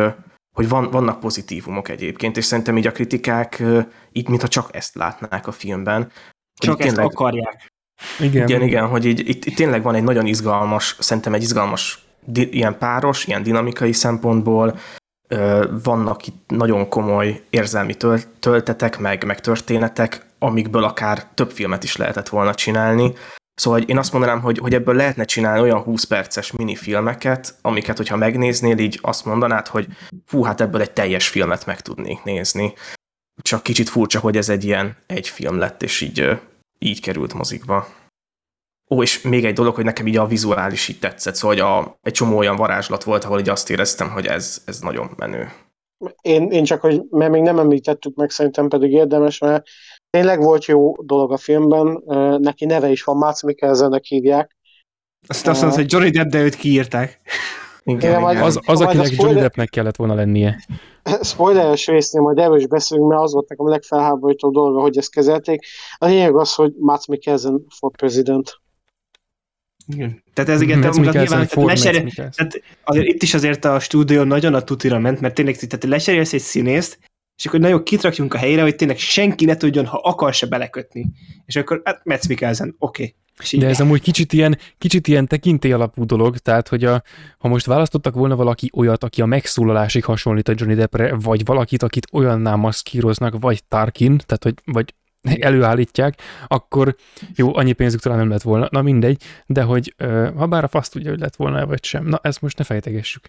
hogy 0.57 0.69
van, 0.69 0.91
vannak 0.91 1.21
pozitívumok 1.21 1.89
egyébként, 1.89 2.37
és 2.37 2.45
szerintem 2.45 2.77
így 2.77 2.87
a 2.87 2.93
kritikák 2.93 3.63
így, 4.13 4.29
mintha 4.29 4.49
csak 4.49 4.69
ezt 4.73 4.95
látnák 4.95 5.47
a 5.47 5.53
filmben. 5.53 6.11
Csak 6.55 6.81
ezt 6.81 6.89
tényleg, 6.89 7.13
akarják. 7.13 7.73
Igen, 8.21 8.49
igen, 8.49 8.63
igen 8.63 8.87
hogy 8.87 9.05
így, 9.05 9.29
itt, 9.29 9.45
itt 9.45 9.57
tényleg 9.57 9.83
van 9.83 9.95
egy 9.95 10.05
nagyon 10.05 10.27
izgalmas, 10.27 10.97
szerintem 10.99 11.35
egy 11.35 11.43
izgalmas 11.43 12.02
ilyen 12.35 12.79
páros, 12.79 13.27
ilyen 13.27 13.43
dinamikai 13.43 13.93
szempontból 13.93 14.79
vannak 15.83 16.27
itt 16.27 16.45
nagyon 16.47 16.89
komoly 16.89 17.43
érzelmi 17.51 17.95
töltetek, 18.39 18.99
meg, 18.99 19.25
meg 19.25 19.41
történetek, 19.41 20.27
amikből 20.39 20.85
akár 20.85 21.27
több 21.35 21.51
filmet 21.51 21.85
is 21.85 21.97
lehetett 21.97 22.29
volna 22.29 22.55
csinálni. 22.55 23.13
Szóval 23.55 23.81
én 23.81 23.99
azt 23.99 24.13
mondanám, 24.13 24.41
hogy, 24.41 24.59
hogy 24.59 24.75
ebből 24.75 24.95
lehetne 24.95 25.25
csinálni 25.25 25.61
olyan 25.61 25.81
20 25.81 26.05
perces 26.05 26.53
minifilmeket, 26.53 27.55
amiket, 27.63 27.97
hogyha 27.97 28.17
megnéznél, 28.17 28.79
így 28.79 28.99
azt 29.03 29.25
mondanád, 29.25 29.67
hogy 29.67 29.87
fú, 30.27 30.43
hát 30.43 30.61
ebből 30.61 30.81
egy 30.81 30.93
teljes 30.93 31.29
filmet 31.29 31.67
meg 31.67 31.81
tudnék 31.81 32.23
nézni. 32.23 32.73
Csak 33.43 33.63
kicsit 33.63 33.89
furcsa, 33.89 34.19
hogy 34.19 34.37
ez 34.37 34.49
egy 34.49 34.65
ilyen 34.65 34.97
egy 35.07 35.29
film 35.29 35.59
lett, 35.59 35.83
és 35.83 36.01
így, 36.01 36.41
így 36.79 37.01
került 37.01 37.35
mozikba. 37.35 37.89
Ó, 38.93 39.03
és 39.03 39.23
még 39.23 39.45
egy 39.45 39.55
dolog, 39.55 39.75
hogy 39.75 39.85
nekem 39.85 40.07
így 40.07 40.17
a 40.17 40.27
vizuális 40.27 40.89
így 40.89 40.99
tetszett, 40.99 41.35
szóval 41.35 41.57
hogy 41.57 41.65
a, 41.65 41.99
egy 42.03 42.13
csomó 42.13 42.37
olyan 42.37 42.57
varázslat 42.57 43.05
volt, 43.05 43.25
ahol 43.25 43.41
így 43.41 43.49
azt 43.49 43.71
éreztem, 43.71 44.11
hogy 44.11 44.27
ez, 44.27 44.63
ez 44.65 44.81
nagyon 44.81 45.11
menő. 45.17 45.49
Én, 46.23 46.51
én 46.51 46.65
csak, 46.65 46.81
hogy 46.81 47.03
mert 47.11 47.31
még 47.31 47.43
nem 47.43 47.59
említettük 47.59 48.17
meg, 48.17 48.31
szerintem 48.31 48.69
pedig 48.69 48.93
érdemes, 48.93 49.39
mert 49.39 49.67
tényleg 50.11 50.43
volt 50.43 50.65
jó 50.65 50.95
dolog 51.03 51.33
a 51.33 51.37
filmben, 51.37 52.03
neki 52.39 52.65
neve 52.65 52.91
is 52.91 53.03
van, 53.03 53.17
Mats 53.17 53.43
Mikkelsennek 53.43 54.05
hívják. 54.05 54.57
Azt 55.27 55.47
azt 55.47 55.61
mondod, 55.61 55.79
hogy 55.79 55.93
Johnny 55.93 56.11
Depp, 56.11 56.29
de 56.29 56.43
őt 56.43 56.55
kiírták. 56.55 57.21
Igen, 57.83 57.99
igen. 57.99 58.31
igen. 58.31 58.43
Az, 58.43 58.61
az 58.65 58.81
akinek 58.81 59.07
spoiler... 59.07 59.25
Johnny 59.25 59.41
Deppnek 59.41 59.69
kellett 59.69 59.97
volna 59.97 60.15
lennie. 60.15 60.65
Spoileres 61.23 61.87
résznél 61.87 62.23
majd 62.23 62.39
erről 62.39 62.57
is 62.57 62.67
beszélünk, 62.67 63.09
mert 63.09 63.23
az 63.23 63.33
volt 63.33 63.49
nekem 63.49 63.67
a 63.67 63.71
legfelháborítóbb 63.71 64.53
dolga, 64.53 64.81
hogy 64.81 64.97
ezt 64.97 65.11
kezelték. 65.11 65.67
A 65.97 66.07
lényeg 66.07 66.37
az, 66.37 66.55
hogy 66.55 66.73
Mats 66.79 67.07
Mikkelsen 67.07 67.67
for 67.79 67.91
president. 67.91 68.61
Igen. 69.87 70.23
Tehát 70.33 70.51
ez 70.51 70.61
igen, 70.61 70.81
tehát 70.81 70.95
nyilván, 70.95 71.27
tehát 71.27 71.55
leseré, 71.55 72.05
tehát 72.15 72.63
azért, 72.85 73.07
itt 73.07 73.23
is 73.23 73.35
azért 73.35 73.65
a 73.65 73.81
stúdió 73.81 74.23
nagyon 74.23 74.55
a 74.55 74.63
tutira 74.63 74.99
ment, 74.99 75.21
mert 75.21 75.35
tényleg 75.35 75.57
tehát 75.57 75.85
leserélsz 75.85 76.33
egy 76.33 76.41
színészt, 76.41 76.99
és 77.37 77.47
akkor 77.47 77.61
nagyon 77.61 77.83
kitrakjunk 77.83 78.35
a 78.35 78.39
helyre, 78.39 78.63
hogy 78.63 78.77
tényleg 78.77 78.99
senki 78.99 79.45
ne 79.45 79.57
tudjon, 79.57 79.87
ha 79.87 80.01
akar 80.05 80.35
se 80.35 80.47
belekötni. 80.47 81.07
És 81.47 81.57
akkor, 81.57 81.81
hát 81.85 82.01
Metz 82.05 82.27
Mikkelsen, 82.27 82.75
oké. 82.79 83.03
Okay. 83.03 83.61
De 83.61 83.69
ez 83.69 83.81
amúgy 83.81 84.01
kicsit 84.01 84.33
ilyen, 84.33 84.59
kicsit 84.79 85.09
ilyen 85.09 85.27
tekintély 85.27 85.73
alapú 85.73 86.05
dolog, 86.05 86.39
tehát 86.39 86.69
hogy 86.69 86.85
a, 86.85 87.03
ha 87.39 87.49
most 87.49 87.67
választottak 87.67 88.15
volna 88.15 88.37
valaki 88.37 88.71
olyat, 88.75 89.05
aki 89.05 89.23
a 89.23 89.27
megszólalásig 89.27 90.05
hasonlít 90.05 90.49
a 90.49 90.55
Johnny 90.57 90.75
Deppre, 90.75 91.15
vagy 91.15 91.45
valakit, 91.45 91.83
akit 91.83 92.07
olyanná 92.13 92.55
maszkíroznak, 92.55 93.41
vagy 93.41 93.65
Tarkin, 93.65 94.21
tehát 94.27 94.43
hogy 94.43 94.55
vagy 94.65 94.95
előállítják, 95.41 96.21
akkor 96.47 96.97
jó, 97.35 97.57
annyi 97.57 97.73
pénzük 97.73 98.01
talán 98.01 98.19
nem 98.19 98.31
lett 98.31 98.43
volna, 98.43 98.69
na 98.71 98.83
mindegy, 98.83 99.23
de 99.47 99.63
hogy 99.63 99.95
ha 100.37 100.47
bár 100.47 100.65
a 100.65 100.69
fasz 100.69 100.89
tudja, 100.89 101.11
hogy 101.11 101.21
lett 101.21 101.37
volna, 101.37 101.67
vagy 101.67 101.85
sem, 101.85 102.05
na 102.05 102.21
ezt 102.23 102.41
most 102.41 102.59
ne 102.59 102.65
fejtegessük. 102.65 103.27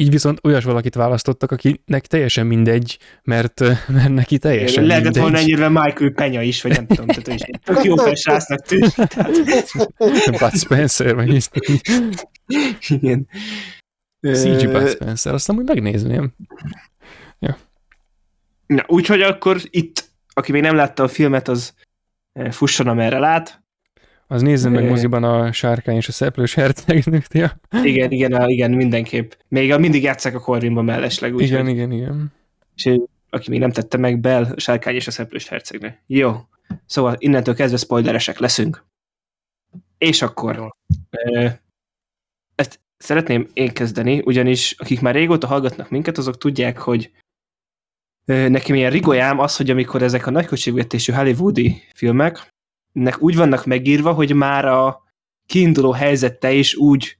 Így 0.00 0.10
viszont 0.10 0.38
olyas 0.42 0.64
valakit 0.64 0.94
választottak, 0.94 1.50
akinek 1.50 2.06
teljesen 2.06 2.46
mindegy, 2.46 2.98
mert, 3.22 3.60
mert 3.96 4.08
neki 4.08 4.38
teljesen 4.38 4.84
Lehetett 4.84 5.04
mindegy. 5.04 5.22
volna 5.22 5.38
ennyire 5.38 5.68
Michael 5.68 6.10
Penya 6.10 6.42
is, 6.42 6.62
vagy 6.62 6.72
nem 6.72 6.86
tudom, 6.86 7.06
tehát 7.06 7.28
is 7.28 7.46
tök 7.64 7.84
jó 7.84 7.96
felsrásznak 7.96 8.60
tűnt. 8.60 8.94
Bud 10.38 10.56
Spencer, 10.56 11.14
vagy 11.14 11.34
is. 11.34 11.48
Igen. 12.88 13.28
CG 14.20 14.70
Bud 14.70 14.88
Spencer, 14.88 15.34
azt 15.34 15.46
hogy 15.46 15.64
megnézném. 15.64 16.34
Ja. 17.38 17.58
Na, 18.66 18.84
úgyhogy 18.86 19.20
akkor 19.20 19.60
itt 19.70 20.07
aki 20.38 20.52
még 20.52 20.62
nem 20.62 20.74
látta 20.74 21.02
a 21.02 21.08
filmet, 21.08 21.48
az 21.48 21.74
eh, 22.32 22.50
fusson, 22.50 22.86
amerre 22.86 23.18
lát. 23.18 23.62
Az 24.26 24.42
nézze 24.42 24.68
meg 24.68 24.88
moziban 24.88 25.24
a 25.24 25.52
sárkány 25.52 25.96
és 25.96 26.08
a 26.08 26.12
szeplős 26.12 26.54
hercegnőt, 26.54 27.34
ja. 27.42 27.60
Igen, 27.82 28.10
igen, 28.10 28.32
a, 28.32 28.48
igen, 28.48 28.70
mindenképp. 28.70 29.32
Még 29.48 29.72
a, 29.72 29.78
mindig 29.78 30.02
játszák 30.02 30.34
a 30.34 30.40
Corvinban 30.40 30.84
mellesleg. 30.84 31.34
Úgy, 31.34 31.42
igen, 31.42 31.62
hogy, 31.62 31.72
igen, 31.72 31.92
igen. 31.92 32.32
És 32.74 33.00
aki 33.30 33.50
még 33.50 33.58
nem 33.58 33.70
tette 33.70 33.96
meg, 33.96 34.20
Bell, 34.20 34.44
a 34.44 34.60
sárkány 34.60 34.94
és 34.94 35.06
a 35.06 35.10
szeplős 35.10 35.48
hercegnő. 35.48 35.98
Jó. 36.06 36.36
Szóval 36.86 37.14
innentől 37.18 37.54
kezdve 37.54 37.78
spoileresek 37.78 38.38
leszünk. 38.38 38.84
És 39.98 40.22
akkor 40.22 40.74
e, 41.10 41.62
ezt 42.54 42.80
szeretném 42.96 43.48
én 43.52 43.72
kezdeni, 43.72 44.22
ugyanis 44.24 44.74
akik 44.78 45.00
már 45.00 45.14
régóta 45.14 45.46
hallgatnak 45.46 45.90
minket, 45.90 46.18
azok 46.18 46.38
tudják, 46.38 46.78
hogy 46.78 47.10
nekem 48.28 48.74
ilyen 48.74 48.90
rigolyám 48.90 49.38
az, 49.38 49.56
hogy 49.56 49.70
amikor 49.70 50.02
ezek 50.02 50.26
a 50.26 50.30
nagyköltségvetésű 50.30 51.12
hollywoodi 51.12 51.82
filmek, 51.94 52.48
nek 52.92 53.22
úgy 53.22 53.36
vannak 53.36 53.66
megírva, 53.66 54.12
hogy 54.12 54.34
már 54.34 54.64
a 54.64 55.02
kiinduló 55.46 55.90
helyzette 55.90 56.52
is 56.52 56.74
úgy 56.74 57.16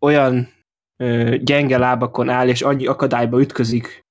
olyan 0.00 0.48
ö, 0.96 1.36
gyenge 1.36 1.78
lábakon 1.78 2.28
áll, 2.28 2.48
és 2.48 2.62
annyi 2.62 2.86
akadályba 2.86 3.40
ütközik 3.40 4.02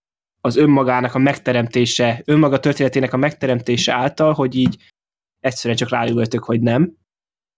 az 0.41 0.55
önmagának 0.55 1.15
a 1.15 1.19
megteremtése, 1.19 2.21
önmaga 2.25 2.59
történetének 2.59 3.13
a 3.13 3.17
megteremtése 3.17 3.93
által, 3.93 4.33
hogy 4.33 4.55
így 4.55 4.77
egyszerűen 5.39 5.77
csak 5.77 5.89
rájövöltök, 5.89 6.43
hogy 6.43 6.61
nem. 6.61 6.97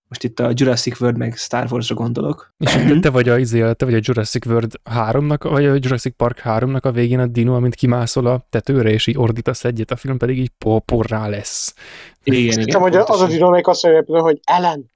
Most 0.08 0.24
itt 0.24 0.40
a 0.40 0.52
Jurassic 0.54 1.02
World 1.02 1.18
meg 1.18 1.36
Star 1.36 1.68
Wars-ra 1.72 1.96
gondolok. 1.96 2.54
És 2.58 2.78
te 3.02 3.10
vagy 3.10 3.30
a, 3.30 3.38
izé, 3.38 3.72
te 3.74 3.86
vagy 3.86 3.94
a 3.94 4.00
Jurassic 4.02 4.46
World 4.46 4.80
3-nak, 4.92 5.40
vagy 5.42 5.66
a 5.66 5.78
Jurassic 5.80 6.16
Park 6.16 6.42
3-nak 6.44 6.82
a 6.82 6.92
végén 6.92 7.20
a 7.20 7.28
dino, 7.28 7.56
amint 7.56 7.76
kimászol 7.76 8.26
a 8.26 8.46
tetőre, 8.50 8.90
és 8.90 9.08
így 9.08 9.18
ordítasz 9.18 9.64
egyet, 9.64 9.92
a 9.92 9.96
film 9.96 10.18
pedig 10.18 10.40
így 10.40 10.52
porrá 10.86 11.28
lesz. 11.28 11.76
Igen, 12.24 12.60
igen. 12.60 12.80
hogy 12.80 12.96
az 12.96 13.22
a 13.22 13.28
dino, 13.28 13.48
amelyik 13.48 13.68
azt 13.68 13.84
mondja, 13.84 14.22
hogy 14.22 14.40
Ellen. 14.44 14.92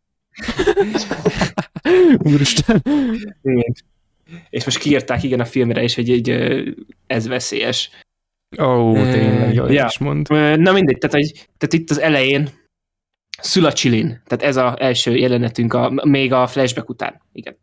Úristen. 2.33 2.83
Igen. 3.41 3.73
És 4.49 4.65
most 4.65 4.77
kiírták 4.77 5.23
igen 5.23 5.39
a 5.39 5.45
filmre 5.45 5.83
is, 5.83 5.95
hogy 5.95 6.09
egy, 6.09 6.29
ez 7.07 7.27
veszélyes. 7.27 7.89
Ó, 8.61 8.63
oh, 8.63 9.11
tényleg, 9.11 9.53
jól 9.53 9.71
ja. 9.71 9.85
is 9.85 9.97
mond. 9.97 10.29
Na 10.59 10.71
mindegy, 10.71 10.97
tehát, 10.97 11.15
hogy, 11.15 11.31
tehát 11.57 11.73
itt 11.73 11.89
az 11.89 11.99
elején 11.99 12.49
Szülacsilin. 13.41 14.21
Tehát 14.25 14.43
ez 14.43 14.55
az 14.55 14.73
első 14.77 15.15
jelenetünk 15.15 15.73
a, 15.73 15.91
még 16.03 16.33
a 16.33 16.47
flashback 16.47 16.89
után. 16.89 17.21
Igen. 17.31 17.57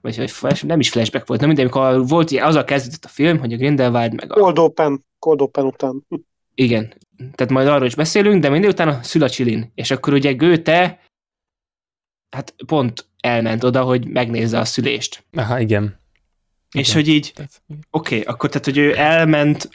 Vagy, 0.00 0.16
vagy 0.16 0.30
flash, 0.30 0.64
nem 0.64 0.80
is 0.80 0.88
flashback 0.88 1.26
volt, 1.26 1.40
nem 1.40 1.48
minden, 1.48 1.66
amikor 1.66 2.08
volt, 2.08 2.30
a 2.30 2.64
kezdődött 2.64 3.04
a 3.04 3.08
film, 3.08 3.38
hogy 3.38 3.52
a 3.52 3.56
Grindelwald 3.56 4.14
meg 4.14 4.32
a... 4.32 4.34
Cold 4.34 4.58
Open, 4.58 5.04
Cold 5.18 5.40
Open 5.40 5.64
után. 5.64 6.06
Igen. 6.54 6.94
Tehát 7.16 7.52
majd 7.52 7.68
arról 7.68 7.86
is 7.86 7.94
beszélünk, 7.94 8.42
de 8.42 8.48
minden 8.48 8.70
után 8.70 8.88
a 8.88 9.02
Szülacsilin. 9.02 9.72
És 9.74 9.90
akkor 9.90 10.12
ugye 10.12 10.32
Göte 10.32 11.00
hát 12.30 12.54
pont 12.66 13.06
elment 13.20 13.64
oda, 13.64 13.82
hogy 13.82 14.06
megnézze 14.06 14.58
a 14.58 14.64
szülést. 14.64 15.24
Aha, 15.32 15.60
igen. 15.60 16.00
És 16.74 16.88
igen. 16.88 17.02
hogy 17.02 17.12
így, 17.14 17.32
oké, 17.36 17.48
okay, 17.90 18.20
akkor 18.20 18.48
tehát, 18.48 18.64
hogy 18.64 18.78
ő 18.78 18.96
elment 18.96 19.68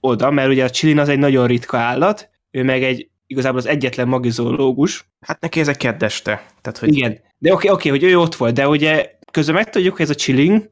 oda, 0.00 0.30
mert 0.30 0.48
ugye 0.48 0.64
a 0.64 0.70
csilin 0.70 0.98
az 0.98 1.08
egy 1.08 1.18
nagyon 1.18 1.46
ritka 1.46 1.78
állat, 1.78 2.30
ő 2.50 2.62
meg 2.62 2.82
egy 2.82 3.09
igazából 3.30 3.58
az 3.58 3.66
egyetlen 3.66 4.08
magizológus. 4.08 5.04
Hát 5.20 5.40
neki 5.40 5.60
ez 5.60 5.68
egy 5.68 5.76
keddeste. 5.76 6.46
Tehát, 6.60 6.78
hogy... 6.78 6.96
Igen, 6.96 7.20
de 7.38 7.52
oké, 7.52 7.68
okay, 7.68 7.70
okay, 7.70 7.90
hogy 7.90 8.10
ő 8.10 8.18
ott 8.18 8.34
volt, 8.34 8.54
de 8.54 8.68
ugye 8.68 9.18
közben 9.30 9.54
megtudjuk, 9.54 9.92
hogy 9.92 10.04
ez 10.04 10.10
a 10.10 10.14
chilling, 10.14 10.70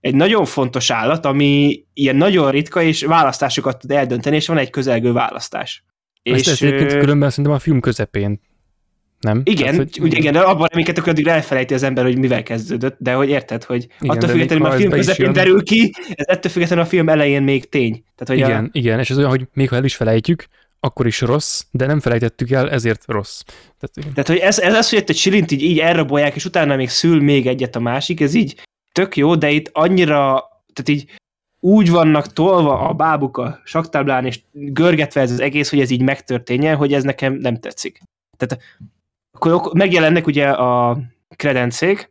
egy 0.00 0.14
nagyon 0.14 0.44
fontos 0.44 0.90
állat, 0.90 1.24
ami 1.24 1.84
ilyen 1.92 2.16
nagyon 2.16 2.50
ritka, 2.50 2.82
és 2.82 3.02
választásokat 3.02 3.78
tud 3.78 3.90
eldönteni, 3.90 4.36
és 4.36 4.46
van 4.46 4.58
egy 4.58 4.70
közelgő 4.70 5.12
választás. 5.12 5.84
Ezt, 6.22 6.40
és, 6.40 6.46
ezt 6.46 6.62
egyébként 6.62 7.00
különben 7.00 7.30
szerintem 7.30 7.54
a 7.54 7.58
film 7.58 7.80
közepén 7.80 8.40
nem? 9.20 9.42
Igen, 9.44 9.70
Tehát, 9.70 9.76
hogy... 9.76 10.00
ugye, 10.00 10.16
igen, 10.16 10.32
de 10.32 10.40
abban 10.40 10.66
reménykedtek, 10.70 11.04
hogy 11.04 11.12
addig 11.12 11.26
elfelejti 11.26 11.74
az 11.74 11.82
ember, 11.82 12.04
hogy 12.04 12.18
mivel 12.18 12.42
kezdődött, 12.42 12.96
de 12.98 13.12
hogy 13.12 13.28
érted, 13.28 13.64
hogy 13.64 13.86
igen, 14.00 14.16
attól 14.16 14.28
függetlenül 14.28 14.66
a 14.66 14.70
film 14.70 14.90
közepén 14.90 15.32
derül 15.32 15.62
ki, 15.62 15.92
ez 16.08 16.26
ettől 16.26 16.52
függetlenül 16.52 16.84
a 16.84 16.88
film 16.88 17.08
elején 17.08 17.42
még 17.42 17.68
tény. 17.68 17.92
Tehát, 17.92 18.26
hogy 18.26 18.36
igen, 18.36 18.64
a... 18.64 18.68
igen, 18.72 18.98
és 18.98 19.10
ez 19.10 19.18
olyan, 19.18 19.30
hogy 19.30 19.46
még 19.52 19.68
ha 19.68 19.76
el 19.76 19.84
is 19.84 19.96
felejtjük, 19.96 20.46
akkor 20.80 21.06
is 21.06 21.20
rossz, 21.20 21.64
de 21.70 21.86
nem 21.86 22.00
felejtettük 22.00 22.50
el, 22.50 22.70
ezért 22.70 23.04
rossz. 23.06 23.40
Tehát, 23.78 24.14
Tehát 24.14 24.28
hogy 24.28 24.36
ez, 24.36 24.58
ez 24.58 24.74
az, 24.74 24.88
hogy 24.88 25.04
egy 25.06 25.16
csilint 25.16 25.50
így, 25.50 25.62
így 25.62 25.78
elrabolják, 25.78 26.34
és 26.34 26.44
utána 26.44 26.76
még 26.76 26.88
szül 26.88 27.22
még 27.22 27.46
egyet 27.46 27.76
a 27.76 27.80
másik, 27.80 28.20
ez 28.20 28.34
így 28.34 28.62
tök 28.92 29.16
jó, 29.16 29.34
de 29.34 29.50
itt 29.50 29.68
annyira, 29.72 30.48
tehát 30.72 30.88
így 30.88 31.10
úgy 31.60 31.90
vannak 31.90 32.32
tolva 32.32 32.78
a 32.78 32.92
bábuk 32.92 33.36
a 33.36 33.60
saktáblán, 33.64 34.26
és 34.26 34.40
görgetve 34.52 35.20
ez 35.20 35.30
az 35.30 35.40
egész, 35.40 35.70
hogy 35.70 35.80
ez 35.80 35.90
így 35.90 36.02
megtörténjen, 36.02 36.76
hogy 36.76 36.92
ez 36.92 37.02
nekem 37.02 37.32
nem 37.32 37.56
tetszik. 37.56 38.00
Tehát 38.36 38.62
akkor 39.32 39.74
megjelennek 39.74 40.26
ugye 40.26 40.50
a 40.50 41.00
kredencék, 41.36 42.10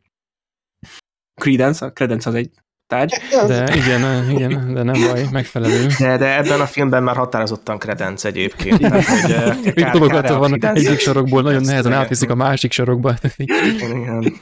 Credence, 1.39 1.85
a 1.85 1.91
Credence 1.91 2.29
az 2.29 2.35
egy 2.35 2.51
tárgy. 2.89 3.13
De 3.47 3.75
igen, 3.81 4.29
igen, 4.31 4.73
de 4.73 4.83
nem 4.83 5.01
baj, 5.07 5.25
megfelelő. 5.31 5.87
De, 5.99 6.17
de 6.17 6.37
ebben 6.37 6.59
a 6.59 6.65
filmben 6.65 7.03
már 7.03 7.15
határozottan 7.15 7.77
kredenc 7.77 8.23
egyébként. 8.23 8.79
Tehát, 8.79 9.05
hogy, 9.05 9.73
Mit 9.75 9.89
dolgokat 9.89 10.29
van 10.29 10.63
egyik 10.63 10.99
sorokból, 10.99 11.41
nagyon 11.41 11.61
nehezen 11.61 11.93
átviszik 11.93 12.29
a 12.29 12.35
másik 12.35 12.71
sorokba. 12.71 13.13
Igen. 13.35 14.33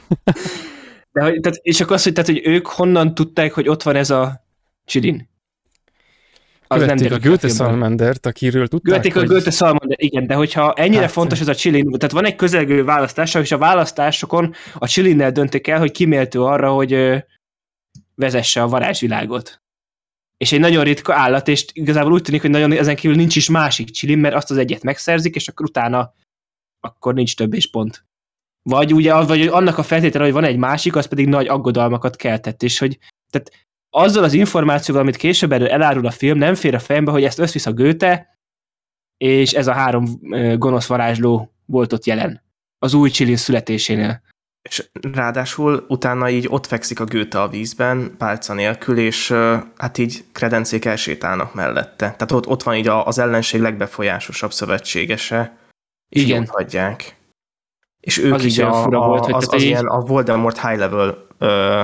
De, 1.12 1.22
hogy, 1.22 1.40
tehát, 1.40 1.58
és 1.62 1.80
akkor 1.80 1.94
azt, 1.94 2.04
hogy, 2.04 2.12
tehát, 2.12 2.30
hogy 2.30 2.40
ők 2.44 2.66
honnan 2.66 3.14
tudták, 3.14 3.52
hogy 3.52 3.68
ott 3.68 3.82
van 3.82 3.96
ez 3.96 4.10
a 4.10 4.44
csilin? 4.84 5.28
Az 6.66 6.80
Követték 6.80 7.08
nem 7.08 7.18
a 7.18 7.20
Göte 7.20 7.48
Salmandert, 7.48 8.26
akiről 8.26 8.66
tudták, 8.66 8.92
Követték 8.92 9.14
hogy... 9.14 9.22
a 9.22 9.26
Göte 9.26 9.50
Salmander, 9.50 9.96
igen, 10.00 10.26
de 10.26 10.34
hogyha 10.34 10.72
ennyire 10.72 11.00
hát, 11.00 11.10
fontos 11.10 11.40
ez 11.40 11.48
a 11.48 11.54
csilin, 11.54 11.90
tehát 11.90 12.14
van 12.14 12.24
egy 12.24 12.34
közelgő 12.34 12.84
választás, 12.84 13.34
és 13.34 13.52
a 13.52 13.58
választásokon 13.58 14.54
a 14.74 14.88
csilinnel 14.88 15.30
döntik 15.30 15.68
el, 15.68 15.78
hogy 15.78 15.90
kiméltő 15.90 16.42
arra, 16.42 16.70
hogy 16.70 16.92
vezesse 18.18 18.62
a 18.62 18.68
varázsvilágot. 18.68 19.62
És 20.36 20.52
egy 20.52 20.60
nagyon 20.60 20.84
ritka 20.84 21.14
állat, 21.14 21.48
és 21.48 21.66
igazából 21.72 22.12
úgy 22.12 22.22
tűnik, 22.22 22.40
hogy 22.40 22.50
nagyon 22.50 22.72
ezen 22.72 22.96
kívül 22.96 23.16
nincs 23.16 23.36
is 23.36 23.48
másik 23.48 23.90
csilin, 23.90 24.18
mert 24.18 24.34
azt 24.34 24.50
az 24.50 24.56
egyet 24.56 24.82
megszerzik, 24.82 25.34
és 25.34 25.48
akkor 25.48 25.66
utána 25.66 26.14
akkor 26.80 27.14
nincs 27.14 27.36
több 27.36 27.54
és 27.54 27.70
pont. 27.70 28.04
Vagy 28.62 28.94
ugye 28.94 29.22
vagy 29.22 29.46
annak 29.46 29.78
a 29.78 29.82
feltétele, 29.82 30.24
hogy 30.24 30.32
van 30.32 30.44
egy 30.44 30.56
másik, 30.56 30.96
az 30.96 31.06
pedig 31.06 31.28
nagy 31.28 31.48
aggodalmakat 31.48 32.16
keltett, 32.16 32.62
és 32.62 32.78
hogy 32.78 32.98
tehát 33.30 33.66
azzal 33.90 34.24
az 34.24 34.32
információval, 34.32 35.02
amit 35.02 35.16
később 35.16 35.52
erről 35.52 35.68
elárul 35.68 36.06
a 36.06 36.10
film, 36.10 36.38
nem 36.38 36.54
fér 36.54 36.74
a 36.74 36.78
fejembe, 36.78 37.10
hogy 37.10 37.24
ezt 37.24 37.38
összvisz 37.38 37.66
a 37.66 37.72
Göte, 37.72 38.38
és 39.16 39.52
ez 39.52 39.66
a 39.66 39.72
három 39.72 40.04
gonosz 40.56 40.86
varázsló 40.86 41.52
volt 41.66 41.92
ott 41.92 42.04
jelen. 42.04 42.42
Az 42.78 42.94
új 42.94 43.10
Csilin 43.10 43.36
születésénél. 43.36 44.22
És 44.68 44.90
ráadásul 45.12 45.84
utána 45.88 46.30
így 46.30 46.46
ott 46.48 46.66
fekszik 46.66 47.00
a 47.00 47.04
Göte 47.04 47.40
a 47.40 47.48
vízben, 47.48 48.14
pálca 48.18 48.54
nélkül, 48.54 48.98
és 48.98 49.34
hát 49.76 49.98
így 49.98 50.24
kredencék 50.32 50.84
elsétálnak 50.84 51.54
mellette. 51.54 51.96
Tehát 51.96 52.32
ott, 52.32 52.46
ott 52.46 52.62
van 52.62 52.74
így 52.74 52.88
az 52.88 53.18
ellenség 53.18 53.60
legbefolyásosabb 53.60 54.52
szövetségese, 54.52 55.56
és 56.08 56.22
Igen. 56.22 56.46
hagyják. 56.46 57.16
És 58.00 58.18
ők 58.18 58.34
az 58.34 58.44
így 58.44 58.60
a, 58.60 58.84
a, 58.84 58.88
volt, 58.88 59.24
hogy 59.24 59.34
az, 59.34 59.46
az, 59.46 59.54
az 59.54 59.62
ilyen 59.62 59.86
a 59.86 60.00
Voldemort 60.00 60.60
high 60.60 60.78
level 60.78 61.26
ö, 61.38 61.82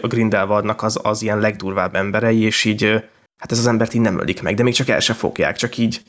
a 0.00 0.06
Grindelwaldnak 0.06 0.82
az, 0.82 1.00
az 1.02 1.22
ilyen 1.22 1.38
legdurvább 1.38 1.94
emberei, 1.94 2.40
és 2.40 2.64
így 2.64 2.84
hát 3.36 3.52
ez 3.52 3.58
az 3.58 3.66
embert 3.66 3.94
így 3.94 4.00
nem 4.00 4.20
ölik 4.20 4.42
meg, 4.42 4.54
de 4.54 4.62
még 4.62 4.74
csak 4.74 4.88
el 4.88 5.00
se 5.00 5.12
fogják, 5.12 5.56
csak 5.56 5.76
így 5.76 6.02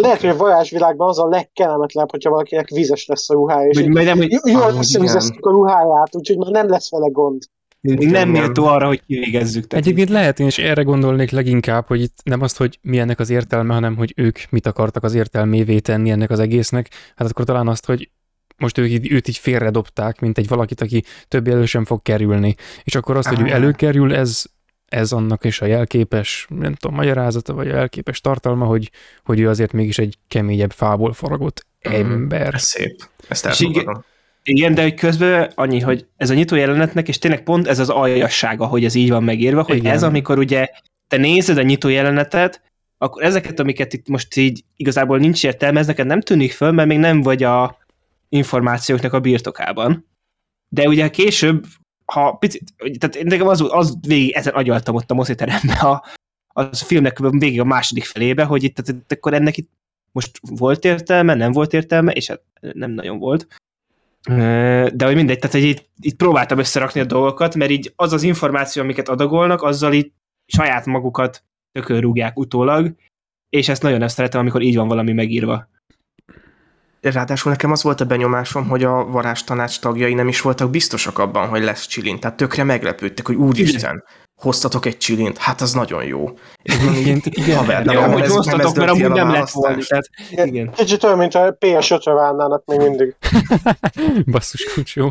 lehet, 0.00 0.20
hogy 0.20 0.30
a 0.30 0.36
varázsvilágban 0.36 1.08
az 1.08 1.18
a 1.18 1.26
legkellemetlenebb, 1.26 2.10
hogyha 2.10 2.30
valakinek 2.30 2.68
vízes 2.68 3.06
lesz 3.06 3.30
a 3.30 3.34
ruhája, 3.34 3.68
és 3.68 3.78
Úgy, 3.78 3.88
nem, 3.88 4.16
hogy... 4.16 4.40
jól 4.44 4.74
összevizeztük 4.78 5.46
a 5.46 5.50
ruháját, 5.50 6.16
úgyhogy 6.16 6.36
már 6.36 6.50
nem 6.50 6.68
lesz 6.68 6.90
vele 6.90 7.08
gond. 7.08 7.42
Nem 7.80 8.28
méltó 8.28 8.64
arra, 8.64 8.86
hogy 8.86 9.02
kivégezzük. 9.06 9.72
Egyébként 9.72 10.08
lehet, 10.08 10.40
én 10.40 10.46
is 10.46 10.58
erre 10.58 10.82
gondolnék 10.82 11.30
leginkább, 11.30 11.86
hogy 11.86 12.00
itt 12.00 12.18
nem 12.24 12.42
azt, 12.42 12.56
hogy 12.56 12.78
mi 12.82 12.98
ennek 12.98 13.20
az 13.20 13.30
értelme, 13.30 13.74
hanem 13.74 13.96
hogy 13.96 14.12
ők 14.16 14.38
mit 14.50 14.66
akartak 14.66 15.02
az 15.04 15.14
értelmévé 15.14 15.78
tenni 15.78 16.10
ennek 16.10 16.30
az 16.30 16.38
egésznek. 16.38 16.90
Hát 17.16 17.30
akkor 17.30 17.44
talán 17.44 17.68
azt, 17.68 17.86
hogy 17.86 18.10
most 18.56 18.78
ők 18.78 18.90
így, 18.90 19.12
őt 19.12 19.28
így 19.28 19.36
félredobták, 19.36 20.20
mint 20.20 20.38
egy 20.38 20.48
valakit, 20.48 20.80
aki 20.80 21.04
többé 21.28 21.50
elő 21.50 21.64
sem 21.64 21.84
fog 21.84 22.02
kerülni. 22.02 22.54
És 22.84 22.94
akkor 22.94 23.16
azt, 23.16 23.26
Aha. 23.26 23.36
hogy 23.36 23.50
ő 23.50 23.52
előkerül, 23.52 24.14
ez, 24.14 24.44
ez 24.86 25.12
annak 25.12 25.44
is 25.44 25.60
a 25.60 25.66
jelképes, 25.66 26.46
nem 26.48 26.74
tudom, 26.74 26.96
magyarázata, 26.96 27.54
vagy 27.54 27.68
a 27.68 27.74
jelképes 27.74 28.20
tartalma, 28.20 28.64
hogy, 28.64 28.90
hogy 29.24 29.40
ő 29.40 29.48
azért 29.48 29.72
mégis 29.72 29.98
egy 29.98 30.18
keményebb 30.28 30.72
fából 30.72 31.12
faragott 31.12 31.66
mhm. 31.82 31.94
ember. 31.94 32.54
Ez 32.54 32.62
szép. 32.62 33.02
Ezt 33.28 33.46
elfogadom. 33.46 34.04
Igen, 34.42 34.74
de 34.74 34.82
hogy 34.82 34.94
közben 34.94 35.52
annyi, 35.54 35.80
hogy 35.80 36.06
ez 36.16 36.30
a 36.30 36.34
nyitó 36.34 36.56
jelenetnek, 36.56 37.08
és 37.08 37.18
tényleg 37.18 37.42
pont 37.42 37.66
ez 37.66 37.78
az 37.78 37.88
aljassága, 37.88 38.66
hogy 38.66 38.84
ez 38.84 38.94
így 38.94 39.10
van 39.10 39.24
megírva, 39.24 39.62
hogy 39.62 39.76
Igen. 39.76 39.92
ez 39.92 40.02
amikor 40.02 40.38
ugye 40.38 40.68
te 41.08 41.16
nézed 41.16 41.58
a 41.58 41.62
nyitó 41.62 41.88
jelenetet, 41.88 42.62
akkor 42.98 43.22
ezeket, 43.22 43.60
amiket 43.60 43.92
itt 43.92 44.08
most 44.08 44.36
így 44.36 44.64
igazából 44.76 45.18
nincs 45.18 45.44
értelme, 45.44 45.78
ez 45.78 45.86
neked 45.86 46.06
nem 46.06 46.20
tűnik 46.20 46.52
föl, 46.52 46.70
mert 46.70 46.88
még 46.88 46.98
nem 46.98 47.22
vagy 47.22 47.42
a 47.42 47.78
információknak 48.28 49.12
a 49.12 49.20
birtokában. 49.20 50.08
De 50.68 50.88
ugye 50.88 51.08
később, 51.08 51.64
ha 52.12 52.32
picit, 52.32 52.74
tehát 52.98 53.22
nekem 53.22 53.46
az, 53.46 53.64
az 53.68 53.96
végig 54.06 54.30
ezen 54.30 54.54
agyaltam 54.54 54.94
ott 54.94 55.10
a 55.10 55.14
mosziteremben 55.14 55.76
a, 55.76 56.02
a 56.46 56.74
filmnek 56.74 57.18
végig 57.18 57.60
a 57.60 57.64
második 57.64 58.04
felébe, 58.04 58.44
hogy 58.44 58.62
itt, 58.62 58.74
tehát, 58.74 59.12
akkor 59.12 59.34
ennek 59.34 59.56
itt 59.56 59.70
most 60.12 60.40
volt 60.42 60.84
értelme, 60.84 61.34
nem 61.34 61.52
volt 61.52 61.72
értelme, 61.72 62.12
és 62.12 62.26
hát 62.26 62.42
nem 62.60 62.90
nagyon 62.90 63.18
volt. 63.18 63.46
De 64.94 65.04
hogy 65.04 65.14
mindegy, 65.14 65.38
tehát 65.38 65.56
hogy 65.56 65.64
itt, 65.64 65.88
itt 66.00 66.16
próbáltam 66.16 66.58
összerakni 66.58 67.00
a 67.00 67.04
dolgokat, 67.04 67.54
mert 67.54 67.70
így 67.70 67.92
az 67.96 68.12
az 68.12 68.22
információ, 68.22 68.82
amiket 68.82 69.08
adagolnak, 69.08 69.62
azzal 69.62 69.92
itt 69.92 70.14
saját 70.46 70.86
magukat 70.86 71.44
tökölrúgják 71.72 72.38
utólag, 72.38 72.94
és 73.48 73.68
ezt 73.68 73.82
nagyon 73.82 73.98
nem 73.98 74.08
szeretem, 74.08 74.40
amikor 74.40 74.62
így 74.62 74.76
van 74.76 74.88
valami 74.88 75.12
megírva. 75.12 75.68
Ráadásul 77.00 77.50
nekem 77.50 77.70
az 77.70 77.82
volt 77.82 78.00
a 78.00 78.04
benyomásom, 78.04 78.68
hogy 78.68 78.84
a 78.84 79.04
varázstanács 79.04 79.80
tagjai 79.80 80.14
nem 80.14 80.28
is 80.28 80.40
voltak 80.40 80.70
biztosak 80.70 81.18
abban, 81.18 81.48
hogy 81.48 81.62
lesz 81.62 81.86
csilin. 81.86 82.20
Tehát 82.20 82.36
tökre 82.36 82.64
meglepődtek, 82.64 83.26
hogy 83.26 83.36
úristen, 83.36 84.04
hoztatok 84.36 84.86
egy 84.86 84.96
csilint, 84.96 85.38
hát 85.38 85.60
az 85.60 85.72
nagyon 85.72 86.04
jó. 86.04 86.38
Igen, 86.62 87.20
igen. 87.24 87.56
Haver, 87.56 87.84
de 87.84 87.98
amúgy 87.98 88.20
ez, 88.20 88.32
hoztatok, 88.32 88.76
mert 88.76 88.90
amúgy 88.90 89.10
nem 89.10 89.30
lett 89.30 89.50
volna. 89.50 89.82
Tehát, 89.86 90.08
igen. 90.30 90.70
Kicsit 90.70 91.04
olyan, 91.04 91.18
mint 91.18 91.34
a 91.34 91.56
PS5-re 91.60 92.12
válnának 92.12 92.64
még 92.64 92.78
mindig. 92.78 93.16
Basszus 94.32 94.64
kulcs, 94.74 94.96
jó. 94.96 95.08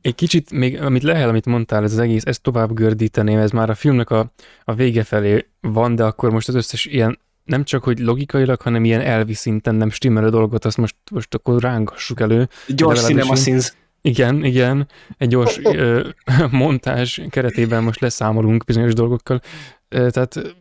Egy 0.00 0.14
kicsit 0.14 0.50
még, 0.50 0.82
amit 0.82 1.02
Lehel, 1.02 1.28
amit 1.28 1.46
mondtál, 1.46 1.82
ez 1.82 1.92
az 1.92 1.98
egész, 1.98 2.24
ezt 2.24 2.42
tovább 2.42 2.72
gördíteném, 2.72 3.38
ez 3.38 3.50
már 3.50 3.70
a 3.70 3.74
filmnek 3.74 4.10
a, 4.10 4.32
a 4.64 4.74
vége 4.74 5.04
felé 5.04 5.46
van, 5.60 5.94
de 5.94 6.04
akkor 6.04 6.30
most 6.30 6.48
az 6.48 6.54
összes 6.54 6.84
ilyen 6.84 7.18
nem 7.46 7.64
csak, 7.64 7.84
hogy 7.84 7.98
logikailag, 7.98 8.60
hanem 8.60 8.84
ilyen 8.84 9.00
elvi 9.00 9.34
szinten 9.34 9.74
nem 9.74 9.90
stimmelő 9.90 10.28
dolgot, 10.28 10.64
azt 10.64 10.76
most, 10.76 10.96
most 11.10 11.34
akkor 11.34 11.62
rángassuk 11.62 12.20
elő. 12.20 12.48
Gyors 12.66 13.02
cinema 13.02 13.34
scenes. 13.36 13.72
Igen, 14.00 14.44
igen, 14.44 14.88
egy 15.18 15.28
gyors 15.28 15.58
ö, 15.72 16.08
montázs 16.50 17.20
keretében 17.30 17.82
most 17.82 18.00
leszámolunk 18.00 18.64
bizonyos 18.64 18.92
dolgokkal. 18.92 19.40
Ö, 19.88 20.10
tehát 20.10 20.56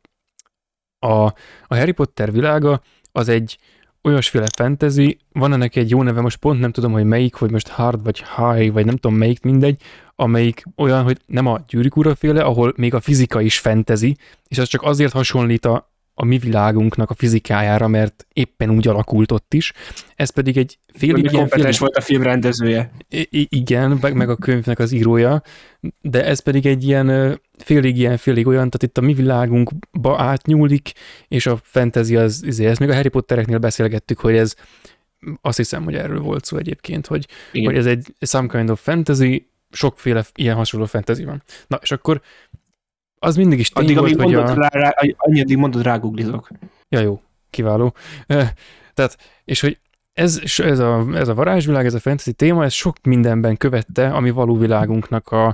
a, 0.99 1.23
a 1.67 1.75
Harry 1.75 1.91
Potter 1.91 2.31
világa 2.31 2.81
az 3.11 3.27
egy 3.27 3.57
olyasféle 4.01 4.45
fantasy, 4.55 5.17
van 5.31 5.53
ennek 5.53 5.75
egy 5.75 5.89
jó 5.89 6.03
neve, 6.03 6.21
most 6.21 6.37
pont 6.37 6.59
nem 6.59 6.71
tudom, 6.71 6.91
hogy 6.91 7.03
melyik, 7.03 7.33
hogy 7.33 7.51
most 7.51 7.67
hard 7.67 8.03
vagy 8.03 8.23
high, 8.35 8.73
vagy 8.73 8.85
nem 8.85 8.95
tudom 8.95 9.17
melyik, 9.17 9.41
mindegy, 9.41 9.81
amelyik 10.15 10.63
olyan, 10.75 11.03
hogy 11.03 11.17
nem 11.25 11.47
a 11.47 11.59
gyűrűk 11.67 12.15
féle, 12.17 12.43
ahol 12.43 12.73
még 12.75 12.93
a 12.93 12.99
fizika 12.99 13.41
is 13.41 13.59
fantasy, 13.59 14.15
és 14.47 14.57
az 14.57 14.67
csak 14.67 14.81
azért 14.81 15.13
hasonlít 15.13 15.65
a 15.65 15.93
a 16.17 16.25
mi 16.25 16.37
világunknak 16.37 17.09
a 17.09 17.13
fizikájára, 17.13 17.87
mert 17.87 18.27
éppen 18.33 18.69
úgy 18.69 18.87
alakult 18.87 19.31
ott 19.31 19.53
is. 19.53 19.73
Ez 20.15 20.29
pedig 20.29 20.57
egy 20.57 20.79
félig 20.93 21.31
ilyen... 21.31 21.47
Film... 21.47 21.69
volt 21.79 21.95
a 21.95 22.01
film 22.01 22.21
rendezője. 22.21 22.91
I- 23.09 23.47
igen, 23.49 23.97
meg, 24.01 24.13
meg 24.13 24.29
a 24.29 24.35
könyvnek 24.35 24.79
az 24.79 24.91
írója, 24.91 25.41
de 26.01 26.25
ez 26.25 26.39
pedig 26.39 26.65
egy 26.65 26.83
ilyen 26.83 27.39
félig 27.57 27.97
ilyen, 27.97 28.17
félig 28.17 28.47
olyan, 28.47 28.69
tehát 28.69 28.83
itt 28.83 28.97
a 28.97 29.01
mi 29.01 29.13
világunkba 29.13 30.21
átnyúlik, 30.21 30.91
és 31.27 31.45
a 31.45 31.59
fantasy 31.63 32.15
az, 32.15 32.43
izé, 32.43 32.65
ezt 32.65 32.79
még 32.79 32.89
a 32.89 32.95
Harry 32.95 33.09
Pottereknél 33.09 33.57
beszélgettük, 33.57 34.19
hogy 34.19 34.35
ez 34.35 34.55
azt 35.41 35.57
hiszem, 35.57 35.83
hogy 35.83 35.95
erről 35.95 36.19
volt 36.19 36.45
szó 36.45 36.57
egyébként, 36.57 37.07
hogy, 37.07 37.27
hogy 37.51 37.75
ez 37.75 37.85
egy 37.85 38.13
some 38.19 38.47
kind 38.47 38.69
of 38.69 38.81
fantasy, 38.81 39.49
sokféle 39.71 40.23
ilyen 40.35 40.55
hasonló 40.55 40.85
fantasy 40.85 41.23
van. 41.23 41.43
Na, 41.67 41.79
és 41.81 41.91
akkor 41.91 42.21
az 43.25 43.35
mindig 43.35 43.59
is 43.59 43.69
tény 43.69 43.83
addig, 43.83 43.97
volt, 43.97 44.21
hogy 44.21 44.33
mondod, 44.33 44.57
a... 44.57 44.69
rá, 44.69 44.93
annyi, 45.17 45.41
addig 45.41 45.57
mondod, 45.57 45.83
rágooglizok. 45.83 46.49
Ja, 46.89 46.99
jó, 46.99 47.21
kiváló. 47.49 47.93
Tehát, 48.93 49.17
és 49.45 49.61
hogy 49.61 49.79
ez, 50.13 50.41
ez, 50.57 50.79
a, 50.79 51.05
ez 51.13 51.27
a 51.27 51.33
varázsvilág, 51.33 51.85
ez 51.85 51.93
a 51.93 51.99
fantasy 51.99 52.33
téma, 52.33 52.63
ez 52.63 52.73
sok 52.73 52.95
mindenben 53.03 53.57
követte 53.57 54.09
a 54.09 54.19
mi 54.19 54.29
való 54.29 54.57
világunknak 54.57 55.31
a, 55.31 55.45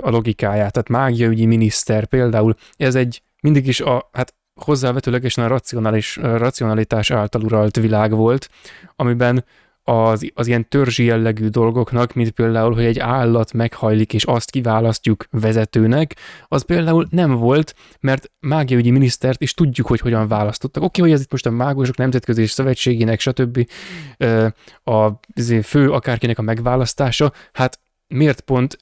a 0.00 0.10
logikáját. 0.10 0.72
Tehát 0.72 0.88
mágiaügyi 0.88 1.46
miniszter 1.46 2.06
például, 2.06 2.54
ez 2.76 2.94
egy 2.94 3.22
mindig 3.40 3.66
is 3.66 3.80
a, 3.80 4.08
hát 4.12 4.34
hozzávetőlegesen 4.60 5.44
a 5.44 5.48
racionális, 5.48 6.16
racionalitás 6.16 7.10
által 7.10 7.42
uralt 7.42 7.76
világ 7.76 8.14
volt, 8.14 8.48
amiben 8.96 9.44
az, 9.84 10.30
az 10.34 10.46
ilyen 10.46 10.68
törzsi 10.68 11.04
jellegű 11.04 11.48
dolgoknak, 11.48 12.14
mint 12.14 12.30
például, 12.30 12.74
hogy 12.74 12.84
egy 12.84 12.98
állat 12.98 13.52
meghajlik, 13.52 14.12
és 14.12 14.24
azt 14.24 14.50
kiválasztjuk 14.50 15.26
vezetőnek, 15.30 16.16
az 16.48 16.64
például 16.64 17.06
nem 17.10 17.34
volt, 17.34 17.74
mert 18.00 18.30
mágiaügyi 18.40 18.90
minisztert 18.90 19.42
is 19.42 19.54
tudjuk, 19.54 19.86
hogy 19.86 20.00
hogyan 20.00 20.28
választottak. 20.28 20.82
Oké, 20.82 21.00
okay, 21.00 21.10
hogy 21.10 21.20
ez 21.20 21.24
itt 21.24 21.32
most 21.32 21.46
a 21.46 21.50
mágusok 21.50 21.96
nemzetközi 21.96 22.46
szövetségének, 22.46 23.20
stb. 23.20 23.68
a 24.84 25.08
fő 25.62 25.90
akárkinek 25.90 26.38
a 26.38 26.42
megválasztása, 26.42 27.32
hát 27.52 27.80
miért 28.06 28.40
pont 28.40 28.78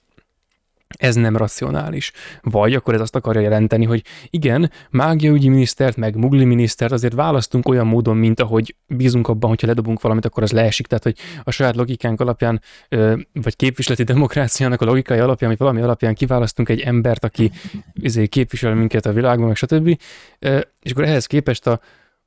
ez 0.99 1.15
nem 1.15 1.37
racionális. 1.37 2.13
Vagy 2.43 2.75
akkor 2.75 2.95
ez 2.95 3.01
azt 3.01 3.17
akarja 3.17 3.41
jelenteni, 3.41 3.85
hogy 3.85 4.05
igen, 4.31 4.71
mágiaügyi 4.91 5.49
minisztert, 5.49 5.97
meg 5.97 6.17
mugli 6.17 6.45
minisztert 6.45 6.93
azért 6.93 7.15
választunk 7.15 7.69
olyan 7.69 7.87
módon, 7.87 8.17
mint 8.17 8.41
ahogy 8.41 8.77
bízunk 8.87 9.29
abban, 9.29 9.49
hogyha 9.49 9.67
ledobunk 9.67 10.01
valamit, 10.01 10.25
akkor 10.25 10.43
az 10.43 10.53
leesik. 10.53 10.87
Tehát, 10.87 11.05
hogy 11.05 11.17
a 11.45 11.51
saját 11.51 11.77
logikánk 11.77 12.21
alapján, 12.21 12.61
vagy 13.33 13.57
képviseleti 13.57 14.03
demokráciának 14.03 14.81
a 14.81 14.85
logikai 14.85 15.19
alapján, 15.19 15.51
vagy 15.51 15.59
valami 15.59 15.81
alapján 15.81 16.15
kiválasztunk 16.15 16.69
egy 16.69 16.81
embert, 16.81 17.25
aki 17.25 17.51
izé, 17.95 18.27
képvisel 18.27 18.75
minket 18.75 19.07
a 19.07 19.13
világban, 19.13 19.47
meg 19.47 19.57
stb. 19.57 19.99
És 20.83 20.91
akkor 20.91 21.05
ehhez 21.05 21.27
képest 21.27 21.67
a, 21.67 21.81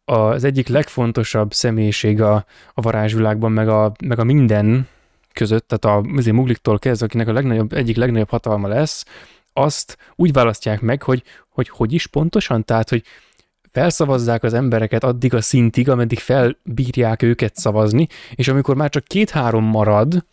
az 0.05 0.43
egyik 0.43 0.67
legfontosabb 0.67 1.53
személyiség 1.53 2.21
a, 2.21 2.45
a 2.73 2.81
varázsvilágban, 2.81 3.51
meg 3.51 3.67
a, 3.67 3.91
meg 4.05 4.19
a 4.19 4.23
minden 4.23 4.87
között, 5.35 5.67
tehát 5.67 5.97
a 5.97 6.31
Mugliktól 6.31 6.79
kezdve, 6.79 7.05
akinek 7.05 7.27
a 7.27 7.33
legnagyobb, 7.33 7.73
egyik 7.73 7.95
legnagyobb 7.95 8.29
hatalma 8.29 8.67
lesz, 8.67 9.05
azt 9.53 9.97
úgy 10.15 10.33
választják 10.33 10.81
meg, 10.81 11.01
hogy, 11.01 11.23
hogy 11.49 11.69
hogy 11.69 11.93
is 11.93 12.07
pontosan, 12.07 12.65
tehát, 12.65 12.89
hogy 12.89 13.03
felszavazzák 13.71 14.43
az 14.43 14.53
embereket 14.53 15.03
addig 15.03 15.33
a 15.33 15.41
szintig, 15.41 15.89
ameddig 15.89 16.19
felbírják 16.19 17.21
őket 17.21 17.55
szavazni, 17.55 18.07
és 18.35 18.47
amikor 18.47 18.75
már 18.75 18.89
csak 18.89 19.03
két-három 19.03 19.63
marad, 19.63 20.25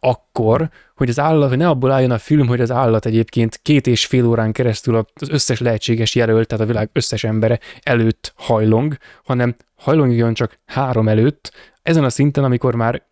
akkor, 0.00 0.70
hogy 0.96 1.08
az 1.08 1.18
állat, 1.18 1.48
hogy 1.48 1.58
ne 1.58 1.68
abból 1.68 1.90
álljon 1.90 2.10
a 2.10 2.18
film, 2.18 2.46
hogy 2.46 2.60
az 2.60 2.70
állat 2.70 3.06
egyébként 3.06 3.60
két 3.62 3.86
és 3.86 4.06
fél 4.06 4.26
órán 4.26 4.52
keresztül 4.52 4.96
az 4.96 5.28
összes 5.28 5.60
lehetséges 5.60 6.14
jelölt, 6.14 6.48
tehát 6.48 6.64
a 6.64 6.68
világ 6.68 6.90
összes 6.92 7.24
embere 7.24 7.58
előtt 7.82 8.32
hajlong, 8.36 8.96
hanem 9.24 9.56
hajlongjon 9.76 10.34
csak 10.34 10.58
három 10.66 11.08
előtt, 11.08 11.52
ezen 11.82 12.04
a 12.04 12.10
szinten, 12.10 12.44
amikor 12.44 12.74
már 12.74 13.02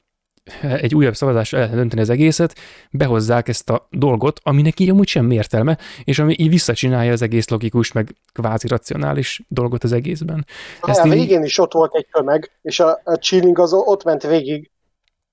egy 0.62 0.94
újabb 0.94 1.14
szavazás 1.16 1.52
el 1.52 1.68
dönteni 1.68 2.00
az 2.00 2.10
egészet, 2.10 2.54
behozzák 2.90 3.48
ezt 3.48 3.70
a 3.70 3.88
dolgot, 3.90 4.40
aminek 4.42 4.80
így 4.80 4.90
amúgy 4.90 5.08
semmi 5.08 5.34
értelme, 5.34 5.78
és 6.04 6.18
ami 6.18 6.34
így 6.38 6.48
visszacsinálja 6.48 7.12
az 7.12 7.22
egész 7.22 7.48
logikus, 7.48 7.92
meg 7.92 8.14
kvázi 8.32 8.68
racionális 8.68 9.42
dolgot 9.48 9.84
az 9.84 9.92
egészben. 9.92 10.46
Ezt 10.82 11.00
a 11.00 11.08
végén 11.08 11.42
is 11.42 11.58
ott 11.58 11.72
volt 11.72 11.94
egy 11.94 12.06
tömeg, 12.12 12.50
és 12.62 12.80
a, 12.80 13.00
a 13.04 13.16
chilling 13.18 13.58
az 13.58 13.72
ott 13.72 14.04
ment 14.04 14.22
végig. 14.22 14.70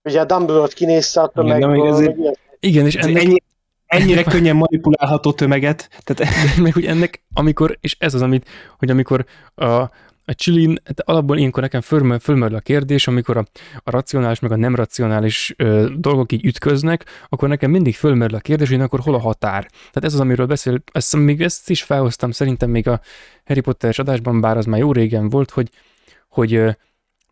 Ugye 0.04 0.20
a 0.20 0.26
Dumbledore-t 0.26 0.74
kinézte 0.74 1.22
a 1.22 1.28
tömegből. 1.28 2.04
Igen, 2.04 2.38
igen, 2.60 2.86
és 2.86 2.96
ennek... 2.96 3.24
Ennyi, 3.24 3.44
ennyire 3.86 4.24
könnyen 4.24 4.56
manipulálható 4.56 5.32
tömeget. 5.32 5.90
Tehát... 6.04 6.34
meg 6.64 6.74
hogy 6.74 6.86
ennek, 6.86 7.24
amikor, 7.34 7.78
és 7.82 7.96
ez 8.00 8.14
az, 8.14 8.22
amit, 8.22 8.50
hogy 8.78 8.90
amikor 8.90 9.26
a, 9.56 9.90
a 10.26 10.34
chilin, 10.34 10.78
hát 10.86 11.00
alapból 11.00 11.38
ilyenkor 11.38 11.62
nekem 11.62 11.82
fölmerül, 11.82 12.20
fölmerül 12.20 12.58
a 12.58 12.60
kérdés, 12.60 13.08
amikor 13.08 13.38
a, 13.38 13.46
a 13.84 13.92
racionális 13.92 14.40
meg 14.40 14.52
a 14.52 14.56
nem 14.56 14.76
racionális 14.76 15.54
ö, 15.58 15.90
dolgok 15.98 16.32
így 16.32 16.46
ütköznek, 16.46 17.06
akkor 17.30 17.50
nekem 17.50 17.72
mindig 17.72 17.96
fölmerül 17.96 18.38
a 18.38 18.40
kérdés, 18.40 18.70
hogy 18.70 18.82
akkor 18.82 19.00
hol 19.00 19.14
a 19.14 19.20
határ. 19.20 19.66
Tehát 19.70 20.04
ez 20.04 20.14
az, 20.14 20.20
amiről 20.20 20.46
beszél, 20.46 20.84
ezt, 20.92 21.16
még 21.16 21.42
ezt 21.42 21.70
is 21.70 21.84
felhoztam 21.84 22.32
szerintem 22.32 22.70
még 22.70 22.88
a 22.88 23.02
Harry 23.46 23.62
Potter-es 23.62 24.00
adásban, 24.00 24.42
bár 24.42 24.58
az 24.58 24.66
már 24.66 24.80
jó 24.80 24.92
régen 24.92 25.30
volt, 25.30 25.50
hogy, 25.50 25.70
hogy 26.30 26.78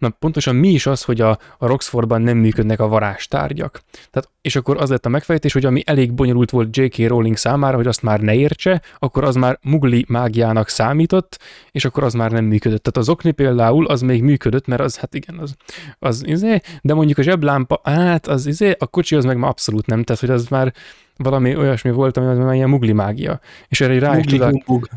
Na 0.04 0.10
pontosan 0.10 0.56
mi 0.56 0.70
is 0.70 0.86
az, 0.86 1.04
hogy 1.04 1.22
a, 1.22 1.38
a 1.58 1.68
Roxfordban 1.68 2.22
nem 2.22 2.38
működnek 2.38 2.80
a 2.80 2.88
varázstárgyak. 2.88 3.82
Tehát, 4.12 4.30
és 4.42 4.56
akkor 4.56 4.78
az 4.78 4.90
lett 4.90 5.06
a 5.06 5.10
megfejtés, 5.10 5.54
hogy 5.54 5.66
ami 5.66 5.82
elég 5.86 6.14
bonyolult 6.14 6.52
volt 6.52 6.78
J.K. 6.78 7.08
Rowling 7.08 7.38
számára, 7.38 7.76
hogy 7.76 7.88
azt 7.88 8.02
már 8.02 8.20
ne 8.20 8.34
értse, 8.36 8.82
akkor 9.00 9.24
az 9.24 9.36
már 9.36 9.60
mugli 9.62 10.06
mágiának 10.08 10.70
számított, 10.70 11.40
és 11.72 11.86
akkor 11.86 12.04
az 12.04 12.14
már 12.14 12.32
nem 12.32 12.46
működött. 12.46 12.84
Tehát 12.84 12.98
az 12.98 13.10
okni 13.10 13.32
például 13.32 13.86
az 13.86 14.02
még 14.02 14.24
működött, 14.24 14.68
mert 14.68 14.82
az, 14.82 14.98
hát 14.98 15.14
igen, 15.14 15.40
az, 15.40 15.56
az 16.00 16.26
izé, 16.26 16.60
de 16.82 16.94
mondjuk 16.94 17.18
a 17.18 17.22
zseblámpa, 17.22 17.82
hát 17.84 18.28
az 18.28 18.46
izé, 18.46 18.76
a 18.80 18.88
kocsi 18.88 19.16
az 19.16 19.26
meg 19.26 19.38
már 19.38 19.50
abszolút 19.50 19.86
nem, 19.86 20.04
tehát 20.04 20.22
hogy 20.22 20.32
az 20.32 20.48
már 20.48 20.74
valami 21.18 21.56
olyasmi 21.56 21.92
volt, 21.92 22.18
ami 22.18 22.28
az 22.28 22.38
már 22.38 22.54
ilyen 22.54 22.70
mugli 22.70 22.94
mágia. 22.94 23.40
És 23.68 23.82
erre 23.82 24.00
rá 24.00 24.18
is 24.18 24.26
tudok... 24.26 24.88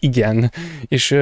Igen, 0.00 0.50
és 0.82 1.16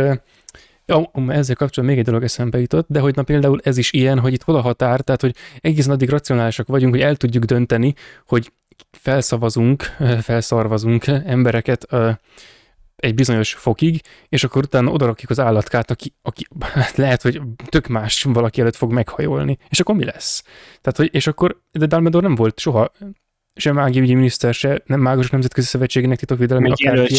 Ja, 0.87 1.11
ezzel 1.29 1.55
kapcsolatban 1.55 1.85
még 1.85 1.99
egy 1.99 2.05
dolog 2.05 2.23
eszembe 2.23 2.61
jutott, 2.61 2.87
de 2.89 3.01
hogy 3.01 3.15
na 3.15 3.23
például 3.23 3.61
ez 3.63 3.77
is 3.77 3.93
ilyen, 3.93 4.19
hogy 4.19 4.33
itt 4.33 4.43
hol 4.43 4.57
a 4.57 4.61
határ, 4.61 5.01
tehát 5.01 5.21
hogy 5.21 5.35
egészen 5.61 5.93
addig 5.93 6.09
racionálisak 6.09 6.67
vagyunk, 6.67 6.95
hogy 6.95 7.03
el 7.03 7.17
tudjuk 7.17 7.45
dönteni, 7.45 7.95
hogy 8.27 8.53
felszavazunk, 8.91 9.83
felszarvazunk 10.29 11.07
embereket 11.07 11.87
egy 12.97 13.15
bizonyos 13.15 13.55
fokig, 13.55 14.01
és 14.29 14.45
akkor 14.45 14.63
utána 14.63 14.91
odarakjuk 14.91 15.31
az 15.31 15.41
állatkát, 15.41 15.91
aki, 15.91 16.15
aki 16.23 16.47
hát 16.61 16.97
lehet, 16.97 17.23
hogy 17.23 17.41
tök 17.69 17.87
más 17.87 18.23
valaki 18.23 18.61
előtt 18.61 18.77
fog 18.77 18.93
meghajolni. 18.93 19.59
És 19.69 19.81
akkor 19.81 19.95
mi 19.95 20.05
lesz? 20.05 20.43
Tehát, 20.81 20.97
hogy, 20.97 21.09
és 21.13 21.27
akkor, 21.27 21.61
de 21.73 21.87
Dumbledore 21.87 22.27
nem 22.27 22.35
volt 22.35 22.59
soha 22.59 22.93
sem 23.55 23.75
mágiaügyi 23.75 24.15
miniszter, 24.15 24.55
se 24.55 24.83
nem 24.87 25.01
mágusok 25.01 25.33
nemzetközi 25.33 25.67
szövetségének 25.67 26.19
titokvédelmi 26.19 26.71
akárki 26.71 27.15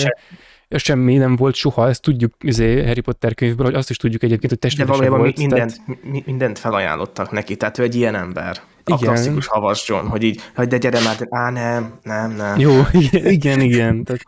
semmi 0.70 1.18
nem 1.18 1.36
volt 1.36 1.56
soha, 1.56 1.88
ezt 1.88 2.02
tudjuk 2.02 2.34
izé, 2.40 2.86
Harry 2.86 3.02
Potter 3.02 3.34
könyvből, 3.34 3.66
hogy 3.66 3.76
azt 3.76 3.90
is 3.90 3.98
tudjuk 3.98 4.24
egyébként, 4.24 4.52
hogy 4.52 4.60
testvére 4.60 4.86
De 4.86 4.92
valójában 4.92 5.20
volt, 5.20 5.38
mindent, 5.38 5.82
tehát... 5.86 6.26
mindent 6.26 6.60
felajánlottak 6.60 7.32
neki, 7.32 7.56
tehát 7.56 7.78
ő 7.78 7.84
egy 7.84 7.96
ilyen 7.96 8.16
ember. 8.16 8.62
A 8.88 8.94
igen. 8.94 8.98
klasszikus 8.98 9.48
havas 9.48 9.88
John, 9.88 10.08
hogy 10.08 10.24
így, 10.24 10.42
hogy 10.56 10.68
de 10.68 10.78
gyere 10.78 11.00
már, 11.02 11.28
á 11.30 11.50
nem, 11.52 12.00
nem, 12.04 12.32
nem. 12.32 12.60
Jó, 12.60 12.72
igen, 12.92 13.32
igen. 13.32 13.62
igen. 13.62 14.04
Tehát, 14.04 14.22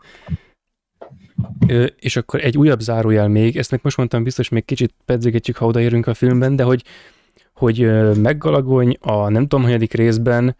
és 1.98 2.16
akkor 2.16 2.44
egy 2.44 2.58
újabb 2.58 2.80
zárójel 2.80 3.28
még, 3.28 3.56
ezt 3.56 3.70
meg 3.70 3.80
most 3.82 3.96
mondtam, 3.96 4.22
biztos 4.22 4.48
még 4.48 4.64
kicsit 4.64 4.94
pedzegetjük, 5.04 5.56
ha 5.56 5.66
odaérünk 5.66 6.06
a 6.06 6.14
filmben, 6.14 6.56
de 6.56 6.62
hogy, 6.62 6.84
hogy 7.54 7.90
meggalagony 8.16 8.96
a 9.00 9.28
nem 9.28 9.42
tudom, 9.42 9.64
hanyadik 9.64 9.92
részben 9.92 10.56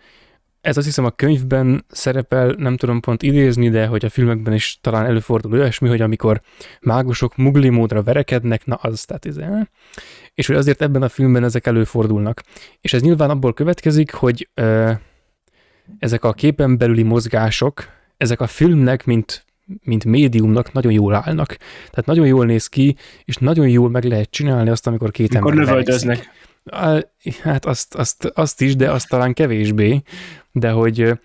ez 0.61 0.77
azt 0.77 0.87
hiszem 0.87 1.05
a 1.05 1.11
könyvben 1.11 1.85
szerepel, 1.89 2.55
nem 2.59 2.77
tudom 2.77 3.01
pont 3.01 3.23
idézni, 3.23 3.69
de 3.69 3.87
hogy 3.87 4.05
a 4.05 4.09
filmekben 4.09 4.55
is 4.55 4.79
talán 4.81 5.07
előfordul 5.07 5.53
olyasmi, 5.53 5.89
hogy 5.89 6.01
amikor 6.01 6.41
mágusok 6.81 7.37
mugli 7.37 7.69
módra 7.69 8.03
verekednek, 8.03 8.67
na 8.67 8.75
az, 8.75 9.05
tehát 9.05 9.27
ez, 9.27 9.37
izé, 9.37 9.47
és 10.35 10.47
hogy 10.47 10.57
azért 10.57 10.83
ebben 10.83 11.03
a 11.03 11.09
filmben 11.09 11.45
ezek 11.45 11.67
előfordulnak. 11.67 12.43
És 12.81 12.93
ez 12.93 13.03
nyilván 13.03 13.31
abból 13.31 13.55
következik, 13.55 14.13
hogy 14.13 14.49
ö, 14.55 14.93
ezek 15.99 16.25
a 16.25 16.33
képen 16.33 16.79
belüli 16.79 17.03
mozgások, 17.03 17.85
ezek 18.17 18.41
a 18.41 18.47
filmnek, 18.47 19.05
mint 19.05 19.47
mint 19.83 20.05
médiumnak 20.05 20.73
nagyon 20.73 20.93
jól 20.93 21.15
állnak. 21.15 21.57
Tehát 21.91 22.07
nagyon 22.07 22.27
jól 22.27 22.47
néz 22.47 22.67
ki, 22.67 22.97
és 23.25 23.37
nagyon 23.37 23.69
jól 23.69 23.91
meg 23.91 24.05
lehet 24.05 24.31
csinálni 24.31 24.71
azt, 24.71 24.87
amikor 24.87 25.11
két 25.11 25.35
amikor 25.35 25.53
ember 25.53 25.67
lövöldöznek. 25.67 26.31
Hát 27.43 27.65
azt, 27.65 27.95
azt, 27.95 28.25
azt 28.25 28.61
is, 28.61 28.77
de 28.77 28.91
azt 28.91 29.09
talán 29.09 29.33
kevésbé, 29.33 30.03
de 30.53 30.71
hogy, 30.71 31.19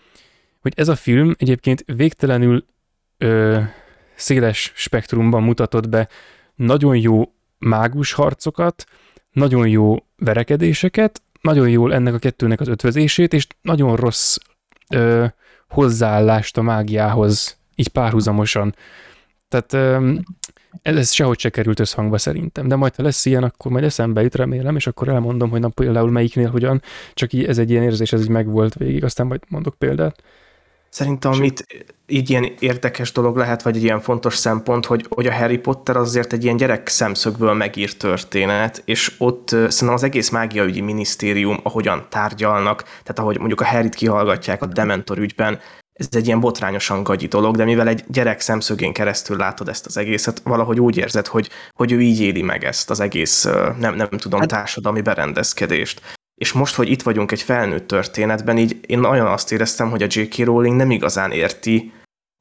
hogy 0.60 0.74
ez 0.76 0.88
a 0.88 0.96
film 0.96 1.36
egyébként 1.38 1.84
végtelenül 1.86 2.66
ö, 3.18 3.60
széles 4.16 4.72
spektrumban 4.76 5.44
mutatott 5.44 5.90
be 5.90 6.08
nagyon 6.56 6.98
jó 6.98 7.34
mágus 7.58 8.14
harcokat, 8.14 8.86
nagyon 9.32 9.68
jó 9.68 9.96
verekedéseket, 10.16 11.22
nagyon 11.42 11.70
jól 11.70 11.94
ennek 11.94 12.14
a 12.14 12.20
kettőnek 12.20 12.60
az 12.60 12.68
ötvözését, 12.68 13.34
és 13.34 13.48
nagyon 13.62 13.96
rossz 13.96 14.38
ö, 14.90 15.26
hozzáállást 15.70 16.58
a 16.58 16.62
mágiához, 16.62 17.58
így 17.76 17.88
párhuzamosan. 17.88 18.76
Tehát 19.48 19.74
ö, 19.74 20.14
ez, 20.82 20.96
ez 20.96 21.12
sehogy 21.12 21.40
se 21.40 21.50
került 21.50 21.80
összhangba 21.80 22.18
szerintem, 22.18 22.68
de 22.68 22.76
majd 22.76 22.96
ha 22.96 23.04
lesz 23.04 23.26
ilyen, 23.26 23.44
akkor 23.44 23.72
majd 23.72 23.84
eszembe 23.84 24.22
jut, 24.22 24.36
remélem, 24.36 24.76
és 24.76 24.88
akkor 24.88 25.08
elmondom, 25.08 25.50
hogy 25.50 25.60
na, 25.60 25.70
például 25.70 26.12
melyiknél 26.12 26.50
hogyan, 26.50 26.82
csak 27.14 27.34
így 27.34 27.46
ez 27.46 27.58
egy 27.58 27.70
ilyen 27.70 27.84
érzés, 27.84 28.14
ez 28.14 28.22
így 28.22 28.30
megvolt 28.30 28.74
végig, 28.74 29.04
aztán 29.04 29.28
majd 29.28 29.42
mondok 29.48 29.76
példát. 29.76 30.24
Szerintem, 30.90 31.32
amit 31.32 31.66
így 32.08 32.30
ilyen 32.30 32.54
érdekes 32.60 33.12
dolog 33.12 33.38
lehet, 33.38 33.62
vagy 33.62 33.76
egy 33.76 33.84
ilyen 33.84 34.00
fontos 34.00 34.36
szempont, 34.36 34.86
hogy, 34.86 35.06
hogy 35.10 35.28
a 35.28 35.34
Harry 35.34 35.58
Potter 35.58 35.98
azért 35.98 36.34
egy 36.34 36.44
ilyen 36.44 36.58
gyerek 36.58 36.88
szemszögből 36.88 37.54
megírt 37.54 37.98
történet, 37.98 38.82
és 38.86 39.16
ott 39.18 39.48
szerintem 39.48 39.94
az 39.94 40.04
egész 40.04 40.30
mágiaügyi 40.30 40.82
minisztérium, 40.82 41.60
ahogyan 41.64 42.06
tárgyalnak, 42.10 42.84
tehát 42.84 43.20
ahogy 43.20 43.38
mondjuk 43.38 43.62
a 43.62 43.66
Harryt 43.66 43.96
kihallgatják 43.96 44.62
a 44.62 44.66
Dementor 44.66 45.18
ügyben, 45.18 45.60
ez 45.94 46.08
egy 46.12 46.26
ilyen 46.26 46.40
botrányosan 46.40 47.04
gagyi 47.04 47.28
dolog, 47.28 47.56
de 47.56 47.64
mivel 47.64 47.88
egy 47.88 48.04
gyerek 48.08 48.40
szemszögén 48.40 48.94
keresztül 48.94 49.38
látod 49.38 49.68
ezt 49.68 49.86
az 49.86 49.98
egészet, 49.98 50.42
valahogy 50.44 50.80
úgy 50.80 50.98
érzed, 50.98 51.28
hogy, 51.28 51.50
hogy 51.74 51.92
ő 51.92 52.02
így 52.02 52.22
éli 52.22 52.42
meg 52.42 52.64
ezt 52.64 52.90
az 52.90 53.00
egész, 53.00 53.44
nem, 53.80 53.96
nem 53.96 54.10
tudom, 54.10 54.40
hát, 54.40 54.50
társadalmi 54.50 55.02
berendezkedést. 55.02 56.02
és 56.36 56.52
most, 56.52 56.76
hogy 56.76 56.90
itt 56.90 57.02
vagyunk 57.02 57.32
egy 57.32 57.42
felnőtt 57.42 57.88
történetben, 57.88 58.58
így 58.58 58.80
én 58.88 59.00
nagyon 59.00 59.28
azt 59.28 59.52
éreztem, 59.52 59.90
hogy 59.90 60.04
a 60.04 60.08
J.K. 60.10 60.38
Rowling 60.38 60.76
nem 60.76 60.92
igazán 60.92 61.32
érti, 61.32 61.94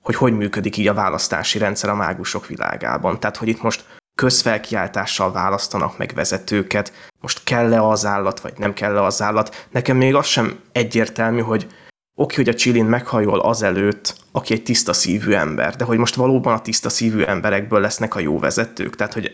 hogy 0.03 0.15
hogy 0.15 0.37
működik 0.37 0.77
így 0.77 0.89
a 0.89 0.95
választási 0.95 1.59
rendszer 1.59 1.91
a 1.91 1.95
mágusok 1.95 2.47
világában. 2.47 3.21
Tehát, 3.21 3.37
hogy 3.37 3.49
itt 3.49 3.63
most 3.63 3.85
közfelkiáltással 4.15 5.33
választanak 5.33 5.99
meg 5.99 6.13
vezetőket, 6.15 6.93
most 7.21 7.45
kell-e 7.45 7.83
az 7.83 8.07
állat, 8.07 8.41
vagy 8.41 8.53
nem 8.57 8.73
kell-e 8.73 9.03
az 9.03 9.23
állat. 9.23 9.67
Nekem 9.71 9.97
még 9.97 10.15
az 10.15 10.27
sem 10.27 10.61
egyértelmű, 10.73 11.41
hogy 11.41 11.67
oké, 12.15 12.35
hogy 12.37 12.49
a 12.49 12.55
Csilin 12.55 12.85
meghajol 12.85 13.41
azelőtt, 13.41 14.15
aki 14.33 14.55
egy 14.55 14.63
tiszta 14.63 14.93
szívű 14.93 15.33
ember, 15.33 15.77
de 15.77 15.85
hogy 15.85 15.99
most 15.99 16.15
valóban 16.15 16.55
a 16.55 16.61
tiszta 16.61 16.89
szívű 16.89 17.23
emberekből 17.23 17.81
lesznek 17.81 18.15
a 18.15 18.21
jó 18.21 18.39
vezetők, 18.39 18.97
tehát 18.97 19.13
hogy 19.13 19.33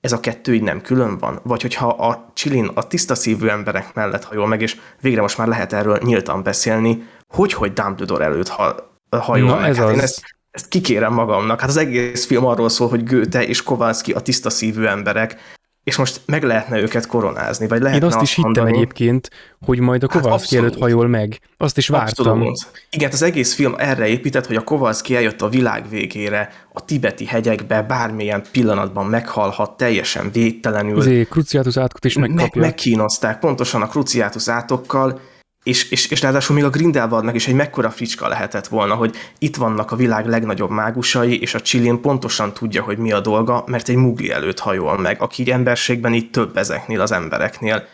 ez 0.00 0.12
a 0.12 0.20
kettő 0.20 0.54
így 0.54 0.62
nem 0.62 0.80
külön 0.80 1.18
van? 1.18 1.40
Vagy 1.42 1.62
hogyha 1.62 1.88
a 1.88 2.30
Csilin 2.34 2.70
a 2.74 2.86
tiszta 2.86 3.14
szívű 3.14 3.46
emberek 3.46 3.94
mellett 3.94 4.24
hajol 4.24 4.46
meg, 4.46 4.62
és 4.62 4.76
végre 5.00 5.20
most 5.20 5.38
már 5.38 5.48
lehet 5.48 5.72
erről 5.72 5.98
nyíltan 6.02 6.42
beszélni, 6.42 7.06
hogy, 7.34 7.52
hogy 7.52 7.72
Dumbledore 7.72 8.24
előtt 8.24 8.48
ha, 8.48 8.74
hajol 9.10 9.48
Na, 9.48 9.60
meg. 9.60 9.70
ez 9.70 9.76
hát 9.76 9.86
az. 9.86 9.92
én 9.92 10.00
ezt, 10.00 10.22
ezt 10.50 10.68
kikérem 10.68 11.12
magamnak. 11.12 11.60
Hát 11.60 11.68
az 11.68 11.76
egész 11.76 12.26
film 12.26 12.46
arról 12.46 12.68
szól, 12.68 12.88
hogy 12.88 13.04
Goethe 13.04 13.46
és 13.46 13.62
Kowalski 13.62 14.12
a 14.12 14.20
tiszta 14.20 14.50
szívű 14.50 14.84
emberek, 14.84 15.56
és 15.88 15.96
most 15.96 16.20
meg 16.26 16.42
lehetne 16.42 16.80
őket 16.80 17.06
koronázni, 17.06 17.68
vagy 17.68 17.78
Én 17.78 17.84
lehetne 17.84 18.06
azt 18.06 18.22
is 18.22 18.34
hittem 18.34 18.50
mondani, 18.52 18.76
egyébként, 18.76 19.30
hogy 19.66 19.80
majd 19.80 20.02
a 20.02 20.06
Hát 20.10 20.20
Kovalszki 20.22 20.44
abszolút. 20.56 20.64
előtt 20.64 20.80
hajol 20.82 21.08
meg. 21.08 21.40
Azt 21.56 21.76
is 21.78 21.88
vártam. 21.88 22.26
Abszolút. 22.26 22.86
Igen, 22.90 23.10
az 23.12 23.22
egész 23.22 23.54
film 23.54 23.74
erre 23.78 24.06
épített, 24.06 24.46
hogy 24.46 24.56
a 24.56 24.64
Kowalski 24.64 25.16
eljött 25.16 25.42
a 25.42 25.48
világ 25.48 25.88
végére, 25.88 26.52
a 26.72 26.84
tibeti 26.84 27.26
hegyekbe, 27.26 27.82
bármilyen 27.82 28.42
pillanatban 28.52 29.06
meghalhat, 29.06 29.76
teljesen 29.76 30.30
végtelenül. 30.32 31.00
Zé, 31.00 31.24
Cruciatus 31.24 31.76
átkot 31.76 32.04
is 32.04 32.16
Meg, 32.16 32.30
megkapja. 32.34 32.60
megkínozták 32.60 33.38
pontosan 33.38 33.82
a 33.82 33.86
Cruciatus 33.86 34.48
átokkal, 34.48 35.20
és, 35.64 35.90
és, 35.90 36.10
és 36.10 36.20
ráadásul 36.20 36.54
még 36.54 36.64
a 36.64 36.70
Grindelwaldnak 36.70 37.34
is 37.34 37.48
egy 37.48 37.54
mekkora 37.54 37.90
fricska 37.90 38.28
lehetett 38.28 38.66
volna, 38.66 38.94
hogy 38.94 39.16
itt 39.38 39.56
vannak 39.56 39.90
a 39.92 39.96
világ 39.96 40.26
legnagyobb 40.26 40.70
mágusai, 40.70 41.40
és 41.40 41.54
a 41.54 41.60
Csillin 41.60 42.00
pontosan 42.00 42.52
tudja, 42.52 42.82
hogy 42.82 42.98
mi 42.98 43.12
a 43.12 43.20
dolga, 43.20 43.64
mert 43.66 43.88
egy 43.88 43.96
mugli 43.96 44.30
előtt 44.30 44.58
hajol 44.58 44.98
meg, 44.98 45.20
aki 45.22 45.42
így 45.42 45.50
emberségben 45.50 46.14
így 46.14 46.30
több 46.30 46.56
ezeknél 46.56 47.00
az 47.00 47.12
embereknél. 47.12 47.86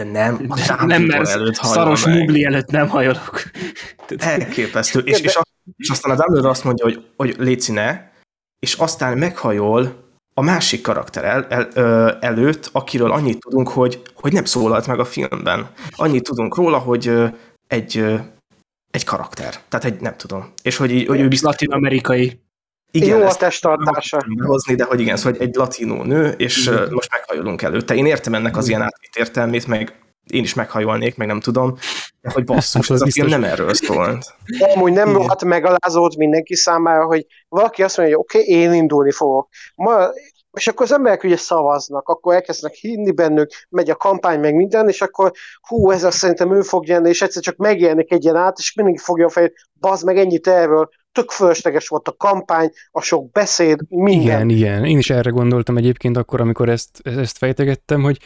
De 0.00 0.04
nem, 0.04 0.46
a 0.48 0.84
Nem, 0.84 1.02
mert 1.02 1.28
előtt 1.28 1.56
hajol 1.56 1.74
szaros 1.74 2.04
meg. 2.04 2.14
mugli 2.18 2.44
előtt 2.44 2.70
nem 2.70 2.88
hajolok. 2.88 3.42
Elképesztő. 4.18 4.98
És, 4.98 5.20
és, 5.20 5.36
a- 5.36 5.46
és 5.76 5.88
aztán 5.88 6.12
a 6.12 6.16
Dumbledore 6.16 6.50
azt 6.50 6.64
mondja, 6.64 6.84
hogy, 6.84 7.04
hogy 7.16 7.34
léci 7.38 7.72
ne, 7.72 8.00
és 8.58 8.74
aztán 8.74 9.18
meghajol 9.18 10.08
a 10.34 10.42
másik 10.42 10.82
karakter 10.82 11.24
el, 11.24 11.46
el, 11.48 11.68
ö, 11.74 12.12
előtt, 12.20 12.68
akiről 12.72 13.10
annyit 13.10 13.40
tudunk, 13.40 13.68
hogy, 13.68 14.02
hogy 14.14 14.32
nem 14.32 14.44
szólalt 14.44 14.86
meg 14.86 14.98
a 14.98 15.04
filmben. 15.04 15.70
Annyit 15.90 16.22
tudunk 16.22 16.56
róla, 16.56 16.78
hogy 16.78 17.08
ö, 17.08 17.26
egy, 17.66 17.98
ö, 17.98 18.14
egy 18.90 19.04
karakter. 19.04 19.54
Tehát 19.68 19.86
egy, 19.86 20.00
nem 20.00 20.16
tudom. 20.16 20.52
És 20.62 20.76
hogy, 20.76 21.06
hogy 21.06 21.20
ő 21.20 21.28
biztos... 21.28 21.50
Latin-amerikai. 21.50 22.40
Igen, 22.90 23.18
Jó 23.18 23.26
a 23.26 23.34
testtartása. 23.34 24.24
behozni, 24.36 24.74
de 24.74 24.84
hogy 24.84 25.00
igen, 25.00 25.16
szóval 25.16 25.40
egy 25.40 25.54
latinó 25.54 26.02
nő, 26.02 26.28
és 26.28 26.66
ö, 26.66 26.90
most 26.90 27.10
meghajolunk 27.10 27.62
előtte. 27.62 27.94
Én 27.94 28.06
értem 28.06 28.34
ennek 28.34 28.56
az 28.56 28.68
ilyen 28.68 28.82
átvitt 28.82 29.16
értelmét, 29.16 29.66
meg 29.66 29.94
én 30.30 30.42
is 30.42 30.54
meghajolnék, 30.54 31.16
meg 31.16 31.26
nem 31.26 31.40
tudom, 31.40 31.74
de 32.20 32.30
hogy 32.32 32.44
basszus, 32.44 32.88
Hát 32.88 32.96
az 32.96 33.02
ez 33.02 33.08
a 33.08 33.10
film 33.10 33.26
nem 33.26 33.44
erről 33.44 33.74
szólt. 33.74 34.34
De 34.58 34.72
amúgy 34.74 34.92
nem 34.92 35.08
Igen. 35.08 35.20
rohadt 35.20 35.44
megalázód 35.44 36.16
mindenki 36.16 36.54
számára, 36.54 37.04
hogy 37.04 37.26
valaki 37.48 37.82
azt 37.82 37.96
mondja, 37.96 38.16
hogy 38.16 38.24
oké, 38.24 38.38
okay, 38.38 38.62
én 38.62 38.72
indulni 38.72 39.12
fogok. 39.12 39.48
Ma, 39.74 40.08
és 40.52 40.66
akkor 40.66 40.86
az 40.86 40.92
emberek 40.92 41.24
ugye 41.24 41.36
szavaznak, 41.36 42.08
akkor 42.08 42.34
elkezdenek 42.34 42.76
hinni 42.76 43.10
bennük, 43.10 43.50
megy 43.68 43.90
a 43.90 43.96
kampány, 43.96 44.40
meg 44.40 44.54
minden, 44.54 44.88
és 44.88 45.00
akkor 45.00 45.32
hú, 45.68 45.90
ez 45.90 46.04
azt 46.04 46.18
szerintem 46.18 46.54
ő 46.54 46.60
fog 46.60 46.84
nyerni, 46.84 47.08
és 47.08 47.22
egyszer 47.22 47.42
csak 47.42 47.56
megjelenik 47.56 48.12
egy 48.12 48.24
ilyen 48.24 48.36
át, 48.36 48.58
és 48.58 48.74
mindenki 48.74 49.00
fogja 49.00 49.26
a 49.26 49.28
fejét, 49.28 49.54
bazd 49.80 50.04
meg 50.04 50.18
ennyit 50.18 50.46
erről, 50.46 50.88
tök 51.12 51.30
fölösleges 51.30 51.88
volt 51.88 52.08
a 52.08 52.16
kampány, 52.16 52.70
a 52.90 53.00
sok 53.00 53.30
beszéd, 53.30 53.80
minden. 53.88 54.22
Igen, 54.22 54.48
igen. 54.48 54.84
Én 54.84 54.98
is 54.98 55.10
erre 55.10 55.30
gondoltam 55.30 55.76
egyébként 55.76 56.16
akkor, 56.16 56.40
amikor 56.40 56.68
ezt, 56.68 57.00
ezt 57.02 57.38
fejtegettem, 57.38 58.02
hogy 58.02 58.18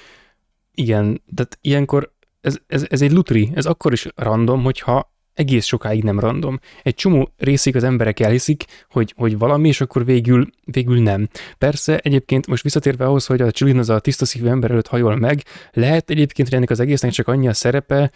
igen, 0.75 1.23
tehát 1.35 1.59
ilyenkor 1.61 2.13
ez, 2.41 2.59
ez, 2.67 2.87
ez 2.89 3.03
egy 3.03 3.13
lutri, 3.13 3.51
ez 3.55 3.67
akkor 3.67 3.93
is 3.93 4.07
random, 4.15 4.63
hogyha 4.63 5.13
egész 5.35 5.65
sokáig 5.65 6.03
nem 6.03 6.21
random. 6.21 6.61
Egy 6.83 6.95
csomó 6.95 7.33
részig 7.37 7.77
az 7.77 7.85
emberek 7.85 8.21
elhiszik, 8.21 8.65
hogy, 8.91 9.15
hogy 9.17 9.39
valami, 9.39 9.69
és 9.69 9.81
akkor 9.81 10.05
végül, 10.05 10.47
végül 10.65 11.03
nem. 11.03 11.29
Persze 11.59 11.99
egyébként 11.99 12.47
most 12.47 12.63
visszatérve 12.63 13.05
ahhoz, 13.05 13.27
hogy 13.27 13.41
a 13.41 13.51
Csilin 13.51 13.79
az 13.79 13.91
a 13.91 13.99
tiszta 13.99 14.25
szívű 14.25 14.47
ember 14.47 14.71
előtt 14.71 14.87
hajol 14.87 15.17
meg, 15.17 15.43
lehet 15.73 16.11
egyébként, 16.11 16.49
hogy 16.49 16.57
ennek 16.57 16.71
az 16.71 16.81
egésznek 16.81 17.11
csak 17.11 17.29
annyi 17.29 17.49
a 17.49 17.53
szerepe, 17.53 18.11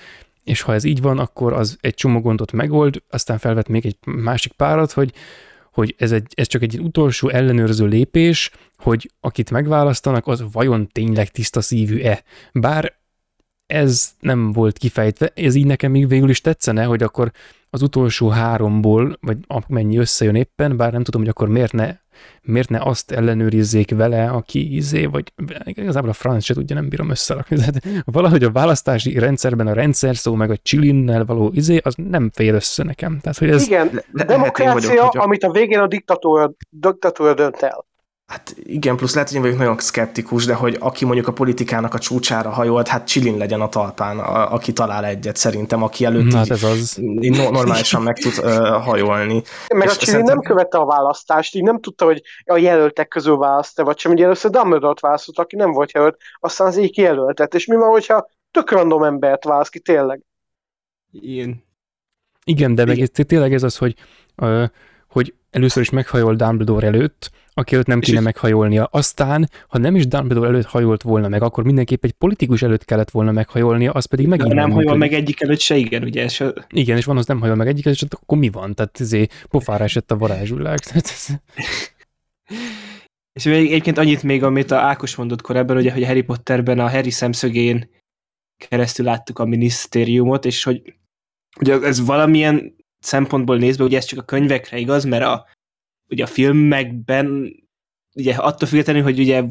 és 0.45 0.61
ha 0.61 0.75
ez 0.75 0.85
így 0.85 1.01
van, 1.01 1.19
akkor 1.19 1.53
az 1.53 1.77
egy 1.81 1.95
csomó 1.95 2.21
gondot 2.21 2.53
megold, 2.53 3.03
aztán 3.11 3.39
felvet 3.39 3.69
még 3.69 3.87
egy 3.87 3.97
másik 4.05 4.53
párat, 4.53 4.93
hogy, 4.93 5.13
hogy 5.73 5.95
ez, 5.99 6.12
egy, 6.12 6.33
ez 6.35 6.47
csak 6.47 6.62
egy 6.62 6.81
utolsó 6.81 7.29
ellenőrző 7.29 7.87
lépés, 7.87 8.51
hogy 8.77 9.11
akit 9.21 9.51
megválasztanak, 9.51 10.27
az 10.27 10.45
vajon 10.53 10.87
tényleg 10.87 11.29
tiszta 11.29 11.61
szívű-e. 11.61 12.23
Bár 12.53 12.97
ez 13.69 14.11
nem 14.21 14.53
volt 14.53 14.79
kifejtve, 14.79 15.31
ez 15.35 15.55
így 15.55 15.66
nekem 15.66 15.91
még 15.91 16.09
végül 16.09 16.29
is 16.29 16.41
tetszene, 16.41 16.85
hogy 16.85 17.03
akkor 17.03 17.31
az 17.71 17.83
utolsó 17.83 18.29
háromból, 18.29 19.19
vagy 19.21 19.39
mennyi 19.66 19.97
összejön 19.97 20.35
éppen, 20.35 20.77
bár 20.77 20.93
nem 20.93 21.03
tudom, 21.03 21.21
hogy 21.21 21.31
akkor 21.31 21.49
miért 21.49 21.73
ne, 21.73 21.97
miért 22.43 22.69
ne 22.69 22.79
azt 22.81 23.11
ellenőrizzék 23.11 23.91
vele, 23.91 24.31
aki 24.31 24.75
izé, 24.77 25.05
vagy 25.05 25.33
igazából 25.64 26.11
a 26.11 26.12
franc 26.12 26.45
se 26.45 26.55
tudja, 26.55 26.75
nem 26.77 26.89
bírom 26.89 27.11
összerakni. 27.11 27.57
Tehát 27.57 27.83
valahogy 28.05 28.45
a 28.45 28.51
választási 28.51 29.19
rendszerben 29.19 29.66
a 29.66 29.73
rendszer 29.73 30.16
szó, 30.16 30.35
meg 30.35 30.51
a 30.51 30.57
csilinnel 30.57 31.25
való 31.25 31.51
izé, 31.55 31.81
az 31.85 31.95
nem 31.97 32.31
fér 32.35 32.55
össze 32.55 32.83
nekem. 32.83 33.19
Tehát, 33.21 33.39
hogy 33.39 33.49
ez, 33.51 33.66
Igen, 33.66 34.03
Le- 34.12 34.25
demokrácia, 34.25 34.73
vagyok, 34.91 35.05
hogy 35.11 35.19
a- 35.21 35.23
amit 35.25 35.45
a 35.45 35.51
végén 35.51 35.79
a 35.79 35.87
diktatúra, 35.87 36.53
diktatúra 36.71 37.35
dönt 37.35 37.57
el. 37.62 37.87
Hát 38.29 38.55
igen, 38.62 38.97
plusz 38.97 39.12
lehet, 39.14 39.29
hogy 39.29 39.37
én 39.37 39.43
vagyok 39.43 39.59
nagyon 39.59 39.79
szkeptikus, 39.79 40.45
de 40.45 40.55
hogy 40.55 40.76
aki 40.81 41.05
mondjuk 41.05 41.26
a 41.29 41.33
politikának 41.33 41.95
a 41.95 41.99
csúcsára 41.99 42.51
hajolt, 42.51 42.89
hát 42.89 43.07
Csilin 43.07 43.37
legyen 43.37 43.61
a 43.61 43.68
talpán, 43.68 44.18
a, 44.18 44.53
aki 44.53 44.72
talál 44.72 45.05
egyet 45.05 45.37
szerintem, 45.37 45.83
aki 45.83 46.05
előtt 46.05 46.33
hát 46.33 46.51
ez 46.51 46.62
az. 46.62 46.99
így 46.99 47.37
no- 47.37 47.51
normálisan 47.51 48.03
meg 48.03 48.18
tud 48.18 48.33
uh, 48.39 48.83
hajolni. 48.83 49.43
Meg 49.74 49.87
És 49.87 49.93
a 49.93 49.97
Csili 49.97 50.11
szerintem- 50.11 50.35
nem 50.35 50.45
követte 50.45 50.79
a 50.79 50.85
választást, 50.85 51.55
így 51.55 51.62
nem 51.62 51.81
tudta, 51.81 52.05
hogy 52.05 52.22
a 52.45 52.57
jelöltek 52.57 53.09
közül 53.09 53.37
választ 53.37 53.81
vagy 53.81 53.99
sem. 53.99 54.12
Ugye 54.12 54.24
először 54.24 54.51
Dumbledore-t 54.51 55.01
választott, 55.01 55.39
aki 55.39 55.57
nem 55.57 55.70
volt 55.72 55.93
jelölt, 55.93 56.16
aztán 56.41 56.66
az 56.66 56.76
így 56.76 56.91
kijelöltet. 56.93 57.55
És 57.55 57.66
mi 57.66 57.76
van, 57.76 57.91
hogyha 57.91 58.29
tök 58.51 58.70
random 58.70 59.03
embert 59.03 59.45
választ 59.45 59.70
ki 59.70 59.81
tényleg? 59.81 60.20
Ilyen. 61.11 61.64
Igen, 62.45 62.74
de 62.74 62.85
meg 62.85 62.97
Igen. 62.97 63.09
ez, 63.14 63.26
tényleg 63.26 63.53
ez 63.53 63.62
az, 63.62 63.76
hogy, 63.76 63.95
ö, 64.37 64.64
hogy 65.09 65.35
először 65.51 65.83
is 65.83 65.91
meghajol 65.91 66.35
Dumbledore 66.35 66.87
előtt, 66.87 67.31
aki 67.55 67.75
előtt 67.75 67.87
nem 67.87 68.01
kéne 68.01 68.21
meghajolnia. 68.21 68.85
Aztán, 68.85 69.51
ha 69.69 69.79
nem 69.79 69.97
is 69.97 70.07
Dumbledore 70.07 70.49
előtt 70.49 70.65
hajolt 70.65 71.03
volna 71.03 71.29
meg, 71.29 71.43
akkor 71.43 71.65
mindenképp 71.65 72.05
egy 72.05 72.13
politikus 72.13 72.63
előtt 72.63 72.85
kellett 72.85 73.11
volna 73.11 73.33
meghajolnia, 73.33 73.93
az 73.93 74.05
pedig 74.05 74.27
megint 74.27 74.49
De 74.49 74.55
nem 74.55 74.71
hajol 74.71 74.93
működik. 74.95 75.11
meg 75.11 75.21
egyik 75.21 75.41
előtt 75.41 75.61
se, 75.61 75.77
igen, 75.77 76.03
ugye, 76.03 76.29
a- 76.39 76.67
Igen, 76.71 76.97
és 76.97 77.05
van, 77.05 77.17
az 77.17 77.27
nem 77.27 77.41
hajol 77.41 77.57
meg 77.57 77.67
egyiket, 77.67 77.93
és 77.93 78.03
akkor 78.11 78.39
mi 78.39 78.49
van? 78.49 78.75
Tehát 78.75 79.01
izé, 79.01 79.27
pofára 79.49 79.85
esett 79.85 80.11
a 80.11 80.17
varázsvilág. 80.17 80.79
És 83.33 83.45
még 83.45 83.67
egyébként 83.67 83.99
annyit 83.99 84.23
még, 84.23 84.43
amit 84.43 84.71
a 84.71 84.77
Ákos 84.79 85.17
mondott 85.17 85.41
korábban, 85.43 85.77
ugye, 85.77 85.93
hogy 85.93 86.05
Harry 86.05 86.23
Potterben 86.23 86.79
a 86.79 86.91
Harry 86.91 87.11
szemszögén 87.11 87.91
keresztül 88.69 89.05
láttuk 89.05 89.39
a 89.39 89.45
minisztériumot, 89.45 90.45
és 90.45 90.63
hogy 90.65 90.95
ugye 91.61 91.81
ez 91.81 92.07
valamilyen 92.07 92.77
szempontból 92.99 93.57
nézve, 93.57 93.84
ugye 93.84 93.96
ez 93.96 94.05
csak 94.05 94.18
a 94.18 94.24
könyvekre 94.24 94.78
igaz, 94.78 95.05
mert 95.05 95.24
a, 95.24 95.46
ugye 96.09 96.22
a 96.22 96.26
filmekben, 96.26 97.55
ugye 98.14 98.34
attól 98.34 98.68
függetlenül, 98.68 99.03
hogy 99.03 99.18
ugye 99.18 99.44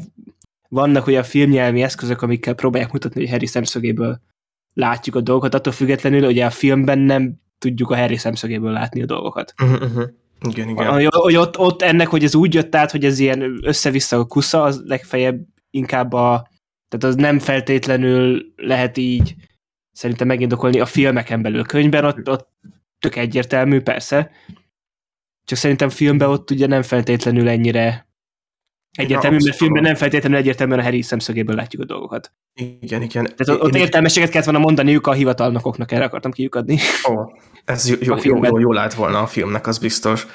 vannak 0.68 1.06
ugye 1.06 1.18
a 1.18 1.24
filmnyelmi 1.24 1.82
eszközök, 1.82 2.22
amikkel 2.22 2.54
próbálják 2.54 2.92
mutatni, 2.92 3.20
hogy 3.20 3.30
Harry 3.30 3.46
szemszögéből 3.46 4.20
látjuk 4.74 5.14
a 5.14 5.20
dolgokat, 5.20 5.54
attól 5.54 5.72
függetlenül 5.72 6.24
ugye 6.24 6.44
a 6.44 6.50
filmben 6.50 6.98
nem 6.98 7.40
tudjuk 7.58 7.90
a 7.90 7.96
Harry 7.96 8.16
szemszögéből 8.16 8.72
látni 8.72 9.02
a 9.02 9.06
dolgokat. 9.06 9.54
Uh-huh. 9.62 10.02
Igen, 10.48 10.68
igen. 10.68 10.92
Hogy, 10.92 11.06
hogy 11.10 11.36
ott, 11.36 11.58
ott 11.58 11.82
ennek, 11.82 12.08
hogy 12.08 12.24
ez 12.24 12.34
úgy 12.34 12.54
jött 12.54 12.74
át, 12.74 12.90
hogy 12.90 13.04
ez 13.04 13.18
ilyen 13.18 13.58
össze-vissza 13.66 14.18
a 14.18 14.24
kusza, 14.24 14.62
az 14.62 14.82
legfeljebb 14.84 15.46
inkább 15.70 16.12
a, 16.12 16.48
tehát 16.88 17.04
az 17.04 17.14
nem 17.14 17.38
feltétlenül 17.38 18.52
lehet 18.56 18.96
így 18.96 19.34
szerintem 19.92 20.26
megindokolni 20.26 20.80
a 20.80 20.86
filmeken 20.86 21.42
belül. 21.42 21.64
Könyvben 21.64 22.04
ott, 22.04 22.28
ott 22.28 22.48
tök 22.98 23.16
egyértelmű, 23.16 23.80
persze. 23.80 24.30
Csak 25.44 25.58
szerintem 25.58 25.88
filmben 25.88 26.28
ott 26.28 26.50
ugye 26.50 26.66
nem 26.66 26.82
feltétlenül 26.82 27.48
ennyire 27.48 28.08
egyértelmű, 28.98 29.36
mert 29.44 29.56
filmben 29.56 29.82
nem 29.82 29.94
feltétlenül 29.94 30.38
egyértelműen 30.38 30.78
a 30.78 30.82
Harry 30.82 31.02
szemszögéből 31.02 31.56
látjuk 31.56 31.82
a 31.82 31.84
dolgokat. 31.84 32.32
Igen, 32.80 33.02
igen. 33.02 33.24
Tehát 33.36 33.62
ott, 33.62 33.74
Én- 33.74 33.80
értelmességet 33.80 34.30
kellett 34.30 34.46
volna 34.46 34.60
mondaniuk 34.60 35.06
a 35.06 35.12
hivatalnokoknak, 35.12 35.92
erre 35.92 36.04
akartam 36.04 36.32
kiukadni. 36.32 36.78
Ó, 37.10 37.14
ez 37.64 37.88
jó, 37.88 37.96
jó, 38.00 38.14
jó, 38.14 38.16
filmben. 38.16 38.50
jó, 38.50 38.58
jó 38.58 38.72
lát 38.72 38.94
volna 38.94 39.22
a 39.22 39.26
filmnek, 39.26 39.66
az 39.66 39.78
biztos. 39.78 40.26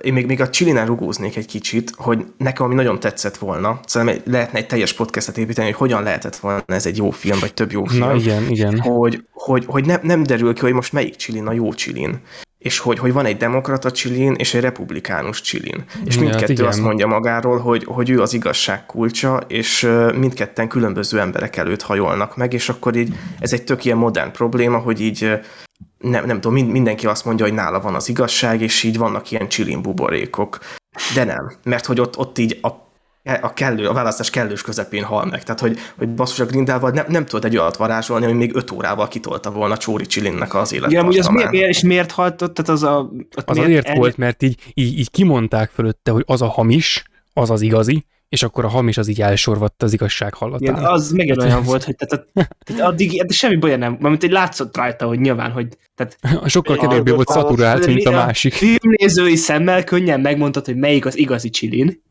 Én 0.00 0.12
még, 0.12 0.26
még 0.26 0.40
a 0.40 0.50
Csillinál 0.50 0.86
rugóznék 0.86 1.36
egy 1.36 1.46
kicsit, 1.46 1.92
hogy 1.96 2.26
nekem 2.36 2.66
ami 2.66 2.74
nagyon 2.74 3.00
tetszett 3.00 3.36
volna, 3.36 3.80
szóval 3.86 4.14
lehetne 4.24 4.58
egy 4.58 4.66
teljes 4.66 4.92
podcastet 4.92 5.38
építeni, 5.38 5.66
hogy 5.66 5.76
hogyan 5.76 6.02
lehetett 6.02 6.36
volna 6.36 6.62
ez 6.66 6.86
egy 6.86 6.96
jó 6.96 7.10
film, 7.10 7.38
vagy 7.40 7.54
több 7.54 7.72
jó 7.72 7.84
film. 7.84 8.08
Na 8.08 8.14
igen, 8.14 8.50
igen. 8.50 8.80
Hogy, 8.80 9.24
hogy, 9.30 9.64
hogy 9.66 9.86
nem, 9.86 10.00
nem 10.02 10.22
derül 10.22 10.54
ki, 10.54 10.60
hogy 10.60 10.72
most 10.72 10.92
melyik 10.92 11.16
Csillin 11.16 11.46
a 11.46 11.52
jó 11.52 11.72
Csillin 11.72 12.20
és 12.60 12.78
hogy, 12.78 12.98
hogy 12.98 13.12
van 13.12 13.26
egy 13.26 13.36
demokrata 13.36 13.90
csilin 13.90 14.34
és 14.34 14.54
egy 14.54 14.60
republikánus 14.60 15.40
csilin. 15.40 15.84
És 16.04 16.14
ja, 16.14 16.20
mindkettő 16.20 16.62
hát 16.62 16.72
azt 16.72 16.80
mondja 16.80 17.06
magáról, 17.06 17.58
hogy, 17.58 17.84
hogy 17.84 18.10
ő 18.10 18.20
az 18.20 18.32
igazság 18.32 18.86
kulcsa, 18.86 19.40
és 19.48 19.88
mindketten 20.16 20.68
különböző 20.68 21.20
emberek 21.20 21.56
előtt 21.56 21.82
hajolnak 21.82 22.36
meg, 22.36 22.52
és 22.52 22.68
akkor 22.68 22.96
így 22.96 23.14
ez 23.38 23.52
egy 23.52 23.64
tök 23.64 23.84
ilyen 23.84 23.96
modern 23.96 24.32
probléma, 24.32 24.78
hogy 24.78 25.00
így 25.00 25.40
nem, 26.00 26.26
nem 26.26 26.40
tudom, 26.40 26.66
mindenki 26.66 27.06
azt 27.06 27.24
mondja, 27.24 27.44
hogy 27.44 27.54
nála 27.54 27.80
van 27.80 27.94
az 27.94 28.08
igazság, 28.08 28.60
és 28.60 28.82
így 28.82 28.98
vannak 28.98 29.30
ilyen 29.30 29.48
csilin 29.48 29.82
buborékok. 29.82 30.58
De 31.14 31.24
nem, 31.24 31.52
mert 31.64 31.86
hogy 31.86 32.00
ott, 32.00 32.18
ott 32.18 32.38
így 32.38 32.58
a 32.62 32.68
a, 33.40 33.52
kellő, 33.52 33.88
a 33.88 33.92
választás 33.92 34.30
kellős 34.30 34.62
közepén 34.62 35.04
hal 35.04 35.24
meg. 35.24 35.42
Tehát, 35.42 35.60
hogy, 35.60 35.78
hogy 35.98 36.08
basszus 36.08 36.40
a 36.40 36.44
Grindával 36.44 36.90
nem, 36.90 37.04
nem 37.08 37.24
tudod 37.24 37.44
egy 37.44 37.56
olyat 37.56 37.76
varázsolni, 37.76 38.24
hogy 38.24 38.34
még 38.34 38.54
öt 38.54 38.70
órával 38.70 39.08
kitolta 39.08 39.50
volna 39.50 39.76
Csóri 39.76 40.06
Csilinnek 40.06 40.54
az 40.54 40.72
életet. 40.72 40.90
Igen, 40.90 41.06
ugye 41.06 41.20
az 41.20 41.26
miért, 41.26 41.50
miért, 41.50 41.68
és 41.68 41.82
miért 41.82 42.10
halt 42.10 42.42
ott? 42.42 42.54
Tehát 42.54 42.70
az 42.70 42.82
a, 42.82 43.10
az 43.44 43.58
azért 43.58 43.86
el... 43.86 43.94
volt, 43.94 44.16
mert 44.16 44.42
így, 44.42 44.60
így, 44.74 44.98
így 44.98 45.10
kimondták 45.10 45.70
fölötte, 45.70 46.10
hogy 46.10 46.22
az 46.26 46.42
a 46.42 46.48
hamis, 46.48 47.02
az 47.32 47.50
az 47.50 47.60
igazi, 47.60 48.04
és 48.30 48.42
akkor 48.42 48.64
a 48.64 48.68
hamis 48.68 48.96
az 48.96 49.08
így 49.08 49.20
elsorvadt 49.20 49.82
az 49.82 49.92
igazság 49.92 50.34
hallatán. 50.34 50.74
Igen, 50.74 50.84
az 50.84 51.10
megint 51.10 51.42
olyan 51.42 51.62
volt, 51.62 51.84
hogy 51.84 51.96
tehát, 51.96 52.26
tehát 52.64 52.82
addig 52.82 53.22
de 53.26 53.32
semmi 53.32 53.56
baj 53.56 53.76
nem, 53.76 53.96
mert 54.00 54.22
egy 54.22 54.30
látszott 54.30 54.76
rajta, 54.76 55.06
hogy 55.06 55.20
nyilván, 55.20 55.50
hogy 55.50 55.68
tehát, 55.94 56.18
Sokkal 56.50 56.76
kevésbé 56.76 57.10
volt 57.10 57.28
szaturált, 57.28 57.86
mint 57.86 58.06
a 58.06 58.10
másik. 58.10 58.52
Filmnézői 58.52 59.36
szemmel 59.36 59.84
könnyen 59.84 60.20
megmondtad, 60.20 60.64
hogy 60.64 60.76
melyik 60.76 61.06
az 61.06 61.18
igazi 61.18 61.50
csilin, 61.50 62.02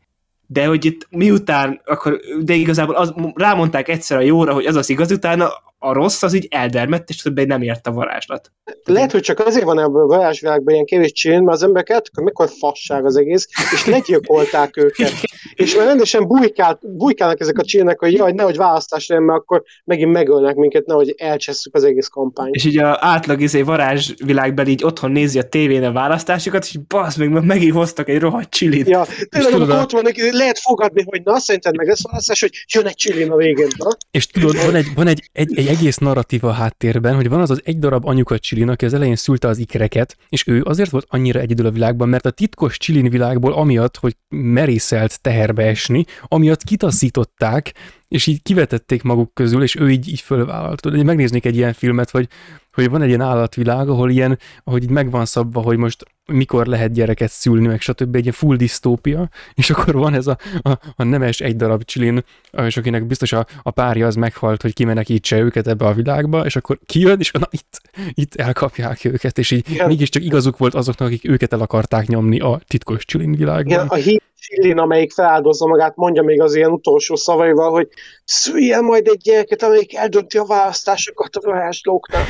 de 0.47 0.65
hogy 0.65 0.85
itt 0.85 1.07
miután, 1.09 1.81
akkor, 1.85 2.19
de 2.41 2.53
igazából 2.53 2.95
az, 2.95 3.13
rámondták 3.33 3.87
egyszer 3.87 4.17
a 4.17 4.21
jóra, 4.21 4.53
hogy 4.53 4.65
az 4.65 4.75
az 4.75 4.89
igaz, 4.89 5.11
utána 5.11 5.49
a 5.81 5.93
rossz 5.93 6.23
az 6.23 6.33
így 6.33 6.47
eldermett, 6.49 7.09
és 7.09 7.21
többé 7.21 7.43
nem 7.43 7.61
ért 7.61 7.87
a 7.87 7.91
varázslat. 7.91 8.51
Lehet, 8.83 9.11
hogy 9.11 9.21
csak 9.21 9.39
azért 9.39 9.65
van 9.65 9.79
ebből 9.79 10.01
a 10.01 10.05
varázsvilágban 10.05 10.73
ilyen 10.73 10.85
kevés 10.85 11.11
csilin, 11.11 11.41
mert 11.41 11.57
az 11.57 11.63
emberek 11.63 11.89
eltök, 11.89 12.23
mikor 12.23 12.49
fasság 12.59 13.05
az 13.05 13.15
egész, 13.15 13.47
és 13.73 13.85
legyilkolták 13.85 14.77
őket. 14.77 15.13
és 15.53 15.75
már 15.75 15.85
rendesen 15.85 16.27
bujkált, 16.27 16.95
bujkálnak 16.97 17.39
ezek 17.39 17.57
a 17.57 17.63
csilnek, 17.63 17.99
hogy 17.99 18.13
jaj, 18.13 18.31
nehogy 18.31 18.57
választás 18.57 19.07
legyen, 19.07 19.23
mert 19.23 19.39
akkor 19.39 19.63
megint 19.83 20.11
megölnek 20.11 20.55
minket, 20.55 20.85
nehogy 20.85 21.15
elcsesszük 21.17 21.75
az 21.75 21.83
egész 21.83 22.07
kampányt. 22.07 22.55
És 22.55 22.65
így 22.65 22.77
a 22.77 22.97
átlag 22.99 23.41
izé 23.41 23.61
varázsvilágban 23.61 24.67
így 24.67 24.83
otthon 24.83 25.11
nézi 25.11 25.39
a 25.39 25.43
tévén 25.43 25.83
a 25.83 25.91
választásokat, 25.91 26.63
és 26.63 26.77
basz, 26.87 27.15
meg 27.15 27.45
megint 27.45 27.73
hoztak 27.73 28.09
egy 28.09 28.19
rohadt 28.19 28.49
csilit. 28.49 28.87
Ja, 28.87 29.05
tényleg, 29.29 29.53
amikor 29.53 29.75
ott 29.75 29.91
van, 29.91 30.03
lehet 30.31 30.59
fogadni, 30.59 31.03
hogy 31.05 31.21
na, 31.23 31.39
szerinted 31.39 31.75
meg 31.75 31.87
lesz 31.87 32.03
választás, 32.03 32.41
hogy 32.41 32.51
jön 32.73 32.85
egy 32.85 32.95
csilin 32.95 33.31
a 33.31 33.35
végén, 33.35 33.67
na? 33.77 33.89
És 34.11 34.27
tudod, 34.27 34.65
van 34.65 34.75
egy, 34.75 34.87
van 34.95 35.07
egy, 35.07 35.29
egy, 35.31 35.57
egy 35.57 35.68
egész 35.69 35.97
narratíva 35.97 36.51
háttérben, 36.51 37.15
hogy 37.15 37.29
van 37.29 37.41
az 37.41 37.49
az 37.49 37.61
egy 37.63 37.79
darab 37.79 38.05
anyuka 38.07 38.39
csilin, 38.39 38.69
aki 38.69 38.85
az 38.85 38.93
elején 38.93 39.15
szülte 39.15 39.47
az 39.47 39.57
ikreket, 39.57 40.17
és 40.29 40.47
ő 40.47 40.63
azért 40.63 40.89
volt 40.89 41.05
annyira 41.09 41.39
egyedül 41.39 41.65
a 41.65 41.71
világban, 41.71 42.09
mert 42.09 42.25
a 42.25 42.31
titkos 42.31 42.77
csilin 42.77 43.09
világból 43.09 43.53
amiatt, 43.53 43.97
hogy 43.97 44.15
merészelt 44.29 45.21
teherbe 45.21 45.63
esni, 45.63 46.05
amiatt 46.23 46.63
kitaszították, 46.63 47.73
és 48.09 48.27
így 48.27 48.41
kivetették 48.41 49.03
maguk 49.03 49.33
közül, 49.33 49.63
és 49.63 49.75
ő 49.75 49.89
így, 49.89 50.07
így 50.07 50.21
fölvállalt. 50.21 50.81
Tudod, 50.81 51.03
megnéznék 51.03 51.45
egy 51.45 51.55
ilyen 51.55 51.73
filmet, 51.73 52.09
hogy, 52.09 52.27
hogy 52.71 52.89
van 52.89 53.01
egy 53.01 53.07
ilyen 53.07 53.21
állatvilág, 53.21 53.89
ahol 53.89 54.09
ilyen, 54.09 54.39
ahogy 54.63 54.83
így 54.83 54.89
megvan 54.89 55.25
szabva, 55.25 55.61
hogy 55.61 55.77
most 55.77 56.05
mikor 56.25 56.65
lehet 56.65 56.91
gyereket 56.91 57.31
szülni, 57.31 57.67
meg 57.67 57.81
stb. 57.81 58.15
egy 58.15 58.21
ilyen 58.21 58.33
full 58.33 58.55
disztópia, 58.55 59.29
és 59.53 59.69
akkor 59.69 59.93
van 59.93 60.13
ez 60.13 60.27
a, 60.27 60.37
a, 60.61 60.79
a 60.95 61.03
nemes 61.03 61.39
egy 61.39 61.55
darab 61.55 61.83
csilin, 61.83 62.23
és 62.51 62.77
akinek 62.77 63.05
biztos 63.05 63.31
a, 63.31 63.45
a 63.63 63.71
párja 63.71 64.07
az 64.07 64.15
meghalt, 64.15 64.61
hogy 64.61 64.73
kimenekítse 64.73 65.39
őket 65.39 65.67
ebbe 65.67 65.85
a 65.85 65.93
világba, 65.93 66.45
és 66.45 66.55
akkor 66.55 66.79
kijön, 66.85 67.19
és 67.19 67.31
na, 67.31 67.47
itt, 67.49 67.81
itt 68.13 68.35
elkapják 68.35 69.05
őket, 69.05 69.37
és 69.37 69.51
így 69.51 69.71
Igen. 69.71 69.87
mégiscsak 69.87 70.23
igazuk 70.23 70.57
volt 70.57 70.73
azoknak, 70.73 71.07
akik 71.07 71.29
őket 71.29 71.53
el 71.53 71.61
akarták 71.61 72.07
nyomni 72.07 72.39
a 72.39 72.61
titkos 72.67 73.05
csilin 73.05 73.31
világban. 73.31 73.73
Igen, 73.73 73.87
a 73.87 73.95
híd 73.95 74.21
Csillin, 74.49 74.77
amelyik 74.77 75.11
feláldozza 75.11 75.67
magát, 75.67 75.95
mondja 75.95 76.23
még 76.23 76.41
az 76.41 76.55
ilyen 76.55 76.71
utolsó 76.71 77.15
szavaival, 77.15 77.71
hogy 77.71 77.87
szüljen 78.23 78.83
majd 78.83 79.07
egy 79.07 79.21
gyereket, 79.21 79.63
amelyik 79.63 79.95
eldönti 79.95 80.37
a 80.37 80.45
választásokat 80.45 81.35
a 81.35 81.41
varázslóknak. 81.41 82.21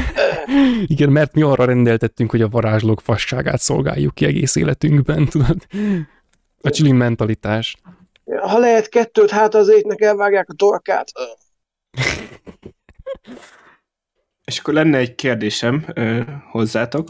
Igen, 0.93 1.09
mert 1.09 1.34
mi 1.34 1.41
arra 1.41 1.65
rendeltettünk, 1.65 2.32
hogy 2.32 2.41
a 2.41 2.47
varázslók 2.47 3.01
fasságát 3.01 3.59
szolgáljuk 3.59 4.13
ki 4.13 4.26
egész 4.26 4.55
életünkben, 4.55 5.26
tudod? 5.26 5.57
A 6.61 6.70
chilling 6.70 6.97
mentalitás. 6.97 7.78
Ha 8.41 8.57
lehet 8.57 8.89
kettőt, 8.89 9.30
hát 9.30 9.55
az 9.55 9.70
étnek 9.70 10.01
elvágják 10.01 10.49
a 10.49 10.53
torkát. 10.53 11.11
És 14.45 14.59
akkor 14.59 14.74
lenne 14.74 14.97
egy 14.97 15.15
kérdésem 15.15 15.86
ö, 15.93 16.22
hozzátok. 16.51 17.07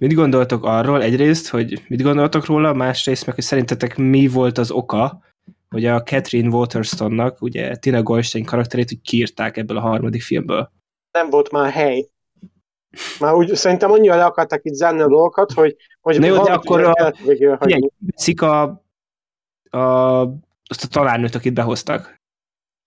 Mit 0.00 0.14
gondoltok 0.14 0.64
arról 0.64 1.02
egyrészt, 1.02 1.48
hogy 1.48 1.84
mit 1.88 2.02
gondoltok 2.02 2.46
róla, 2.46 2.72
másrészt 2.72 3.26
meg, 3.26 3.34
hogy 3.34 3.44
szerintetek 3.44 3.96
mi 3.96 4.28
volt 4.28 4.58
az 4.58 4.70
oka, 4.70 5.22
hogy 5.68 5.84
a 5.84 6.02
Catherine 6.02 6.48
Waterstonnak, 6.48 7.42
ugye 7.42 7.76
Tina 7.76 8.02
Goldstein 8.02 8.44
karakterét, 8.44 8.88
hogy 8.88 9.00
kiírták 9.00 9.56
ebből 9.56 9.76
a 9.76 9.80
harmadik 9.80 10.22
filmből? 10.22 10.72
Nem 11.12 11.30
volt 11.30 11.50
már 11.50 11.70
hely. 11.70 12.08
Már 13.20 13.34
úgy 13.34 13.54
szerintem 13.54 13.90
annyira 13.90 14.16
le 14.16 14.24
akarták 14.24 14.60
itt 14.64 14.74
zárni 14.74 15.00
a 15.00 15.08
dolgokat, 15.08 15.52
hogy, 15.52 15.76
hogy 16.00 16.18
Na 16.18 16.26
jó, 16.26 16.42
de 16.42 16.52
akkor 16.52 16.80
a, 16.84 16.92
a, 16.92 17.12
a, 18.46 19.76
a, 19.78 20.20
azt 20.64 20.84
a 20.84 20.88
találnőt, 20.88 21.34
akit 21.34 21.54
behoztak 21.54 22.20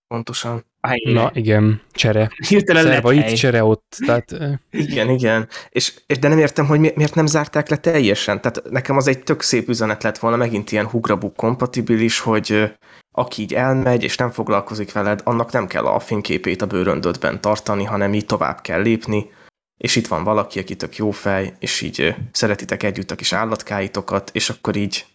pontosan. 0.07 0.65
A 0.85 0.87
helyére. 0.87 1.21
Na 1.21 1.31
igen, 1.33 1.81
csere. 1.91 2.31
Hirtelen 2.47 2.83
Szerva 2.83 3.13
itt, 3.13 3.33
csere 3.33 3.63
ott. 3.63 3.97
Tehát... 4.05 4.35
Igen, 4.71 5.09
igen. 5.09 5.47
És, 5.69 5.93
és 6.07 6.19
de 6.19 6.27
nem 6.27 6.37
értem, 6.37 6.65
hogy 6.65 6.79
miért 6.79 7.15
nem 7.15 7.25
zárták 7.25 7.69
le 7.69 7.77
teljesen. 7.77 8.41
Tehát 8.41 8.69
nekem 8.69 8.97
az 8.97 9.07
egy 9.07 9.23
tök 9.23 9.41
szép 9.41 9.69
üzenet 9.69 10.03
lett 10.03 10.17
volna, 10.17 10.37
megint 10.37 10.71
ilyen 10.71 10.87
hugrabuk 10.87 11.35
kompatibilis, 11.35 12.19
hogy 12.19 12.73
aki 13.11 13.41
így 13.41 13.53
elmegy, 13.53 14.03
és 14.03 14.17
nem 14.17 14.31
foglalkozik 14.31 14.91
veled, 14.91 15.21
annak 15.23 15.51
nem 15.51 15.67
kell 15.67 15.85
a 15.85 15.99
fényképét 15.99 16.61
a 16.61 16.67
bőröndödben 16.67 17.41
tartani, 17.41 17.83
hanem 17.83 18.13
így 18.13 18.25
tovább 18.25 18.61
kell 18.61 18.81
lépni, 18.81 19.31
és 19.77 19.95
itt 19.95 20.07
van 20.07 20.23
valaki, 20.23 20.59
aki 20.59 20.75
tök 20.75 20.95
jó 20.95 21.11
fej, 21.11 21.53
és 21.59 21.81
így 21.81 22.15
szeretitek 22.31 22.83
együtt 22.83 23.11
a 23.11 23.15
kis 23.15 23.33
állatkáitokat, 23.33 24.29
és 24.33 24.49
akkor 24.49 24.75
így 24.75 25.05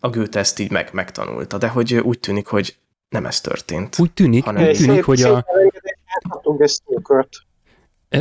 a 0.00 0.08
Goethe 0.08 0.38
ezt 0.38 0.58
így 0.58 0.70
meg, 0.70 0.88
megtanulta. 0.92 1.58
De 1.58 1.68
hogy 1.68 1.94
úgy 1.94 2.20
tűnik, 2.20 2.46
hogy 2.46 2.76
nem 3.08 3.26
ez 3.26 3.40
történt. 3.40 3.98
Úgy 3.98 4.12
tűnik, 4.12 4.44
hanem 4.44 4.66
úgy 4.68 4.76
tűnik, 4.76 5.04
hogy 5.04 5.22
a... 5.22 5.44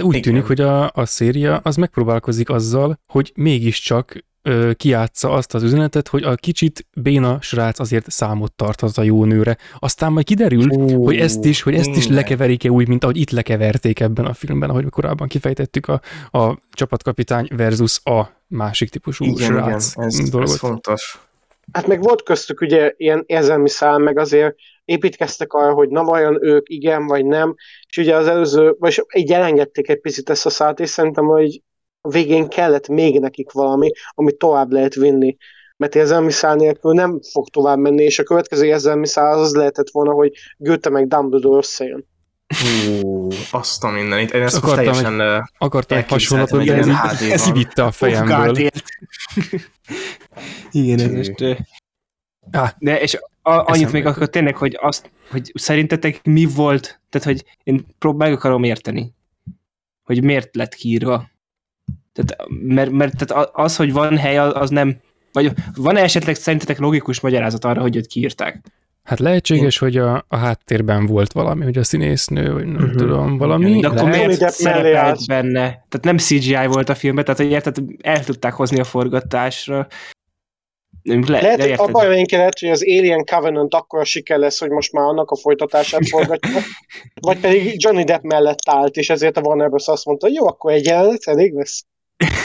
Úgy 0.01 0.19
tűnik, 0.19 0.43
hogy 0.43 0.61
a, 0.61 0.91
a 0.93 1.05
széria 1.05 1.57
az 1.57 1.75
megpróbálkozik 1.75 2.49
azzal, 2.49 2.99
hogy 3.05 3.31
mégiscsak 3.35 4.25
ö, 4.41 4.71
kiátsza 4.73 5.31
azt 5.31 5.53
az 5.53 5.63
üzenetet, 5.63 6.07
hogy 6.07 6.23
a 6.23 6.35
kicsit 6.35 6.88
béna 6.93 7.41
srác 7.41 7.79
azért 7.79 8.09
számot 8.09 8.53
tart 8.53 8.81
az 8.81 8.97
a 8.97 9.03
jó 9.03 9.25
nőre. 9.25 9.57
Aztán 9.79 10.11
majd 10.11 10.25
kiderül, 10.25 10.67
Hú, 10.67 11.03
hogy 11.03 11.17
ezt 11.17 11.45
is, 11.45 11.61
hogy 11.61 11.75
ezt 11.75 11.95
is 11.95 12.07
lekeverik-e 12.07 12.69
úgy, 12.69 12.88
mint 12.88 13.03
ahogy 13.03 13.17
itt 13.17 13.29
lekeverték 13.29 13.99
ebben 13.99 14.25
a 14.25 14.33
filmben, 14.33 14.69
ahogy 14.69 14.89
korábban 14.89 15.27
kifejtettük 15.27 15.88
a, 15.88 16.01
a 16.38 16.57
csapatkapitány 16.71 17.47
versus 17.55 17.99
a 18.03 18.29
másik 18.47 18.89
típusú 18.89 19.25
igen, 19.25 19.47
srác 19.47 19.91
igen, 19.91 20.07
ez, 20.07 20.29
dolgot. 20.29 20.49
ez 20.49 20.57
fontos. 20.57 21.19
Hát 21.71 21.88
meg 21.88 22.01
volt 22.01 22.23
köztük 22.23 22.61
ugye 22.61 22.93
ilyen 22.97 23.23
érzelmi 23.25 23.69
szám, 23.69 24.01
meg 24.01 24.19
azért 24.19 24.55
építkeztek 24.88 25.53
arra, 25.53 25.73
hogy 25.73 25.89
na 25.89 26.03
vajon 26.03 26.45
ők 26.45 26.69
igen 26.69 27.05
vagy 27.05 27.25
nem, 27.25 27.55
és 27.89 27.97
ugye 27.97 28.15
az 28.15 28.27
előző, 28.27 28.75
vagy 28.79 29.05
így 29.15 29.31
elengedték 29.31 29.89
egy 29.89 29.99
picit 29.99 30.29
ezt 30.29 30.45
a 30.45 30.49
szállt, 30.49 30.79
és 30.79 30.89
szerintem, 30.89 31.25
hogy 31.25 31.61
a 32.01 32.09
végén 32.09 32.47
kellett 32.47 32.88
még 32.88 33.19
nekik 33.19 33.51
valami, 33.51 33.91
amit 34.09 34.38
tovább 34.38 34.71
lehet 34.71 34.95
vinni. 34.95 35.38
Mert 35.77 35.95
érzelmi 35.95 36.31
szál 36.31 36.55
nélkül 36.55 36.93
nem 36.93 37.19
fog 37.31 37.49
tovább 37.49 37.77
menni, 37.77 38.03
és 38.03 38.19
a 38.19 38.23
következő 38.23 38.65
érzelmi 38.65 39.07
szál 39.07 39.39
az 39.39 39.55
lehetett 39.55 39.89
volna, 39.91 40.11
hogy 40.11 40.31
Goethe 40.57 40.89
meg 40.89 41.07
Dumbledore 41.07 41.57
összejön. 41.57 42.07
Hú, 42.47 43.27
azt 43.51 43.83
a 43.83 43.89
mindenit. 43.89 44.33
Én 44.33 44.41
ezt 44.41 44.57
akartam, 44.57 44.83
teljesen 44.83 45.21
egy, 45.21 45.41
akartam 45.57 45.97
egy 45.97 46.07
hasonlatot, 46.07 46.63
de 46.63 46.75
ez, 46.75 47.21
ez 47.21 47.47
így 47.55 47.67
a 47.75 47.91
fejemből. 47.91 48.55
Igen, 50.71 50.99
ez 50.99 51.11
most... 51.11 51.65
Ah, 52.52 52.70
de 52.78 53.00
és 53.02 53.20
a, 53.41 53.72
annyit 53.72 53.91
még 53.91 54.06
akkor 54.06 54.30
tényleg, 54.30 54.56
hogy 54.58 54.78
azt, 54.82 55.12
hogy 55.32 55.52
szerintetek 55.54 56.20
mi 56.24 56.45
volt, 56.45 57.00
tehát 57.10 57.28
hogy 57.28 57.43
én 57.64 57.86
próbál 58.00 58.32
akarom 58.34 58.64
érteni, 58.64 59.14
hogy 60.04 60.24
miért 60.24 60.56
lett 60.56 60.74
kiírva. 60.74 61.30
Tehát, 62.14 62.50
mert, 62.50 62.91
mert 62.91 63.26
tehát 63.26 63.50
az, 63.54 63.76
hogy 63.76 63.93
van 63.93 64.18
hely, 64.18 64.38
az 64.38 64.70
nem, 64.70 64.98
vagy 65.32 65.52
van-e 65.76 66.02
esetleg 66.02 66.36
szerintetek 66.36 66.80
logikus 66.80 67.20
magyarázat 67.20 67.66
arra, 67.66 67.82
hogy 67.82 67.95
őt 67.95 68.08
kiírták? 68.08 68.62
Hát 69.04 69.20
lehetséges, 69.20 69.78
hogy 69.78 69.98
a, 69.98 70.26
a 70.28 70.36
háttérben 70.38 71.06
volt 71.06 71.32
valami, 71.34 71.64
hogy 71.64 71.78
a 71.78 71.84
színésznő, 71.84 72.54
vagy 72.54 72.66
nem 72.66 72.84
Mhm. 72.84 72.95
tudom, 72.98 73.38
valami. 73.38 73.80
De 73.80 73.88
akkor 73.88 74.10
lehet. 74.10 74.26
Miért 74.28 74.50
szerepelt 74.50 75.28
benne? 75.28 75.60
Tehát 75.62 76.02
nem 76.02 76.18
CGI 76.18 76.66
volt 76.68 76.89
a 76.89 76.95
filmben, 76.95 77.24
tehát 77.26 77.39
hogy 77.39 77.52
érted, 77.52 77.78
el 78.02 78.24
tudták 78.24 78.54
hozni 78.54 78.80
a 78.80 78.84
forgatásra. 78.84 79.88
Le, 81.08 81.41
Lehet, 81.41 81.62
hogy 81.62 81.72
abban 81.72 82.03
reménykedett, 82.03 82.60
hogy 82.60 82.70
az 82.70 82.84
Alien 82.84 83.26
Covenant 83.26 83.74
akkor 83.74 84.05
siker 84.05 84.38
lesz, 84.38 84.60
hogy 84.60 84.70
most 84.70 84.91
már 84.91 85.05
annak 85.05 85.32
a 85.32 85.36
folytatását 85.36 86.08
forgatja, 86.14 86.62
vagy 87.22 87.39
pedig 87.39 87.84
Johnny 87.84 88.03
Depp 88.03 88.24
mellett 88.24 88.70
állt, 88.70 88.95
és 88.95 89.10
ezért 89.10 89.38
a 89.38 89.41
Warner 89.41 89.70
Bros. 89.70 89.88
azt 89.88 90.05
mondta, 90.05 90.28
jó, 90.28 90.47
akkor 90.47 90.72
egy 90.72 90.86
jelenet 90.86 91.24
elég 91.24 91.53
lesz. 91.53 91.86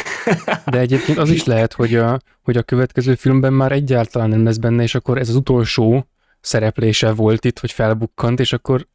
De 0.71 0.79
egyébként 0.79 1.19
az 1.19 1.31
is 1.31 1.45
lehet, 1.45 1.73
hogy 1.73 1.95
a, 1.95 2.21
hogy 2.43 2.57
a 2.57 2.63
következő 2.63 3.15
filmben 3.15 3.53
már 3.53 3.73
egyáltalán 3.73 4.29
nem 4.29 4.45
lesz 4.45 4.57
benne, 4.57 4.83
és 4.83 4.95
akkor 4.95 5.19
ez 5.19 5.29
az 5.29 5.35
utolsó 5.35 6.07
szereplése 6.41 7.13
volt 7.13 7.45
itt, 7.45 7.59
hogy 7.59 7.73
felbukkant, 7.73 8.41
és 8.41 8.53
akkor 8.53 8.87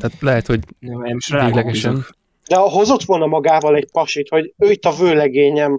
tehát 0.00 0.20
lehet, 0.20 0.46
hogy 0.46 0.60
Nem, 0.78 1.00
most 1.12 1.40
véglegesen. 1.40 2.06
De 2.48 2.56
ha 2.56 2.68
hozott 2.68 3.02
volna 3.02 3.26
magával 3.26 3.76
egy 3.76 3.88
pasit, 3.92 4.28
hogy 4.28 4.54
ő 4.58 4.70
itt 4.70 4.84
a 4.84 4.92
vőlegényem, 4.92 5.78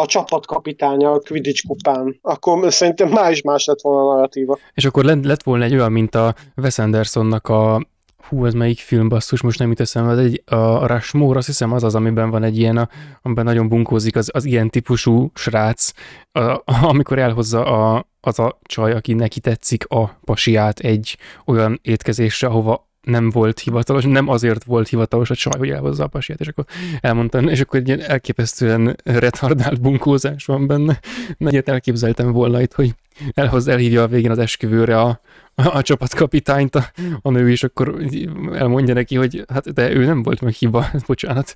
a 0.00 0.06
csapatkapitánya 0.06 1.10
a 1.10 1.18
Quidditch 1.18 1.66
kupán, 1.66 2.18
akkor 2.22 2.72
szerintem 2.72 3.08
már 3.08 3.30
is 3.30 3.42
más 3.42 3.64
lett 3.64 3.80
volna 3.80 4.10
a 4.10 4.12
narratíva. 4.12 4.58
És 4.74 4.84
akkor 4.84 5.04
lett, 5.04 5.42
volna 5.42 5.64
egy 5.64 5.72
olyan, 5.72 5.92
mint 5.92 6.14
a 6.14 6.34
Wes 6.56 6.78
Andersonnak 6.78 7.48
a 7.48 7.86
hú, 8.28 8.46
ez 8.46 8.52
melyik 8.52 8.78
film 8.78 9.08
basszus, 9.08 9.42
most 9.42 9.58
nem 9.58 9.68
jut 9.68 9.80
eszembe, 9.80 10.14
de 10.14 10.20
egy, 10.20 10.42
a 10.46 10.86
Rushmore, 10.86 11.38
azt 11.38 11.46
hiszem 11.46 11.72
az 11.72 11.84
az, 11.84 11.94
amiben 11.94 12.30
van 12.30 12.42
egy 12.42 12.58
ilyen, 12.58 12.76
a, 12.76 12.88
amiben 13.22 13.44
nagyon 13.44 13.68
bunkózik 13.68 14.16
az, 14.16 14.30
az 14.32 14.44
ilyen 14.44 14.70
típusú 14.70 15.30
srác, 15.34 15.92
a, 16.32 16.40
a, 16.40 16.62
amikor 16.64 17.18
elhozza 17.18 17.64
a, 17.64 18.08
az 18.20 18.38
a 18.38 18.58
csaj, 18.62 18.92
aki 18.92 19.12
neki 19.12 19.40
tetszik 19.40 19.86
a 19.88 20.18
pasiát 20.24 20.78
egy 20.78 21.16
olyan 21.44 21.80
étkezésre, 21.82 22.48
ahova 22.48 22.87
nem 23.08 23.30
volt 23.30 23.58
hivatalos, 23.58 24.04
nem 24.04 24.28
azért 24.28 24.64
volt 24.64 24.88
hivatalos 24.88 25.30
a 25.30 25.34
csaj, 25.34 25.58
hogy 25.58 25.70
elhozza 25.70 26.04
a 26.04 26.08
pasiát, 26.08 26.40
és 26.40 26.48
akkor 26.48 26.64
elmondtam, 27.00 27.48
és 27.48 27.60
akkor 27.60 27.78
egy 27.78 27.86
ilyen 27.86 28.00
elképesztően 28.00 28.96
retardált 29.04 29.80
bunkózás 29.80 30.44
van 30.44 30.66
benne. 30.66 31.00
Na, 31.36 31.50
ilyet 31.50 31.68
elképzeltem 31.68 32.32
volna 32.32 32.60
itt, 32.60 32.72
hogy 32.72 32.94
elhoz, 33.34 33.68
elhívja 33.68 34.02
a 34.02 34.06
végén 34.06 34.30
az 34.30 34.38
esküvőre 34.38 35.00
a, 35.00 35.20
a, 35.54 35.76
a 35.76 35.82
csapatkapitányt 35.82 36.74
a, 36.74 36.84
a 37.22 37.30
nő, 37.30 37.50
és 37.50 37.62
akkor 37.62 38.04
elmondja 38.52 38.94
neki, 38.94 39.16
hogy 39.16 39.44
hát 39.48 39.72
de 39.72 39.90
ő 39.90 40.04
nem 40.04 40.22
volt 40.22 40.40
meg 40.40 40.52
hiba, 40.52 40.86
bocsánat, 41.06 41.54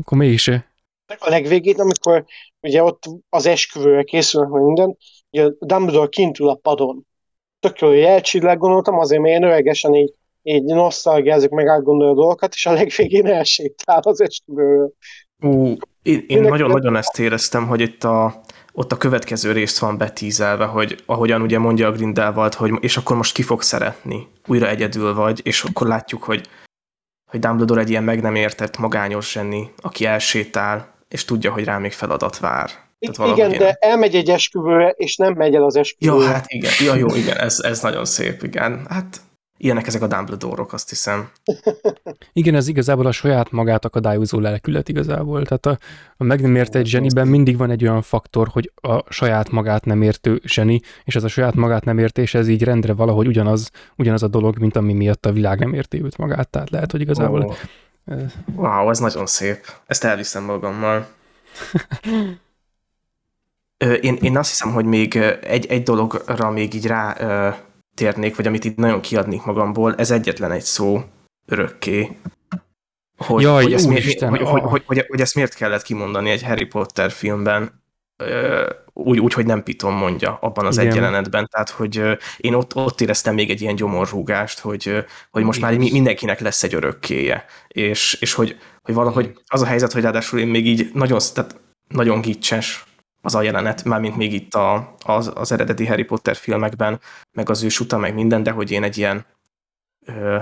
akkor 0.00 0.18
mégse. 0.18 0.74
A 1.18 1.28
legvégén, 1.28 1.80
amikor 1.80 2.24
ugye 2.60 2.82
ott 2.82 3.02
az 3.28 3.46
esküvőre 3.46 4.02
készülnek 4.02 4.50
meg 4.50 4.62
minden, 4.62 4.96
ugye 5.30 5.50
Dumbledore 5.58 6.08
kint 6.08 6.38
ül 6.38 6.48
a 6.48 6.54
padon. 6.54 7.06
Tök 7.60 7.80
jó, 7.80 7.88
hogy 7.88 7.98
elcsillag 7.98 8.58
gondoltam, 8.58 8.98
azért 8.98 9.20
mert 9.22 9.34
én 9.34 9.42
öregesen 9.42 9.94
így, 9.94 10.14
így 10.54 10.64
nosztalgiázik, 10.64 11.50
meg 11.50 11.66
átgondolja 11.68 12.12
a 12.12 12.16
dolgokat, 12.16 12.54
és 12.54 12.66
a 12.66 12.72
legvégén 12.72 13.26
elsétál 13.26 14.00
az 14.02 14.20
esküvőről. 14.20 14.92
Ú, 15.42 15.74
én, 16.02 16.24
én 16.26 16.40
nagyon-nagyon 16.40 16.96
ezt 16.96 17.18
éreztem, 17.18 17.66
hogy 17.66 17.80
itt 17.80 18.04
a, 18.04 18.40
ott 18.72 18.92
a 18.92 18.96
következő 18.96 19.52
részt 19.52 19.78
van 19.78 19.98
betízelve, 19.98 20.64
hogy 20.64 21.02
ahogyan 21.06 21.42
ugye 21.42 21.58
mondja 21.58 21.88
a 21.88 21.92
Grindelwald, 21.92 22.54
hogy 22.54 22.72
és 22.80 22.96
akkor 22.96 23.16
most 23.16 23.34
ki 23.34 23.42
fog 23.42 23.62
szeretni, 23.62 24.28
újra 24.46 24.68
egyedül 24.68 25.14
vagy, 25.14 25.40
és 25.44 25.62
akkor 25.62 25.86
látjuk, 25.86 26.22
hogy, 26.22 26.48
hogy 27.30 27.40
Dumbledore 27.40 27.80
egy 27.80 27.90
ilyen 27.90 28.04
meg 28.04 28.20
nem 28.20 28.34
értett 28.34 28.78
magányos 28.78 29.30
zseni, 29.30 29.72
aki 29.82 30.04
elsétál, 30.04 30.94
és 31.08 31.24
tudja, 31.24 31.52
hogy 31.52 31.64
rá 31.64 31.78
még 31.78 31.92
feladat 31.92 32.38
vár. 32.38 32.70
Tehát 32.98 33.36
Igen, 33.36 33.50
ilyen- 33.50 33.62
de 33.62 33.76
elmegy 33.80 34.14
egy 34.14 34.30
esküvőre, 34.30 34.88
és 34.88 35.16
nem 35.16 35.32
megy 35.32 35.54
el 35.54 35.62
az 35.64 35.74
Ja, 35.74 35.80
esküvőre. 35.80 36.26
hát 36.26 36.44
igen, 36.48 36.72
ja, 36.84 36.94
jó, 36.94 37.06
igen, 37.14 37.36
ez, 37.36 37.58
ez 37.62 37.80
nagyon 37.80 38.04
szép, 38.04 38.42
igen. 38.42 38.86
Hát 38.88 39.20
ilyenek 39.56 39.86
ezek 39.86 40.02
a 40.02 40.06
Dumbledore-ok, 40.06 40.72
azt 40.72 40.88
hiszem. 40.88 41.30
Igen, 42.32 42.54
ez 42.54 42.68
igazából 42.68 43.06
a 43.06 43.12
saját 43.12 43.50
magát 43.50 43.84
akadályozó 43.84 44.38
lelkület 44.38 44.88
igazából. 44.88 45.44
Tehát 45.44 45.66
a, 45.66 45.78
a 46.16 46.24
meg 46.24 46.40
nem 46.40 46.56
értett 46.56 46.84
zseniben 46.84 47.28
mindig 47.28 47.56
van 47.56 47.70
egy 47.70 47.82
olyan 47.82 48.02
faktor, 48.02 48.48
hogy 48.48 48.72
a 48.74 49.12
saját 49.12 49.50
magát 49.50 49.84
nem 49.84 50.02
értő 50.02 50.40
zseni, 50.44 50.80
és 51.04 51.16
ez 51.16 51.24
a 51.24 51.28
saját 51.28 51.54
magát 51.54 51.84
nem 51.84 51.98
értés, 51.98 52.34
ez 52.34 52.48
így 52.48 52.62
rendre 52.62 52.92
valahogy 52.92 53.26
ugyanaz, 53.26 53.70
ugyanaz 53.96 54.22
a 54.22 54.28
dolog, 54.28 54.58
mint 54.58 54.76
ami 54.76 54.92
miatt 54.92 55.26
a 55.26 55.32
világ 55.32 55.58
nem 55.58 55.72
érti 55.72 56.02
őt 56.02 56.16
magát. 56.16 56.48
Tehát 56.48 56.70
lehet, 56.70 56.90
hogy 56.90 57.00
igazából 57.00 57.44
Ó. 57.44 57.52
Wow, 58.54 58.90
ez 58.90 58.98
nagyon 58.98 59.26
szép. 59.26 59.66
Ezt 59.86 60.04
elviszem 60.04 60.44
magammal. 60.44 61.06
Én, 64.00 64.16
én 64.20 64.36
azt 64.36 64.48
hiszem, 64.48 64.72
hogy 64.72 64.84
még 64.84 65.16
egy, 65.42 65.66
egy 65.66 65.82
dologra 65.82 66.50
még 66.50 66.74
így 66.74 66.86
rá 66.86 67.16
térnék, 67.96 68.36
vagy 68.36 68.46
amit 68.46 68.64
itt 68.64 68.76
nagyon 68.76 69.00
kiadnék 69.00 69.44
magamból, 69.44 69.94
ez 69.94 70.10
egyetlen 70.10 70.52
egy 70.52 70.62
szó, 70.62 71.02
örökké. 71.46 72.16
Hogy, 73.16 73.42
Jaj, 73.42 73.62
hogy, 73.62 73.72
ezt 73.72 73.88
miért, 73.88 74.20
hogy, 74.20 74.40
hogy, 74.40 74.40
ah. 74.40 74.70
hogy, 74.70 74.82
hogy, 74.86 75.04
hogy 75.08 75.20
ezt 75.20 75.34
miért 75.34 75.54
kellett 75.54 75.82
kimondani 75.82 76.30
egy 76.30 76.42
Harry 76.42 76.64
Potter 76.64 77.10
filmben, 77.10 77.84
úgy, 78.92 79.18
úgy, 79.18 79.32
hogy 79.32 79.46
nem 79.46 79.62
Piton 79.62 79.92
mondja 79.92 80.38
abban 80.40 80.66
az 80.66 80.76
Igen. 80.76 80.88
egy 80.88 80.96
jelenetben. 80.96 81.48
Tehát, 81.50 81.70
hogy 81.70 82.02
én 82.36 82.54
ott, 82.54 82.76
ott 82.76 83.00
éreztem 83.00 83.34
még 83.34 83.50
egy 83.50 83.60
ilyen 83.60 83.74
gyomorrúgást, 83.74 84.58
hogy, 84.58 85.04
hogy 85.30 85.42
most 85.42 85.60
már 85.60 85.76
mi- 85.76 85.92
mindenkinek 85.92 86.40
lesz 86.40 86.62
egy 86.62 86.74
örökkéje. 86.74 87.44
És, 87.68 88.16
és 88.20 88.32
hogy, 88.32 88.56
hogy 88.82 88.94
valahogy 88.94 89.38
az 89.46 89.62
a 89.62 89.66
helyzet, 89.66 89.92
hogy 89.92 90.02
ráadásul 90.02 90.38
én 90.38 90.46
még 90.46 90.66
így 90.66 90.90
nagyon, 90.92 91.18
tehát 91.34 91.60
nagyon 91.88 92.20
gicses 92.20 92.85
az 93.26 93.34
a 93.34 93.42
jelenet, 93.42 93.84
mármint 93.84 94.16
még 94.16 94.32
itt 94.32 94.54
a, 94.54 94.94
az, 95.04 95.32
az 95.34 95.52
eredeti 95.52 95.86
Harry 95.86 96.04
Potter 96.04 96.36
filmekben, 96.36 97.00
meg 97.32 97.50
az 97.50 97.62
ős 97.62 97.80
uta, 97.80 97.98
meg 97.98 98.14
minden, 98.14 98.42
de 98.42 98.50
hogy 98.50 98.70
én 98.70 98.82
egy 98.82 98.98
ilyen 98.98 99.24
ö, 100.06 100.38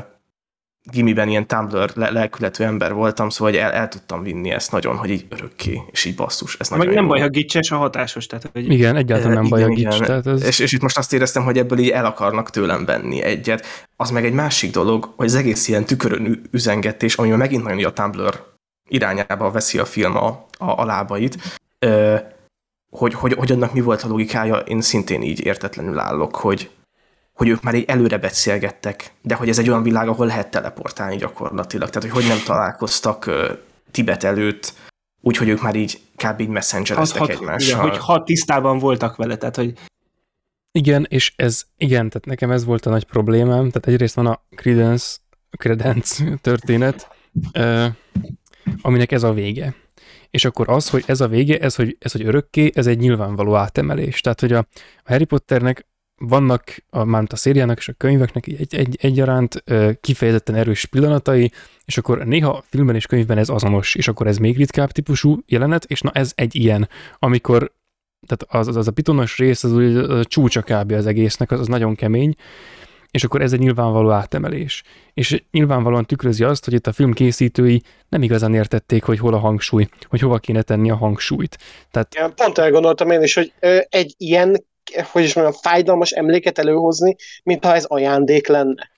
gimiben 0.91 1.29
ilyen 1.29 1.47
Tumblr 1.47 1.91
le- 1.95 2.11
lelkületű 2.11 2.65
ember 2.65 2.93
voltam, 2.93 3.29
szóval 3.29 3.53
hogy 3.53 3.63
el, 3.63 3.73
el 3.73 3.89
tudtam 3.89 4.23
vinni 4.23 4.51
ezt 4.51 4.73
nagyon, 4.73 4.97
hogy 4.97 5.11
így 5.11 5.27
örökké, 5.29 5.83
és 5.91 6.05
így 6.05 6.15
basszus, 6.15 6.57
ez 6.59 6.69
Meg 6.69 6.79
nem 6.89 7.03
jó. 7.03 7.09
baj, 7.09 7.21
ha 7.21 7.29
gicses, 7.29 7.71
a 7.71 7.77
hatásos. 7.77 8.27
Tehát, 8.27 8.51
hogy 8.53 8.73
igen, 8.73 8.97
egyáltalán 8.97 9.33
nem 9.33 9.45
Igen, 9.45 9.59
baj 9.59 9.63
a 9.63 9.69
igen. 9.77 9.91
gics. 9.91 10.07
Tehát 10.07 10.27
ez, 10.27 10.43
És, 10.43 10.59
és 10.59 10.73
itt 10.73 10.83
most 10.83 10.99
azt 10.99 11.13
éreztem, 11.13 11.45
hogy 11.45 11.59
ebből 11.59 11.79
így 11.79 11.89
el 11.91 12.05
akarnak 12.05 12.51
tőlem 12.51 12.85
venni 12.85 13.23
egyet. 13.23 13.67
Az 13.97 14.11
meg 14.11 14.25
egy 14.25 14.33
másik 14.33 14.71
dolog, 14.71 15.13
hogy 15.17 15.27
az 15.27 15.35
egész 15.35 15.69
ilyen 15.69 15.85
tükörön 15.85 16.43
üzengetés, 16.51 17.17
amivel 17.17 17.39
megint 17.39 17.63
nagyon 17.63 17.85
a 17.85 17.93
Tumblr 17.93 18.43
irányába 18.89 19.51
veszi 19.51 19.79
a 19.79 19.85
film 19.85 20.17
a, 20.17 20.27
a, 20.59 20.81
a 20.81 20.85
lábait, 20.85 21.39
hogy, 22.97 23.15
hogy, 23.15 23.33
hogy 23.33 23.53
annak 23.53 23.73
mi 23.73 23.81
volt 23.81 24.03
a 24.03 24.09
logikája, 24.09 24.57
én 24.57 24.81
szintén 24.81 25.23
így 25.23 25.45
értetlenül 25.45 25.99
állok, 25.99 26.37
hogy, 26.37 26.71
hogy 27.33 27.49
ők 27.49 27.63
már 27.63 27.75
egy 27.75 27.85
előre 27.87 28.19
beszélgettek, 28.19 29.13
de 29.23 29.35
hogy 29.35 29.49
ez 29.49 29.59
egy 29.59 29.69
olyan 29.69 29.83
világ, 29.83 30.09
ahol 30.09 30.27
lehet 30.27 30.51
teleportálni 30.51 31.17
gyakorlatilag. 31.17 31.91
Tehát, 31.91 32.11
hogy 32.11 32.23
hogy 32.23 32.29
nem 32.29 32.43
találkoztak 32.45 33.27
ö, 33.27 33.53
Tibet 33.91 34.25
előtt, 34.25 34.73
úgyhogy 35.21 35.49
ők 35.49 35.63
már 35.63 35.75
így 35.75 36.01
kb. 36.17 36.41
így 36.41 36.49
messengereztek 36.49 37.21
hat, 37.21 37.29
egymással. 37.29 37.79
igen, 37.79 37.91
hogy 37.91 37.99
ha 37.99 38.23
tisztában 38.23 38.79
voltak 38.79 39.17
vele, 39.17 39.37
tehát 39.37 39.57
hogy 39.57 39.73
Igen, 40.73 41.07
és 41.09 41.33
ez, 41.37 41.65
igen, 41.77 42.09
tehát 42.09 42.27
nekem 42.27 42.51
ez 42.51 42.65
volt 42.65 42.87
a 42.87 42.91
nagy 42.91 43.05
problémám. 43.05 43.71
Tehát 43.71 43.87
egyrészt 43.87 44.15
van 44.15 44.27
a 44.27 44.41
Credence, 44.57 45.17
Credence 45.51 46.25
történet, 46.41 47.09
ö, 47.53 47.87
aminek 48.83 49.13
ez 49.13 49.23
a 49.23 49.33
vége. 49.33 49.75
És 50.35 50.45
akkor 50.45 50.69
az, 50.69 50.89
hogy 50.89 51.05
ez 51.07 51.21
a 51.21 51.29
vége, 51.29 51.59
ez, 51.59 51.75
hogy, 51.75 51.97
ez, 52.01 52.13
hogy 52.13 52.27
örökké, 52.27 52.71
ez 52.75 52.87
egy 52.87 52.99
nyilvánvaló 52.99 53.55
átemelés. 53.55 54.21
Tehát, 54.21 54.41
hogy 54.41 54.53
a, 54.53 54.59
a 54.59 54.67
Harry 55.05 55.25
Potternek 55.25 55.87
vannak, 56.17 56.77
a, 56.91 57.05
mármint 57.05 57.33
a 57.33 57.37
szériának 57.37 57.79
és 57.79 57.89
a 57.89 57.93
könyveknek 57.93 58.47
egy, 58.47 58.75
egy, 58.75 58.99
egyaránt 59.01 59.65
kifejezetten 60.01 60.55
erős 60.55 60.85
pillanatai, 60.85 61.53
és 61.85 61.99
akkor 61.99 62.25
néha 62.25 62.65
filmben 62.69 62.95
és 62.95 63.07
könyvben 63.07 63.39
ez 63.39 63.49
azonos, 63.49 63.95
és 63.95 64.09
akkor 64.09 64.27
ez 64.27 64.39
még 64.39 64.57
ritkább 64.57 64.91
típusú 64.91 65.43
jelenet, 65.47 65.85
és 65.85 66.01
na 66.01 66.11
ez 66.11 66.33
egy 66.35 66.55
ilyen, 66.55 66.89
amikor 67.19 67.73
tehát 68.27 68.47
az, 68.61 68.69
az, 68.69 68.77
az 68.77 68.89
a 68.89 68.93
pitonos 68.93 69.39
rész, 69.39 69.65
az, 69.65 69.73
úgy, 69.73 69.97
az 69.97 70.09
a 70.09 70.25
csúcsa 70.25 70.61
az 70.89 71.07
egésznek, 71.07 71.51
az, 71.51 71.61
az 71.61 71.67
nagyon 71.67 71.95
kemény, 71.95 72.35
és 73.15 73.25
akkor 73.25 73.43
ez 73.43 73.53
egy 73.53 73.59
nyilvánvaló 73.59 74.11
átemelés. 74.11 74.83
És 75.13 75.43
nyilvánvalóan 75.51 76.05
tükrözi 76.05 76.45
azt, 76.45 76.65
hogy 76.65 76.75
itt 76.75 76.87
a 76.87 76.93
film 76.93 77.13
készítői 77.13 77.83
nem 78.09 78.23
igazán 78.23 78.55
értették, 78.55 79.05
hogy 79.05 79.19
hol 79.19 79.35
a 79.35 79.39
hangsúly, 79.39 79.89
hogy 80.09 80.21
hova 80.21 80.39
kéne 80.39 80.63
tenni 80.63 80.91
a 80.91 80.97
hangsúlyt. 80.97 81.59
Tehát 81.91 82.15
Igen, 82.15 82.35
pont 82.35 82.59
elgondoltam 82.59 83.11
én 83.11 83.23
is, 83.23 83.35
hogy 83.35 83.53
egy 83.89 84.15
ilyen, 84.17 84.65
hogy 85.13 85.23
is 85.23 85.35
mondjam, 85.35 85.57
fájdalmas 85.63 86.11
emléket 86.11 86.59
előhozni, 86.59 87.17
mintha 87.43 87.75
ez 87.75 87.85
ajándék 87.85 88.47
lenne. 88.47 88.91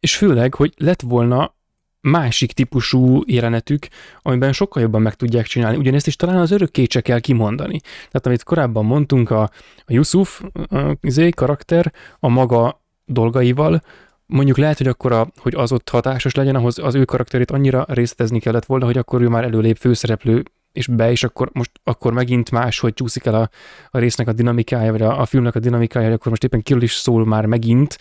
És 0.00 0.16
főleg, 0.16 0.54
hogy 0.54 0.72
lett 0.76 1.00
volna 1.00 1.54
másik 2.00 2.52
típusú 2.52 3.22
jelenetük, 3.26 3.86
amiben 4.22 4.52
sokkal 4.52 4.82
jobban 4.82 5.02
meg 5.02 5.14
tudják 5.14 5.46
csinálni. 5.46 5.76
Ugyanezt 5.76 6.06
is 6.06 6.16
talán 6.16 6.36
az 6.36 6.50
örökké 6.50 6.86
csak 6.86 7.02
kell 7.02 7.20
kimondani. 7.20 7.80
Tehát 7.80 8.26
amit 8.26 8.42
korábban 8.42 8.84
mondtunk, 8.84 9.30
a, 9.30 9.42
a 9.76 9.92
Yusuf 9.92 10.40
a, 10.68 10.96
izé, 11.00 11.30
karakter 11.30 11.92
a 12.20 12.28
maga 12.28 12.81
dolgaival, 13.04 13.82
mondjuk 14.26 14.56
lehet, 14.56 14.78
hogy 14.78 14.86
akkor 14.86 15.12
a, 15.12 15.28
hogy 15.36 15.54
az 15.54 15.72
ott 15.72 15.88
hatásos 15.88 16.34
legyen, 16.34 16.54
ahhoz 16.54 16.78
az 16.78 16.94
ő 16.94 17.04
karakterét 17.04 17.50
annyira 17.50 17.84
részletezni 17.88 18.40
kellett 18.40 18.64
volna, 18.64 18.84
hogy 18.84 18.98
akkor 18.98 19.22
ő 19.22 19.28
már 19.28 19.44
előlép 19.44 19.76
főszereplő 19.76 20.42
és 20.72 20.86
be, 20.86 21.10
és 21.10 21.24
akkor 21.24 21.50
most 21.52 21.70
akkor 21.84 22.12
megint 22.12 22.50
más, 22.50 22.78
hogy 22.78 22.94
csúszik 22.94 23.24
el 23.24 23.34
a, 23.34 23.50
a 23.90 23.98
résznek 23.98 24.28
a 24.28 24.32
dinamikája, 24.32 24.90
vagy 24.90 25.02
a, 25.02 25.20
a 25.20 25.24
filmnek 25.24 25.54
a 25.54 25.60
dinamikája, 25.60 26.06
hogy 26.06 26.14
akkor 26.14 26.30
most 26.30 26.44
éppen 26.44 26.62
kiről 26.62 26.82
is 26.82 26.92
szól 26.92 27.26
már 27.26 27.46
megint, 27.46 27.98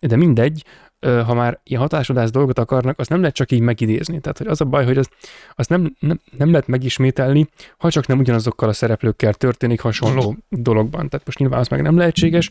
de 0.00 0.16
mindegy, 0.16 0.64
ha 1.00 1.34
már 1.34 1.60
ilyen 1.64 1.80
hatásodász 1.80 2.30
dolgot 2.30 2.58
akarnak, 2.58 2.98
azt 2.98 3.08
nem 3.08 3.20
lehet 3.20 3.34
csak 3.34 3.52
így 3.52 3.60
megidézni. 3.60 4.20
Tehát 4.20 4.38
hogy 4.38 4.46
az 4.46 4.60
a 4.60 4.64
baj, 4.64 4.84
hogy 4.84 4.98
az, 4.98 5.08
azt 5.54 5.68
nem, 5.68 5.96
nem, 5.98 6.20
nem 6.38 6.50
lehet 6.50 6.66
megismételni, 6.66 7.48
ha 7.78 7.90
csak 7.90 8.06
nem 8.06 8.18
ugyanazokkal 8.18 8.68
a 8.68 8.72
szereplőkkel 8.72 9.34
történik 9.34 9.80
hasonló 9.80 10.36
dologban. 10.48 11.08
Tehát 11.08 11.26
most 11.26 11.38
nyilván 11.38 11.60
az 11.60 11.68
meg 11.68 11.82
nem 11.82 11.96
lehetséges, 11.96 12.50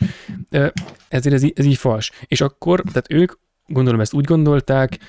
ezért 1.08 1.36
ez, 1.36 1.44
ez 1.56 1.66
így 1.66 1.78
fals. 1.78 2.12
És 2.28 2.42
akkor, 2.42 2.82
tehát 2.82 3.12
ők 3.12 3.32
gondolom 3.66 4.00
ezt 4.00 4.14
úgy 4.14 4.26
gondolták, 4.26 5.00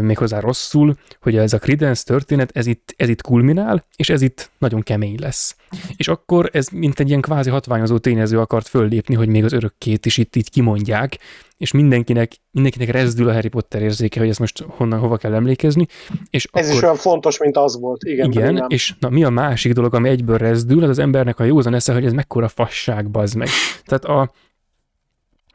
méghozzá 0.00 0.40
rosszul, 0.40 0.94
hogy 1.20 1.36
ez 1.36 1.52
a 1.52 1.58
Credence 1.58 2.02
történet, 2.04 2.50
ez 2.56 2.66
itt, 2.66 2.94
ez 2.96 3.08
itt 3.08 3.22
kulminál, 3.22 3.86
és 3.96 4.08
ez 4.08 4.22
itt 4.22 4.50
nagyon 4.58 4.80
kemény 4.80 5.16
lesz. 5.20 5.56
És 5.96 6.08
akkor 6.08 6.50
ez 6.52 6.68
mint 6.68 7.00
egy 7.00 7.08
ilyen 7.08 7.20
kvázi 7.20 7.50
hatványozó 7.50 7.98
tényező 7.98 8.40
akart 8.40 8.68
föllépni, 8.68 9.14
hogy 9.14 9.28
még 9.28 9.44
az 9.44 9.52
örökkét 9.52 10.06
is 10.06 10.16
itt, 10.16 10.36
itt 10.36 10.48
kimondják, 10.48 11.18
és 11.56 11.72
mindenkinek, 11.72 12.32
mindenkinek 12.50 12.90
rezdül 12.90 13.28
a 13.28 13.32
Harry 13.32 13.48
Potter 13.48 13.82
érzéke, 13.82 14.20
hogy 14.20 14.28
ezt 14.28 14.38
most 14.38 14.64
honnan, 14.68 14.98
hova 14.98 15.16
kell 15.16 15.34
emlékezni. 15.34 15.86
És 16.30 16.48
ez 16.52 16.64
akkor, 16.64 16.76
is 16.76 16.82
olyan 16.82 16.96
fontos, 16.96 17.38
mint 17.38 17.56
az 17.56 17.80
volt. 17.80 18.02
Igen, 18.02 18.30
igen 18.30 18.64
és 18.68 18.94
na, 18.98 19.08
mi 19.08 19.24
a 19.24 19.30
másik 19.30 19.72
dolog, 19.72 19.94
ami 19.94 20.08
egyből 20.08 20.38
rezdül, 20.38 20.82
az 20.82 20.88
az 20.88 20.98
embernek 20.98 21.38
a 21.38 21.44
józan 21.44 21.74
esze, 21.74 21.92
hogy 21.92 22.04
ez 22.04 22.12
mekkora 22.12 22.48
fasság, 22.48 23.10
bazd 23.10 23.36
meg. 23.36 23.48
Tehát 23.84 24.04
a, 24.04 24.32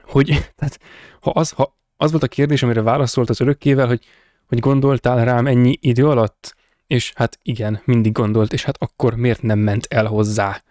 hogy, 0.04 0.28
tehát 0.58 0.80
ha 1.20 1.30
az, 1.30 1.50
ha 1.50 1.78
az 2.02 2.12
volt 2.12 2.24
a 2.24 2.28
kérdés, 2.28 2.64
amire 2.64 2.82
válaszolt 2.82 3.30
az 3.30 3.41
örökkével, 3.41 3.88
hogy, 3.88 4.06
hogy 4.47 4.60
gondoltál 4.60 5.26
rám 5.26 5.47
ennyi 5.47 5.78
idő 5.82 6.08
alatt? 6.08 6.56
És 6.88 7.14
hát 7.16 7.39
igen, 7.41 7.82
mindig 7.86 8.12
gondolt, 8.12 8.54
és 8.54 8.64
hát 8.64 8.76
akkor 8.80 9.16
miért 9.16 9.41
nem 9.41 9.60
ment 9.60 9.86
el 9.89 10.06
hozzá? 10.06 10.62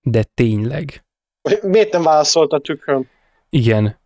De 0.00 0.22
tényleg. 0.22 1.04
Miért 1.62 1.92
nem 1.92 2.02
válaszolt 2.02 2.52
a 2.52 2.58
tükrön? 2.58 3.08
Igen. 3.48 3.98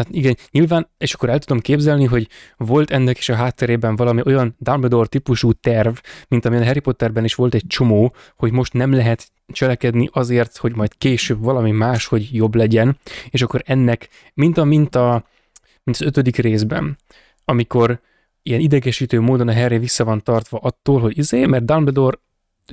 Tehát 0.00 0.16
igen, 0.16 0.36
nyilván, 0.50 0.88
és 0.98 1.12
akkor 1.12 1.28
el 1.28 1.38
tudom 1.38 1.60
képzelni, 1.60 2.04
hogy 2.04 2.28
volt 2.56 2.90
ennek 2.90 3.18
is 3.18 3.28
a 3.28 3.34
hátterében 3.34 3.96
valami 3.96 4.22
olyan 4.24 4.54
Dumbledore 4.58 5.06
típusú 5.06 5.52
terv, 5.52 5.96
mint 6.28 6.44
amilyen 6.44 6.66
Harry 6.66 6.80
Potterben 6.80 7.24
is 7.24 7.34
volt 7.34 7.54
egy 7.54 7.64
csomó, 7.66 8.14
hogy 8.36 8.52
most 8.52 8.72
nem 8.72 8.92
lehet 8.92 9.30
cselekedni 9.52 10.08
azért, 10.12 10.56
hogy 10.56 10.74
majd 10.74 10.96
később 10.98 11.42
valami 11.42 11.70
más, 11.70 12.06
hogy 12.06 12.28
jobb 12.32 12.54
legyen, 12.54 12.98
és 13.30 13.42
akkor 13.42 13.62
ennek, 13.64 14.08
mint 14.34 14.58
a, 14.58 14.64
mint 14.64 14.94
a 14.94 15.24
mint 15.82 15.96
az 15.96 16.06
ötödik 16.06 16.36
részben, 16.36 16.98
amikor 17.44 18.00
ilyen 18.42 18.60
idegesítő 18.60 19.20
módon 19.20 19.48
a 19.48 19.54
Harry 19.54 19.78
vissza 19.78 20.04
van 20.04 20.22
tartva 20.22 20.58
attól, 20.58 21.00
hogy 21.00 21.18
izé, 21.18 21.46
mert 21.46 21.64
Dumbledore 21.64 22.18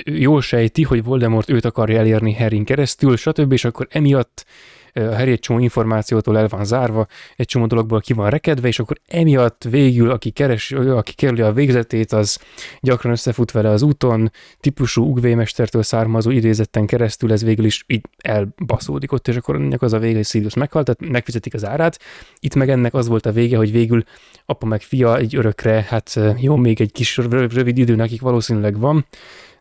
jól 0.04 0.42
sejti, 0.42 0.84
hogy 0.84 1.04
Voldemort 1.04 1.50
őt 1.50 1.66
akarja 1.66 1.98
elérni 1.98 2.34
Harryn 2.34 2.64
keresztül, 2.64 3.18
stb., 3.18 3.52
és 3.52 3.66
akkor 3.66 3.88
emiatt 3.90 4.46
a 4.94 5.00
Harry 5.00 5.32
egy 5.32 5.40
csomó 5.40 5.60
információtól 5.60 6.38
el 6.38 6.48
van 6.48 6.66
zárva, 6.66 7.08
egy 7.36 7.46
csomó 7.46 7.66
dologból 7.66 8.00
ki 8.00 8.14
van 8.14 8.30
rekedve, 8.30 8.68
és 8.68 8.80
akkor 8.80 8.98
emiatt 9.08 9.64
végül, 9.70 10.12
aki, 10.12 10.30
keres, 10.30 10.72
aki 10.72 11.14
kerüli 11.14 11.42
a 11.42 11.54
végzetét, 11.54 12.12
az 12.12 12.40
gyakran 12.82 13.12
összefut 13.12 13.52
vele 13.52 13.70
az 13.70 13.82
úton, 13.82 14.32
típusú 14.60 15.04
ugvémestertől 15.04 15.84
származó 15.84 16.30
idézetten 16.30 16.86
keresztül 16.86 17.32
ez 17.32 17.44
végül 17.44 17.66
is 17.66 17.84
így 17.88 18.02
elbaszódik 18.18 19.12
ott, 19.12 19.28
és 19.28 19.36
akkor 19.36 19.56
ennek 19.56 19.82
az 19.82 19.94
a 19.94 20.00
vége, 20.00 20.16
hogy 20.16 20.26
Sirius 20.26 20.54
meghalt, 20.54 20.86
tehát 20.86 21.14
megfizetik 21.14 21.54
az 21.54 21.66
árát. 21.66 22.00
Itt 22.40 22.56
meg 22.56 22.70
ennek 22.70 22.94
az 22.94 23.08
volt 23.08 23.26
a 23.26 23.32
vége, 23.32 23.58
hogy 23.58 23.72
végül 23.72 24.04
apa 24.46 24.66
meg 24.66 24.82
fia 24.82 25.18
egy 25.18 25.36
örökre, 25.36 25.86
hát 25.90 26.20
jó, 26.38 26.56
még 26.56 26.82
egy 26.82 26.92
kis 26.92 27.18
rövid 27.18 27.78
idő 27.78 27.96
nekik 27.96 28.22
valószínűleg 28.22 28.80
van, 28.80 29.06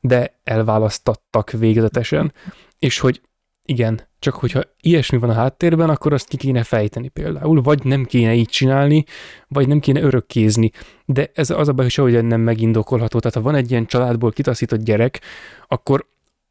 de 0.00 0.34
elválasztattak 0.44 1.50
végzetesen, 1.50 2.32
és 2.78 2.98
hogy 2.98 3.20
igen, 3.66 4.00
csak 4.18 4.34
hogyha 4.34 4.60
ilyesmi 4.80 5.18
van 5.18 5.30
a 5.30 5.32
háttérben, 5.32 5.90
akkor 5.90 6.12
azt 6.12 6.28
ki 6.28 6.36
kéne 6.36 6.62
fejteni 6.62 7.08
például, 7.08 7.62
vagy 7.62 7.84
nem 7.84 8.04
kéne 8.04 8.34
így 8.34 8.48
csinálni, 8.48 9.04
vagy 9.48 9.68
nem 9.68 9.80
kéne 9.80 10.00
örökkézni. 10.00 10.70
De 11.04 11.30
ez 11.34 11.50
az 11.50 11.68
a 11.68 11.72
baj, 11.72 11.84
hogy 11.84 11.92
sehogy 11.92 12.24
nem 12.24 12.40
megindokolható. 12.40 13.18
Tehát 13.18 13.36
ha 13.36 13.42
van 13.42 13.54
egy 13.54 13.70
ilyen 13.70 13.86
családból 13.86 14.32
kitaszított 14.32 14.82
gyerek, 14.82 15.20
akkor 15.68 16.06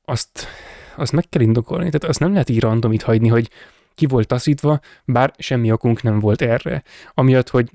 azt, 0.05 0.47
azt 0.95 1.11
meg 1.11 1.29
kell 1.29 1.41
indokolni. 1.41 1.83
Tehát 1.83 2.03
azt 2.03 2.19
nem 2.19 2.31
lehet 2.31 2.49
így 2.49 2.59
randomit 2.59 3.01
hagyni, 3.01 3.27
hogy 3.27 3.49
ki 3.95 4.05
volt 4.05 4.27
taszítva, 4.27 4.79
bár 5.05 5.33
semmi 5.37 5.71
okunk 5.71 6.01
nem 6.01 6.19
volt 6.19 6.41
erre. 6.41 6.83
Amiatt, 7.13 7.49
hogy 7.49 7.69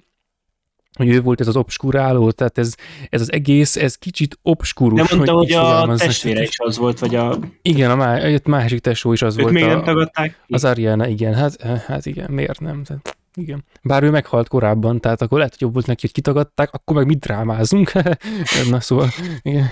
hogy 1.01 1.15
ő 1.15 1.21
volt 1.21 1.41
ez 1.41 1.49
az 1.49 1.57
obskuráló, 1.57 2.31
tehát 2.31 2.59
ez, 2.59 2.75
ez 3.09 3.21
az 3.21 3.33
egész, 3.33 3.77
ez 3.77 3.97
kicsit 3.97 4.39
obskurus. 4.43 5.09
Nem 5.09 5.19
mondta, 5.19 5.33
hogy, 5.35 5.53
hogy 5.53 5.91
a 5.91 5.97
testvére 5.97 6.43
is 6.43 6.59
az 6.59 6.79
volt, 6.79 6.99
vagy 6.99 7.15
a... 7.15 7.39
Igen, 7.63 7.91
a 7.91 7.97
má, 7.97 8.17
egy 8.17 8.47
másik 8.47 8.81
tesó 8.81 9.13
is 9.13 9.23
az 9.23 9.37
Őt 9.37 9.43
volt. 9.43 9.55
még 9.55 9.65
a, 9.65 9.67
nem 9.67 9.85
tagadták? 9.85 10.45
Az 10.49 10.65
Ariana, 10.65 11.07
igen, 11.07 11.35
hát, 11.35 11.63
hát 11.87 12.07
igen, 12.07 12.31
miért 12.31 12.61
nem? 12.61 12.83
Tehát, 12.85 13.17
igen. 13.35 13.65
Bár 13.83 14.03
ő 14.03 14.11
meghalt 14.11 14.49
korábban, 14.49 15.01
tehát 15.01 15.23
akkor 15.23 15.39
lehet, 15.39 15.53
hogy 15.53 15.63
jobb 15.63 15.73
volt 15.73 15.87
neki, 15.87 16.01
hogy 16.01 16.13
kitagadták, 16.13 16.73
akkor 16.73 16.97
meg 16.97 17.07
mit 17.07 17.19
drámázunk? 17.19 17.93
Na 18.71 18.81
szóval, 18.81 19.09
igen. 19.43 19.67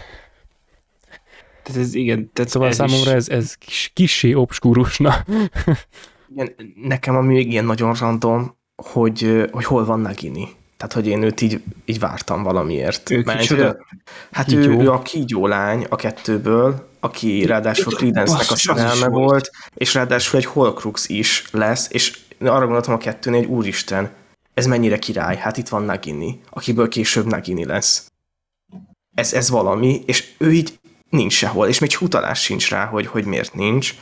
Tehát 1.62 1.80
ez, 1.80 1.94
igen. 1.94 2.30
Tehát 2.32 2.50
szóval 2.50 2.68
ez 2.68 2.74
számomra 2.74 3.10
is... 3.10 3.16
ez, 3.16 3.28
ez 3.28 3.54
kis, 3.54 3.90
kisé 3.94 4.34
obskurusna. 4.34 5.24
Igen, 6.34 6.54
nekem 6.82 7.16
ami 7.16 7.34
még 7.34 7.50
ilyen 7.50 7.64
nagyon 7.64 7.94
random, 7.94 8.56
hogy, 8.82 9.44
hogy 9.50 9.64
hol 9.64 9.84
van 9.84 10.00
Nagini. 10.00 10.48
Tehát, 10.78 10.92
hogy 10.92 11.06
én 11.06 11.22
őt 11.22 11.40
így, 11.40 11.62
így 11.84 11.98
vártam 11.98 12.42
valamiért. 12.42 13.10
Ő 13.10 13.22
Mert, 13.24 13.40
kicsoda? 13.40 13.76
Hát 14.30 14.52
ő, 14.52 14.70
ő 14.70 14.90
a 14.90 15.02
kígyó 15.02 15.46
lány 15.46 15.86
a 15.88 15.96
kettőből, 15.96 16.88
aki 17.00 17.46
ráadásul 17.46 17.92
Credence-nek 17.92 18.50
a 18.50 18.56
szerelme 18.56 19.08
volt. 19.08 19.30
volt, 19.30 19.50
és 19.74 19.94
ráadásul 19.94 20.38
egy 20.38 20.44
Horcrux 20.44 21.08
is 21.08 21.44
lesz, 21.50 21.88
és 21.90 22.18
arra 22.40 22.64
gondoltam 22.64 22.94
a 22.94 22.98
kettőnél, 22.98 23.40
hogy 23.40 23.48
úristen, 23.48 24.10
ez 24.54 24.66
mennyire 24.66 24.98
király, 24.98 25.36
hát 25.36 25.56
itt 25.56 25.68
van 25.68 25.82
Nagini, 25.82 26.40
akiből 26.50 26.88
később 26.88 27.26
Nagini 27.26 27.64
lesz. 27.64 28.12
Ez, 29.14 29.32
ez 29.32 29.50
valami, 29.50 30.02
és 30.06 30.34
ő 30.38 30.52
így 30.52 30.78
nincs 31.10 31.32
sehol, 31.32 31.68
és 31.68 31.78
még 31.78 31.90
utalás 32.00 32.42
sincs 32.42 32.70
rá, 32.70 32.84
hogy, 32.84 33.06
hogy 33.06 33.24
miért 33.24 33.54
nincs. 33.54 33.94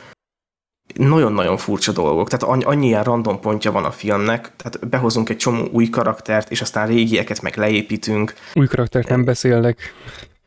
Nagyon-nagyon 0.97 1.57
furcsa 1.57 1.91
dolgok, 1.91 2.29
tehát 2.29 2.65
annyi, 2.65 2.87
ilyen 2.87 3.03
random 3.03 3.39
pontja 3.39 3.71
van 3.71 3.85
a 3.85 3.91
filmnek, 3.91 4.55
tehát 4.55 4.89
behozunk 4.89 5.29
egy 5.29 5.37
csomó 5.37 5.67
új 5.71 5.89
karaktert, 5.89 6.51
és 6.51 6.61
aztán 6.61 6.87
régieket 6.87 7.41
meg 7.41 7.57
leépítünk. 7.57 8.33
Új 8.53 8.67
karaktert 8.67 9.09
nem 9.09 9.23
beszélnek. 9.23 9.93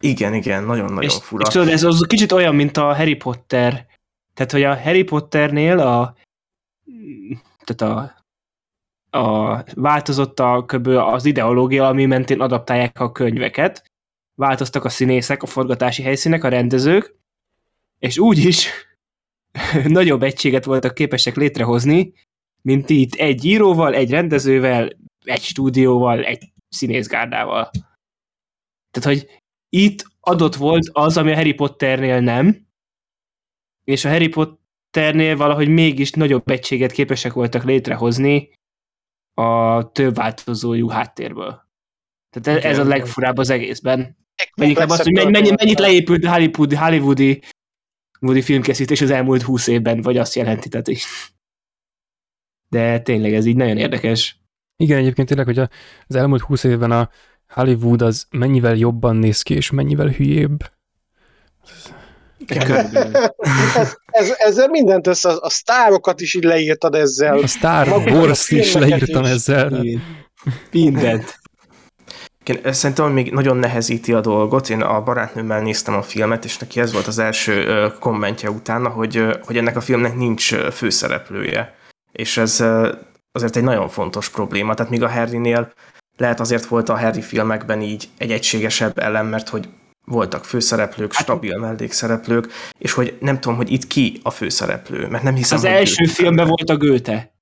Igen, 0.00 0.34
igen, 0.34 0.64
nagyon-nagyon 0.64 1.10
És, 1.10 1.18
fura. 1.22 1.44
és 1.46 1.52
tudod, 1.52 1.68
ez 1.68 1.82
az 1.82 2.04
kicsit 2.08 2.32
olyan, 2.32 2.54
mint 2.54 2.76
a 2.76 2.94
Harry 2.94 3.14
Potter. 3.14 3.86
Tehát, 4.34 4.52
hogy 4.52 4.62
a 4.62 4.80
Harry 4.80 5.02
Potternél 5.02 5.78
a 5.78 6.14
tehát 7.64 7.94
a, 7.94 9.18
a 9.18 9.64
változott 9.74 10.40
a 10.40 10.64
köbö 10.66 10.98
az 10.98 11.24
ideológia, 11.24 11.86
ami 11.86 12.06
mentén 12.06 12.40
adaptálják 12.40 13.00
a 13.00 13.12
könyveket. 13.12 13.90
Változtak 14.34 14.84
a 14.84 14.88
színészek, 14.88 15.42
a 15.42 15.46
forgatási 15.46 16.02
helyszínek, 16.02 16.44
a 16.44 16.48
rendezők, 16.48 17.14
és 17.98 18.18
úgy 18.18 18.38
is 18.38 18.68
nagyobb 19.84 20.22
egységet 20.22 20.64
voltak 20.64 20.94
képesek 20.94 21.36
létrehozni, 21.36 22.12
mint 22.62 22.90
itt 22.90 23.14
egy 23.14 23.44
íróval, 23.44 23.94
egy 23.94 24.10
rendezővel, 24.10 24.90
egy 25.24 25.42
stúdióval, 25.42 26.24
egy 26.24 26.52
színészgárdával. 26.68 27.70
Tehát, 28.90 29.18
hogy 29.18 29.40
itt 29.68 30.04
adott 30.20 30.54
volt 30.54 30.88
az, 30.92 31.16
ami 31.16 31.32
a 31.32 31.34
Harry 31.34 31.52
Potternél 31.52 32.20
nem, 32.20 32.66
és 33.84 34.04
a 34.04 34.08
Harry 34.08 34.28
Potternél 34.28 35.36
valahogy 35.36 35.68
mégis 35.68 36.10
nagyobb 36.10 36.50
egységet 36.50 36.92
képesek 36.92 37.32
voltak 37.32 37.64
létrehozni 37.64 38.52
a 39.34 39.92
több 39.92 40.14
változójú 40.14 40.88
háttérből. 40.88 41.68
Tehát 42.30 42.64
ez, 42.64 42.70
ez 42.70 42.78
a 42.78 42.88
legfurább 42.88 43.38
az 43.38 43.50
egészben. 43.50 44.18
Vagy 44.54 44.68
inkább 44.68 44.88
az, 44.88 45.02
hogy 45.02 45.12
mennyi, 45.12 45.30
mennyi, 45.30 45.50
mennyit 45.50 45.78
leépült 45.78 46.24
a 46.24 46.32
Hollywoodi, 46.32 46.74
Hollywoodi 46.74 47.42
Woody 48.20 48.42
filmkészítés 48.42 49.00
az 49.00 49.10
elmúlt 49.10 49.42
húsz 49.42 49.66
évben, 49.66 50.00
vagy 50.00 50.16
azt 50.16 50.34
jelenti, 50.34 50.68
tehát 50.68 50.88
így. 50.88 51.02
De 52.68 53.00
tényleg 53.00 53.34
ez 53.34 53.44
így 53.46 53.56
nagyon 53.56 53.76
érdekes. 53.76 54.38
Igen, 54.76 54.98
egyébként 54.98 55.28
tényleg, 55.28 55.46
hogy 55.46 55.58
a- 55.58 55.70
az 56.06 56.14
elmúlt 56.14 56.40
húsz 56.42 56.64
évben 56.64 56.90
a 56.90 57.10
Hollywood 57.48 58.02
az 58.02 58.26
mennyivel 58.30 58.74
jobban 58.76 59.16
néz 59.16 59.42
ki, 59.42 59.54
és 59.54 59.70
mennyivel 59.70 60.08
hülyébb. 60.08 60.58
Ez, 63.74 63.94
ez, 64.06 64.34
ezzel 64.38 64.68
mindent 64.68 65.06
össze, 65.06 65.28
a 65.40 65.50
sztárokat 65.50 66.20
is 66.20 66.34
így 66.34 66.42
leírtad 66.44 66.94
ezzel. 66.94 67.38
A 67.38 67.46
a 67.92 68.10
Wars 68.10 68.50
is 68.50 68.72
leírtam 68.72 69.24
is. 69.24 69.30
ezzel. 69.30 69.84
Mindent. 70.70 71.39
Igen, 72.50 72.72
Szerintem 72.72 73.04
hogy 73.04 73.14
még 73.14 73.32
nagyon 73.32 73.56
nehezíti 73.56 74.12
a 74.12 74.20
dolgot. 74.20 74.68
Én 74.68 74.80
a 74.80 75.02
barátnőmmel 75.02 75.62
néztem 75.62 75.94
a 75.94 76.02
filmet, 76.02 76.44
és 76.44 76.58
neki 76.58 76.80
ez 76.80 76.92
volt 76.92 77.06
az 77.06 77.18
első 77.18 77.86
kommentje 77.98 78.50
utána, 78.50 78.88
hogy, 78.88 79.24
hogy 79.44 79.56
ennek 79.56 79.76
a 79.76 79.80
filmnek 79.80 80.14
nincs 80.16 80.54
főszereplője. 80.54 81.74
És 82.12 82.36
ez 82.36 82.64
azért 83.32 83.56
egy 83.56 83.62
nagyon 83.62 83.88
fontos 83.88 84.28
probléma. 84.28 84.74
Tehát 84.74 84.90
míg 84.90 85.02
a 85.02 85.08
Harrynél 85.10 85.72
lehet 86.16 86.40
azért 86.40 86.64
volt 86.64 86.88
a 86.88 86.98
Harry 86.98 87.22
filmekben 87.22 87.82
így 87.82 88.08
egy 88.18 88.30
egységesebb 88.30 88.98
elem, 88.98 89.26
mert 89.26 89.48
hogy 89.48 89.68
voltak 90.04 90.44
főszereplők, 90.44 91.12
Hát- 91.14 91.22
stabil 91.22 91.58
mellékszereplők, 91.58 92.52
és 92.78 92.92
hogy 92.92 93.16
nem 93.20 93.40
tudom, 93.40 93.56
hogy 93.56 93.72
itt 93.72 93.86
ki 93.86 94.20
a 94.22 94.30
főszereplő, 94.30 95.06
mert 95.06 95.22
nem 95.22 95.34
hiszem, 95.34 95.58
Az 95.58 95.64
első 95.64 95.94
Goethe 95.96 96.14
filmben 96.14 96.46
volt 96.46 96.70
a 96.70 96.76
Göte. 96.76 97.32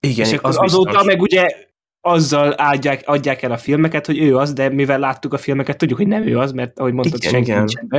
Igen, 0.00 0.26
és 0.26 0.38
az 0.42 0.56
azóta 0.58 0.90
biztos. 0.90 1.06
meg 1.06 1.20
ugye 1.20 1.67
azzal 2.00 2.50
adják, 2.50 3.02
adják 3.06 3.42
el 3.42 3.52
a 3.52 3.56
filmeket, 3.58 4.06
hogy 4.06 4.18
ő 4.18 4.36
az, 4.36 4.52
de 4.52 4.68
mivel 4.68 4.98
láttuk 4.98 5.32
a 5.32 5.38
filmeket, 5.38 5.76
tudjuk, 5.78 5.98
hogy 5.98 6.06
nem 6.06 6.26
ő 6.26 6.38
az, 6.38 6.52
mert 6.52 6.78
ahogy 6.78 6.92
mondtad, 6.92 7.18
Igen, 7.18 7.30
senki 7.30 7.46
igen. 7.50 7.58
nincsen 7.58 7.86
be. 7.88 7.96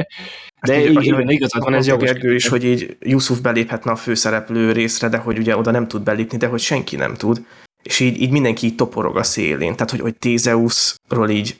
Ezt 0.59 0.71
De 0.71 0.79
így- 0.79 0.83
igen, 0.85 0.95
ahogy- 0.95 1.05
igen, 1.07 1.29
igazad 1.29 1.63
van, 1.63 1.73
ez 1.73 1.87
jogos. 1.87 2.09
Gergő 2.11 2.35
is, 2.35 2.47
hogy 2.47 2.63
így 2.63 2.97
Yusuf 2.99 3.39
beléphetne 3.39 3.91
a 3.91 3.95
főszereplő 3.95 4.71
részre, 4.71 5.09
de 5.09 5.17
hogy 5.17 5.37
ugye 5.37 5.57
oda 5.57 5.71
nem 5.71 5.87
tud 5.87 6.01
belépni, 6.03 6.37
de 6.37 6.47
hogy 6.47 6.59
senki 6.59 6.95
nem 6.95 7.13
tud. 7.13 7.45
És 7.83 7.99
így, 7.99 8.21
így 8.21 8.31
mindenki 8.31 8.65
így 8.65 8.75
toporog 8.75 9.17
a 9.17 9.23
szélén. 9.23 9.71
Tehát, 9.73 9.89
hogy, 9.89 9.99
hogy 9.99 10.15
Tézeuszról 10.17 11.29
így, 11.29 11.57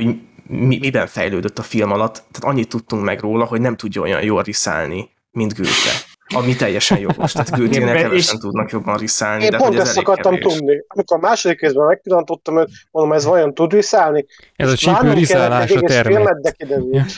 így 0.00 0.16
mi, 0.46 0.78
miben 0.78 1.06
fejlődött 1.06 1.58
a 1.58 1.62
film 1.62 1.92
alatt. 1.92 2.12
Tehát 2.14 2.54
annyit 2.54 2.68
tudtunk 2.68 3.04
meg 3.04 3.20
róla, 3.20 3.44
hogy 3.44 3.60
nem 3.60 3.76
tudja 3.76 4.00
olyan 4.02 4.22
jól 4.22 4.42
riszálni, 4.42 5.10
mint 5.30 5.54
Goethe. 5.56 5.90
Ami 6.34 6.56
teljesen 6.56 6.98
jogos. 6.98 7.32
Tehát 7.32 7.56
Igen, 7.58 7.86
kevesen 7.86 8.12
és- 8.14 8.26
tudnak 8.26 8.70
jobban 8.70 8.96
riszálni, 8.96 9.44
Én 9.44 9.50
de 9.50 9.56
pont 9.56 9.68
hogy 9.70 9.80
ez 9.80 9.88
ezt 9.88 9.98
akartam 9.98 10.34
kevés. 10.34 10.52
tudni. 10.54 10.82
Amikor 10.88 11.16
a 11.16 11.20
második 11.20 11.60
részben 11.60 11.86
megpillantottam 11.86 12.58
őt, 12.58 12.68
mondom, 12.90 13.12
ez 13.12 13.24
vajon 13.24 13.54
tud 13.54 13.74
viszállni? 13.74 14.26
Ez 14.56 14.72
a 14.72 14.76
csípő 14.76 15.12
riszálás 15.12 15.70
a 15.70 15.80
termék. 15.80 16.24
kiderült. 16.56 17.12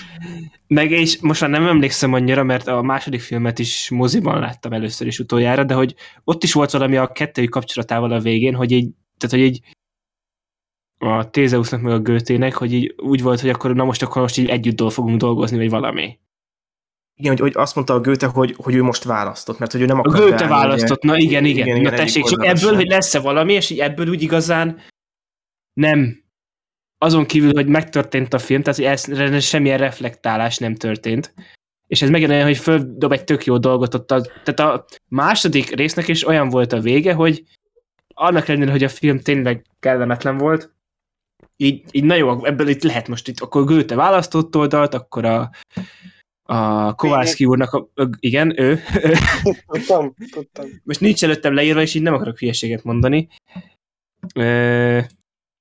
Meg 0.66 0.90
és 0.90 1.18
most 1.20 1.40
már 1.40 1.50
nem 1.50 1.66
emlékszem 1.66 2.12
annyira, 2.12 2.42
mert 2.42 2.66
a 2.66 2.82
második 2.82 3.20
filmet 3.20 3.58
is 3.58 3.90
moziban 3.90 4.38
láttam 4.40 4.72
először 4.72 5.06
is 5.06 5.18
utoljára, 5.18 5.64
de 5.64 5.74
hogy 5.74 5.94
ott 6.24 6.42
is 6.42 6.52
volt 6.52 6.70
valami 6.70 6.96
a 6.96 7.06
kettőjük 7.12 7.50
kapcsolatával 7.50 8.12
a 8.12 8.20
végén, 8.20 8.54
hogy 8.54 8.70
így, 8.70 8.88
tehát 9.18 9.36
hogy 9.36 9.44
így 9.54 9.60
a 10.98 11.30
Tézeusznak 11.30 11.80
meg 11.80 11.92
a 11.92 11.98
Götének, 11.98 12.54
hogy 12.54 12.72
így 12.72 12.94
úgy 12.96 13.22
volt, 13.22 13.40
hogy 13.40 13.50
akkor 13.50 13.74
na 13.74 13.84
most 13.84 14.02
akkor 14.02 14.22
most 14.22 14.38
így 14.38 14.48
együtt 14.48 14.92
fogunk 14.92 15.16
dolgozni, 15.16 15.56
vagy 15.56 15.70
valami. 15.70 16.18
Igen, 17.20 17.32
hogy, 17.32 17.40
hogy 17.40 17.52
azt 17.54 17.74
mondta 17.74 17.94
a 17.94 18.00
Goethe, 18.00 18.26
hogy, 18.26 18.54
hogy 18.56 18.74
ő 18.74 18.82
most 18.82 19.04
választott, 19.04 19.58
mert 19.58 19.72
hogy 19.72 19.80
ő 19.80 19.84
nem 19.84 19.98
A 19.98 20.00
akar 20.00 20.20
Göte 20.20 20.36
beállni, 20.36 20.48
választott, 20.48 21.02
na 21.02 21.16
igen, 21.16 21.44
igen. 21.44 21.66
Igen, 21.66 21.80
na 21.80 21.80
igen, 21.80 21.94
tessék, 21.94 22.24
egyik 22.24 22.38
csak 22.38 22.46
ebből, 22.46 22.74
hogy 22.74 22.86
lesz-e 22.86 23.20
valami, 23.20 23.52
és 23.52 23.70
így 23.70 23.78
ebből 23.78 24.08
úgy 24.08 24.22
igazán 24.22 24.80
nem. 25.72 26.24
Azon 26.98 27.26
kívül, 27.26 27.52
hogy 27.52 27.66
megtörtént 27.66 28.34
a 28.34 28.38
film, 28.38 28.62
tehát 28.62 28.78
hogy 28.78 29.14
ez, 29.20 29.44
semmilyen 29.44 29.78
reflektálás 29.78 30.58
nem 30.58 30.74
történt. 30.74 31.34
És 31.86 32.02
ez 32.02 32.10
megint 32.10 32.30
olyan, 32.30 32.44
hogy 32.44 32.56
földob 32.56 33.12
egy 33.12 33.24
tök 33.24 33.44
jó 33.44 33.58
dolgot 33.58 33.94
ott. 33.94 34.10
A, 34.10 34.20
tehát 34.44 34.60
a 34.60 34.84
második 35.08 35.74
résznek 35.74 36.08
is 36.08 36.26
olyan 36.26 36.48
volt 36.48 36.72
a 36.72 36.80
vége, 36.80 37.12
hogy 37.12 37.44
annak 38.14 38.48
ellenére, 38.48 38.70
hogy 38.70 38.84
a 38.84 38.88
film 38.88 39.20
tényleg 39.20 39.64
kellemetlen 39.80 40.36
volt, 40.36 40.72
így, 41.56 41.84
így 41.90 42.04
na 42.04 42.14
jó, 42.14 42.44
ebből 42.44 42.68
itt 42.68 42.82
lehet 42.82 43.08
most 43.08 43.28
itt, 43.28 43.40
akkor 43.40 43.64
Goethe 43.64 43.94
választott 43.94 44.56
oldalt, 44.56 44.94
akkor 44.94 45.24
a, 45.24 45.50
a 46.50 46.94
Kovászki 46.94 47.44
úrnak, 47.44 47.72
a, 47.72 48.08
igen, 48.18 48.60
ő, 48.60 48.80
Tudtam, 49.66 50.14
tudtam. 50.30 50.66
most 50.84 51.00
nincs 51.00 51.24
előttem 51.24 51.54
leírva, 51.54 51.80
és 51.80 51.94
így 51.94 52.02
nem 52.02 52.14
akarok 52.14 52.38
hülyeséget 52.38 52.84
mondani. 52.84 53.28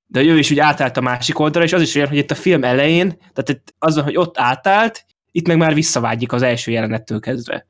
De 0.06 0.22
ő 0.22 0.38
is 0.38 0.50
úgy 0.50 0.58
átállt 0.58 0.96
a 0.96 1.00
másik 1.00 1.38
oldalra, 1.38 1.66
és 1.66 1.72
az 1.72 1.82
is 1.82 1.94
olyan, 1.94 2.08
hogy 2.08 2.16
itt 2.16 2.30
a 2.30 2.34
film 2.34 2.64
elején, 2.64 3.08
tehát 3.08 3.48
itt 3.48 3.74
azon, 3.78 4.04
hogy 4.04 4.16
ott 4.16 4.38
átállt, 4.38 5.06
itt 5.30 5.46
meg 5.46 5.56
már 5.56 5.74
visszavágyik 5.74 6.32
az 6.32 6.42
első 6.42 6.70
jelenettől 6.70 7.20
kezdve. 7.20 7.66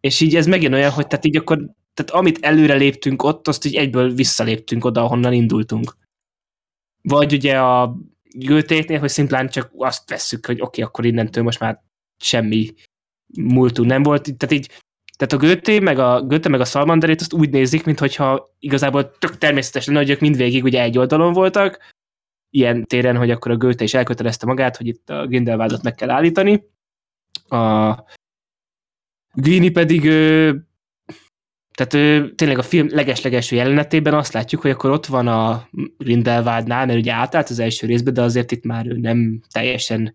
És 0.00 0.20
így 0.20 0.36
ez 0.36 0.46
megint 0.46 0.74
olyan, 0.74 0.90
hogy 0.90 1.06
tehát 1.06 1.24
így 1.24 1.36
akkor, 1.36 1.56
tehát 1.94 2.10
amit 2.10 2.44
előre 2.44 2.74
léptünk 2.74 3.22
ott, 3.22 3.48
azt 3.48 3.64
így 3.64 3.74
egyből 3.74 4.14
visszaléptünk 4.14 4.84
oda, 4.84 5.02
ahonnan 5.02 5.32
indultunk. 5.32 5.96
Vagy 7.02 7.32
ugye 7.32 7.60
a 7.60 7.96
Götéknél, 8.36 8.98
hogy 8.98 9.08
szimplán 9.08 9.48
csak 9.48 9.70
azt 9.76 10.10
vesszük, 10.10 10.46
hogy 10.46 10.54
oké, 10.54 10.64
okay, 10.64 10.84
akkor 10.84 11.04
innentől 11.04 11.42
most 11.42 11.60
már 11.60 11.82
semmi 12.16 12.74
múltunk 13.34 13.88
nem 13.88 14.02
volt. 14.02 14.36
Tehát 14.36 14.54
így 14.54 14.70
tehát 15.16 15.32
a 15.32 15.36
Göté 15.36 15.78
meg 15.78 15.98
a, 15.98 16.22
Göte 16.22 16.48
meg 16.48 16.60
a 16.60 16.64
Salmanderét 16.64 17.20
azt 17.20 17.32
úgy 17.32 17.50
nézik, 17.50 17.84
mintha 17.84 18.54
igazából 18.58 19.18
tök 19.18 19.38
természetes 19.38 19.86
lenne, 19.86 19.98
hogy 19.98 20.10
ők 20.10 20.20
mindvégig 20.20 20.64
ugye 20.64 20.82
egy 20.82 20.98
oldalon 20.98 21.32
voltak, 21.32 21.92
ilyen 22.50 22.84
téren, 22.84 23.16
hogy 23.16 23.30
akkor 23.30 23.50
a 23.50 23.56
Göte 23.56 23.84
is 23.84 23.94
elkötelezte 23.94 24.46
magát, 24.46 24.76
hogy 24.76 24.86
itt 24.86 25.10
a 25.10 25.26
Grindelwaldot 25.26 25.82
meg 25.82 25.94
kell 25.94 26.10
állítani. 26.10 26.64
A 27.48 27.94
Grini 29.32 29.70
pedig 29.70 30.04
ö, 30.04 30.52
tehát 31.74 31.94
ő, 31.94 32.34
tényleg 32.34 32.58
a 32.58 32.62
film 32.62 32.88
legeslegelső 32.90 33.56
jelenetében 33.56 34.14
azt 34.14 34.32
látjuk, 34.32 34.60
hogy 34.60 34.70
akkor 34.70 34.90
ott 34.90 35.06
van 35.06 35.28
a 35.28 35.68
Grindelwaldnál, 35.98 36.86
mert 36.86 36.98
ugye 36.98 37.12
átállt 37.12 37.48
az 37.48 37.58
első 37.58 37.86
részbe, 37.86 38.10
de 38.10 38.22
azért 38.22 38.52
itt 38.52 38.64
már 38.64 38.86
ő 38.86 38.96
nem 38.96 39.40
teljesen, 39.52 40.14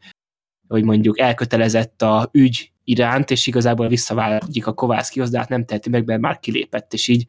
hogy 0.70 0.84
mondjuk 0.84 1.20
elkötelezett 1.20 2.02
a 2.02 2.30
ügy 2.32 2.72
iránt, 2.84 3.32
és 3.32 3.48
igazából 3.48 3.88
visszavágyik 3.88 4.68
a 4.68 4.74
Kovászkihoz, 4.74 5.30
de 5.30 5.38
hát 5.38 5.50
nem 5.50 5.66
teheti 5.66 5.90
meg, 5.90 6.06
mert 6.06 6.22
már 6.22 6.40
kilépett, 6.40 6.94
és 6.94 7.08
így 7.08 7.28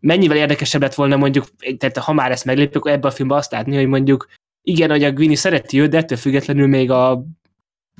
mennyivel 0.00 0.36
érdekesebb 0.36 0.80
lett 0.80 0.94
volna 0.94 1.16
mondjuk, 1.16 1.46
tehát 1.78 1.98
ha 1.98 2.12
már 2.12 2.30
ezt 2.30 2.44
meglépjük, 2.44 2.76
akkor 2.76 2.90
ebben 2.90 3.10
a 3.10 3.14
filmben 3.14 3.38
azt 3.38 3.52
látni, 3.52 3.76
hogy 3.76 3.86
mondjuk 3.86 4.26
igen, 4.62 4.90
hogy 4.90 5.04
a 5.04 5.12
Gwini 5.12 5.34
szereti 5.34 5.80
őt, 5.80 5.90
de 5.90 5.96
ettől 5.96 6.18
függetlenül 6.18 6.66
még 6.66 6.90
a 6.90 7.24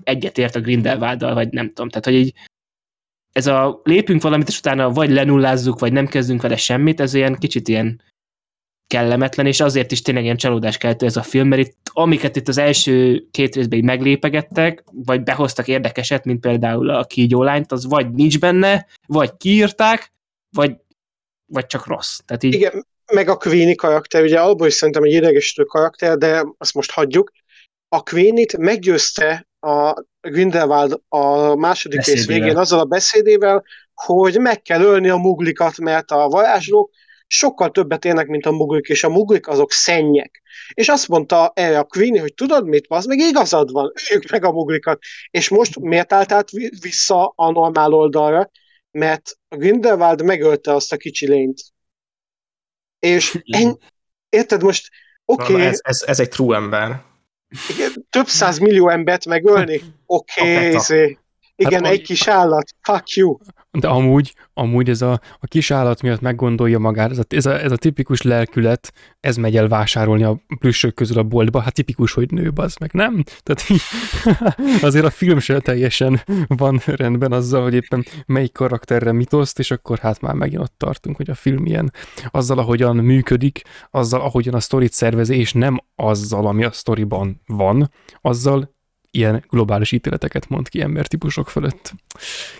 egyetért 0.03 0.55
a 0.55 0.61
Grindelwalddal, 0.61 1.35
vagy 1.35 1.51
nem 1.51 1.69
tudom, 1.69 1.89
tehát 1.89 2.05
hogy 2.05 2.15
így 2.15 2.35
ez 3.33 3.47
a 3.47 3.81
lépünk 3.85 4.23
valamit, 4.23 4.49
és 4.49 4.59
utána 4.59 4.91
vagy 4.91 5.11
lenullázzuk, 5.11 5.79
vagy 5.79 5.93
nem 5.93 6.07
kezdünk 6.07 6.43
vele 6.43 6.57
semmit, 6.57 7.01
ez 7.01 7.15
ilyen 7.15 7.35
kicsit 7.35 7.69
ilyen 7.69 8.03
kellemetlen, 8.89 9.47
és 9.47 9.61
azért 9.61 9.93
is 9.93 10.03
tényleg 10.03 10.25
ilyen 10.25 10.37
csalódás 10.37 10.79
keltő 10.79 11.07
ez 11.07 11.17
a 11.17 11.23
film, 11.23 11.49
mert 11.49 11.67
itt, 11.67 11.77
amiket 11.93 12.37
itt 12.37 12.49
az 12.49 12.59
első 12.59 13.27
két 13.31 13.55
részben 13.55 13.79
így 13.79 13.85
meglépegettek, 13.85 14.85
vagy 14.93 15.23
behoztak 15.23 15.69
érdekeset, 15.69 16.25
mint 16.25 16.41
például 16.41 16.91
a 16.91 17.05
kígyólányt, 17.05 17.73
az 17.73 17.87
vagy 17.87 18.11
nincs 18.11 18.39
benne, 18.39 18.87
vagy 19.07 19.37
kiírták, 19.37 20.13
vagy, 20.51 20.77
vagy 21.47 21.67
csak 21.67 21.87
rossz. 21.87 22.19
Tehát 22.25 22.43
így, 22.43 22.55
Igen, 22.55 22.87
meg 23.13 23.29
a 23.29 23.37
Queenie 23.37 23.75
karakter, 23.75 24.23
ugye 24.23 24.41
abból 24.41 24.67
is 24.67 24.75
szerintem 24.75 25.03
egy 25.03 25.13
idegesítő 25.13 25.65
karakter, 25.65 26.17
de 26.17 26.45
azt 26.59 26.75
most 26.75 26.91
hagyjuk. 26.91 27.33
A 27.89 28.03
Queenie-t 28.03 28.57
meggyőzte 28.57 29.47
a 29.61 30.05
Grindelwald 30.21 31.01
a 31.09 31.55
második 31.55 31.99
rész 31.99 32.15
Beszédével. 32.15 32.41
végén 32.41 32.57
azzal 32.57 32.79
a 32.79 32.85
beszédével, 32.85 33.65
hogy 33.95 34.41
meg 34.41 34.63
kell 34.63 34.83
ölni 34.83 35.09
a 35.09 35.17
muglikat, 35.17 35.79
mert 35.79 36.11
a 36.11 36.29
varázslók 36.29 36.91
sokkal 37.29 37.71
többet 37.71 38.05
érnek, 38.05 38.27
mint 38.27 38.47
a 38.47 38.51
muglik, 38.51 38.87
és 38.87 39.05
a 39.05 39.09
muglik 39.09 39.49
azok 39.49 39.73
szennyek. 39.73 40.43
És 40.75 40.89
azt 40.89 41.09
mondta 41.09 41.53
erre 41.55 41.79
a 41.79 41.85
Queenie, 41.85 42.21
hogy 42.21 42.35
tudod 42.35 42.67
mit, 42.67 42.87
az 42.89 43.05
meg 43.05 43.19
igazad 43.19 43.73
van, 43.73 43.93
öljük 44.11 44.31
meg 44.31 44.45
a 44.45 44.53
muglikat. 44.53 44.99
És 45.31 45.49
most 45.49 45.79
miért 45.79 46.13
állt 46.13 46.33
át 46.33 46.51
vi- 46.51 46.79
vissza 46.81 47.33
a 47.37 47.51
normál 47.51 47.93
oldalra? 47.93 48.51
Mert 48.91 49.39
a 49.49 49.57
Grindelwald 49.57 50.23
megölte 50.23 50.75
azt 50.75 50.93
a 50.93 50.97
kicsi 50.97 51.29
lényt. 51.29 51.61
És 52.99 53.39
en, 53.45 53.79
érted 54.29 54.63
most, 54.63 54.89
oké, 55.25 55.53
okay, 55.53 55.67
ez, 55.67 55.79
ez, 55.83 56.03
ez 56.07 56.21
egy 56.21 56.29
true 56.29 56.57
ember. 56.57 57.03
több 58.11 58.27
száz 58.27 58.59
millió 58.59 58.89
embert 58.89 59.27
megölni, 59.27 59.83
oké, 60.07 60.41
okay, 60.41 60.75
izé. 60.75 61.19
igen, 61.57 61.85
Hát, 61.85 61.93
egy 61.93 62.03
kis 62.03 62.29
állat, 62.29 62.71
fuck 62.81 63.09
you. 63.09 63.37
De 63.79 63.89
amúgy, 63.89 64.35
amúgy 64.55 64.89
ez 64.89 65.03
a, 65.03 65.21
a 65.39 65.47
kis 65.47 65.71
állat 65.71 66.03
miatt 66.03 66.21
meggondolja 66.21 66.79
magát, 66.79 67.11
ez 67.11 67.19
a, 67.19 67.23
ez, 67.29 67.47
a, 67.47 67.63
ez 67.63 67.73
a 67.73 67.77
tipikus 67.77 68.23
lelkület, 68.23 68.93
ez 69.21 69.37
megy 69.37 69.57
el 69.57 69.69
vásárolni 69.69 70.23
a 70.23 70.41
plüssök 70.59 70.95
közül 70.95 71.19
a 71.19 71.23
boltba, 71.23 71.61
hát 71.61 71.75
tipikus, 71.75 72.13
hogy 72.13 72.31
nő, 72.31 72.53
az 72.55 72.77
meg 72.77 72.93
nem? 72.93 73.25
Tehát 73.43 73.67
azért 74.87 75.05
a 75.05 75.11
film 75.11 75.39
se 75.39 75.61
teljesen 75.61 76.21
van 76.47 76.81
rendben 76.87 77.33
azzal, 77.33 77.63
hogy 77.63 77.75
éppen 77.75 78.05
melyik 78.27 78.53
karakterre 78.53 79.13
mit 79.13 79.33
oszt, 79.33 79.59
és 79.59 79.71
akkor 79.71 79.99
hát 79.99 80.21
már 80.21 80.35
megint 80.35 80.63
ott 80.63 80.75
tartunk, 80.77 81.17
hogy 81.17 81.31
a 81.31 81.35
film 81.35 81.67
ilyen 81.67 81.93
azzal, 82.31 82.59
ahogyan 82.59 82.97
működik, 82.97 83.63
azzal, 83.91 84.21
ahogyan 84.21 84.55
a 84.55 84.61
sztorit 84.61 84.93
szervezi, 84.93 85.37
és 85.37 85.53
nem 85.53 85.81
azzal, 85.97 86.47
ami 86.47 86.65
a 86.65 86.73
sztoriban 86.73 87.41
van, 87.47 87.91
azzal 88.21 88.77
ilyen 89.11 89.45
globális 89.49 89.93
ítéleteket 89.93 90.49
mond 90.49 90.69
ki 90.69 90.81
embertípusok 90.81 91.49
fölött. 91.49 91.95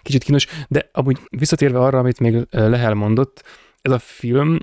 Kicsit 0.03 0.25
kínos, 0.25 0.47
de 0.69 0.89
amúgy 0.93 1.19
visszatérve 1.31 1.79
arra, 1.79 1.99
amit 1.99 2.21
még 2.21 2.47
Lehel 2.51 2.95
mondott, 2.95 3.45
ez 3.83 3.93
a 3.93 3.99
film 3.99 4.59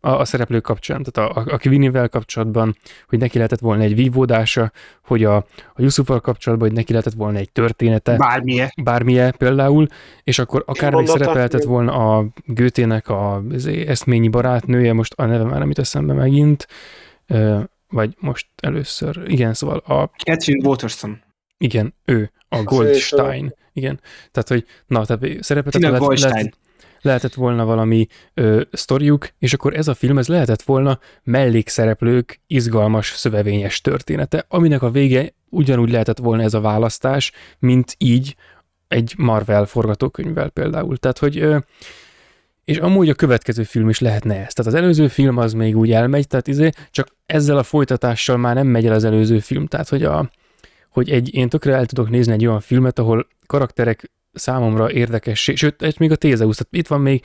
a, 0.00 0.10
a 0.10 0.24
szereplők 0.24 0.62
kapcsán, 0.62 1.02
tehát 1.02 1.30
a, 1.30 1.40
a, 1.40 1.54
a 1.54 2.08
kapcsolatban, 2.08 2.76
hogy 3.08 3.18
neki 3.18 3.36
lehetett 3.36 3.58
volna 3.58 3.82
egy 3.82 3.94
vívódása, 3.94 4.72
hogy 5.04 5.24
a, 5.24 5.36
a 5.74 5.82
Yusuffal 5.82 6.20
kapcsolatban, 6.20 6.68
hogy 6.68 6.76
neki 6.76 6.92
lehetett 6.92 7.12
volna 7.12 7.38
egy 7.38 7.52
története, 7.52 8.16
bármilyen. 8.16 8.72
bármilyen 8.82 9.34
például, 9.38 9.86
és 10.22 10.38
akkor 10.38 10.62
akár 10.66 10.94
még 10.94 11.08
igen. 11.14 11.68
volna 11.68 12.16
a 12.16 12.26
Götének 12.44 13.08
a 13.08 13.42
eszményi 13.86 14.28
barátnője, 14.28 14.92
most 14.92 15.12
a 15.16 15.24
neve 15.24 15.44
már 15.44 15.58
nem 15.58 15.68
jut 15.68 15.78
eszembe 15.78 16.12
megint, 16.12 16.66
vagy 17.94 18.14
most 18.18 18.46
először, 18.62 19.22
igen, 19.26 19.54
szóval 19.54 19.76
a 19.76 20.10
Catherine 20.24 20.68
Waterston. 20.68 21.22
igen, 21.58 21.94
ő, 22.04 22.32
a 22.48 22.62
Goldstein. 22.62 23.54
Igen. 23.72 24.00
Tehát, 24.30 24.48
hogy 24.48 24.66
na, 24.86 25.04
tehát 25.04 25.42
szerepet 25.42 25.74
lehet, 25.74 25.98
Goldstein. 25.98 26.32
lehet, 26.32 26.56
lehetett 27.00 27.34
volna 27.34 27.64
valami 27.64 28.06
ö, 28.34 28.62
sztoriuk, 28.72 29.28
és 29.38 29.52
akkor 29.52 29.74
ez 29.76 29.88
a 29.88 29.94
film, 29.94 30.18
ez 30.18 30.28
lehetett 30.28 30.62
volna 30.62 30.98
mellékszereplők 31.22 32.40
izgalmas, 32.46 33.12
szövevényes 33.12 33.80
története, 33.80 34.44
aminek 34.48 34.82
a 34.82 34.90
vége 34.90 35.32
ugyanúgy 35.48 35.90
lehetett 35.90 36.18
volna 36.18 36.42
ez 36.42 36.54
a 36.54 36.60
választás, 36.60 37.32
mint 37.58 37.94
így 37.98 38.36
egy 38.88 39.14
Marvel 39.16 39.64
forgatókönyvvel 39.64 40.50
például. 40.50 40.96
Tehát, 40.96 41.18
hogy 41.18 41.38
ö, 41.38 41.58
és 42.64 42.76
amúgy 42.76 43.08
a 43.08 43.14
következő 43.14 43.62
film 43.62 43.88
is 43.88 43.98
lehetne 43.98 44.34
ez. 44.34 44.52
Tehát 44.52 44.72
az 44.72 44.74
előző 44.74 45.08
film 45.08 45.36
az 45.36 45.52
még 45.52 45.76
úgy 45.76 45.92
elmegy, 45.92 46.26
tehát 46.26 46.48
izé, 46.48 46.70
csak 46.90 47.08
ezzel 47.26 47.58
a 47.58 47.62
folytatással 47.62 48.36
már 48.36 48.54
nem 48.54 48.66
megy 48.66 48.86
el 48.86 48.92
az 48.92 49.04
előző 49.04 49.38
film. 49.38 49.66
Tehát, 49.66 49.88
hogy, 49.88 50.02
a, 50.02 50.30
hogy 50.90 51.10
egy, 51.10 51.34
én 51.34 51.48
tökre 51.48 51.74
el 51.74 51.86
tudok 51.86 52.10
nézni 52.10 52.32
egy 52.32 52.46
olyan 52.46 52.60
filmet, 52.60 52.98
ahol 52.98 53.26
karakterek 53.46 54.10
számomra 54.32 54.92
érdekes, 54.92 55.50
sőt, 55.54 55.82
egy 55.82 55.98
még 55.98 56.10
a 56.10 56.16
Tézeus, 56.16 56.56
tehát 56.56 56.74
itt 56.74 56.86
van 56.86 57.00
még, 57.00 57.24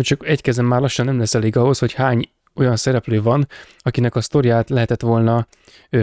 csak 0.00 0.26
egy 0.26 0.40
kezem 0.40 0.66
már 0.66 0.80
lassan 0.80 1.06
nem 1.06 1.18
lesz 1.18 1.34
elég 1.34 1.56
ahhoz, 1.56 1.78
hogy 1.78 1.92
hány 1.92 2.28
olyan 2.56 2.76
szereplő 2.76 3.22
van, 3.22 3.48
akinek 3.78 4.14
a 4.14 4.20
sztoriát 4.20 4.70
lehetett 4.70 5.00
volna 5.00 5.46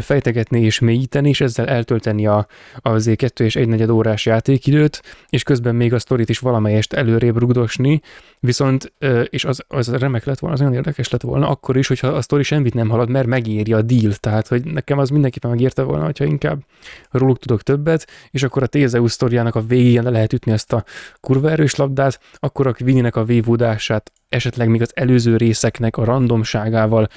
fejtegetni 0.01 0.61
és 0.61 0.79
mélyíteni, 0.79 1.29
és 1.29 1.41
ezzel 1.41 1.67
eltölteni 1.67 2.27
a, 2.27 2.47
az 2.75 3.11
2 3.15 3.43
és 3.43 3.55
1 3.55 3.67
negyed 3.67 3.89
órás 3.89 4.25
játékidőt, 4.25 5.01
és 5.29 5.43
közben 5.43 5.75
még 5.75 5.93
a 5.93 5.99
sztorit 5.99 6.29
is 6.29 6.39
valamelyest 6.39 6.93
előrébb 6.93 7.37
rugdosni, 7.37 8.01
viszont, 8.39 8.93
és 9.29 9.45
az, 9.45 9.63
az 9.67 9.91
remek 9.91 10.25
lett 10.25 10.39
volna, 10.39 10.55
az 10.55 10.61
olyan 10.61 10.73
érdekes 10.73 11.09
lett 11.09 11.21
volna, 11.21 11.49
akkor 11.49 11.77
is, 11.77 11.87
hogyha 11.87 12.07
a 12.07 12.21
sztori 12.21 12.43
semmit 12.43 12.73
nem 12.73 12.89
halad, 12.89 13.09
mert 13.09 13.27
megéri 13.27 13.73
a 13.73 13.81
deal, 13.81 14.13
tehát, 14.13 14.47
hogy 14.47 14.63
nekem 14.63 14.97
az 14.97 15.09
mindenképpen 15.09 15.49
megérte 15.49 15.81
volna, 15.81 16.05
hogyha 16.05 16.25
inkább 16.25 16.63
róluk 17.09 17.39
tudok 17.39 17.61
többet, 17.61 18.07
és 18.31 18.43
akkor 18.43 18.63
a 18.63 18.67
Tézeus 18.67 19.11
sztoriának 19.11 19.55
a 19.55 19.61
végén 19.61 20.03
le 20.03 20.09
lehet 20.09 20.33
ütni 20.33 20.51
ezt 20.51 20.73
a 20.73 20.83
kurva 21.19 21.49
erős 21.49 21.75
labdát, 21.75 22.19
akkor 22.35 22.67
a 22.67 22.73
Quininek 22.73 23.15
a 23.15 23.23
vévódását 23.23 24.11
esetleg 24.31 24.69
még 24.69 24.81
az 24.81 24.91
előző 24.95 25.37
részeknek 25.37 25.97
a 25.97 26.03
randomságával 26.03 27.07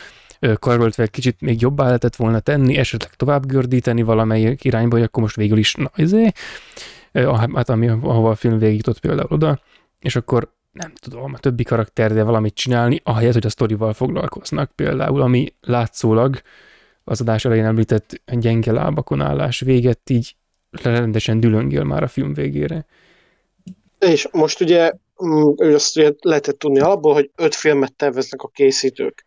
karoltva 0.58 1.02
egy 1.02 1.10
kicsit 1.10 1.40
még 1.40 1.60
jobbá 1.60 1.84
lehetett 1.84 2.16
volna 2.16 2.40
tenni, 2.40 2.76
esetleg 2.76 3.14
tovább 3.14 3.46
gördíteni 3.46 4.02
valamelyik 4.02 4.64
irányba, 4.64 4.96
hogy 4.96 5.04
akkor 5.04 5.22
most 5.22 5.36
végül 5.36 5.58
is, 5.58 5.74
na 5.74 5.90
izé, 5.96 6.32
hát 7.54 7.68
ami, 7.68 7.88
ahova 7.88 8.30
a 8.30 8.34
film 8.34 8.58
végig 8.58 8.76
jutott 8.76 9.00
például 9.00 9.28
oda, 9.30 9.60
és 10.00 10.16
akkor 10.16 10.52
nem 10.72 10.92
tudom, 10.94 11.34
a 11.34 11.38
többi 11.38 11.62
karakter, 11.62 12.12
de 12.12 12.22
valamit 12.22 12.54
csinálni, 12.54 13.00
ahelyett, 13.04 13.32
hogy 13.32 13.46
a 13.46 13.50
sztorival 13.50 13.92
foglalkoznak 13.92 14.70
például, 14.70 15.20
ami 15.20 15.54
látszólag 15.60 16.40
az 17.04 17.20
adás 17.20 17.44
elején 17.44 17.64
említett 17.64 18.20
gyenge 18.26 18.72
lábakon 18.72 19.20
állás 19.20 19.60
véget 19.60 20.10
így 20.10 20.36
rendesen 20.82 21.40
dülöngél 21.40 21.84
már 21.84 22.02
a 22.02 22.08
film 22.08 22.34
végére. 22.34 22.86
És 23.98 24.28
most 24.32 24.60
ugye 24.60 24.92
mm, 25.24 25.74
azt 25.74 25.96
ugye 25.96 26.12
lehetett 26.20 26.58
tudni 26.58 26.80
alapból, 26.80 27.12
hogy 27.12 27.30
öt 27.36 27.54
filmet 27.54 27.94
terveznek 27.94 28.42
a 28.42 28.48
készítők 28.48 29.26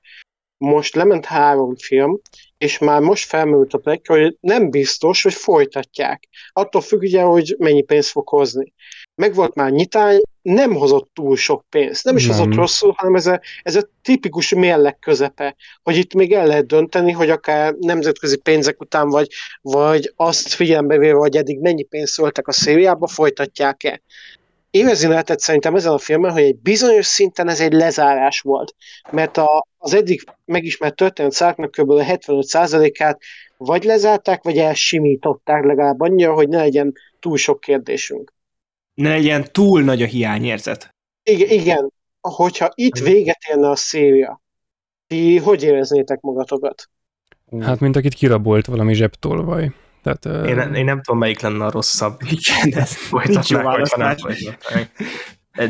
most 0.58 0.96
lement 0.96 1.26
három 1.26 1.76
film, 1.76 2.20
és 2.58 2.78
már 2.78 3.02
most 3.02 3.28
felmerült 3.28 3.74
a 3.74 3.78
plek, 3.78 4.08
hogy 4.08 4.38
nem 4.40 4.70
biztos, 4.70 5.24
hogy 5.24 5.34
folytatják. 5.34 6.28
Attól 6.54 6.82
függ 6.82 7.02
ugye, 7.02 7.22
hogy 7.22 7.56
mennyi 7.58 7.82
pénzt 7.82 8.10
fog 8.10 8.28
hozni. 8.28 8.74
Meg 9.16 9.34
volt 9.34 9.56
már 9.56 9.72
nyitány, 9.72 10.20
nem 10.42 10.74
hozott 10.74 11.10
túl 11.14 11.36
sok 11.36 11.66
pénzt. 11.70 12.04
Nem 12.04 12.16
is 12.16 12.28
nem. 12.28 12.38
hozott 12.38 12.54
rosszul, 12.54 12.94
hanem 12.98 13.16
ez 13.16 13.28
a, 13.28 13.42
ez 13.62 13.76
a 13.76 13.90
tipikus 14.02 14.54
mérleg 14.54 15.00
közepe, 15.00 15.56
hogy 15.84 15.96
itt 15.96 16.14
még 16.14 16.34
el 16.34 16.48
lehet 16.48 16.68
dönteni, 16.68 17.12
hogy 17.12 17.30
akár 17.30 17.74
nemzetközi 17.74 18.38
pénzek 18.38 18.82
után, 18.82 19.10
vagy, 19.10 19.28
vagy 19.62 20.14
azt 20.16 20.54
figyelembe 20.54 20.98
véve, 20.98 21.18
hogy 21.18 21.36
eddig 21.36 21.60
mennyi 21.60 21.84
pénzt 21.84 22.14
szóltak 22.14 22.48
a 22.48 22.52
szériába, 22.52 23.08
folytatják-e 23.08 24.02
érezni 24.72 25.07
lehetett 25.07 25.39
szerintem 25.39 25.76
ezen 25.76 25.91
a 25.91 25.98
filmen, 25.98 26.31
hogy 26.31 26.41
egy 26.41 26.57
bizonyos 26.57 27.06
szinten 27.06 27.48
ez 27.48 27.61
egy 27.61 27.73
lezárás 27.73 28.39
volt, 28.39 28.76
mert 29.11 29.38
a, 29.38 29.68
az 29.77 29.94
eddig 29.94 30.23
megismert 30.45 30.95
történet 30.95 31.31
szárknak 31.31 31.72
kb. 31.72 31.91
75%-át 31.91 33.22
vagy 33.57 33.84
lezárták, 33.84 34.44
vagy 34.44 34.57
elsimították 34.57 35.64
legalább 35.64 35.99
annyira, 35.99 36.34
hogy 36.34 36.49
ne 36.49 36.57
legyen 36.57 36.94
túl 37.19 37.38
sok 37.38 37.60
kérdésünk. 37.60 38.34
Ne 38.94 39.10
legyen 39.10 39.45
túl 39.52 39.81
nagy 39.81 40.02
a 40.02 40.06
hiányérzet. 40.06 40.95
Igen, 41.23 41.49
igen. 41.49 41.91
hogyha 42.22 42.72
itt 42.76 42.98
véget 42.98 43.39
érne 43.49 43.69
a 43.69 43.76
széria, 43.76 44.41
ti 45.07 45.38
hogy 45.38 45.64
éreznétek 45.64 46.19
magatokat? 46.19 46.89
Hát, 47.60 47.80
mint 47.80 47.95
akit 47.95 48.14
kirabolt 48.14 48.65
valami 48.65 48.94
zsebtolvaj. 48.94 49.72
Tehát, 50.14 50.48
én, 50.48 50.74
én 50.74 50.86
nem 50.86 51.02
tudom, 51.02 51.20
melyik 51.20 51.42
lenne 51.42 51.66
a 51.66 51.72
rosszabb. 51.72 52.20
Igen, 52.22 52.80
ez 52.82 52.92
folytatnák, 52.92 53.64
vagy 53.64 53.94
nem 53.98 54.18
folytatnák. 54.18 54.92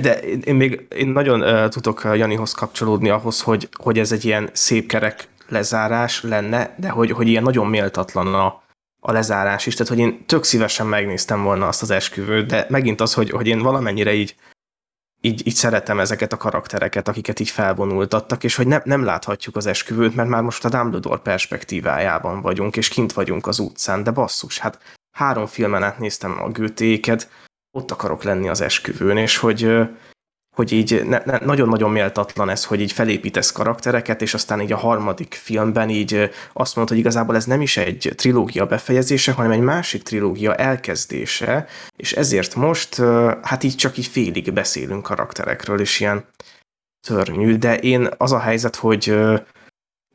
De 0.02 0.20
én 0.20 0.56
még 0.56 0.88
én 0.96 1.08
nagyon 1.08 1.42
uh, 1.42 1.70
tudok 1.70 2.02
Janihoz 2.14 2.52
kapcsolódni 2.52 3.10
ahhoz, 3.10 3.42
hogy, 3.42 3.70
hogy 3.78 4.00
ez 4.00 4.12
egy 4.12 4.26
ilyen 4.26 4.50
szép 4.54 4.88
kerek 4.88 5.28
lezárás 5.50 6.24
lenne, 6.24 6.76
de 6.78 6.90
hogy, 6.90 7.12
hogy 7.12 7.28
ilyen 7.28 7.44
nagyon 7.44 7.68
méltatlan 7.68 8.34
a, 8.34 8.62
a 9.00 9.12
lezárás 9.12 9.66
is. 9.66 9.74
Tehát, 9.74 9.94
hogy 9.94 10.02
én 10.02 10.26
tök 10.26 10.44
szívesen 10.44 10.88
megnéztem 10.88 11.44
volna 11.44 11.68
azt 11.68 11.82
az 11.82 11.92
esküvőt, 11.92 12.46
de 12.46 12.66
megint 12.70 13.02
az, 13.02 13.14
hogy, 13.14 13.30
hogy 13.30 13.48
én 13.48 13.60
valamennyire 13.60 14.14
így 14.14 14.36
így, 15.28 15.48
így 15.48 15.54
szeretem 15.54 16.00
ezeket 16.00 16.34
a 16.34 16.38
karaktereket, 16.38 17.08
akiket 17.08 17.40
így 17.40 17.50
felvonultattak, 17.50 18.44
és 18.44 18.56
hogy 18.56 18.68
ne, 18.68 18.82
nem 18.84 19.04
láthatjuk 19.04 19.56
az 19.56 19.66
esküvőt, 19.66 20.16
mert 20.16 20.30
már 20.30 20.42
most 20.42 20.66
a 20.66 20.70
Dumbledore 20.70 21.22
perspektívájában 21.22 22.42
vagyunk, 22.42 22.78
és 22.78 22.88
kint 22.88 23.14
vagyunk 23.14 23.48
az 23.48 23.60
utcán, 23.60 24.04
de 24.04 24.12
basszus, 24.12 24.60
hát 24.60 24.80
három 25.12 25.46
filmen 25.46 25.84
át 25.84 26.00
néztem 26.00 26.42
a 26.42 26.50
gőtéket, 26.50 27.30
ott 27.78 27.92
akarok 27.92 28.24
lenni 28.24 28.50
az 28.50 28.62
esküvőn, 28.62 29.18
és 29.18 29.38
hogy, 29.38 29.72
hogy 30.58 30.72
így 30.72 31.04
ne, 31.06 31.22
ne, 31.26 31.38
nagyon-nagyon 31.38 31.92
méltatlan 31.92 32.50
ez, 32.50 32.66
hogy 32.66 32.82
így 32.82 32.92
felépítesz 32.92 33.52
karaktereket, 33.52 34.22
és 34.22 34.34
aztán 34.34 34.62
így 34.62 34.72
a 34.72 34.78
harmadik 34.78 35.34
filmben 35.34 35.90
így 35.90 36.30
azt 36.54 36.76
mondod, 36.76 36.94
hogy 36.94 37.04
igazából 37.04 37.36
ez 37.36 37.46
nem 37.46 37.62
is 37.62 37.78
egy 37.78 38.14
trilógia 38.16 38.66
befejezése, 38.66 39.32
hanem 39.32 39.52
egy 39.52 39.60
másik 39.60 40.04
trilógia 40.04 40.56
elkezdése, 40.56 41.66
és 41.96 42.14
ezért 42.14 42.56
most 42.56 43.02
hát 43.42 43.64
így 43.64 43.76
csak 43.76 43.98
így 43.98 44.06
félig 44.06 44.54
beszélünk 44.54 45.04
karakterekről, 45.04 45.80
és 45.80 46.00
ilyen 46.00 46.26
szörnyű, 47.00 47.58
de 47.58 47.78
én 47.78 48.10
az 48.18 48.32
a 48.32 48.40
helyzet, 48.40 48.76
hogy 48.76 49.18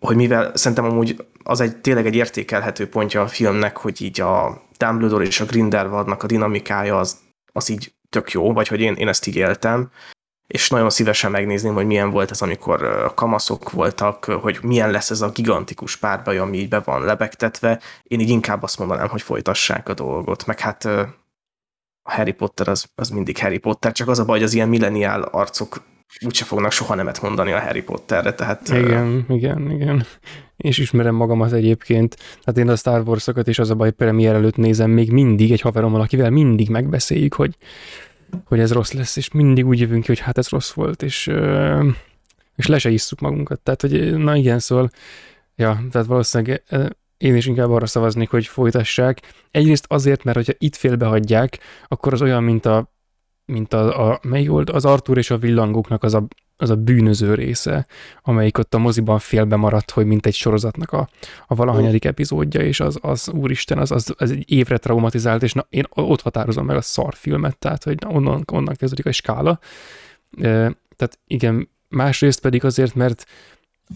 hogy 0.01 0.16
mivel 0.16 0.56
szerintem 0.56 0.85
amúgy 0.85 1.27
az 1.43 1.60
egy 1.60 1.77
tényleg 1.77 2.06
egy 2.06 2.14
értékelhető 2.14 2.89
pontja 2.89 3.23
a 3.23 3.28
filmnek, 3.28 3.77
hogy 3.77 4.02
így 4.02 4.20
a 4.20 4.62
Dumbledore 4.77 5.24
és 5.24 5.40
a 5.40 5.44
Grindelwaldnak 5.44 6.23
a 6.23 6.27
dinamikája 6.27 6.98
az, 6.98 7.16
az 7.52 7.69
így 7.69 7.93
tök 8.09 8.31
jó, 8.31 8.52
vagy 8.52 8.69
hogy 8.69 8.81
én, 8.81 8.94
én 8.94 9.09
ezt 9.09 9.27
így 9.27 9.36
éltem, 9.36 9.90
és 10.53 10.70
nagyon 10.70 10.91
szívesen 10.91 11.31
megnézném, 11.31 11.74
hogy 11.74 11.87
milyen 11.87 12.11
volt 12.11 12.31
ez, 12.31 12.43
amikor 12.43 13.12
kamaszok 13.15 13.70
voltak, 13.70 14.24
hogy 14.24 14.59
milyen 14.62 14.91
lesz 14.91 15.11
ez 15.11 15.20
a 15.20 15.31
gigantikus 15.31 15.97
párbaj, 15.97 16.39
ami 16.39 16.59
így 16.59 16.69
be 16.69 16.81
van 16.81 17.05
lebegtetve. 17.05 17.81
Én 18.03 18.20
így 18.20 18.29
inkább 18.29 18.62
azt 18.62 18.79
mondanám, 18.79 19.09
hogy 19.09 19.23
folytassák 19.23 19.89
a 19.89 19.95
dolgot, 19.95 20.47
meg 20.47 20.61
hát 20.61 20.85
a 20.85 21.15
Harry 22.03 22.33
Potter 22.33 22.69
az, 22.69 22.87
az 22.95 23.09
mindig 23.09 23.39
Harry 23.39 23.59
Potter, 23.59 23.93
csak 23.93 24.09
az 24.09 24.19
a 24.19 24.24
baj, 24.24 24.37
hogy 24.37 24.47
az 24.47 24.55
ilyen 24.55 24.69
milleniál 24.69 25.23
arcok 25.23 25.83
úgyse 26.24 26.45
fognak 26.45 26.73
soha 26.73 26.95
nemet 26.95 27.23
mondani 27.23 27.53
a 27.53 27.61
Harry 27.61 27.83
Potterre, 27.83 28.35
tehát... 28.35 28.69
Igen, 28.69 29.24
uh... 29.29 29.37
igen, 29.37 29.70
igen. 29.70 30.07
És 30.57 30.79
ismerem 30.79 31.15
magamat 31.15 31.53
egyébként. 31.53 32.16
Hát 32.45 32.59
én 32.59 32.69
a 32.69 32.77
Star 32.77 33.03
Wars-okat 33.09 33.47
is 33.47 33.59
az 33.59 33.70
a 33.70 33.74
baj, 33.74 33.91
premier 33.91 34.35
előtt 34.35 34.57
nézem 34.57 34.91
még 34.91 35.12
mindig 35.12 35.53
egy 35.53 35.61
haverommal, 35.61 36.01
akivel 36.01 36.31
mindig 36.31 36.69
megbeszéljük, 36.69 37.35
hogy 37.35 37.57
hogy 38.44 38.60
ez 38.60 38.72
rossz 38.72 38.92
lesz, 38.92 39.16
és 39.16 39.32
mindig 39.32 39.66
úgy 39.66 39.80
jövünk 39.80 40.02
ki, 40.02 40.09
hogy 40.09 40.18
hát 40.18 40.38
ez 40.38 40.48
rossz 40.48 40.72
volt, 40.72 41.02
és, 41.02 41.26
és 42.56 42.66
le 42.66 42.78
se 42.78 42.90
isszuk 42.90 43.20
magunkat. 43.20 43.60
Tehát, 43.60 43.80
hogy 43.80 44.16
na 44.16 44.36
igen, 44.36 44.59
szóval, 44.59 44.90
ja, 45.56 45.84
tehát 45.90 46.06
valószínűleg 46.06 46.62
én 47.16 47.36
is 47.36 47.46
inkább 47.46 47.70
arra 47.70 47.86
szavaznék, 47.86 48.30
hogy 48.30 48.46
folytassák. 48.46 49.20
Egyrészt 49.50 49.84
azért, 49.88 50.24
mert 50.24 50.36
hogyha 50.36 50.52
itt 50.59 50.76
félbehagyják, 50.76 51.59
akkor 51.88 52.12
az 52.12 52.22
olyan, 52.22 52.42
mint 52.42 52.66
a 52.66 52.90
mint 53.44 53.72
a, 53.72 54.10
a 54.10 54.20
melyik 54.22 54.48
volt, 54.48 54.70
az 54.70 54.84
Arthur 54.84 55.18
és 55.18 55.30
a 55.30 55.38
villangóknak 55.38 56.02
az 56.02 56.14
a 56.14 56.26
az 56.57 56.70
a 56.70 56.77
bűnöző 56.77 57.35
része, 57.35 57.87
amelyik 58.23 58.59
ott 58.59 58.74
a 58.74 58.79
moziban 58.79 59.19
félbe 59.19 59.57
maradt, 59.57 59.91
hogy 59.91 60.07
mint 60.07 60.27
egy 60.27 60.35
sorozatnak 60.35 60.93
a, 60.93 61.09
a 61.47 61.55
valahanyadik 61.55 62.05
epizódja, 62.05 62.61
és 62.61 62.81
az, 62.81 62.99
az 63.01 63.29
úristen, 63.29 63.79
az, 63.79 63.91
az, 63.91 64.15
az 64.19 64.31
egy 64.31 64.51
évre 64.51 64.79
traumatizált, 64.79 65.43
és 65.43 65.53
na, 65.53 65.66
én 65.70 65.85
ott 65.89 66.20
határozom 66.20 66.66
meg 66.66 66.77
a 66.77 66.81
szarfilmet, 66.81 67.59
tehát 67.59 67.85
hogy 67.85 67.99
onnan, 68.07 68.45
onnan 68.53 68.74
kezdődik 68.74 69.07
a 69.07 69.12
skála. 69.12 69.59
E, 70.41 70.77
tehát 70.97 71.19
igen, 71.27 71.69
másrészt 71.89 72.41
pedig 72.41 72.65
azért, 72.65 72.95
mert 72.95 73.27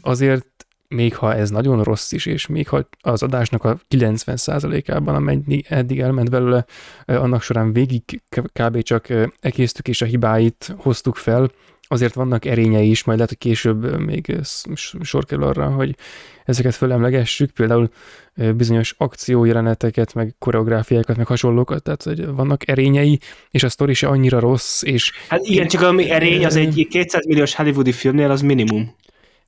azért 0.03 0.47
még 0.89 1.17
ha 1.17 1.35
ez 1.35 1.51
nagyon 1.51 1.83
rossz 1.83 2.13
is, 2.13 2.27
és 2.27 2.47
még 2.47 2.69
ha 2.69 2.89
az 3.01 3.23
adásnak 3.23 3.65
a 3.65 3.79
90%-ában, 3.91 5.15
amennyi 5.15 5.63
eddig 5.69 6.01
elment 6.01 6.31
belőle, 6.31 6.65
annak 7.05 7.43
során 7.43 7.73
végig 7.73 8.23
kb. 8.53 8.83
csak 8.83 9.09
ekésztük 9.41 9.89
és 9.89 10.03
a 10.03 10.07
hibáit 10.07 10.75
hoztuk 10.77 11.17
fel, 11.17 11.51
azért 11.89 12.15
vannak 12.15 12.45
erényei 12.45 12.91
is, 12.91 13.05
majd 13.05 13.19
lehet, 13.19 13.33
hogy 13.33 13.51
később 13.51 14.01
még 14.01 14.37
sor 15.01 15.25
kerül 15.25 15.45
arra, 15.45 15.67
hogy 15.67 15.97
ezeket 16.45 16.75
fölemlegessük, 16.75 17.51
például 17.51 17.89
bizonyos 18.57 18.95
akciójeleneteket, 18.99 20.15
meg 20.15 20.35
koreográfiákat, 20.39 21.17
meg 21.17 21.27
hasonlókat, 21.27 21.83
tehát 21.83 22.03
hogy 22.03 22.27
vannak 22.27 22.69
erényei, 22.69 23.19
és 23.51 23.63
a 23.63 23.69
sztori 23.69 23.95
se 23.95 24.07
annyira 24.07 24.41
rossz, 24.41 24.83
és... 24.83 25.13
Hát 25.29 25.47
igen, 25.47 25.69
csak 25.69 25.83
ami 25.83 26.11
erény, 26.11 26.45
az 26.45 26.57
egy 26.57 26.87
200 26.91 27.27
milliós 27.27 27.55
hollywoodi 27.55 27.93
filmnél 27.93 28.31
az 28.31 28.41
minimum. 28.41 28.95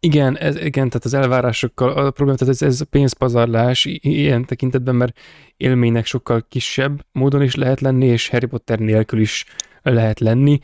Igen, 0.00 0.38
ez, 0.38 0.56
igen, 0.56 0.88
tehát 0.88 1.04
az 1.04 1.14
elvárásokkal 1.14 1.88
a 1.88 2.10
probléma, 2.10 2.38
tehát 2.38 2.54
ez, 2.54 2.62
ez 2.62 2.82
pénzpazarlás 2.90 3.84
ilyen 4.00 4.44
tekintetben, 4.44 4.94
mert 4.94 5.18
élménynek 5.56 6.06
sokkal 6.06 6.46
kisebb 6.48 7.04
módon 7.12 7.42
is 7.42 7.54
lehet 7.54 7.80
lenni, 7.80 8.06
és 8.06 8.28
Harry 8.28 8.46
Potter 8.46 8.78
nélkül 8.78 9.20
is 9.20 9.44
lehet 9.82 10.20
lenni, 10.20 10.58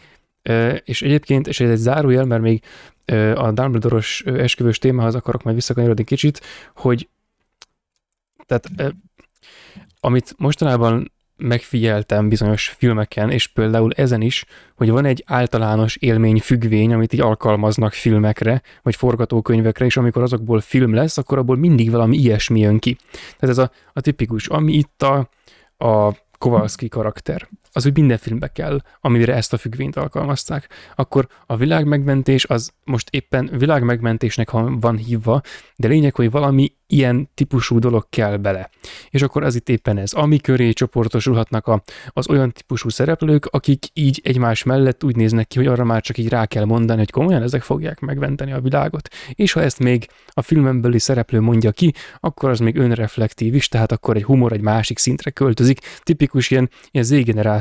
és 0.85 1.03
egyébként, 1.03 1.47
és 1.47 1.61
ez 1.61 1.71
egy 1.71 1.77
zárójel, 1.77 2.25
mert 2.25 2.43
még 2.43 2.62
a 3.35 3.53
Dumbledore-os 3.53 4.23
esküvős 4.27 4.79
témához 4.79 5.15
akarok 5.15 5.43
majd 5.43 5.57
visszakanyarodni 5.57 6.05
kicsit, 6.05 6.41
hogy 6.75 7.09
tehát 8.47 8.95
amit 10.01 10.35
mostanában 10.39 11.12
megfigyeltem 11.37 12.29
bizonyos 12.29 12.69
filmeken, 12.69 13.31
és 13.31 13.47
például 13.47 13.93
ezen 13.93 14.21
is, 14.21 14.45
hogy 14.75 14.91
van 14.91 15.05
egy 15.05 15.25
általános 15.27 15.97
élmény 15.97 16.41
függvény, 16.41 16.93
amit 16.93 17.12
így 17.12 17.21
alkalmaznak 17.21 17.93
filmekre, 17.93 18.62
vagy 18.83 18.97
forgatókönyvekre, 18.97 19.85
és 19.85 19.97
amikor 19.97 20.23
azokból 20.23 20.61
film 20.61 20.95
lesz, 20.95 21.19
akkor 21.19 21.39
abból 21.39 21.57
mindig 21.57 21.91
valami 21.91 22.16
ilyesmi 22.16 22.61
jön 22.61 22.79
ki. 22.79 22.97
Tehát 23.12 23.57
ez 23.57 23.59
a, 23.59 23.71
a 23.93 24.01
tipikus, 24.01 24.47
ami 24.47 24.73
itt 24.73 25.03
a, 25.03 25.29
a 25.87 26.16
Kowalski 26.39 26.89
karakter 26.89 27.49
az 27.76 27.86
úgy 27.86 27.96
minden 27.96 28.18
filmbe 28.18 28.48
kell, 28.48 28.80
amire 29.01 29.34
ezt 29.34 29.52
a 29.52 29.56
függvényt 29.56 29.96
alkalmazták. 29.96 30.68
Akkor 30.94 31.26
a 31.46 31.56
világmegmentés 31.56 32.44
az 32.44 32.70
most 32.84 33.09
éppen 33.10 33.51
világmegmentésnek 33.59 34.51
van 34.51 34.96
hívva, 34.96 35.40
de 35.76 35.88
lényeg, 35.88 36.14
hogy 36.14 36.30
valami 36.30 36.72
ilyen 36.86 37.30
típusú 37.34 37.78
dolog 37.78 38.06
kell 38.10 38.36
bele. 38.36 38.70
És 39.10 39.22
akkor 39.22 39.42
az 39.42 39.55
itt 39.55 39.68
éppen 39.68 39.98
ez, 39.98 40.12
ami 40.12 40.38
köré 40.38 40.72
csoportosulhatnak 40.72 41.66
a, 41.66 41.82
az 42.09 42.28
olyan 42.28 42.52
típusú 42.52 42.88
szereplők, 42.88 43.46
akik 43.46 43.86
így 43.92 44.20
egymás 44.24 44.62
mellett 44.62 45.05
úgy 45.05 45.16
néznek 45.16 45.46
ki, 45.46 45.59
hogy 45.59 45.66
arra 45.66 45.84
már 45.84 46.02
csak 46.02 46.18
így 46.18 46.28
rá 46.28 46.46
kell 46.46 46.64
mondani, 46.64 46.98
hogy 46.98 47.10
komolyan 47.10 47.42
ezek 47.42 47.62
fogják 47.62 48.01
megmenteni 48.01 48.52
a 48.52 48.60
világot. 48.60 49.09
És 49.32 49.52
ha 49.52 49.62
ezt 49.62 49.78
még 49.78 50.09
a 50.28 50.42
filmen 50.42 50.94
szereplő 50.98 51.40
mondja 51.40 51.72
ki, 51.72 51.92
akkor 52.20 52.51
az 52.51 52.59
még 52.59 52.76
önreflektív 52.76 53.55
is, 53.55 53.68
tehát 53.68 53.92
akkor 53.92 54.16
egy 54.16 54.24
humor 54.24 54.52
egy 54.52 54.60
másik 54.60 54.98
szintre 54.98 55.30
költözik. 55.30 55.80
Tipikus 56.02 56.51
ilyen, 56.51 56.70
ilyen 56.90 57.06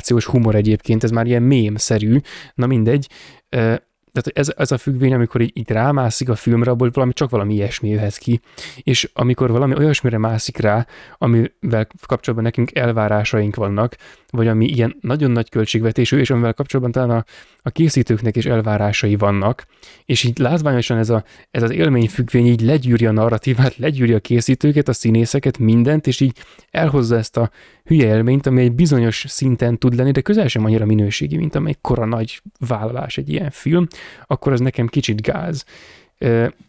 z-generációs 0.03 0.25
humor 0.25 0.55
egyébként, 0.55 1.03
ez 1.03 1.11
már 1.11 1.25
ilyen 1.25 1.43
mém-szerű, 1.43 2.19
na 2.55 2.67
mindegy, 2.67 3.07
tehát 3.49 4.31
ez, 4.33 4.53
ez 4.57 4.71
a 4.71 4.77
függvény, 4.77 5.13
amikor 5.13 5.41
így, 5.41 5.51
így 5.53 5.69
rámászik 5.69 6.29
a 6.29 6.35
filmre, 6.35 6.71
abból 6.71 6.89
valami, 6.93 7.13
csak 7.13 7.29
valami 7.29 7.53
ilyesmi 7.53 7.89
jöhet 7.89 8.17
ki. 8.17 8.41
És 8.83 9.09
amikor 9.13 9.51
valami 9.51 9.75
olyasmire 9.77 10.17
mászik 10.17 10.57
rá, 10.57 10.87
amivel 11.17 11.87
kapcsolatban 12.05 12.43
nekünk 12.43 12.75
elvárásaink 12.75 13.55
vannak, 13.55 13.95
vagy 14.29 14.47
ami 14.47 14.65
ilyen 14.65 14.95
nagyon 15.01 15.31
nagy 15.31 15.49
költségvetésű, 15.49 16.17
és 16.17 16.29
amivel 16.29 16.53
kapcsolatban 16.53 16.93
talán 16.93 17.17
a, 17.17 17.25
a 17.65 17.69
készítőknek 17.69 18.35
is 18.35 18.45
elvárásai 18.45 19.15
vannak, 19.15 19.65
és 20.05 20.23
így 20.23 20.37
látványosan 20.37 20.97
ez, 20.97 21.09
a, 21.09 21.23
ez 21.51 21.63
az 21.63 21.71
élményfüggvény 21.71 22.45
így 22.45 22.61
legyűri 22.61 23.05
a 23.05 23.11
narratívát, 23.11 23.77
legyűri 23.77 24.13
a 24.13 24.19
készítőket, 24.19 24.87
a 24.87 24.93
színészeket, 24.93 25.57
mindent, 25.57 26.07
és 26.07 26.19
így 26.19 26.37
elhozza 26.71 27.17
ezt 27.17 27.37
a 27.37 27.51
hülye 27.83 28.05
élményt, 28.05 28.45
ami 28.45 28.61
egy 28.61 28.71
bizonyos 28.71 29.25
szinten 29.27 29.77
tud 29.77 29.95
lenni, 29.95 30.11
de 30.11 30.21
közel 30.21 30.47
sem 30.47 30.65
annyira 30.65 30.85
minőségi, 30.85 31.37
mint 31.37 31.55
amely 31.55 31.75
kora 31.81 32.05
nagy 32.05 32.41
vállalás 32.67 33.17
egy 33.17 33.29
ilyen 33.29 33.49
film, 33.49 33.87
akkor 34.25 34.51
az 34.51 34.59
nekem 34.59 34.87
kicsit 34.87 35.21
gáz. 35.21 35.65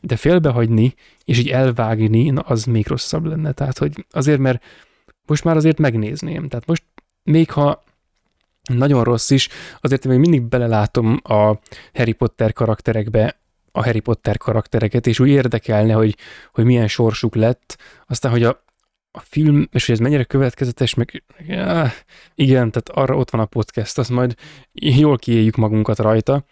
De 0.00 0.16
félbehagyni, 0.16 0.94
és 1.24 1.38
így 1.38 1.48
elvágni, 1.48 2.30
na 2.30 2.40
az 2.40 2.64
még 2.64 2.86
rosszabb 2.86 3.24
lenne. 3.24 3.52
Tehát, 3.52 3.78
hogy 3.78 4.06
azért, 4.10 4.38
mert 4.38 4.64
most 5.26 5.44
már 5.44 5.56
azért 5.56 5.78
megnézném. 5.78 6.48
Tehát 6.48 6.66
most 6.66 6.82
még 7.22 7.50
ha 7.50 7.82
nagyon 8.68 9.04
rossz 9.04 9.30
is, 9.30 9.48
azért 9.80 10.06
még 10.06 10.18
mindig 10.18 10.42
belelátom 10.42 11.20
a 11.22 11.58
Harry 11.94 12.12
Potter 12.12 12.52
karakterekbe 12.52 13.38
a 13.76 13.84
Harry 13.84 14.00
Potter 14.00 14.36
karaktereket, 14.36 15.06
és 15.06 15.20
úgy 15.20 15.28
érdekelne, 15.28 15.92
hogy, 15.92 16.16
hogy 16.52 16.64
milyen 16.64 16.88
sorsuk 16.88 17.34
lett. 17.34 17.78
Aztán, 18.06 18.30
hogy 18.30 18.42
a, 18.42 18.64
a 19.10 19.20
film, 19.20 19.68
és 19.72 19.86
hogy 19.86 19.94
ez 19.94 20.00
mennyire 20.00 20.24
következetes, 20.24 20.94
meg 20.94 21.22
ja, 21.46 21.92
igen, 22.34 22.70
tehát 22.70 22.88
arra 22.88 23.16
ott 23.16 23.30
van 23.30 23.40
a 23.40 23.46
podcast, 23.46 23.98
azt 23.98 24.10
majd 24.10 24.34
jól 24.72 25.18
kiéljük 25.18 25.56
magunkat 25.56 25.98
rajta. 25.98 26.44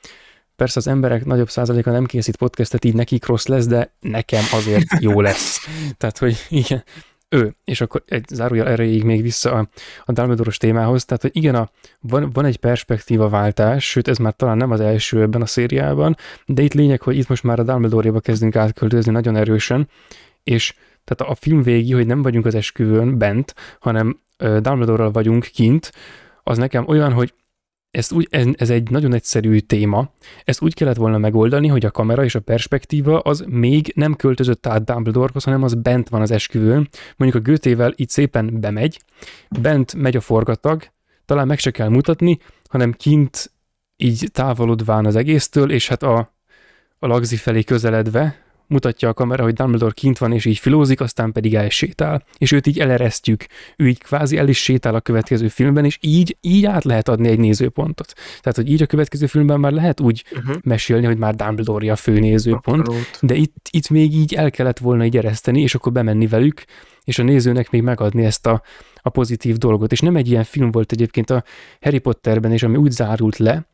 Persze 0.57 0.79
az 0.79 0.87
emberek 0.87 1.25
nagyobb 1.25 1.51
százaléka 1.51 1.91
nem 1.91 2.05
készít 2.05 2.37
podcastet, 2.37 2.85
így 2.85 2.95
nekik 2.95 3.27
rossz 3.27 3.47
lesz, 3.47 3.67
de 3.67 3.95
nekem 4.01 4.45
azért 4.53 5.01
jó 5.01 5.21
lesz. 5.21 5.67
Tehát, 5.99 6.19
hogy 6.19 6.37
igen, 6.49 6.85
ő, 7.33 7.55
és 7.65 7.81
akkor 7.81 8.03
egy 8.07 8.25
zárójel 8.29 8.69
erejéig 8.69 9.05
még 9.05 9.23
vissza 9.23 9.53
a, 9.53 9.69
a 10.05 10.13
Dumbledore-os 10.13 10.57
témához, 10.57 11.05
tehát 11.05 11.23
hogy 11.23 11.37
igen, 11.37 11.55
a, 11.55 11.71
van, 12.01 12.31
van 12.33 12.45
egy 12.45 12.57
perspektíva 12.57 13.29
váltás, 13.29 13.91
sőt 13.91 14.09
ez 14.09 14.19
már 14.19 14.33
talán 14.33 14.57
nem 14.57 14.71
az 14.71 14.81
első 14.81 15.21
ebben 15.21 15.43
a 15.43 15.47
szériában, 15.47 16.17
de 16.47 16.63
itt 16.63 16.75
lényeg, 16.75 17.03
hogy 17.03 17.17
itt 17.17 17.29
most 17.29 17.43
már 17.43 17.59
a 17.59 17.63
Dumbledore-ba 17.63 18.21
kezdünk 18.21 18.57
átköltözni 18.57 19.13
nagyon 19.13 19.37
erősen, 19.37 19.89
és 20.45 20.75
tehát 21.05 21.33
a 21.33 21.37
film 21.41 21.63
végi, 21.63 21.93
hogy 21.93 22.07
nem 22.07 22.23
vagyunk 22.23 22.47
az 22.47 22.55
esküvőn 22.55 23.19
bent, 23.19 23.55
hanem 23.81 24.21
Dumbledore-ral 24.37 25.11
vagyunk 25.11 25.45
kint, 25.45 25.93
az 26.43 26.59
nekem 26.59 26.85
olyan, 26.87 27.13
hogy 27.13 27.35
ez, 27.93 28.12
úgy, 28.12 28.27
ez, 28.31 28.47
ez 28.56 28.70
egy 28.70 28.90
nagyon 28.90 29.14
egyszerű 29.14 29.59
téma. 29.59 30.10
Ezt 30.44 30.62
úgy 30.62 30.74
kellett 30.74 30.97
volna 30.97 31.19
megoldani, 31.19 31.69
hogy 31.69 31.85
a 31.85 31.90
kamera 31.90 32.24
és 32.24 32.35
a 32.35 32.40
perspektíva 32.40 33.19
az 33.19 33.44
még 33.48 33.93
nem 33.94 34.14
költözött 34.14 34.66
át 34.66 34.85
Dumbledorehoz, 34.85 35.44
hanem 35.44 35.62
az 35.62 35.74
bent 35.74 36.09
van 36.09 36.20
az 36.20 36.31
esküvőn. 36.31 36.89
Mondjuk 37.16 37.43
a 37.43 37.51
Götével 37.51 37.93
itt 37.97 38.09
szépen 38.09 38.60
bemegy, 38.60 39.01
bent 39.60 39.94
megy 39.94 40.16
a 40.16 40.20
forgatag, 40.20 40.82
talán 41.24 41.47
meg 41.47 41.59
se 41.59 41.70
kell 41.70 41.89
mutatni, 41.89 42.39
hanem 42.69 42.93
kint 42.93 43.52
így 43.97 44.28
távolodván 44.32 45.06
az 45.06 45.16
egésztől, 45.16 45.70
és 45.70 45.89
hát 45.89 46.02
a, 46.02 46.35
a 46.98 47.06
lagzi 47.06 47.36
felé 47.36 47.62
közeledve, 47.62 48.43
mutatja 48.73 49.09
a 49.09 49.15
kamera, 49.15 49.43
hogy 49.43 49.53
Dumbledore 49.53 49.93
kint 49.93 50.19
van, 50.19 50.32
és 50.32 50.44
így 50.44 50.59
filózik, 50.59 51.01
aztán 51.01 51.32
pedig 51.32 51.55
elsétál. 51.55 52.24
És 52.39 52.53
őt 52.53 52.66
így 52.66 52.78
eleresztjük. 52.78 53.47
Ő 53.77 53.89
így 53.89 53.99
kvázi 53.99 54.36
el 54.36 54.49
is 54.49 54.62
sétál 54.62 54.94
a 54.94 55.01
következő 55.01 55.49
filmben, 55.49 55.85
és 55.85 55.99
így, 56.01 56.36
így 56.40 56.65
át 56.65 56.85
lehet 56.85 57.09
adni 57.09 57.28
egy 57.28 57.39
nézőpontot. 57.39 58.12
Tehát, 58.40 58.57
hogy 58.57 58.70
így 58.70 58.82
a 58.82 58.86
következő 58.86 59.27
filmben 59.27 59.61
már 59.61 59.73
lehet 59.73 60.01
úgy 60.01 60.24
uh-huh. 60.32 60.57
mesélni, 60.62 61.07
hogy 61.07 61.19
már 61.19 61.35
Dumbledore 61.35 61.93
a 61.93 61.97
fő 61.97 62.19
nézőpont, 62.19 62.89
Abszolút. 62.89 63.19
de 63.20 63.35
itt, 63.35 63.69
itt 63.70 63.89
még 63.89 64.15
így 64.15 64.35
el 64.35 64.51
kellett 64.51 64.78
volna 64.78 65.05
így 65.05 65.16
ereszteni, 65.16 65.61
és 65.61 65.74
akkor 65.74 65.93
bemenni 65.93 66.27
velük, 66.27 66.65
és 67.05 67.19
a 67.19 67.23
nézőnek 67.23 67.70
még 67.70 67.82
megadni 67.82 68.24
ezt 68.24 68.47
a, 68.47 68.62
a 69.03 69.09
pozitív 69.09 69.57
dolgot. 69.57 69.93
És 69.93 70.01
nem 70.01 70.16
egy 70.16 70.31
ilyen 70.31 70.44
film 70.44 70.70
volt 70.70 70.93
egyébként 70.93 71.31
a 71.31 71.44
Harry 71.81 71.99
Potterben, 71.99 72.53
és 72.53 72.62
ami 72.62 72.77
úgy 72.77 72.90
zárult 72.90 73.36
le, 73.36 73.66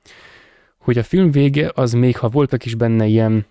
hogy 0.78 0.98
a 0.98 1.02
film 1.02 1.30
vége 1.30 1.70
az 1.74 1.92
még, 1.92 2.16
ha 2.16 2.28
voltak 2.28 2.64
is 2.64 2.74
benne 2.74 3.06
ilyen 3.06 3.46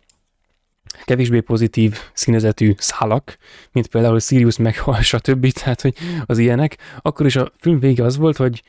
kevésbé 1.03 1.39
pozitív 1.39 1.97
színezetű 2.13 2.73
szálak, 2.77 3.37
mint 3.71 3.87
például 3.87 4.19
Sirius 4.19 4.57
meghal, 4.57 5.01
stb. 5.11 5.51
Tehát, 5.51 5.81
hogy 5.81 5.95
az 6.25 6.37
ilyenek, 6.37 6.77
akkor 7.01 7.25
is 7.25 7.35
a 7.35 7.51
film 7.59 7.79
vége 7.79 8.03
az 8.03 8.17
volt, 8.17 8.37
hogy 8.37 8.63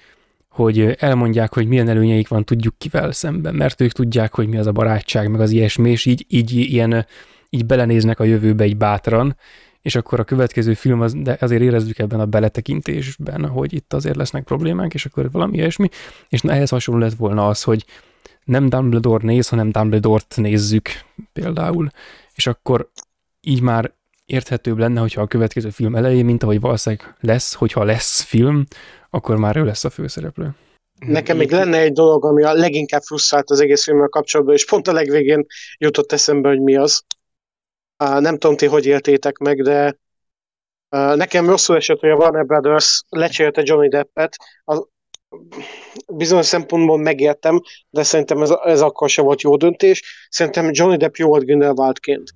hogy 0.49 0.97
elmondják, 0.99 1.55
hogy 1.55 1.67
milyen 1.67 1.89
előnyeik 1.89 2.29
van 2.29 2.45
tudjuk 2.45 2.75
kivel 2.79 3.13
szemben, 3.13 3.55
mert 3.55 3.81
ők 3.81 3.93
tudják, 3.93 4.35
hogy 4.35 4.49
mi 4.49 4.57
az 4.57 4.67
a 4.67 4.73
barátság, 4.73 5.31
meg 5.31 5.41
az 5.41 5.51
ilyesmi, 5.51 5.91
és 5.91 6.07
így, 6.07 6.27
így 6.29 6.53
ilyen, 6.53 7.07
így 7.51 7.67
belenéznek 7.67 8.21
a 8.21 8.25
jövőbe 8.25 8.65
egy 8.65 8.77
bátran, 8.77 9.37
és 9.83 9.95
akkor 9.95 10.21
a 10.21 10.25
következő 10.25 10.75
film, 10.75 11.01
az, 11.01 11.15
de 11.15 11.37
azért 11.41 11.63
érezzük 11.63 11.99
ebben 11.99 12.21
a 12.21 12.27
beletekintésben, 12.27 13.47
hogy 13.47 13.73
itt 13.73 13.93
azért 13.93 14.17
lesznek 14.17 14.45
problémák, 14.45 14.95
és 14.95 15.07
akkor 15.07 15.31
valami 15.31 15.57
ilyesmi, 15.57 15.89
és 16.29 16.41
na, 16.41 16.53
ehhez 16.53 16.71
hasonló 16.71 17.01
lett 17.01 17.15
volna 17.15 17.49
az, 17.49 17.63
hogy 17.63 17.85
nem 18.49 18.69
Dumbledore 18.69 19.27
néz, 19.27 19.49
hanem 19.49 19.71
Dumbledore-t 19.71 20.37
nézzük 20.37 20.89
például, 21.33 21.89
és 22.35 22.47
akkor 22.47 22.91
így 23.41 23.63
már 23.63 23.93
érthetőbb 24.27 24.79
lenne, 24.79 25.01
hogyha 25.01 25.23
a 25.23 25.27
következő 25.27 25.71
film 25.71 25.95
elején, 25.95 26.25
mint 26.25 26.43
ahogy 26.43 26.61
valószínűleg 26.61 27.17
lesz, 27.21 27.55
hogyha 27.55 27.85
lesz 27.85 28.23
film, 28.23 28.65
akkor 29.11 29.37
már 29.37 29.57
ő 29.57 29.65
lesz 29.65 29.85
a 29.85 29.91
főszereplő. 29.91 30.55
Nekem 31.07 31.37
még 31.37 31.51
lenne 31.51 31.79
egy 31.79 31.93
dolog, 31.93 32.25
ami 32.25 32.43
a 32.43 32.53
leginkább 32.53 33.03
frusztrált 33.03 33.51
az 33.51 33.61
egész 33.61 33.85
filmmel 33.85 34.09
kapcsolatban, 34.09 34.55
és 34.55 34.67
pont 34.67 34.89
a 34.89 34.93
legvégén 34.93 35.47
jutott 35.79 36.13
eszembe, 36.13 36.49
hogy 36.49 36.61
mi 36.61 36.77
az. 36.77 37.05
Nem 37.97 38.39
tudom, 38.39 38.57
ti 38.57 38.67
hogy 38.67 38.87
éltétek 38.87 39.39
meg, 39.39 39.63
de 39.63 39.99
nekem 41.15 41.49
rosszul 41.49 41.77
esett, 41.77 42.01
hogy 42.01 42.11
a 42.11 42.17
Warner 42.17 42.47
Brothers 42.47 43.03
lecserélte 43.09 43.63
Johnny 43.65 43.89
Deppet. 43.89 44.37
Az 44.65 44.87
bizonyos 46.13 46.47
szempontból 46.47 46.99
megértem, 46.99 47.61
de 47.91 48.03
szerintem 48.03 48.43
ez, 48.43 48.51
ez 48.65 48.81
akkor 48.81 49.11
sem 49.11 49.25
volt 49.25 49.41
jó 49.41 49.57
döntés. 49.57 50.27
Szerintem 50.31 50.71
Johnny 50.73 50.97
Depp 50.97 51.15
jó 51.15 51.29
volt 51.29 51.45
Grindelwaldként. 51.45 52.31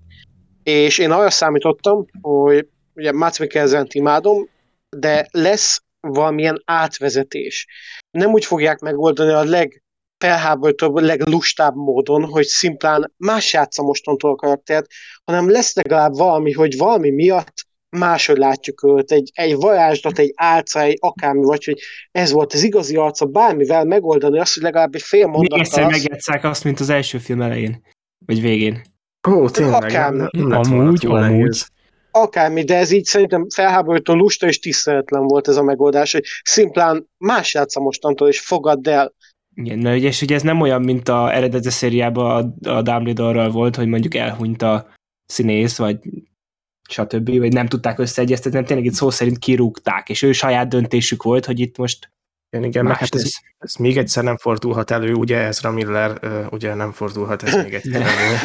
És 0.62 0.98
én 0.98 1.10
arra 1.10 1.30
számítottam, 1.30 2.06
hogy 2.20 2.68
ugye 2.94 3.12
Mads 3.12 3.38
mikkelsen 3.38 3.86
imádom, 3.90 4.48
de 4.96 5.28
lesz 5.30 5.82
valamilyen 6.00 6.62
átvezetés. 6.64 7.66
Nem 8.10 8.32
úgy 8.32 8.44
fogják 8.44 8.78
megoldani 8.78 9.32
a 9.32 9.44
legfelháborítóbb, 9.44 10.96
leglustább 10.96 11.74
módon, 11.74 12.24
hogy 12.24 12.44
szimplán 12.46 13.12
más 13.16 13.52
játsza 13.52 13.82
mostantól 13.82 14.30
a 14.30 14.34
karaktert, 14.34 14.86
hanem 15.24 15.50
lesz 15.50 15.74
legalább 15.74 16.12
valami, 16.12 16.52
hogy 16.52 16.76
valami 16.76 17.10
miatt 17.10 17.61
máshogy 17.98 18.36
látjuk 18.36 18.84
őt, 18.84 19.10
egy, 19.12 19.30
egy 19.34 19.56
varázslat, 19.56 20.18
egy 20.18 20.32
álca, 20.36 20.80
egy 20.80 20.96
akármi, 21.00 21.44
vagy 21.44 21.64
hogy 21.64 21.78
ez 22.10 22.32
volt 22.32 22.52
az 22.52 22.62
igazi 22.62 22.96
arca, 22.96 23.26
bármivel 23.26 23.84
megoldani 23.84 24.38
azt, 24.38 24.54
hogy 24.54 24.62
legalább 24.62 24.94
egy 24.94 25.02
fél 25.02 25.26
mondattal... 25.26 25.58
Még 25.58 25.66
egyszer 25.66 25.86
megjátszák 25.90 26.44
azt, 26.44 26.64
mint 26.64 26.80
az 26.80 26.88
első 26.88 27.18
film 27.18 27.42
elején, 27.42 27.82
vagy 28.26 28.40
végén. 28.40 28.82
Ó, 29.28 29.48
tényleg. 29.48 29.82
Akármi. 29.82 30.26
nem- 30.32 30.52
Amúgy, 30.52 31.06
amúgy. 31.06 31.64
Akármi, 32.10 32.64
de 32.64 32.76
ez 32.76 32.90
így 32.90 33.04
szerintem 33.04 33.46
felháborító, 33.54 34.14
lusta 34.14 34.46
és 34.46 34.58
tiszteletlen 34.58 35.22
volt 35.22 35.48
ez 35.48 35.56
a 35.56 35.62
megoldás, 35.62 36.12
hogy 36.12 36.24
szimplán 36.42 37.08
más 37.18 37.54
játsza 37.54 37.80
mostantól, 37.80 38.28
és 38.28 38.40
fogadd 38.40 38.88
el. 38.88 39.14
Igen, 39.54 39.78
na, 39.78 39.94
ugye, 39.94 40.08
és 40.08 40.22
ugye 40.22 40.34
ez 40.34 40.42
nem 40.42 40.60
olyan, 40.60 40.82
mint 40.82 41.08
a 41.08 41.34
eredeti 41.34 41.70
szériában 41.70 42.56
a, 42.62 42.70
a 42.70 42.82
Dumbledore-ral 42.82 43.50
volt, 43.50 43.76
hogy 43.76 43.86
mondjuk 43.86 44.14
elhunyt 44.14 44.62
a 44.62 44.86
színész, 45.26 45.78
vagy 45.78 45.98
stb., 46.92 47.38
vagy 47.38 47.52
nem 47.52 47.66
tudták 47.66 47.98
összeegyeztetni, 47.98 48.50
hanem 48.50 48.66
tényleg 48.66 48.86
itt 48.86 48.94
szó 48.94 49.10
szerint 49.10 49.38
kirúgták, 49.38 50.08
és 50.08 50.22
ő 50.22 50.32
saját 50.32 50.68
döntésük 50.68 51.22
volt, 51.22 51.46
hogy 51.46 51.60
itt 51.60 51.76
most 51.76 52.10
Igen, 52.50 52.64
igen, 52.64 52.84
meg 52.84 52.96
hát 52.96 53.14
ez, 53.14 53.32
ez 53.58 53.74
még 53.74 53.98
egyszer 53.98 54.24
nem 54.24 54.36
fordulhat 54.36 54.90
elő, 54.90 55.14
ugye 55.14 55.38
Ezra 55.38 55.70
Miller, 55.70 56.20
ugye 56.50 56.74
nem 56.74 56.92
fordulhat 56.92 57.42
ez 57.42 57.54
még 57.62 57.74
egyszer 57.74 58.00
elő. 58.00 58.36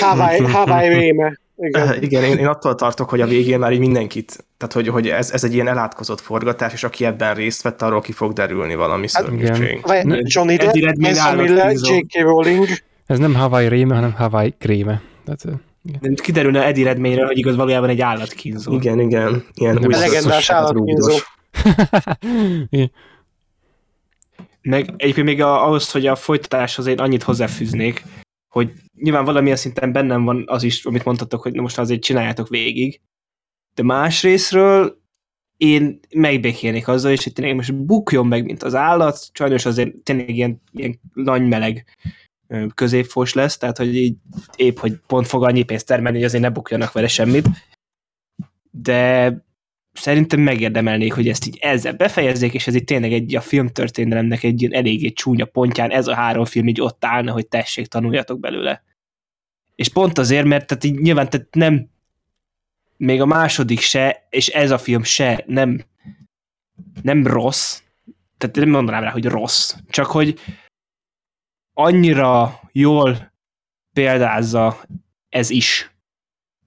Hawaii, 0.00 0.40
Hawaii 0.40 0.88
réme. 0.88 1.40
Igen. 1.56 1.96
Igen, 2.02 2.22
én, 2.22 2.36
én 2.36 2.46
attól 2.46 2.74
tartok, 2.74 3.08
hogy 3.08 3.20
a 3.20 3.26
végén 3.26 3.58
már 3.58 3.72
így 3.72 3.78
mindenkit, 3.78 4.44
tehát 4.56 4.74
hogy, 4.74 4.88
hogy 4.88 5.08
ez, 5.08 5.30
ez 5.30 5.44
egy 5.44 5.54
ilyen 5.54 5.68
elátkozott 5.68 6.20
forgatás, 6.20 6.72
és 6.72 6.84
aki 6.84 7.04
ebben 7.04 7.34
részt 7.34 7.62
vett, 7.62 7.82
arról 7.82 8.00
ki 8.00 8.12
fog 8.12 8.32
derülni 8.32 8.74
valami 8.74 9.06
Hát, 9.12 9.24
szörnyűség. 9.24 9.80
Johnny 10.22 10.56
Depp, 10.56 10.96
Miller. 10.96 11.72
J.K. 11.74 12.20
Rowling. 12.20 12.66
Ez 13.06 13.18
nem 13.18 13.34
Hawaii 13.34 13.68
réme, 13.68 13.94
hanem 13.94 14.12
Hawaii 14.12 14.54
kréme. 14.58 15.02
Tehát, 15.24 15.60
Nem 16.00 16.14
kiderülne 16.14 16.64
Eddie 16.64 16.84
Redmayne, 16.84 17.24
hogy 17.24 17.38
igaz 17.38 17.56
valójában 17.56 17.88
egy 17.88 18.00
állatkínzó. 18.00 18.72
Igen, 18.74 19.00
igen, 19.00 19.44
ilyen 19.54 19.86
új 19.86 19.94
A 19.94 19.98
legendás 19.98 20.50
állatkínzó. 20.50 21.12
Igen. 22.68 22.90
Meg 24.62 24.92
egyébként 24.96 25.26
még 25.26 25.42
a, 25.42 25.66
ahhoz, 25.66 25.90
hogy 25.90 26.06
a 26.06 26.16
folytatáshoz 26.16 26.86
én 26.86 26.98
annyit 26.98 27.22
hozzáfűznék, 27.22 28.04
hogy 28.48 28.72
nyilván 28.98 29.24
valamilyen 29.24 29.56
szinten 29.56 29.92
bennem 29.92 30.24
van 30.24 30.44
az 30.46 30.62
is, 30.62 30.84
amit 30.84 31.04
mondtatok, 31.04 31.42
hogy 31.42 31.54
most 31.54 31.78
azért 31.78 32.02
csináljátok 32.02 32.48
végig, 32.48 33.00
de 33.74 33.82
más 33.82 34.22
részről 34.22 35.00
én 35.56 36.00
megbékélnék 36.14 36.88
azzal, 36.88 37.12
és 37.12 37.22
hogy 37.22 37.32
tényleg 37.32 37.54
most 37.54 37.74
bukjon 37.74 38.26
meg, 38.26 38.44
mint 38.44 38.62
az 38.62 38.74
állat, 38.74 39.18
sajnos 39.32 39.66
azért 39.66 39.96
tényleg 39.96 40.28
ilyen, 40.28 40.62
ilyen 40.72 41.00
nagy 41.14 41.48
meleg 41.48 41.84
középfos 42.74 43.32
lesz, 43.32 43.56
tehát 43.56 43.76
hogy 43.76 43.96
így 43.96 44.16
épp, 44.56 44.78
hogy 44.78 44.96
pont 45.06 45.26
fog 45.26 45.44
annyi 45.44 45.62
pénzt 45.62 45.86
termelni, 45.86 46.16
hogy 46.16 46.26
azért 46.26 46.42
ne 46.42 46.50
bukjanak 46.50 46.92
vele 46.92 47.08
semmit, 47.08 47.48
de 48.70 49.32
szerintem 49.92 50.40
megérdemelnék, 50.40 51.12
hogy 51.12 51.28
ezt 51.28 51.46
így 51.46 51.58
ezzel 51.60 51.92
befejezzék, 51.92 52.54
és 52.54 52.66
ez 52.66 52.74
itt 52.74 52.86
tényleg 52.86 53.12
egy 53.12 53.36
a 53.36 53.40
filmtörténelemnek 53.40 54.42
egy 54.42 54.60
ilyen 54.60 54.74
eléggé 54.74 55.10
csúnya 55.10 55.44
pontján 55.44 55.90
ez 55.90 56.06
a 56.06 56.14
három 56.14 56.44
film 56.44 56.68
így 56.68 56.80
ott 56.80 57.04
állna, 57.04 57.32
hogy 57.32 57.48
tessék, 57.48 57.86
tanuljatok 57.86 58.40
belőle. 58.40 58.82
És 59.74 59.88
pont 59.88 60.18
azért, 60.18 60.46
mert 60.46 60.66
tehát 60.66 60.84
így 60.84 60.98
nyilván 60.98 61.30
tehát 61.30 61.48
nem 61.50 61.90
még 62.96 63.20
a 63.20 63.26
második 63.26 63.80
se, 63.80 64.26
és 64.30 64.48
ez 64.48 64.70
a 64.70 64.78
film 64.78 65.02
se 65.02 65.44
nem 65.46 65.84
nem 67.02 67.26
rossz, 67.26 67.80
tehát 68.38 68.56
nem 68.56 68.68
mondanám 68.68 69.02
rá, 69.02 69.10
hogy 69.10 69.24
rossz, 69.24 69.74
csak 69.88 70.06
hogy 70.06 70.38
annyira 71.72 72.60
jól 72.72 73.32
példázza 73.92 74.82
ez 75.28 75.50
is 75.50 75.96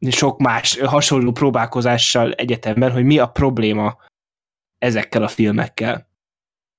sok 0.10 0.40
más 0.40 0.80
hasonló 0.80 1.32
próbálkozással 1.32 2.34
egyetemben, 2.34 2.91
hogy 2.91 3.03
mi 3.03 3.18
a 3.18 3.27
probléma 3.27 3.98
ezekkel 4.77 5.23
a 5.23 5.27
filmekkel. 5.27 6.10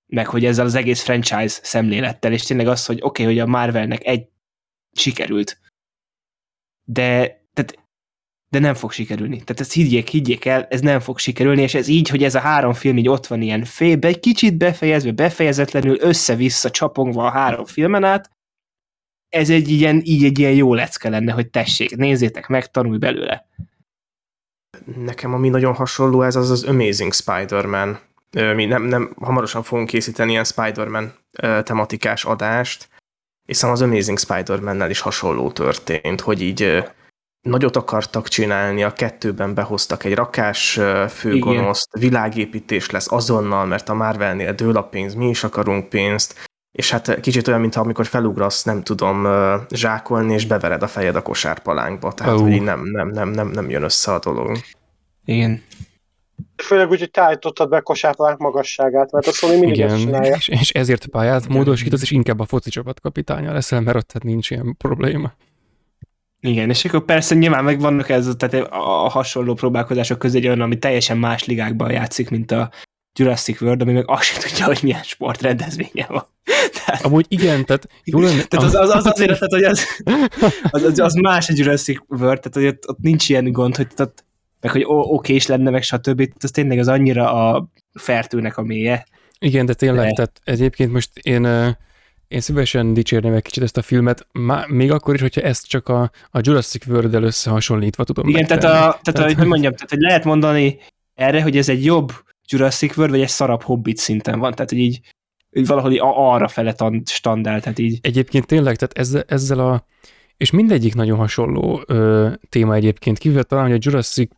Meg 0.07 0.27
hogy 0.27 0.45
ezzel 0.45 0.65
az 0.65 0.75
egész 0.75 1.03
franchise 1.03 1.59
szemlélettel, 1.63 2.33
és 2.33 2.43
tényleg 2.43 2.67
az, 2.67 2.87
hogy 2.87 2.99
oké, 3.03 3.23
okay, 3.23 3.35
hogy 3.35 3.43
a 3.43 3.51
Marvelnek 3.51 4.05
egy 4.05 4.29
sikerült, 4.93 5.61
de, 6.85 7.27
tehát, 7.53 7.86
de 8.49 8.59
nem 8.59 8.75
fog 8.75 8.93
sikerülni. 8.93 9.37
Tehát 9.37 9.61
ezt 9.61 9.73
higgyék, 9.73 10.09
higgyék 10.09 10.45
el, 10.45 10.67
ez 10.71 10.81
nem 10.81 11.01
fog 11.01 11.19
sikerülni, 11.19 11.63
és 11.63 11.75
ez 11.75 11.89
így, 11.89 12.09
hogy 12.09 12.23
ez 12.23 12.35
a 12.35 12.41
három 12.41 12.73
film 12.73 12.97
így 12.99 13.09
ott 13.09 13.27
van 13.27 13.43
ilyen 13.43 13.65
félbe, 13.65 14.09
egy 14.09 14.21
kicsit 14.21 14.57
befejezve, 14.57 15.13
befejezetlenül, 15.13 15.97
össze-vissza 16.01 16.71
csapongva 16.71 17.25
a 17.27 17.31
három 17.31 17.65
filmen 17.65 18.05
át, 18.05 18.31
ez 19.29 19.51
egy 19.51 19.69
ilyen, 19.69 20.01
így 20.05 20.25
egy 20.25 20.39
ilyen 20.39 20.53
jó 20.53 20.75
lecke 20.75 21.09
lenne, 21.09 21.33
hogy 21.33 21.51
tessék, 21.51 21.97
nézzétek 21.97 22.47
meg, 22.47 22.71
tanulj 22.71 22.99
belőle. 22.99 23.47
Nekem 24.97 25.35
ami 25.35 25.49
nagyon 25.49 25.75
hasonló 25.75 26.23
ez 26.23 26.37
az 26.37 26.51
az 26.51 26.65
Amazing 26.65 27.13
Spider-Man. 27.13 27.99
Mi 28.55 28.65
nem, 28.65 28.83
nem, 28.83 29.15
hamarosan 29.21 29.63
fogunk 29.63 29.89
készíteni 29.89 30.31
ilyen 30.31 30.45
Spider-Man 30.45 31.15
tematikás 31.63 32.25
adást, 32.25 32.89
hiszen 33.45 33.71
az 33.71 33.83
Amazing 33.83 34.19
Spider-Man-nel 34.19 34.91
is 34.91 35.01
hasonló 35.01 35.51
történt, 35.51 36.21
hogy 36.21 36.41
így 36.41 36.85
nagyot 37.47 37.77
akartak 37.77 38.29
csinálni, 38.29 38.83
a 38.83 38.93
kettőben 38.93 39.55
behoztak 39.55 40.05
egy 40.05 40.15
rakás 40.15 40.81
főgonoszt, 41.09 41.89
világépítés 41.99 42.91
lesz 42.91 43.13
azonnal, 43.13 43.67
mert 43.67 43.89
a 43.89 43.95
Marvelnél 43.95 44.53
dől 44.53 44.77
a 44.77 44.83
pénz, 44.83 45.15
mi 45.15 45.29
is 45.29 45.45
akarunk 45.45 45.89
pénzt, 45.89 46.49
és 46.73 46.91
hát 46.91 47.21
kicsit 47.21 47.49
olyan, 47.49 47.61
mintha 47.61 47.81
amikor 47.81 48.07
felugrasz, 48.07 48.63
nem 48.63 48.83
tudom, 48.83 49.27
zsákolni, 49.71 50.33
és 50.33 50.47
bevered 50.47 50.83
a 50.83 50.87
fejed 50.87 51.17
a 51.17 51.23
kosárpalánkba. 51.23 52.13
Tehát, 52.13 52.39
Ó. 52.39 52.43
hogy 52.43 52.53
így 52.53 52.63
nem, 52.63 52.81
nem, 52.85 53.09
nem, 53.09 53.29
nem, 53.29 53.49
nem 53.49 53.71
jön 53.71 53.83
össze 53.83 54.13
a 54.13 54.19
dolog. 54.19 54.57
Igen. 55.25 55.63
Főleg 56.57 56.91
úgy, 56.91 56.99
hogy 56.99 57.11
te 57.11 57.21
állítottad 57.21 57.69
be 57.69 57.77
a 57.77 57.83
kosárpalánk 57.83 58.39
magasságát, 58.39 59.13
mert 59.13 59.27
a 59.27 59.33
Sony 59.33 59.59
mindig 59.59 59.77
Igen, 59.77 59.99
csinálja. 59.99 60.35
és, 60.35 60.49
és 60.49 60.71
ezért 60.71 61.07
pályát 61.07 61.49
módosítasz, 61.49 62.03
és 62.03 62.11
inkább 62.11 62.41
a 62.41 62.45
foci 62.45 62.71
csapat 62.71 63.01
kapitánya 63.01 63.53
leszel, 63.53 63.81
mert 63.81 63.97
ott 63.97 64.07
tehát 64.07 64.29
nincs 64.29 64.51
ilyen 64.51 64.77
probléma. 64.79 65.33
Igen, 66.47 66.71
és 66.71 66.85
akkor 66.85 67.05
persze 67.05 67.35
nyilván 67.35 67.65
meg 67.65 67.81
vannak 67.81 68.09
ez, 68.09 68.29
tehát 68.37 68.69
a, 68.71 69.09
hasonló 69.09 69.55
próbálkozások 69.55 70.19
közé 70.19 70.39
egy 70.39 70.47
olyan, 70.47 70.61
ami 70.61 70.79
teljesen 70.79 71.19
más 71.19 71.45
ligákban 71.45 71.91
játszik, 71.91 72.31
mint 72.31 72.51
a 72.51 72.71
Jurassic 73.19 73.61
World, 73.61 73.81
ami 73.81 73.93
meg 73.93 74.05
azt 74.11 74.23
sem 74.23 74.41
tudja, 74.41 74.65
hogy 74.65 74.79
milyen 74.83 75.03
sportrendezvénye 75.03 76.07
van. 76.09 76.27
Tehát, 76.85 77.05
Amúgy 77.05 77.27
igen, 77.29 77.65
tehát 77.65 77.89
jó 78.05 78.21
lenne... 78.21 78.43
tehát 78.43 78.67
az, 78.67 78.75
az, 78.75 78.91
az 78.91 79.07
azért, 79.07 79.39
tehát, 79.39 79.53
hogy 79.53 79.65
az, 79.65 79.87
az, 80.71 80.83
az, 80.83 80.99
az 80.99 81.15
más 81.15 81.49
a 81.49 81.53
Jurassic 81.57 82.03
World, 82.09 82.41
tehát 82.41 82.53
hogy 82.53 82.67
ott, 82.67 82.89
ott 82.89 82.99
nincs 82.99 83.29
ilyen 83.29 83.53
gond, 83.53 83.77
hogy 83.77 83.87
ott, 83.97 84.25
meg 84.61 84.73
hogy 84.73 84.85
oké 84.87 85.35
is 85.35 85.47
lenne, 85.47 85.71
meg 85.71 85.83
stb. 85.83 86.17
Tehát 86.17 86.43
Az 86.43 86.51
tényleg 86.51 86.79
az 86.79 86.89
annyira 86.89 87.33
a 87.33 87.69
fertőnek 87.93 88.57
a 88.57 88.63
mélye. 88.63 89.07
Igen, 89.39 89.67
de 89.67 89.75
tényleg, 89.75 90.07
De- 90.07 90.13
tehát 90.13 90.41
egyébként 90.45 90.93
most 90.93 91.11
én, 91.23 91.77
én 92.29 92.41
szívesen 92.41 92.95
dicsérném 92.95 93.33
egy 93.33 93.43
kicsit 93.43 93.63
ezt 93.63 93.77
a 93.77 93.83
filmet, 93.83 94.27
má, 94.33 94.65
még 94.69 94.91
akkor 94.93 95.15
is, 95.15 95.21
hogyha 95.21 95.41
ezt 95.41 95.67
csak 95.67 95.89
a, 95.89 96.11
a 96.31 96.39
Jurassic 96.43 96.87
World-el 96.87 97.23
összehasonlítva 97.23 98.05
tudom 98.05 98.29
Igen, 98.29 98.47
tehát, 98.47 98.63
megtenni. 98.63 98.85
a, 98.85 98.99
tehát, 99.03 99.03
tehát 99.03 99.33
hogy 99.33 99.47
mondjam, 99.47 99.73
tehát, 99.73 99.91
hogy 99.91 100.01
lehet 100.01 100.25
mondani 100.25 100.79
erre, 101.15 101.43
hogy 101.43 101.57
ez 101.57 101.69
egy 101.69 101.85
jobb 101.85 102.13
Jurassic 102.49 102.97
World, 102.97 103.13
vagy 103.13 103.23
egy 103.23 103.29
szarabb 103.29 103.63
Hobbit 103.63 103.97
szinten 103.97 104.39
van, 104.39 104.53
tehát 104.55 104.71
hogy 104.71 104.79
így, 104.79 105.01
így 105.53 105.71
a- 105.99 106.33
arra 106.33 106.49
fele 106.49 106.73
tan- 106.73 107.09
standál, 107.09 107.61
tehát 107.61 107.79
így. 107.79 107.99
Egyébként 108.03 108.47
tényleg, 108.47 108.77
tehát 108.77 108.99
ezzel, 108.99 109.25
ezzel 109.27 109.59
a... 109.59 109.87
És 110.37 110.51
mindegyik 110.51 110.95
nagyon 110.95 111.19
hasonló 111.19 111.83
ö, 111.87 112.31
téma 112.49 112.75
egyébként, 112.75 113.19
kivéve 113.19 113.43
talán, 113.43 113.65
hogy 113.65 113.75
a 113.75 113.79
Jurassic 113.81 114.31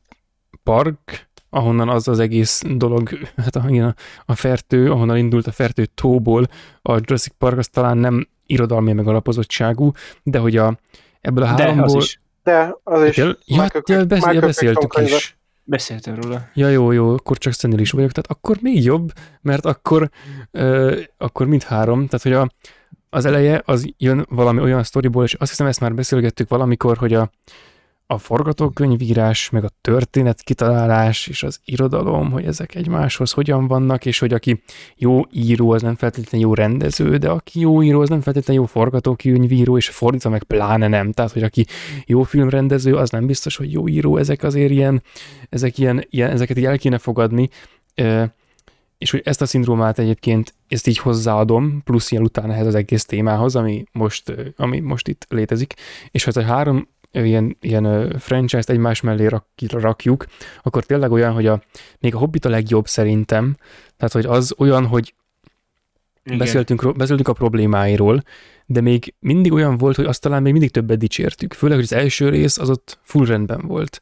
Park, 0.63 1.28
ahonnan 1.51 1.89
az 1.89 2.09
az 2.09 2.19
egész 2.19 2.63
dolog, 2.67 3.09
hát 3.37 3.57
a, 3.57 3.65
igen, 3.69 3.85
a, 3.87 3.95
a 4.27 4.35
fertő, 4.35 4.91
ahonnan 4.91 5.17
indult 5.17 5.47
a 5.47 5.53
fertő 5.53 5.87
tóból, 5.95 6.47
a 6.83 6.93
Jurassic 6.93 7.35
Park 7.39 7.59
az 7.59 7.69
talán 7.69 7.99
nem 7.99 8.29
irodalmi 8.47 8.93
megalapozottságú, 8.93 9.91
de 10.23 10.39
hogy 10.39 10.57
a, 10.57 10.79
ebből 11.21 11.45
a 11.45 11.47
de 11.47 11.53
az 11.53 11.61
háromból... 11.61 12.03
is. 12.03 12.21
De 12.43 12.77
az 12.85 13.03
is. 13.05 13.17
Ja, 13.17 13.37
ja, 13.45 13.63
Michael 13.63 14.07
ja, 14.33 14.41
beszéltük 14.41 14.99
is. 15.01 15.39
Beszéltem 15.65 16.15
róla. 16.15 16.49
Ja, 16.55 16.69
jó, 16.69 16.93
jó, 16.93 17.13
akkor 17.13 17.39
csak 17.39 17.53
szenil 17.53 17.85
vagyok, 17.91 18.13
tehát 18.13 18.31
akkor 18.31 18.57
még 18.61 18.85
jobb, 18.85 19.13
mert 19.41 19.65
akkor, 19.65 20.11
ö, 20.51 21.01
akkor 21.17 21.47
mindhárom, 21.47 22.07
tehát 22.07 22.23
hogy 22.23 22.33
a, 22.33 22.51
az 23.11 23.25
eleje 23.25 23.63
az 23.65 23.95
jön 23.97 24.27
valami 24.29 24.61
olyan 24.61 24.83
sztoriból, 24.83 25.25
és 25.25 25.35
azt 25.35 25.51
hiszem 25.51 25.67
ezt 25.67 25.81
már 25.81 25.95
beszélgettük 25.95 26.49
valamikor, 26.49 26.97
hogy 26.97 27.15
a, 27.15 27.31
a 28.11 28.19
forgatókönyvírás, 28.19 29.51
meg 29.51 29.65
a 29.65 29.71
történet 29.81 30.43
kitalálás 30.43 31.27
és 31.27 31.43
az 31.43 31.61
irodalom, 31.65 32.31
hogy 32.31 32.45
ezek 32.45 32.75
egymáshoz 32.75 33.33
hogyan 33.33 33.67
vannak, 33.67 34.07
és 34.07 34.19
hogy 34.19 34.33
aki 34.33 34.63
jó 34.97 35.23
író, 35.33 35.71
az 35.71 35.83
nem 35.83 35.95
feltétlenül 35.95 36.47
jó 36.47 36.55
rendező, 36.55 37.17
de 37.17 37.29
aki 37.29 37.61
jó 37.61 37.83
író, 37.83 38.01
az 38.01 38.09
nem 38.09 38.21
feltétlenül 38.21 38.63
jó 38.63 38.69
forgatókönyvíró, 38.69 39.77
és 39.77 39.89
fordítva 39.89 40.31
meg 40.31 40.43
pláne 40.43 40.89
nem. 40.89 41.13
Tehát, 41.13 41.33
hogy 41.33 41.43
aki 41.43 41.67
jó 42.07 42.23
filmrendező, 42.23 42.95
az 42.97 43.11
nem 43.11 43.27
biztos, 43.27 43.57
hogy 43.57 43.73
jó 43.73 43.89
író, 43.89 44.17
ezek 44.17 44.43
azért 44.43 44.71
ilyen, 44.71 45.03
ezek 45.49 45.79
ilyen, 45.79 46.07
ilyen 46.11 46.31
ezeket 46.31 46.59
így 46.59 46.65
el 46.65 46.79
kéne 46.79 46.99
fogadni. 46.99 47.49
És 48.99 49.11
hogy 49.11 49.21
ezt 49.25 49.43
a 49.43 49.47
szindrómát 49.47 49.99
egyébként, 49.99 50.55
ezt 50.69 50.87
így 50.87 50.99
hozzáadom, 50.99 51.83
plusz 51.85 52.11
ilyen 52.11 52.25
utána 52.25 52.53
ehhez 52.53 52.67
az 52.67 52.75
egész 52.75 53.05
témához, 53.05 53.57
ami 53.57 53.85
most, 53.93 54.33
ami 54.57 54.81
most 54.81 55.09
itt 55.09 55.27
létezik, 55.29 55.75
és 56.11 56.25
ha 56.25 56.31
ez 56.31 56.37
a 56.37 56.43
három 56.43 56.89
ilyen, 57.13 57.57
ilyen 57.61 58.19
franchise-t 58.19 58.71
egymás 58.71 59.01
mellé 59.01 59.27
rak, 59.27 59.47
rakjuk, 59.69 60.27
akkor 60.63 60.85
tényleg 60.85 61.13
olyan, 61.13 61.33
hogy 61.33 61.47
a, 61.47 61.63
még 61.99 62.15
a 62.15 62.19
Hobbit 62.19 62.45
a 62.45 62.49
legjobb 62.49 62.87
szerintem, 62.87 63.57
tehát 63.97 64.13
hogy 64.13 64.25
az 64.25 64.55
olyan, 64.59 64.87
hogy 64.87 65.15
beszéltünk, 66.37 66.97
beszéltünk 66.97 67.29
a 67.29 67.33
problémáiról, 67.33 68.23
de 68.67 68.81
még 68.81 69.15
mindig 69.19 69.53
olyan 69.53 69.77
volt, 69.77 69.97
hogy 69.97 70.05
azt 70.05 70.21
talán 70.21 70.43
még 70.43 70.53
mindig 70.53 70.71
többet 70.71 70.99
dicsértük. 70.99 71.53
Főleg, 71.53 71.77
hogy 71.77 71.85
az 71.85 71.93
első 71.93 72.29
rész 72.29 72.59
az 72.59 72.71
ott 72.71 72.99
full 73.03 73.27
rendben 73.27 73.67
volt. 73.67 74.01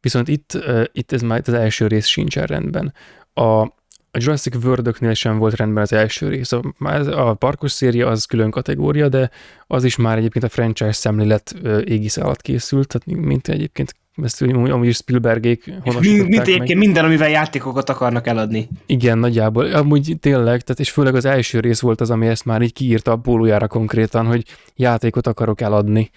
Viszont 0.00 0.28
itt, 0.28 0.58
itt 0.92 1.12
ez 1.12 1.22
már 1.22 1.42
az 1.46 1.52
első 1.52 1.86
rész 1.86 2.06
sincsen 2.06 2.46
rendben. 2.46 2.94
A, 3.34 3.78
a 4.12 4.18
Jurassic 4.20 4.64
world 4.64 5.14
sem 5.14 5.38
volt 5.38 5.56
rendben 5.56 5.82
az 5.82 5.92
első 5.92 6.28
rész. 6.28 6.52
A, 6.52 6.62
a 7.10 7.34
parkos 7.34 7.72
széria 7.72 8.08
az 8.08 8.24
külön 8.24 8.50
kategória, 8.50 9.08
de 9.08 9.30
az 9.66 9.84
is 9.84 9.96
már 9.96 10.18
egyébként 10.18 10.44
a 10.44 10.48
franchise 10.48 10.92
szemlélet 10.92 11.54
égisze 11.84 12.22
alatt 12.22 12.42
készült, 12.42 12.88
tehát 12.88 13.22
mint 13.26 13.48
egyébként 13.48 13.94
ezt 14.22 14.42
amúgy 14.42 14.86
is 14.86 14.96
Spielbergék 14.96 15.72
honosították 15.82 16.28
Mint 16.28 16.40
egyébként 16.40 16.78
minden, 16.78 17.04
amivel 17.04 17.30
játékokat 17.30 17.88
akarnak 17.88 18.26
eladni. 18.26 18.68
Igen, 18.86 19.18
nagyjából. 19.18 19.64
Amúgy 19.64 20.16
tényleg, 20.20 20.60
tehát 20.60 20.80
és 20.80 20.90
főleg 20.90 21.14
az 21.14 21.24
első 21.24 21.60
rész 21.60 21.80
volt 21.80 22.00
az, 22.00 22.10
ami 22.10 22.26
ezt 22.26 22.44
már 22.44 22.62
így 22.62 22.72
kiírta 22.72 23.10
a 23.10 23.16
bólójára 23.16 23.66
konkrétan, 23.66 24.26
hogy 24.26 24.44
játékot 24.76 25.26
akarok 25.26 25.60
eladni. 25.60 26.10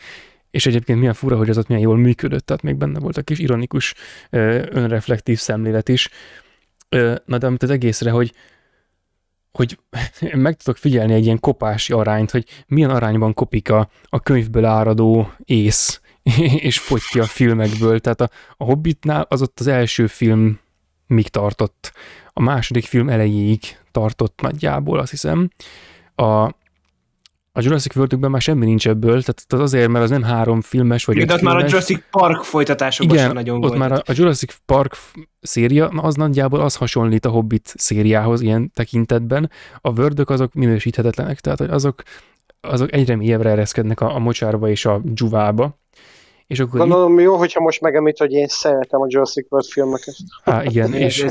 És 0.52 0.65
egyébként 0.65 0.99
milyen 0.99 1.14
fura, 1.14 1.38
hogy 1.38 1.49
az 1.49 1.57
ott 1.57 1.68
milyen 1.68 1.84
jól 1.84 1.98
működött, 1.98 2.45
tehát 2.45 2.61
még 2.61 2.76
benne 2.76 2.99
volt 2.99 3.18
a 3.18 3.22
kis 3.22 3.40
ironikus, 3.40 3.94
önreflektív 4.70 5.40
szemlélet 5.40 5.90
is. 5.90 6.10
Na 7.26 7.38
de 7.38 7.45
amit 7.45 7.64
az 7.64 7.70
egészre, 7.70 8.11
hogy 8.11 8.34
hogy 9.52 9.80
meg 10.34 10.56
tudok 10.56 10.78
figyelni 10.80 11.14
egy 11.14 11.26
ilyen 11.26 11.40
kopási 11.40 11.94
arányt, 11.94 12.32
hogy 12.32 12.45
milyen 12.68 12.90
arányban 12.90 13.34
kopik 13.34 13.72
a, 13.72 13.90
a 14.03 14.20
könyvből 14.20 14.65
áradó 14.65 15.34
ész, 15.44 16.02
és 16.68 16.80
fogy 16.80 17.02
ki 17.02 17.20
a 17.20 17.26
filmekből. 17.26 17.99
Tehát 17.99 18.22
a, 18.22 18.30
a 18.57 18.64
Hobbitnál 18.64 19.26
az 19.30 19.41
ott 19.41 19.60
az 19.60 19.68
első 19.68 20.07
film 20.07 20.60
míg 21.07 21.28
tartott. 21.28 21.94
A 22.34 22.41
második 22.41 22.86
film 22.86 23.10
elejéig 23.10 23.60
tartott 23.91 24.41
nagyjából, 24.41 24.99
azt 24.99 25.11
hiszem. 25.11 25.49
A, 26.15 26.49
a 27.55 27.61
Jurassic 27.61 27.95
world 27.95 28.30
már 28.30 28.41
semmi 28.41 28.65
nincs 28.65 28.88
ebből, 28.88 29.21
tehát 29.21 29.45
az 29.47 29.59
azért, 29.59 29.89
mert 29.89 30.03
az 30.03 30.09
nem 30.09 30.23
három 30.23 30.61
filmes, 30.61 31.05
vagy 31.05 31.15
Igen, 31.15 31.30
ott 31.30 31.41
már 31.41 31.55
a 31.55 31.65
Jurassic 31.65 32.03
Park 32.11 32.43
folytatásokban 32.43 33.15
Igen, 33.15 33.27
sem 33.27 33.35
nagyon 33.35 33.55
ott 33.55 33.67
volt. 33.67 33.77
már 33.77 33.91
a, 33.91 34.11
Jurassic 34.13 34.55
Park 34.65 34.95
széria, 35.41 35.89
na 35.91 36.01
az 36.01 36.15
nagyjából 36.15 36.59
az 36.59 36.75
hasonlít 36.75 37.25
a 37.25 37.30
Hobbit 37.30 37.73
szériához 37.77 38.41
ilyen 38.41 38.71
tekintetben. 38.73 39.49
A 39.81 39.93
vördök 39.93 40.30
azok 40.30 40.53
minősíthetetlenek, 40.53 41.39
tehát 41.39 41.61
azok, 41.61 42.03
azok 42.61 42.93
egyre 42.93 43.15
mélyebbre 43.15 43.49
ereszkednek 43.49 44.01
a, 44.01 44.15
a 44.15 44.19
mocsárba 44.19 44.69
és 44.69 44.85
a 44.85 45.01
dzsuvába. 45.03 45.80
És 46.47 46.59
akkor 46.59 46.80
Gondolom 46.80 47.19
így... 47.19 47.25
jó, 47.25 47.35
hogyha 47.35 47.61
most 47.61 47.81
megemlít, 47.81 48.17
hogy 48.17 48.31
én 48.31 48.47
szeretem 48.47 49.01
a 49.01 49.05
Jurassic 49.09 49.51
World 49.51 49.67
filmeket. 49.67 50.15
Á, 50.43 50.63
igen, 50.63 50.93
és, 51.07 51.25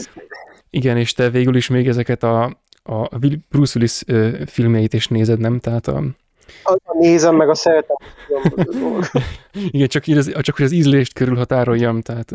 igen, 0.70 0.96
és 0.96 1.12
te 1.12 1.30
végül 1.30 1.56
is 1.56 1.68
még 1.68 1.88
ezeket 1.88 2.22
a, 2.22 2.60
a 2.82 3.18
Bruce 3.48 3.78
Willis 3.78 4.02
filmjeit 4.46 4.94
is 4.94 5.08
nézed, 5.08 5.38
nem? 5.38 5.58
Tehát 5.58 5.86
a... 5.88 6.02
a 6.64 6.96
nézem, 6.98 7.36
meg 7.36 7.48
a 7.48 7.54
szeretem. 7.54 7.96
igen, 9.70 9.88
csak, 9.88 10.06
így 10.06 10.32
csak 10.40 10.56
hogy 10.56 10.64
az 10.64 10.72
ízlést 10.72 11.12
körül 11.12 11.36
határoljam, 11.36 12.00
tehát... 12.00 12.32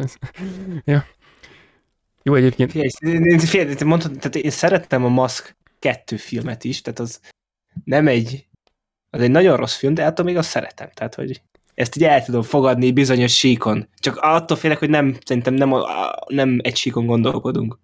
ja. 0.86 1.06
Jó, 2.24 2.36
egyébként... 2.36 2.72
Figyelj, 2.72 2.90
figyelj, 3.40 3.76
mondtad, 3.86 4.11
tehát 4.11 4.36
én 4.36 4.49
szerettem 4.49 5.06
a 5.06 5.10
Mask 5.10 5.56
kettő 5.80 6.15
filmet 6.15 6.64
is, 6.64 6.82
tehát 6.82 6.99
az 6.99 7.19
nem 7.84 8.07
egy, 8.07 8.48
az 9.10 9.22
egy 9.22 9.32
nagyon 9.32 9.57
rossz 9.57 9.76
film, 9.76 9.94
de 9.94 10.06
attól 10.06 10.26
még 10.26 10.38
azt 10.38 10.49
szeretem, 10.49 10.90
tehát 10.94 11.15
hogy 11.15 11.41
ezt 11.74 11.95
így 11.95 12.03
el 12.03 12.24
tudom 12.24 12.41
fogadni 12.41 12.91
bizonyos 12.91 13.38
síkon. 13.38 13.90
Csak 13.99 14.18
attól 14.18 14.57
félek, 14.57 14.78
hogy 14.78 14.90
nem, 14.90 15.18
szerintem 15.26 15.53
nem, 15.53 15.74
nem 16.28 16.60
egy 16.61 16.76
síkon 16.76 17.06
gondolkodunk. 17.06 17.80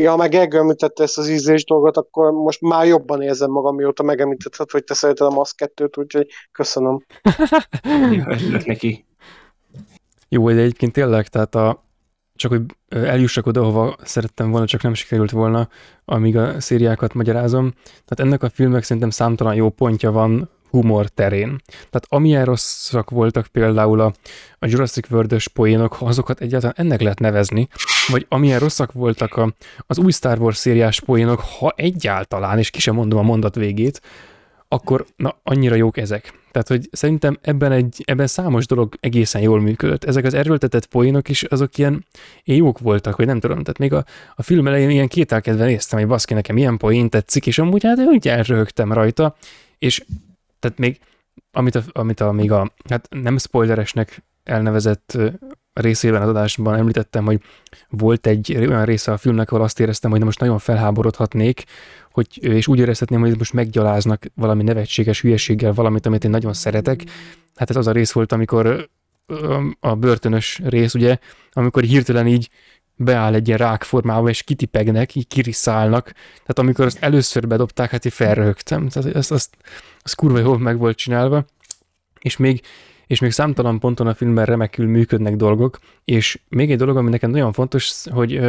Ja, 0.00 0.16
meg 0.16 0.30
Gergő 0.30 0.58
említette 0.58 1.02
ezt 1.02 1.18
az 1.18 1.28
ízlés 1.28 1.64
dolgot, 1.64 1.96
akkor 1.96 2.32
most 2.32 2.60
már 2.60 2.86
jobban 2.86 3.22
érzem 3.22 3.50
magam, 3.50 3.74
mióta 3.74 4.02
megemlítetted, 4.02 4.70
hogy 4.70 4.84
te 4.84 4.94
szereted 4.94 5.26
a 5.26 5.30
Mask 5.30 5.72
2-t, 5.74 5.98
úgyhogy 5.98 6.26
köszönöm. 6.52 7.04
Jó, 8.10 8.22
neki. 8.64 9.04
Jó, 10.28 10.50
de 10.50 10.60
egyébként 10.60 10.92
tényleg, 10.92 11.28
tehát 11.28 11.54
a, 11.54 11.84
csak 12.34 12.50
hogy 12.50 12.62
eljussak 12.88 13.46
oda, 13.46 13.60
ahova 13.60 13.96
szerettem 14.02 14.50
volna, 14.50 14.66
csak 14.66 14.82
nem 14.82 14.94
sikerült 14.94 15.30
volna, 15.30 15.68
amíg 16.04 16.36
a 16.36 16.60
szériákat 16.60 17.14
magyarázom. 17.14 17.72
Tehát 17.82 18.20
ennek 18.20 18.42
a 18.42 18.48
filmek 18.48 18.82
szerintem 18.82 19.10
számtalan 19.10 19.54
jó 19.54 19.68
pontja 19.68 20.10
van 20.10 20.50
humor 20.70 21.08
terén. 21.08 21.60
Tehát 21.66 22.06
amilyen 22.08 22.44
rosszak 22.44 23.10
voltak 23.10 23.46
például 23.46 24.00
a, 24.00 24.12
a 24.58 24.66
Jurassic 24.66 25.10
world 25.10 25.42
poénok, 25.52 25.92
ha 25.92 26.06
azokat 26.06 26.40
egyáltalán 26.40 26.74
ennek 26.76 27.00
lehet 27.00 27.18
nevezni, 27.18 27.68
vagy 28.10 28.26
amilyen 28.28 28.58
rosszak 28.58 28.92
voltak 28.92 29.36
a, 29.36 29.54
az 29.86 29.98
új 29.98 30.12
Star 30.12 30.38
Wars 30.38 30.56
szériás 30.56 31.00
poénok, 31.00 31.40
ha 31.40 31.72
egyáltalán, 31.76 32.58
és 32.58 32.70
ki 32.70 32.80
sem 32.80 32.94
mondom 32.94 33.18
a 33.18 33.22
mondat 33.22 33.54
végét, 33.54 34.00
akkor 34.68 35.06
na, 35.16 35.36
annyira 35.42 35.74
jók 35.74 35.96
ezek. 35.96 36.38
Tehát, 36.50 36.68
hogy 36.68 36.88
szerintem 36.92 37.38
ebben, 37.42 37.72
egy, 37.72 38.02
ebben 38.04 38.26
számos 38.26 38.66
dolog 38.66 38.94
egészen 39.00 39.42
jól 39.42 39.60
működött. 39.60 40.04
Ezek 40.04 40.24
az 40.24 40.34
erőltetett 40.34 40.86
poénok 40.86 41.28
is 41.28 41.42
azok 41.42 41.78
ilyen, 41.78 42.06
ilyen 42.44 42.58
jók 42.58 42.78
voltak, 42.78 43.14
hogy 43.14 43.26
nem 43.26 43.40
tudom. 43.40 43.58
Tehát 43.58 43.78
még 43.78 43.92
a, 43.92 44.04
a 44.34 44.42
film 44.42 44.66
elején 44.66 44.90
ilyen 44.90 45.08
kételkedve 45.08 45.64
néztem, 45.64 45.98
hogy 45.98 46.08
baszki, 46.08 46.34
nekem 46.34 46.56
ilyen 46.56 46.76
poén 46.76 47.08
tetszik, 47.08 47.46
és 47.46 47.58
amúgy 47.58 47.82
hát 47.84 47.98
úgy 47.98 48.28
elröhögtem 48.28 48.92
rajta, 48.92 49.36
és 49.78 50.04
tehát 50.58 50.78
még, 50.78 50.98
amit 51.52 51.74
a, 51.74 51.82
amit 51.92 52.20
a 52.20 52.32
még 52.32 52.52
a, 52.52 52.72
hát 52.88 53.08
nem 53.10 53.38
spoileresnek 53.38 54.22
elnevezett 54.44 55.18
részében 55.72 56.22
az 56.22 56.28
adásban 56.28 56.74
említettem, 56.74 57.24
hogy 57.24 57.40
volt 57.88 58.26
egy 58.26 58.56
olyan 58.56 58.84
része 58.84 59.12
a 59.12 59.16
filmnek, 59.16 59.50
ahol 59.50 59.64
azt 59.64 59.80
éreztem, 59.80 60.10
hogy 60.10 60.24
most 60.24 60.40
nagyon 60.40 60.58
felháborodhatnék, 60.58 61.64
hogy, 62.12 62.44
és 62.44 62.66
úgy 62.66 62.78
érezhetném, 62.78 63.20
hogy 63.20 63.38
most 63.38 63.52
meggyaláznak 63.52 64.26
valami 64.34 64.62
nevetséges 64.62 65.20
hülyeséggel 65.20 65.72
valamit, 65.72 66.06
amit 66.06 66.24
én 66.24 66.30
nagyon 66.30 66.52
szeretek. 66.52 67.04
Hát 67.54 67.70
ez 67.70 67.76
az 67.76 67.86
a 67.86 67.92
rész 67.92 68.12
volt, 68.12 68.32
amikor 68.32 68.88
a 69.80 69.94
börtönös 69.94 70.60
rész, 70.64 70.94
ugye, 70.94 71.18
amikor 71.52 71.82
hirtelen 71.82 72.26
így 72.26 72.48
beáll 72.96 73.34
egy 73.34 73.46
ilyen 73.46 73.58
rák 73.58 73.82
formába, 73.82 74.28
és 74.28 74.42
kitipegnek, 74.42 75.14
így 75.14 75.26
kiriszálnak. 75.26 76.04
Tehát 76.32 76.58
amikor 76.58 76.84
azt 76.84 77.02
először 77.02 77.46
bedobták, 77.46 77.90
hát 77.90 78.04
én 78.04 78.12
felröhögtem. 78.12 78.88
Tehát 78.88 79.14
ezt, 79.14 79.30
azt, 79.30 79.56
az 80.02 80.12
kurva 80.12 80.38
jól 80.38 80.58
meg 80.58 80.78
volt 80.78 80.96
csinálva. 80.96 81.44
És 82.20 82.36
még, 82.36 82.60
és 83.10 83.20
még 83.20 83.30
számtalan 83.30 83.78
ponton 83.78 84.06
a 84.06 84.14
filmben 84.14 84.44
remekül 84.44 84.86
működnek 84.86 85.36
dolgok, 85.36 85.78
és 86.04 86.40
még 86.48 86.70
egy 86.70 86.78
dolog, 86.78 86.96
ami 86.96 87.10
nekem 87.10 87.30
nagyon 87.30 87.52
fontos, 87.52 88.04
hogy, 88.10 88.40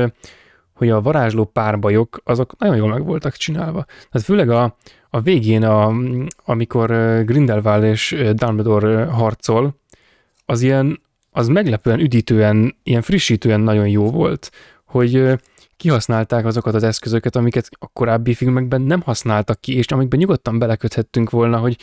hogy 0.73 0.89
a 0.89 1.01
varázsló 1.01 1.45
párbajok, 1.45 2.21
azok 2.23 2.57
nagyon 2.57 2.75
jól 2.75 2.89
meg 2.89 3.05
voltak 3.05 3.35
csinálva. 3.35 3.83
Tehát 3.83 4.27
főleg 4.27 4.49
a, 4.49 4.77
a 5.09 5.21
végén, 5.21 5.63
a, 5.63 5.93
amikor 6.45 6.89
Grindelwald 7.25 7.83
és 7.83 8.23
Dumbledore 8.33 9.05
harcol, 9.05 9.75
az 10.45 10.61
ilyen, 10.61 11.01
az 11.31 11.47
meglepően, 11.47 11.99
üdítően, 11.99 12.75
ilyen 12.83 13.01
frissítően 13.01 13.59
nagyon 13.59 13.87
jó 13.87 14.09
volt, 14.11 14.51
hogy 14.85 15.39
kihasználták 15.77 16.45
azokat 16.45 16.73
az 16.73 16.83
eszközöket, 16.83 17.35
amiket 17.35 17.69
a 17.79 17.87
korábbi 17.87 18.33
filmekben 18.33 18.81
nem 18.81 19.01
használtak 19.01 19.61
ki, 19.61 19.75
és 19.75 19.85
amikben 19.85 20.19
nyugodtan 20.19 20.59
beleköthettünk 20.59 21.29
volna, 21.29 21.57
hogy, 21.57 21.77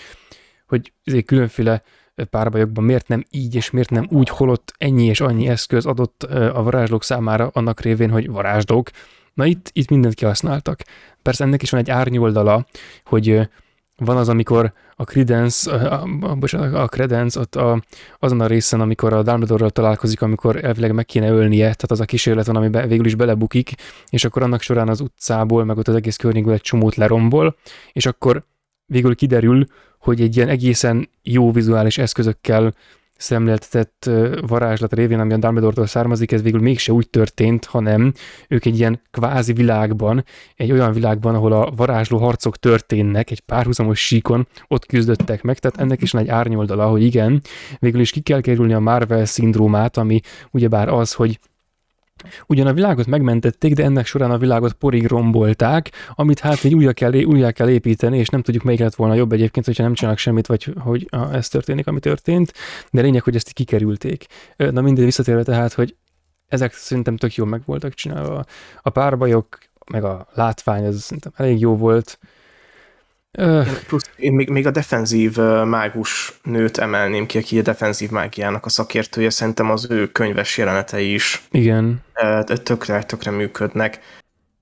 hogy 0.66 0.92
különféle 1.24 1.82
párbajokban 2.24 2.84
miért 2.84 3.08
nem 3.08 3.24
így, 3.30 3.54
és 3.54 3.70
miért 3.70 3.90
nem 3.90 4.06
úgy, 4.10 4.28
holott 4.28 4.74
ennyi 4.78 5.04
és 5.04 5.20
annyi 5.20 5.48
eszköz 5.48 5.86
adott 5.86 6.22
a 6.32 6.62
varázslók 6.62 7.04
számára 7.04 7.50
annak 7.52 7.80
révén, 7.80 8.10
hogy 8.10 8.30
varázslók. 8.30 8.90
Na 9.34 9.46
itt, 9.46 9.70
itt 9.72 9.90
mindent 9.90 10.14
kihasználtak. 10.14 10.82
Persze 11.22 11.44
ennek 11.44 11.62
is 11.62 11.70
van 11.70 11.80
egy 11.80 11.90
árnyoldala, 11.90 12.66
hogy 13.04 13.48
van 13.96 14.16
az, 14.16 14.28
amikor 14.28 14.72
a 14.96 15.04
Credence, 15.04 15.72
a, 15.72 16.02
a, 16.20 16.34
bocsánat, 16.34 16.74
a 16.74 16.86
Credence 16.86 17.40
ott 17.40 17.56
a, 17.56 17.82
azon 18.18 18.40
a 18.40 18.46
részen, 18.46 18.80
amikor 18.80 19.12
a 19.12 19.22
dumbledore 19.22 19.68
találkozik, 19.68 20.22
amikor 20.22 20.64
elvileg 20.64 20.92
meg 20.92 21.06
kéne 21.06 21.28
ölnie, 21.28 21.62
tehát 21.62 21.90
az 21.90 22.00
a 22.00 22.04
kísérlet 22.04 22.46
van, 22.46 22.56
amiben 22.56 22.88
végül 22.88 23.06
is 23.06 23.14
belebukik, 23.14 23.72
és 24.08 24.24
akkor 24.24 24.42
annak 24.42 24.60
során 24.60 24.88
az 24.88 25.00
utcából, 25.00 25.64
meg 25.64 25.76
ott 25.76 25.88
az 25.88 25.94
egész 25.94 26.16
környékből 26.16 26.54
egy 26.54 26.60
csomót 26.60 26.94
lerombol, 26.94 27.56
és 27.92 28.06
akkor 28.06 28.44
végül 28.88 29.14
kiderül, 29.14 29.66
hogy 29.98 30.20
egy 30.20 30.36
ilyen 30.36 30.48
egészen 30.48 31.08
jó 31.22 31.52
vizuális 31.52 31.98
eszközökkel 31.98 32.72
szemléltetett 33.18 34.10
varázslat 34.46 34.92
révén, 34.92 35.20
ami 35.20 35.32
a 35.32 35.36
Dumbledore-tól 35.36 35.86
származik, 35.86 36.32
ez 36.32 36.42
végül 36.42 36.60
mégse 36.60 36.92
úgy 36.92 37.10
történt, 37.10 37.64
hanem 37.64 38.12
ők 38.48 38.64
egy 38.64 38.78
ilyen 38.78 39.00
kvázi 39.10 39.52
világban, 39.52 40.24
egy 40.56 40.72
olyan 40.72 40.92
világban, 40.92 41.34
ahol 41.34 41.52
a 41.52 41.72
varázsló 41.76 42.18
harcok 42.18 42.56
történnek, 42.56 43.30
egy 43.30 43.40
párhuzamos 43.40 43.98
síkon, 44.06 44.46
ott 44.68 44.86
küzdöttek 44.86 45.42
meg, 45.42 45.58
tehát 45.58 45.78
ennek 45.78 46.02
is 46.02 46.12
nagy 46.12 46.28
árnyoldala, 46.28 46.86
hogy 46.86 47.02
igen, 47.02 47.40
végül 47.78 48.00
is 48.00 48.10
ki 48.10 48.20
kell 48.20 48.40
kerülni 48.40 48.72
a 48.72 48.80
Marvel 48.80 49.24
szindrómát, 49.24 49.96
ami 49.96 50.20
ugyebár 50.50 50.88
az, 50.88 51.12
hogy 51.12 51.38
Ugyan 52.46 52.66
a 52.66 52.72
világot 52.72 53.06
megmentették, 53.06 53.74
de 53.74 53.84
ennek 53.84 54.06
során 54.06 54.30
a 54.30 54.38
világot 54.38 54.72
porig 54.72 55.06
rombolták, 55.06 55.90
amit 56.14 56.38
hát 56.38 56.64
így 56.64 56.74
újra 56.74 56.92
kell, 56.92 57.14
újra 57.14 57.52
kell 57.52 57.68
építeni, 57.68 58.18
és 58.18 58.28
nem 58.28 58.42
tudjuk 58.42 58.64
melyik 58.64 58.80
lett 58.80 58.94
volna 58.94 59.14
jobb 59.14 59.32
egyébként, 59.32 59.66
hogyha 59.66 59.82
nem 59.82 59.94
csinálnak 59.94 60.20
semmit, 60.20 60.46
vagy 60.46 60.72
hogy 60.78 61.08
ez 61.32 61.48
történik, 61.48 61.86
ami 61.86 62.00
történt, 62.00 62.52
de 62.90 63.00
lényeg, 63.00 63.22
hogy 63.22 63.34
ezt 63.34 63.52
kikerülték. 63.52 64.26
Na 64.56 64.80
mindegy, 64.80 65.04
visszatérve 65.04 65.42
tehát, 65.42 65.72
hogy 65.72 65.96
ezek 66.46 66.72
szerintem 66.72 67.16
tök 67.16 67.34
jól 67.34 67.46
meg 67.46 67.62
voltak 67.64 67.94
csinálva. 67.94 68.44
A 68.82 68.90
párbajok, 68.90 69.58
meg 69.90 70.04
a 70.04 70.26
látvány, 70.34 70.84
az 70.84 71.00
szerintem 71.00 71.32
elég 71.36 71.60
jó 71.60 71.76
volt. 71.76 72.18
Plusz 73.86 74.10
én 74.16 74.32
még, 74.32 74.48
még 74.48 74.66
a 74.66 74.70
defenzív 74.70 75.36
mágus 75.64 76.40
nőt 76.42 76.78
emelném 76.78 77.26
ki, 77.26 77.38
aki 77.38 77.58
a 77.58 77.62
defenzív 77.62 78.10
mágiának 78.10 78.66
a 78.66 78.68
szakértője, 78.68 79.30
szerintem 79.30 79.70
az 79.70 79.86
ő 79.90 80.06
könyves 80.06 80.58
jelenetei 80.58 81.12
is 81.12 81.42
Igen. 81.50 82.02
tökre, 82.62 83.02
tökre 83.02 83.30
működnek. 83.30 84.00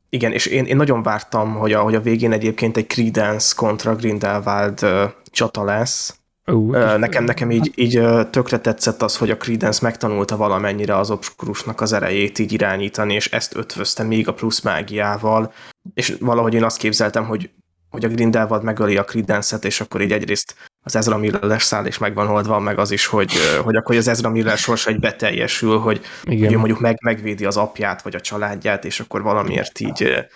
Igen, 0.08 0.32
és 0.32 0.46
én, 0.46 0.64
én 0.64 0.76
nagyon 0.76 1.02
vártam, 1.02 1.54
hogy 1.54 1.72
a, 1.72 1.80
hogy 1.80 1.94
a 1.94 2.00
végén 2.00 2.32
egyébként 2.32 2.76
egy 2.76 2.86
Credence 2.86 3.52
kontra 3.56 3.94
Grindelwald 3.94 4.82
uh, 4.82 5.10
csata 5.30 5.64
lesz. 5.64 6.18
Uh, 6.46 6.96
nekem, 6.98 7.24
nekem 7.24 7.50
így, 7.50 7.72
így 7.74 8.02
tökre 8.30 8.58
tetszett 8.58 9.02
az, 9.02 9.16
hogy 9.16 9.30
a 9.30 9.36
Credence 9.36 9.78
megtanulta 9.82 10.36
valamennyire 10.36 10.96
az 10.96 11.10
Obscurusnak 11.10 11.80
az 11.80 11.92
erejét 11.92 12.38
így 12.38 12.52
irányítani, 12.52 13.14
és 13.14 13.30
ezt 13.30 13.56
ötvözte 13.56 14.02
még 14.02 14.28
a 14.28 14.34
plusz 14.34 14.60
mágiával, 14.60 15.52
és 15.94 16.16
valahogy 16.20 16.54
én 16.54 16.64
azt 16.64 16.78
képzeltem, 16.78 17.24
hogy 17.24 17.50
hogy 17.96 18.04
a 18.04 18.14
Grindelwald 18.14 18.62
megöli 18.62 18.96
a 18.96 19.04
Credence-et, 19.04 19.64
és 19.64 19.80
akkor 19.80 20.00
így 20.00 20.12
egyrészt 20.12 20.54
az 20.82 20.96
Ezra 20.96 21.16
Miller 21.16 21.62
szál 21.62 21.86
és 21.86 21.98
megvan 21.98 22.28
oldva, 22.28 22.58
meg 22.58 22.78
az 22.78 22.90
is, 22.90 23.06
hogy, 23.06 23.32
hogy 23.64 23.76
akkor 23.76 23.96
az 23.96 24.08
Ezra 24.08 24.30
Miller 24.30 24.58
sorsa 24.58 24.90
egy 24.90 24.98
beteljesül, 24.98 25.78
hogy, 25.78 26.00
Igen. 26.24 26.48
hogy 26.48 26.56
mondjuk 26.56 26.80
meg, 26.80 26.98
megvédi 27.02 27.44
az 27.44 27.56
apját, 27.56 28.02
vagy 28.02 28.14
a 28.14 28.20
családját, 28.20 28.84
és 28.84 29.00
akkor 29.00 29.22
valamiért 29.22 29.80
így, 29.80 30.26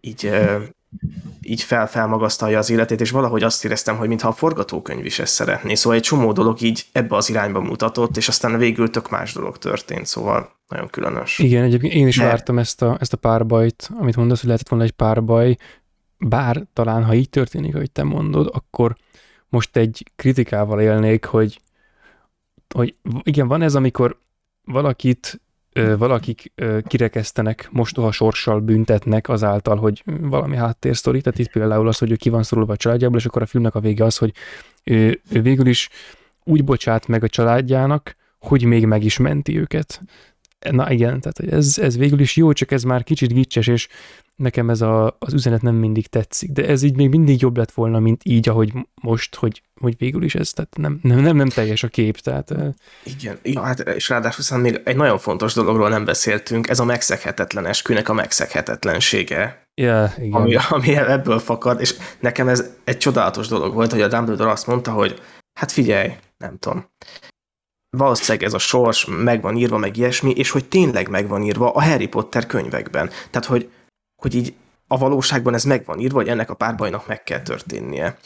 így, 0.00 0.30
így 1.42 1.62
fel, 1.62 1.88
felmagasztalja 1.88 2.58
az 2.58 2.70
életét, 2.70 3.00
és 3.00 3.10
valahogy 3.10 3.42
azt 3.42 3.64
éreztem, 3.64 3.96
hogy 3.96 4.08
mintha 4.08 4.28
a 4.28 4.32
forgatókönyv 4.32 5.04
is 5.04 5.18
ezt 5.18 5.34
szeretné. 5.34 5.74
Szóval 5.74 5.98
egy 5.98 6.04
csomó 6.04 6.32
dolog 6.32 6.60
így 6.60 6.86
ebbe 6.92 7.16
az 7.16 7.30
irányba 7.30 7.60
mutatott, 7.60 8.16
és 8.16 8.28
aztán 8.28 8.58
végül 8.58 8.90
tök 8.90 9.10
más 9.10 9.32
dolog 9.32 9.58
történt, 9.58 10.06
szóval 10.06 10.56
nagyon 10.68 10.88
különös. 10.88 11.38
Igen, 11.38 11.64
egyébként 11.64 11.92
én 11.92 12.06
is 12.06 12.16
De... 12.16 12.24
vártam 12.24 12.58
ezt 12.58 12.82
a, 12.82 12.96
ezt 13.00 13.12
a 13.12 13.16
párbajt, 13.16 13.90
amit 13.98 14.16
mondasz, 14.16 14.38
hogy 14.38 14.46
lehetett 14.46 14.68
volna 14.68 14.84
egy 14.84 14.92
párbaj, 14.92 15.56
bár 16.18 16.66
talán, 16.72 17.04
ha 17.04 17.14
így 17.14 17.30
történik, 17.30 17.74
ahogy 17.74 17.90
te 17.90 18.02
mondod, 18.02 18.50
akkor 18.52 18.96
most 19.48 19.76
egy 19.76 20.04
kritikával 20.16 20.80
élnék, 20.80 21.24
hogy, 21.24 21.60
hogy 22.74 22.94
igen, 23.22 23.48
van 23.48 23.62
ez, 23.62 23.74
amikor 23.74 24.18
valakit 24.64 25.40
valakik 25.98 26.52
kirekesztenek, 26.86 27.68
mostoha 27.72 28.12
sorssal 28.12 28.60
büntetnek 28.60 29.28
azáltal, 29.28 29.76
hogy 29.76 30.04
valami 30.20 30.56
háttérsztori, 30.56 31.20
tehát 31.20 31.38
itt 31.38 31.50
például 31.50 31.88
az, 31.88 31.98
hogy 31.98 32.10
ő 32.10 32.16
ki 32.16 32.28
van 32.28 32.42
szorulva 32.42 32.72
a 32.72 32.76
családjából, 32.76 33.18
és 33.18 33.26
akkor 33.26 33.42
a 33.42 33.46
filmnek 33.46 33.74
a 33.74 33.80
vége 33.80 34.04
az, 34.04 34.16
hogy 34.16 34.32
ő, 34.84 35.20
ő 35.30 35.42
végül 35.42 35.66
is 35.66 35.88
úgy 36.44 36.64
bocsát 36.64 37.06
meg 37.06 37.22
a 37.24 37.28
családjának, 37.28 38.16
hogy 38.38 38.64
még 38.64 38.86
meg 38.86 39.04
is 39.04 39.16
menti 39.16 39.58
őket. 39.58 40.02
Na 40.70 40.90
igen, 40.90 41.20
tehát 41.20 41.52
ez, 41.52 41.78
ez 41.78 41.96
végül 41.96 42.20
is 42.20 42.36
jó, 42.36 42.52
csak 42.52 42.70
ez 42.70 42.82
már 42.82 43.04
kicsit 43.04 43.32
gicses, 43.32 43.66
és 43.66 43.88
nekem 44.38 44.70
ez 44.70 44.80
a, 44.80 45.16
az 45.18 45.32
üzenet 45.32 45.62
nem 45.62 45.74
mindig 45.74 46.06
tetszik, 46.06 46.50
de 46.50 46.66
ez 46.66 46.82
így 46.82 46.96
még 46.96 47.08
mindig 47.08 47.40
jobb 47.40 47.56
lett 47.56 47.70
volna, 47.70 47.98
mint 47.98 48.20
így, 48.24 48.48
ahogy 48.48 48.72
most, 49.02 49.34
hogy, 49.34 49.62
hogy 49.80 49.94
végül 49.98 50.22
is 50.22 50.34
ez, 50.34 50.50
tehát 50.50 50.76
nem, 50.76 50.98
nem, 51.02 51.20
nem, 51.20 51.36
nem 51.36 51.48
teljes 51.48 51.82
a 51.82 51.88
kép, 51.88 52.18
tehát... 52.18 52.54
Igen, 53.04 53.38
ja, 53.42 53.60
hát 53.60 53.78
és 53.80 54.08
ráadásul 54.08 54.44
szóval 54.44 54.64
még 54.64 54.80
egy 54.84 54.96
nagyon 54.96 55.18
fontos 55.18 55.54
dologról 55.54 55.88
nem 55.88 56.04
beszéltünk, 56.04 56.68
ez 56.68 56.80
a 56.80 56.84
megszeghetetlen 56.84 57.66
eskünek 57.66 58.08
a 58.08 58.12
megszeghetetlensége. 58.12 59.66
Yeah, 59.74 60.10
igen. 60.18 60.32
Ami, 60.32 60.56
ami 60.68 60.96
ebből 60.96 61.38
fakad, 61.38 61.80
és 61.80 61.94
nekem 62.20 62.48
ez 62.48 62.70
egy 62.84 62.98
csodálatos 62.98 63.48
dolog 63.48 63.74
volt, 63.74 63.90
hogy 63.90 64.02
a 64.02 64.08
Dumbledore 64.08 64.50
azt 64.50 64.66
mondta, 64.66 64.92
hogy 64.92 65.20
hát 65.60 65.72
figyelj, 65.72 66.12
nem 66.36 66.58
tudom, 66.58 66.86
valószínűleg 67.96 68.46
ez 68.46 68.54
a 68.54 68.58
sors 68.58 69.06
meg 69.08 69.42
van 69.42 69.56
írva, 69.56 69.78
meg 69.78 69.96
ilyesmi, 69.96 70.30
és 70.30 70.50
hogy 70.50 70.68
tényleg 70.68 71.08
meg 71.08 71.28
van 71.28 71.42
írva 71.42 71.70
a 71.70 71.82
Harry 71.82 72.06
Potter 72.06 72.46
könyvekben. 72.46 73.10
Tehát, 73.30 73.48
hogy 73.48 73.70
hogy 74.22 74.34
így 74.34 74.54
a 74.86 74.98
valóságban 74.98 75.54
ez 75.54 75.64
meg 75.64 75.84
van 75.84 76.00
írva, 76.00 76.16
hogy 76.16 76.28
ennek 76.28 76.50
a 76.50 76.54
párbajnak 76.54 77.06
meg 77.06 77.22
kell 77.22 77.40
történnie. 77.42 78.18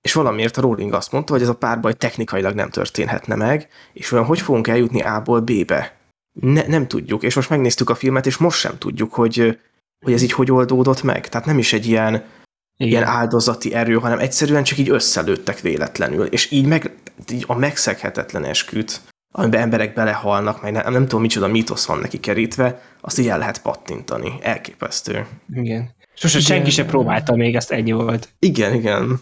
És 0.00 0.12
valamiért 0.12 0.56
a 0.56 0.60
Rowling 0.60 0.92
azt 0.92 1.12
mondta, 1.12 1.32
hogy 1.32 1.42
ez 1.42 1.48
a 1.48 1.54
párbaj 1.54 1.92
technikailag 1.92 2.54
nem 2.54 2.70
történhetne 2.70 3.34
meg, 3.34 3.68
és 3.92 4.12
olyan 4.12 4.24
hogy 4.24 4.40
fogunk 4.40 4.68
eljutni 4.68 5.02
A-ból 5.02 5.40
B-be? 5.40 5.96
Ne, 6.32 6.66
nem 6.66 6.88
tudjuk, 6.88 7.22
és 7.22 7.34
most 7.34 7.50
megnéztük 7.50 7.90
a 7.90 7.94
filmet, 7.94 8.26
és 8.26 8.36
most 8.36 8.58
sem 8.58 8.78
tudjuk, 8.78 9.14
hogy, 9.14 9.58
hogy 10.04 10.12
ez 10.12 10.22
így 10.22 10.32
hogy 10.32 10.50
oldódott 10.50 11.02
meg. 11.02 11.28
Tehát 11.28 11.46
nem 11.46 11.58
is 11.58 11.72
egy 11.72 11.86
ilyen, 11.86 12.14
Igen. 12.14 12.92
ilyen 12.92 13.04
áldozati 13.04 13.74
erő, 13.74 13.94
hanem 13.94 14.18
egyszerűen 14.18 14.64
csak 14.64 14.78
így 14.78 14.90
összelőttek 14.90 15.60
véletlenül. 15.60 16.26
És 16.26 16.50
így, 16.50 16.66
meg, 16.66 16.94
így 17.32 17.44
a 17.46 17.54
megszeghetetlen 17.54 18.44
esküt 18.44 19.00
amiben 19.38 19.60
emberek 19.60 19.94
belehalnak, 19.94 20.62
meg 20.62 20.72
nem, 20.72 20.92
nem 20.92 21.02
tudom 21.02 21.20
micsoda 21.20 21.46
mítosz 21.46 21.86
van 21.86 21.98
neki 21.98 22.20
kerítve, 22.20 22.80
azt 23.00 23.18
így 23.18 23.28
el 23.28 23.38
lehet 23.38 23.62
pattintani. 23.62 24.32
Elképesztő. 24.40 25.26
Igen. 25.52 25.90
Sose 26.14 26.38
igen. 26.38 26.50
senki 26.50 26.70
se 26.70 26.84
próbálta 26.84 27.36
még, 27.36 27.54
ezt 27.56 27.70
ennyi 27.70 27.92
volt. 27.92 28.28
Igen, 28.38 28.74
igen. 28.74 29.20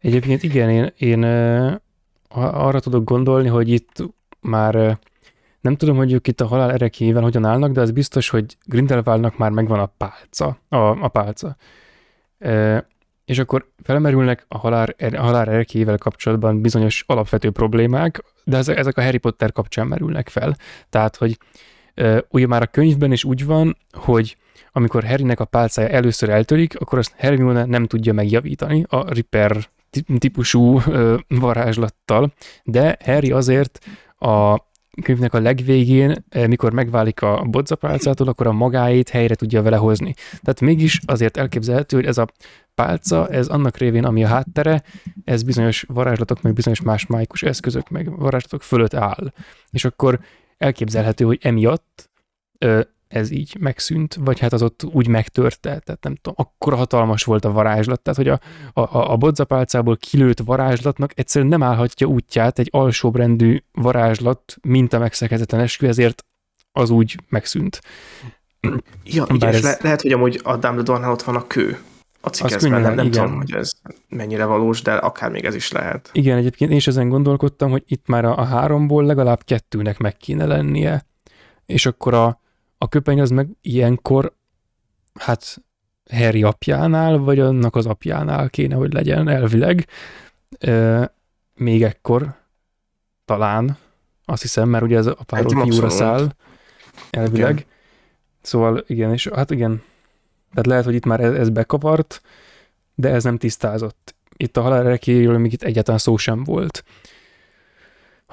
Egyébként 0.00 0.42
igen, 0.42 0.70
én, 0.70 0.92
én 0.96 1.22
arra 2.38 2.80
tudok 2.80 3.04
gondolni, 3.04 3.48
hogy 3.48 3.68
itt 3.68 4.02
már 4.40 4.98
nem 5.60 5.76
tudom, 5.76 5.96
hogy 5.96 6.12
ők 6.12 6.28
itt 6.28 6.40
a 6.40 6.46
halál 6.46 6.72
erekével 6.72 7.22
hogyan 7.22 7.44
állnak, 7.44 7.72
de 7.72 7.80
az 7.80 7.90
biztos, 7.90 8.28
hogy 8.28 8.56
Grindelwaldnak 8.64 9.36
már 9.36 9.50
megvan 9.50 9.78
a 9.78 9.92
pálca. 9.96 10.58
A, 10.68 10.76
a 10.76 11.08
pálca 11.08 11.56
és 13.24 13.38
akkor 13.38 13.70
felmerülnek 13.82 14.44
a 14.48 14.58
halál, 14.58 14.94
a 14.98 15.20
halál 15.20 15.48
erkével 15.48 15.98
kapcsolatban 15.98 16.60
bizonyos 16.60 17.04
alapvető 17.06 17.50
problémák, 17.50 18.24
de 18.44 18.56
ezek 18.56 18.96
a 18.96 19.02
Harry 19.02 19.18
Potter 19.18 19.52
kapcsán 19.52 19.86
merülnek 19.86 20.28
fel. 20.28 20.56
Tehát, 20.90 21.16
hogy 21.16 21.38
ugye 22.28 22.46
már 22.46 22.62
a 22.62 22.66
könyvben 22.66 23.12
is 23.12 23.24
úgy 23.24 23.44
van, 23.44 23.76
hogy 23.92 24.36
amikor 24.72 25.04
Harrynek 25.04 25.40
a 25.40 25.44
pálcája 25.44 25.88
először 25.88 26.28
eltörik, 26.28 26.80
akkor 26.80 26.98
azt 26.98 27.12
Hermione 27.16 27.64
nem 27.64 27.86
tudja 27.86 28.12
megjavítani 28.12 28.84
a 28.88 29.12
Ripper 29.12 29.56
típusú 30.18 30.80
varázslattal, 31.28 32.32
de 32.64 32.96
Harry 33.04 33.30
azért 33.30 33.78
a 34.18 34.58
könyvnek 35.02 35.34
a 35.34 35.40
legvégén, 35.40 36.24
mikor 36.46 36.72
megválik 36.72 37.22
a 37.22 37.44
bodzapálcától, 37.50 38.28
akkor 38.28 38.46
a 38.46 38.52
magáét 38.52 39.08
helyre 39.08 39.34
tudja 39.34 39.62
vele 39.62 39.76
hozni. 39.76 40.14
Tehát 40.42 40.60
mégis 40.60 41.00
azért 41.06 41.36
elképzelhető, 41.36 41.96
hogy 41.96 42.06
ez 42.06 42.18
a 42.18 42.28
pálca, 42.74 43.28
ez 43.28 43.46
annak 43.46 43.76
révén, 43.76 44.04
ami 44.04 44.24
a 44.24 44.28
háttere, 44.28 44.82
ez 45.24 45.42
bizonyos 45.42 45.84
varázslatok, 45.88 46.42
meg 46.42 46.52
bizonyos 46.52 46.80
más 46.80 47.06
májkus 47.06 47.42
eszközök, 47.42 47.88
meg 47.88 48.18
varázslatok 48.18 48.62
fölött 48.62 48.94
áll. 48.94 49.32
És 49.70 49.84
akkor 49.84 50.20
elképzelhető, 50.58 51.24
hogy 51.24 51.38
emiatt 51.42 52.10
ez 53.14 53.30
így 53.30 53.56
megszűnt, 53.60 54.14
vagy 54.14 54.38
hát 54.38 54.52
az 54.52 54.62
ott 54.62 54.84
úgy 54.84 55.08
megtörte, 55.08 55.78
tehát 55.78 56.02
nem 56.02 56.14
tudom, 56.14 56.34
akkora 56.38 56.76
hatalmas 56.76 57.24
volt 57.24 57.44
a 57.44 57.52
varázslat, 57.52 58.00
tehát 58.00 58.18
hogy 58.18 58.28
a, 58.28 58.40
a, 58.80 59.12
a 59.12 59.16
bodzapálcából 59.16 59.96
kilőtt 59.96 60.40
varázslatnak 60.40 61.18
egyszerűen 61.18 61.50
nem 61.50 61.62
állhatja 61.62 62.06
útját 62.06 62.58
egy 62.58 62.68
alsóbrendű 62.72 63.62
varázslat, 63.72 64.56
mint 64.62 64.92
a 64.92 64.98
megszeghetetlen 64.98 65.60
eskü, 65.60 65.86
ezért 65.86 66.24
az 66.72 66.90
úgy 66.90 67.16
megszűnt. 67.28 67.80
Ja, 69.04 69.24
igen, 69.28 69.54
ez... 69.54 69.62
le- 69.62 69.78
lehet, 69.80 70.02
hogy 70.02 70.12
amúgy 70.12 70.40
a 70.42 70.56
Dumbledore-nál 70.56 71.10
ott 71.10 71.22
van 71.22 71.36
a 71.36 71.46
kő, 71.46 71.78
a 72.20 72.28
cikkeszben, 72.28 72.80
nem, 72.80 72.94
nem 72.94 73.10
tudom, 73.10 73.36
hogy 73.36 73.52
ez 73.52 73.72
mennyire 74.08 74.44
valós, 74.44 74.82
de 74.82 74.92
akár 74.92 75.30
még 75.30 75.44
ez 75.44 75.54
is 75.54 75.72
lehet. 75.72 76.10
Igen, 76.12 76.38
egyébként 76.38 76.70
én 76.70 76.76
is 76.76 76.86
ezen 76.86 77.08
gondolkodtam, 77.08 77.70
hogy 77.70 77.82
itt 77.86 78.06
már 78.06 78.24
a, 78.24 78.38
a 78.38 78.44
háromból 78.44 79.04
legalább 79.04 79.44
kettőnek 79.44 79.98
meg 79.98 80.16
kéne 80.16 80.44
lennie, 80.44 81.06
és 81.66 81.86
akkor 81.86 82.14
a, 82.14 82.42
a 82.84 82.88
köpeny 82.88 83.20
az 83.20 83.30
meg 83.30 83.48
ilyenkor, 83.60 84.34
hát 85.14 85.62
Harry 86.10 86.42
apjánál, 86.42 87.18
vagy 87.18 87.38
annak 87.38 87.76
az 87.76 87.86
apjánál 87.86 88.50
kéne, 88.50 88.74
hogy 88.74 88.92
legyen 88.92 89.28
elvileg. 89.28 89.86
E, 90.58 91.14
még 91.54 91.82
ekkor 91.82 92.34
talán, 93.24 93.78
azt 94.24 94.42
hiszem, 94.42 94.68
mert 94.68 94.84
ugye 94.84 94.96
ez 94.96 95.06
a 95.06 95.16
páról 95.26 95.64
fiúra 95.64 95.88
száll, 95.88 96.34
elvileg. 97.10 97.50
Igen. 97.50 97.64
Szóval 98.40 98.84
igen, 98.86 99.12
és 99.12 99.28
hát 99.34 99.50
igen, 99.50 99.82
tehát 100.50 100.66
lehet, 100.66 100.84
hogy 100.84 100.94
itt 100.94 101.04
már 101.04 101.20
ez, 101.20 101.34
ez 101.34 101.48
bekavart, 101.48 102.22
de 102.94 103.08
ez 103.08 103.24
nem 103.24 103.38
tisztázott. 103.38 104.14
Itt 104.36 104.56
a 104.56 104.62
halálrekéről 104.62 105.38
még 105.38 105.52
itt 105.52 105.62
egyáltalán 105.62 106.00
szó 106.00 106.16
sem 106.16 106.44
volt. 106.44 106.84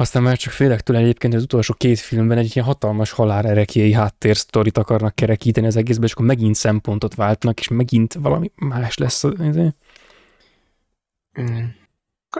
Aztán 0.02 0.24
már 0.24 0.38
csak 0.38 0.54
félek 0.54 0.82
tőle 0.82 1.00
egyébként, 1.00 1.34
hogy 1.34 1.42
az 1.42 1.48
utolsó 1.48 1.74
két 1.74 2.00
filmben 2.00 2.38
egy 2.38 2.52
ilyen 2.54 2.68
hatalmas 2.68 3.12
halálerekéi 3.12 3.92
háttérsztorit 3.92 4.78
akarnak 4.78 5.16
kerekíteni 5.16 5.68
az 5.68 5.76
egészben, 5.76 6.06
és 6.06 6.12
akkor 6.12 6.26
megint 6.26 6.56
szempontot 6.56 7.16
váltnak, 7.16 7.60
és 7.60 7.68
megint 7.68 8.14
valami 8.14 8.52
más 8.56 8.98
lesz. 8.98 9.24
Mm. 9.26 9.68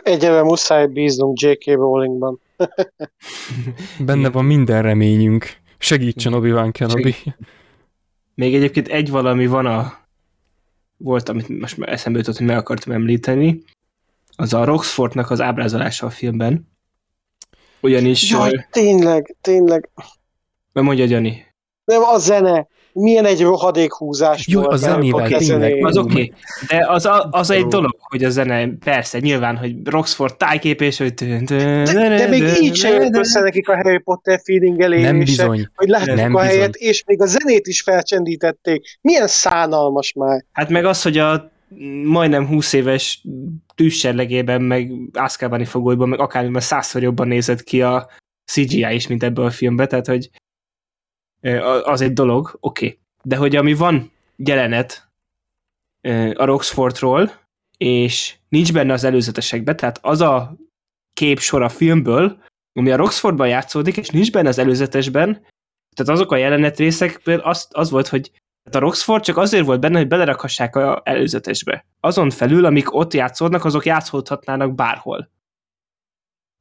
Egyébként 0.04 0.44
muszáj 0.44 0.88
bíznunk 0.88 1.40
J.K. 1.40 1.66
Rowlingban. 1.66 2.40
Benne 4.06 4.30
van 4.30 4.46
minden 4.46 4.82
reményünk. 4.82 5.46
Segítsen 5.78 6.34
Obi-Wan 6.34 6.72
Kenobi. 6.72 7.16
Még 8.36 8.56
egyébként 8.56 8.88
egy 8.88 9.10
valami 9.10 9.48
van 9.48 9.66
a 9.66 10.00
volt, 10.98 11.30
amit 11.30 11.60
most 11.60 11.78
már 11.78 11.90
eszembe 11.90 12.20
jutott, 12.20 12.38
hogy 12.38 12.48
meg 12.48 12.58
akartam 12.58 12.94
említeni, 12.94 13.64
az 14.36 14.54
a 14.54 14.64
Roxfortnak 14.64 15.30
az 15.30 15.42
ábrázolása 15.42 16.06
a 16.06 16.10
filmben. 16.10 16.70
Ugyanis... 17.82 18.32
Jaj, 18.32 18.68
tényleg, 18.72 19.36
tényleg. 19.42 19.90
Mert 20.74 20.88
mondja 20.88 21.06
Jani. 21.06 21.46
Nem, 21.84 22.02
a 22.04 22.18
zene. 22.18 22.68
Milyen 22.94 23.26
egy 23.26 23.42
rohadék 23.42 23.94
húzás 23.94 24.48
Jó, 24.48 24.60
volt. 24.60 24.74
a 24.74 24.76
zenével, 24.76 25.28
nem? 25.28 25.40
tényleg. 25.40 25.86
Az 25.86 25.98
oké, 25.98 26.12
okay. 26.12 26.34
de 26.68 26.86
az, 26.88 27.06
a, 27.06 27.28
az 27.32 27.50
egy 27.50 27.66
dolog, 27.66 27.96
hogy 28.00 28.24
a 28.24 28.30
zene, 28.30 28.70
persze, 28.86 29.20
nyilván, 29.20 29.58
hogy 29.58 29.76
Roxford 29.84 30.38
tájkép, 30.38 30.82
és 30.82 30.98
hogy... 30.98 31.14
De, 31.14 31.84
de 31.94 32.28
még 32.28 32.44
így 32.62 32.76
sem 32.76 33.02
jött 33.02 33.16
össze 33.16 33.40
nekik 33.40 33.70
a 33.70 33.76
Harry 33.76 34.00
Potter 34.00 34.42
feeling 34.44 34.82
elérése, 34.82 35.12
Nem 35.12 35.20
bizony. 35.20 35.68
hogy 35.76 35.90
láttuk 35.90 36.16
Nem 36.16 36.36
a 36.36 36.42
bizony. 36.42 36.56
helyet, 36.56 36.76
és 36.76 37.04
még 37.06 37.22
a 37.22 37.26
zenét 37.26 37.68
is 37.68 37.82
felcsendítették. 37.82 38.98
Milyen 39.02 39.28
szánalmas 39.28 40.14
már. 40.14 40.46
Hát 40.52 40.70
meg 40.70 40.86
az, 40.86 41.02
hogy 41.02 41.18
a 41.18 41.51
majdnem 42.04 42.48
20 42.48 42.74
éves 42.74 43.26
tűzserlegében, 43.76 44.62
meg 44.62 44.92
Azkabani 45.14 45.66
fogolyban, 45.66 46.10
meg 46.10 46.20
akármiben 46.20 46.62
százszor 46.62 47.02
jobban 47.02 47.28
nézett 47.28 47.64
ki 47.64 47.82
a 47.82 48.10
CGI 48.46 48.94
is, 48.94 49.08
mint 49.08 49.24
ebből 49.24 49.46
a 49.46 49.52
filmben, 49.52 49.88
tehát 49.88 50.08
hogy 50.08 50.30
az 51.84 52.02
egy 52.02 52.14
dolog, 52.14 52.58
oké. 52.60 52.86
Okay. 52.86 53.00
De 53.24 53.36
hogy 53.36 53.56
ami 53.56 53.74
van 53.74 54.12
jelenet 54.36 55.10
a 56.34 56.46
Roxfortról, 56.46 57.32
és 57.78 58.36
nincs 58.50 58.74
benne 58.74 58.94
az 58.94 59.04
előzetesekben, 59.04 59.76
tehát 59.76 60.00
az 60.02 60.22
a 60.22 60.56
kép 61.14 61.40
sor 61.40 61.62
a 61.62 61.70
filmből, 61.70 62.44
ami 62.74 62.92
a 62.92 62.96
Roxfordban 62.96 63.48
játszódik, 63.48 63.98
és 63.98 64.10
nincs 64.10 64.32
benne 64.32 64.50
az 64.50 64.58
előzetesben, 64.58 65.34
tehát 65.96 66.12
azok 66.12 66.32
a 66.32 66.36
jelenetrészek, 66.36 67.18
például 67.18 67.50
az, 67.50 67.68
az 67.72 67.90
volt, 67.90 68.08
hogy 68.08 68.32
Hát 68.64 68.76
a 68.76 68.80
Roxford 68.80 69.24
csak 69.24 69.38
azért 69.38 69.66
volt 69.66 69.80
benne, 69.80 69.98
hogy 69.98 70.08
belerakhassák 70.08 70.76
a 70.76 71.02
előzetesbe. 71.06 71.86
Azon 72.00 72.30
felül, 72.30 72.66
amik 72.66 72.94
ott 72.94 73.14
játszódnak, 73.14 73.66
azok 73.66 73.86
játszódhatnának 73.86 74.76
bárhol. 74.76 75.32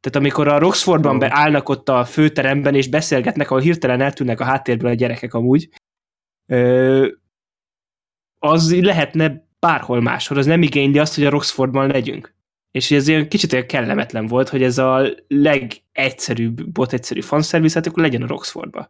Tehát 0.01 0.18
amikor 0.18 0.48
a 0.48 0.59
Roxfordban 0.59 1.18
beállnak 1.18 1.68
ott 1.68 1.89
a 1.89 2.05
főteremben, 2.05 2.74
és 2.74 2.89
beszélgetnek, 2.89 3.51
ahol 3.51 3.62
hirtelen 3.62 4.01
eltűnnek 4.01 4.40
a 4.40 4.44
háttérből 4.44 4.90
a 4.90 4.94
gyerekek 4.94 5.35
amúgy, 5.35 5.68
az 8.39 8.81
lehetne 8.81 9.48
bárhol 9.59 10.01
máshol, 10.01 10.39
az 10.39 10.47
nem 10.47 10.62
igényli 10.62 10.98
azt, 10.98 11.14
hogy 11.14 11.24
a 11.24 11.31
Roxfordban 11.31 11.86
legyünk. 11.86 12.35
És 12.70 12.90
ez 12.90 13.09
ilyen 13.09 13.28
kicsit 13.28 13.52
olyan 13.52 13.66
kellemetlen 13.66 14.27
volt, 14.27 14.48
hogy 14.48 14.62
ez 14.62 14.78
a 14.78 15.09
legegyszerűbb, 15.28 16.70
bot 16.72 16.93
egyszerű 16.93 17.20
fanszervisz, 17.20 17.74
hát 17.74 17.86
akkor 17.86 18.02
legyen 18.02 18.22
a 18.22 18.27
Roxfordba. 18.27 18.89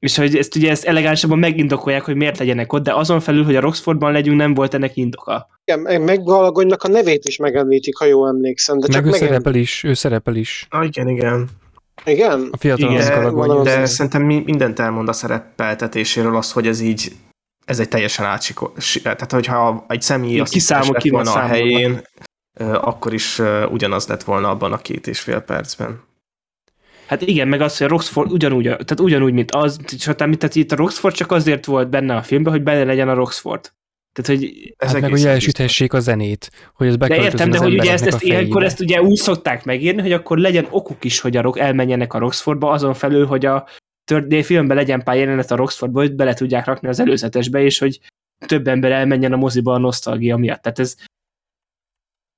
És 0.00 0.16
hogy 0.16 0.36
ezt 0.36 0.56
ugye 0.56 0.70
ezt 0.70 0.84
elegánsabban 0.84 1.38
megindokolják, 1.38 2.04
hogy 2.04 2.14
miért 2.16 2.38
legyenek 2.38 2.72
ott, 2.72 2.82
de 2.82 2.94
azon 2.94 3.20
felül, 3.20 3.44
hogy 3.44 3.56
a 3.56 3.60
Roxfordban 3.60 4.12
legyünk, 4.12 4.36
nem 4.36 4.54
volt 4.54 4.74
ennek 4.74 4.96
indoka. 4.96 5.48
Igen, 5.64 6.00
meg 6.02 6.22
Galagonynak 6.24 6.82
a 6.82 6.88
nevét 6.88 7.24
is 7.24 7.36
megemlítik, 7.36 7.96
ha 7.96 8.04
jól 8.04 8.28
emlékszem. 8.28 8.78
De 8.78 8.86
csak 8.86 8.94
Meg 8.96 9.04
ő 9.06 9.10
meg 9.10 9.18
szerepel 9.28 9.54
is, 9.54 9.84
ő 9.84 9.94
szerepel 9.94 10.34
is. 10.36 10.66
Ah, 10.70 10.84
igen, 10.86 11.08
igen. 11.08 11.48
Igen? 12.04 12.48
A 12.52 12.56
fiatal 12.56 12.88
Igen, 12.90 13.00
az 13.00 13.08
De, 13.08 13.14
Galagony. 13.14 13.46
de 13.48 13.54
Valószínű. 13.54 13.84
szerintem 13.84 14.22
mi- 14.22 14.42
mindent 14.44 14.78
elmond 14.78 15.08
a 15.08 15.12
szerepeltetéséről 15.12 16.36
az, 16.36 16.52
hogy 16.52 16.66
ez 16.66 16.80
így 16.80 17.12
ez 17.64 17.80
egy 17.80 17.88
teljesen 17.88 18.26
átsikó. 18.26 18.72
Tehát, 19.02 19.32
hogyha 19.32 19.84
egy 19.88 20.02
személyi 20.02 20.34
Ki 20.34 20.40
asszisztens 20.40 20.80
számol, 20.80 20.92
lett 20.92 21.02
ki 21.02 21.10
van 21.10 21.20
a 21.20 21.24
számolva. 21.24 21.54
helyén, 21.54 22.00
akkor 22.74 23.12
is 23.14 23.40
ugyanaz 23.70 24.06
lett 24.06 24.22
volna 24.22 24.48
abban 24.50 24.72
a 24.72 24.76
két 24.78 25.06
és 25.06 25.20
fél 25.20 25.40
percben. 25.40 26.00
Hát 27.10 27.22
igen, 27.22 27.48
meg 27.48 27.60
az, 27.60 27.76
hogy 27.76 27.86
a 27.86 27.90
Roxford 27.90 28.32
ugyanúgy, 28.32 28.64
tehát 28.64 29.00
ugyanúgy, 29.00 29.32
mint 29.32 29.50
az, 29.50 29.80
tehát, 29.98 30.16
tehát 30.16 30.54
itt 30.54 30.72
a 30.72 30.76
Roxford 30.76 31.14
csak 31.14 31.32
azért 31.32 31.64
volt 31.64 31.90
benne 31.90 32.14
a 32.14 32.22
filmben, 32.22 32.52
hogy 32.52 32.62
benne 32.62 32.84
legyen 32.84 33.08
a 33.08 33.14
Roxford. 33.14 33.72
Tehát, 34.12 34.40
hogy 34.40 34.74
Hát 34.78 34.92
meg, 34.92 35.02
hogy 35.02 35.10
egészen 35.10 35.30
elsüthessék 35.30 35.92
a 35.92 36.00
zenét, 36.00 36.50
hogy 36.74 36.86
ez 36.86 36.96
de 36.96 37.16
értem, 37.16 37.50
de 37.50 37.58
hogy 37.58 37.78
ugye 37.78 37.92
ezt, 37.92 38.06
ezt 38.06 38.22
ilyenkor 38.22 38.64
ezt 38.64 38.80
ugye 38.80 39.02
úgy 39.02 39.16
szokták 39.16 39.64
megírni, 39.64 40.00
hogy 40.00 40.12
akkor 40.12 40.38
legyen 40.38 40.66
okuk 40.70 41.04
is, 41.04 41.20
hogy 41.20 41.36
a 41.36 41.40
rock 41.40 41.58
elmenjenek 41.58 42.14
a 42.14 42.18
Roxfordba, 42.18 42.70
azon 42.70 42.94
felül, 42.94 43.26
hogy 43.26 43.46
a 43.46 43.68
tört 44.04 44.44
filmben 44.44 44.76
legyen 44.76 45.02
pár 45.02 45.16
jelenet 45.16 45.50
a 45.50 45.56
Roxfordba, 45.56 46.00
hogy 46.00 46.14
bele 46.14 46.34
tudják 46.34 46.66
rakni 46.66 46.88
az 46.88 47.00
előzetesbe, 47.00 47.62
és 47.62 47.78
hogy 47.78 48.00
több 48.46 48.68
ember 48.68 48.92
elmenjen 48.92 49.32
a 49.32 49.36
moziba 49.36 49.72
a 49.72 49.78
nosztalgia 49.78 50.36
miatt. 50.36 50.62
Tehát 50.62 50.78
ez, 50.78 50.94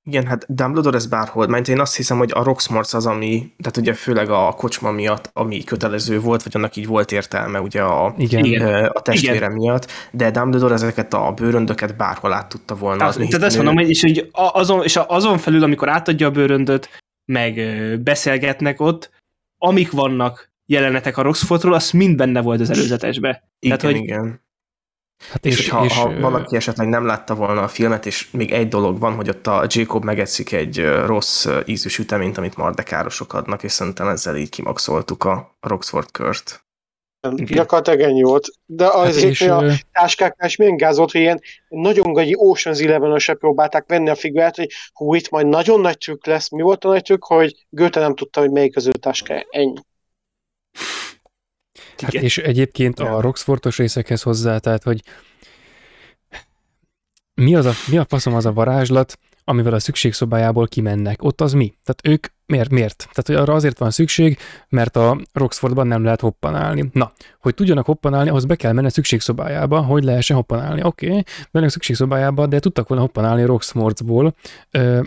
Igen, 0.05 0.25
hát 0.27 0.45
Dumbledore 0.55 0.95
ez 0.97 1.05
bárhol, 1.07 1.47
mert 1.47 1.67
én 1.67 1.79
azt 1.79 1.95
hiszem, 1.95 2.17
hogy 2.17 2.31
a 2.33 2.43
Roxmorc 2.43 2.93
az, 2.93 3.05
ami, 3.05 3.51
tehát 3.57 3.77
ugye 3.77 3.93
főleg 3.93 4.29
a 4.29 4.51
kocsma 4.51 4.91
miatt, 4.91 5.29
ami 5.33 5.63
kötelező 5.63 6.19
volt, 6.19 6.43
vagy 6.43 6.51
annak 6.55 6.75
így 6.75 6.87
volt 6.87 7.11
értelme 7.11 7.61
ugye 7.61 7.81
a, 7.81 8.13
Igen. 8.17 8.43
Igen. 8.43 8.85
a 8.85 9.01
testvére 9.01 9.49
miatt, 9.49 9.91
de 10.11 10.31
Dumbledore 10.31 10.73
ezeket 10.73 11.13
a 11.13 11.31
bőröndöket 11.35 11.97
bárhol 11.97 12.33
át 12.33 12.49
tudta 12.49 12.75
volna 12.75 13.05
az, 13.05 13.15
adni. 13.15 13.27
tehát 13.27 13.45
azt 13.45 13.55
mondom, 13.55 13.75
hogy, 13.75 13.89
és, 13.89 14.01
hogy 14.01 14.29
azon, 14.31 14.83
és 14.83 14.95
azon 15.07 15.37
felül, 15.37 15.63
amikor 15.63 15.89
átadja 15.89 16.27
a 16.27 16.31
bőröndöt, 16.31 16.89
meg 17.25 17.61
beszélgetnek 18.03 18.81
ott, 18.81 19.09
amik 19.57 19.91
vannak 19.91 20.51
jelenetek 20.65 21.17
a 21.17 21.21
Roxfordról, 21.21 21.73
az 21.73 21.91
mind 21.91 22.15
benne 22.17 22.41
volt 22.41 22.59
az 22.59 22.69
előzetesbe. 22.69 23.43
Igen, 23.59 23.77
Tehát, 23.77 23.95
hogy- 23.95 24.03
igen. 24.03 24.41
Hát 25.31 25.45
És, 25.45 25.59
és 25.59 25.69
hogyha 25.69 26.01
ha 26.01 26.13
ö, 26.13 26.19
valaki 26.19 26.55
esetleg 26.55 26.87
nem 26.87 27.05
látta 27.05 27.35
volna 27.35 27.61
a 27.61 27.67
filmet, 27.67 28.05
és 28.05 28.31
még 28.31 28.51
egy 28.51 28.67
dolog 28.67 28.99
van, 28.99 29.15
hogy 29.15 29.29
ott 29.29 29.47
a 29.47 29.65
Jacob 29.67 30.03
megeszik 30.03 30.51
egy 30.51 30.85
rossz 31.05 31.47
ízű 31.65 31.89
süteményt, 31.89 32.37
amit 32.37 32.57
mardekárosok 32.57 33.33
adnak, 33.33 33.63
és 33.63 33.71
szerintem 33.71 34.07
ezzel 34.07 34.35
így 34.35 34.49
kimaxoltuk 34.49 35.23
a 35.23 35.55
Roxford 35.61 36.11
kört. 36.11 36.63
Gyakorlatilag 37.35 37.99
ennyi 37.99 38.21
volt. 38.21 38.47
De 38.65 38.83
hát 38.83 38.93
azért, 38.93 39.29
és, 39.29 39.39
hogy 39.39 39.49
a 39.49 39.73
táskáknál 39.91 40.47
is 40.47 40.55
milyen 40.55 40.77
gáz 40.77 40.97
volt, 40.97 41.11
hogy 41.11 41.21
ilyen 41.21 41.41
nagyon 41.69 42.13
gagyi 42.13 42.35
Ocean's 42.37 42.85
eleven 42.85 43.19
se 43.19 43.33
próbálták 43.33 43.83
venni 43.87 44.09
a 44.09 44.15
figurát, 44.15 44.55
hogy 44.55 44.69
hú, 44.93 45.13
itt 45.13 45.29
majd 45.29 45.47
nagyon 45.47 45.81
nagy 45.81 45.97
trükk 45.97 46.25
lesz. 46.25 46.49
Mi 46.49 46.61
volt 46.61 46.85
a 46.85 46.87
nagy 46.87 47.03
trükk, 47.03 47.23
hogy 47.23 47.65
Göte 47.69 47.99
nem 47.99 48.15
tudta, 48.15 48.39
hogy 48.39 48.51
melyik 48.51 48.75
az 48.75 48.87
ő 48.87 48.91
táskája. 48.91 49.45
Ennyi. 49.49 49.79
Hát 52.03 52.13
és 52.13 52.37
egyébként 52.37 52.99
Ja. 52.99 53.15
a 53.15 53.21
Roxfortos 53.21 53.77
részekhez 53.77 54.21
hozzá, 54.21 54.57
tehát 54.57 54.83
hogy 54.83 55.01
mi, 57.33 57.55
az 57.55 57.65
a, 57.65 57.71
mi 57.87 57.97
a 57.97 58.05
faszom 58.05 58.33
az 58.33 58.45
a 58.45 58.53
varázslat, 58.53 59.19
amivel 59.43 59.73
a 59.73 59.79
szükségszobájából 59.79 60.67
kimennek. 60.67 61.23
Ott 61.23 61.41
az 61.41 61.53
mi? 61.53 61.73
Tehát 61.83 62.01
ők 62.03 62.27
miért? 62.45 62.69
miért? 62.69 62.97
Tehát 62.97 63.25
hogy 63.25 63.35
arra 63.35 63.53
azért 63.53 63.77
van 63.77 63.91
szükség, 63.91 64.37
mert 64.69 64.95
a 64.95 65.17
Roxfordban 65.33 65.87
nem 65.87 66.03
lehet 66.03 66.21
hoppanálni. 66.21 66.89
Na, 66.91 67.11
hogy 67.39 67.53
tudjanak 67.53 67.85
hoppanálni, 67.85 68.29
ahhoz 68.29 68.45
be 68.45 68.55
kell 68.55 68.71
menni 68.71 68.87
a 68.87 68.89
szükségszobájába, 68.89 69.81
hogy 69.81 70.03
lehessen 70.03 70.35
hoppanálni. 70.35 70.83
Oké, 70.83 71.07
okay, 71.07 71.23
mennek 71.51 71.69
szükségszobájába, 71.69 72.47
de 72.47 72.59
tudtak 72.59 72.87
volna 72.87 73.03
hoppanálni 73.03 73.41
a 73.41 73.45
Roxmorcból, 73.45 74.35
ö, 74.71 75.01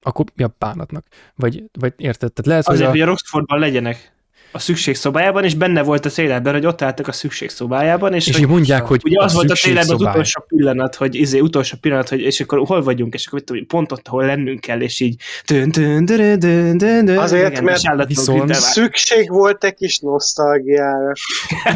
akkor 0.00 0.24
mi 0.34 0.42
a 0.42 0.54
bánatnak? 0.58 1.06
Vagy, 1.34 1.64
vagy 1.72 1.92
érted? 1.96 2.32
Tehát 2.32 2.46
lehet, 2.46 2.68
Azért, 2.68 2.80
hogy 2.80 2.90
hogy 2.90 3.00
a, 3.00 3.04
a 3.04 3.06
Roxfordban 3.06 3.58
legyenek 3.58 4.15
a 4.52 4.58
szükségszobájában, 4.58 5.44
és 5.44 5.54
benne 5.54 5.82
volt 5.82 6.06
a 6.06 6.10
trailerben, 6.10 6.52
hogy 6.52 6.66
ott 6.66 6.82
álltak 6.82 7.08
a 7.08 7.12
szükségszobájában, 7.12 8.14
és, 8.14 8.26
és 8.26 8.38
hogy 8.38 8.48
mondják, 8.48 8.84
hogy 8.84 9.00
Ugye 9.04 9.22
az 9.22 9.32
volt 9.32 9.50
a 9.50 9.54
trailerben 9.54 9.94
az 9.94 10.00
utolsó 10.02 10.44
pillanat, 10.48 10.94
hogy 10.94 11.14
izé, 11.14 11.38
utolsó 11.38 11.76
pillanat, 11.80 12.08
hogy 12.08 12.20
és 12.20 12.40
akkor 12.40 12.66
hol 12.66 12.82
vagyunk, 12.82 13.14
és 13.14 13.26
akkor 13.26 13.40
tudom, 13.40 13.66
pont 13.66 13.92
ott, 13.92 14.08
ahol 14.08 14.24
lennünk 14.24 14.60
kell, 14.60 14.80
és 14.80 15.00
így 15.00 15.20
dön, 15.46 15.70
dön, 15.70 16.04
dön, 16.04 16.38
dön, 16.38 16.78
dön, 16.78 17.04
dön, 17.04 17.18
Azért, 17.18 17.50
igen, 17.50 17.64
mert 17.64 18.06
viszont-. 18.06 18.54
Szükség 18.54 19.28
volt 19.28 19.64
egy 19.64 19.74
kis 19.74 19.98
nosztalgiára. 19.98 21.12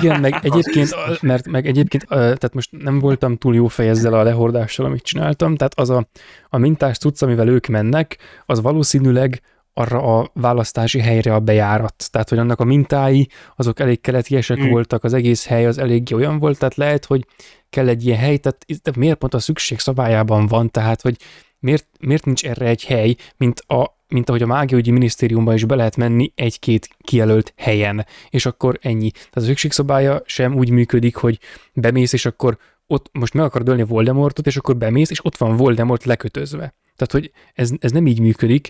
Igen, 0.01 0.21
meg 0.21 0.39
egyébként, 0.51 0.95
mert 1.21 1.47
meg 1.47 1.67
egyébként, 1.67 2.07
tehát 2.09 2.55
most 2.55 2.71
nem 2.71 2.99
voltam 2.99 3.37
túl 3.37 3.55
jó 3.55 3.67
fej 3.67 3.89
ezzel 3.89 4.13
a 4.13 4.23
lehordással, 4.23 4.87
amit 4.87 5.03
csináltam, 5.03 5.57
tehát 5.57 5.79
az 5.79 5.91
a, 5.91 6.09
a 6.49 6.59
mintás 6.59 6.99
cucc, 6.99 7.23
amivel 7.23 7.49
ők 7.49 7.67
mennek, 7.67 8.19
az 8.47 8.61
valószínűleg 8.61 9.43
arra 9.81 10.19
a 10.19 10.31
választási 10.35 10.99
helyre 11.01 11.35
a 11.35 11.41
bejárat. 11.41 12.09
Tehát, 12.11 12.29
hogy 12.29 12.39
annak 12.39 12.61
a 12.61 12.65
mintái, 12.65 13.29
azok 13.57 13.81
elég 13.81 14.01
keletiesek 14.01 14.59
Mm. 14.61 14.71
voltak, 14.71 15.05
az 15.05 15.15
egész 15.15 15.47
hely 15.47 15.67
az 15.67 15.79
elég 15.79 16.15
olyan 16.15 16.39
volt, 16.39 16.59
tehát 16.59 16.75
lehet, 16.75 17.05
hogy 17.05 17.27
kell 17.71 17.89
egy 17.89 18.07
ilyen 18.07 18.19
hely, 18.19 18.37
tehát 18.37 18.65
itt 18.67 18.97
miért 18.97 19.19
pont 19.19 19.35
a 19.35 19.39
szükség 19.39 19.79
szabályában 19.79 20.47
van, 20.47 20.71
tehát, 20.71 21.03
hogy 21.03 21.17
miért, 21.59 21.87
miért 22.01 22.25
nincs 22.25 22.45
erre 22.45 22.67
egy 22.67 22.85
hely, 22.85 23.17
mint, 23.37 23.61
a, 23.61 23.97
mint 24.09 24.29
ahogy 24.29 24.43
a 24.43 24.47
mágiaügyi 24.47 24.91
minisztériumban 24.91 25.55
is 25.55 25.65
be 25.65 25.75
lehet 25.75 25.97
menni 25.97 26.33
egy-két 26.35 26.89
kijelölt 27.03 27.53
helyen, 27.57 28.07
és 28.31 28.47
akkor 28.47 28.79
ennyi. 28.83 29.11
Tehát 29.11 29.37
a 29.37 29.41
szükségszobája 29.41 30.23
sem 30.25 30.55
úgy 30.55 30.71
működik, 30.71 31.17
hogy 31.17 31.39
bemész, 31.73 32.13
és 32.13 32.27
akkor 32.27 32.59
ott 32.87 33.09
most 33.13 33.35
meg 33.35 33.45
akarod 33.45 33.69
ölni 33.69 33.83
Voldemortot, 33.83 34.47
és 34.47 34.57
akkor 34.57 34.77
bemész, 34.77 35.11
és 35.11 35.25
ott 35.25 35.37
van 35.37 35.57
Voldemort 35.57 36.05
lekötözve. 36.05 36.75
Tehát, 37.01 37.13
hogy 37.13 37.33
ez, 37.55 37.71
ez 37.79 37.91
nem 37.91 38.07
így 38.07 38.21
működik, 38.21 38.69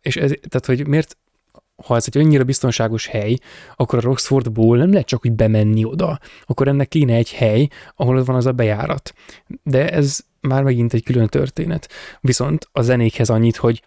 és 0.00 0.16
ez, 0.16 0.30
tehát, 0.48 0.66
hogy 0.66 0.86
miért, 0.86 1.16
ha 1.86 1.96
ez 1.96 2.04
egy 2.06 2.18
annyira 2.18 2.44
biztonságos 2.44 3.06
hely, 3.06 3.36
akkor 3.76 3.98
a 3.98 4.02
Roxfordból 4.02 4.76
nem 4.76 4.90
lehet 4.90 5.06
csak 5.06 5.26
úgy 5.26 5.32
bemenni 5.32 5.84
oda. 5.84 6.18
Akkor 6.44 6.68
ennek 6.68 6.88
kéne 6.88 7.14
egy 7.14 7.32
hely, 7.32 7.68
ahol 7.96 8.16
ott 8.16 8.26
van 8.26 8.36
az 8.36 8.46
a 8.46 8.52
bejárat. 8.52 9.14
De 9.62 9.90
ez 9.90 10.20
már 10.40 10.62
megint 10.62 10.92
egy 10.92 11.04
külön 11.04 11.26
történet. 11.26 11.88
Viszont 12.20 12.68
a 12.72 12.82
zenékhez 12.82 13.30
annyit, 13.30 13.56
hogy 13.56 13.82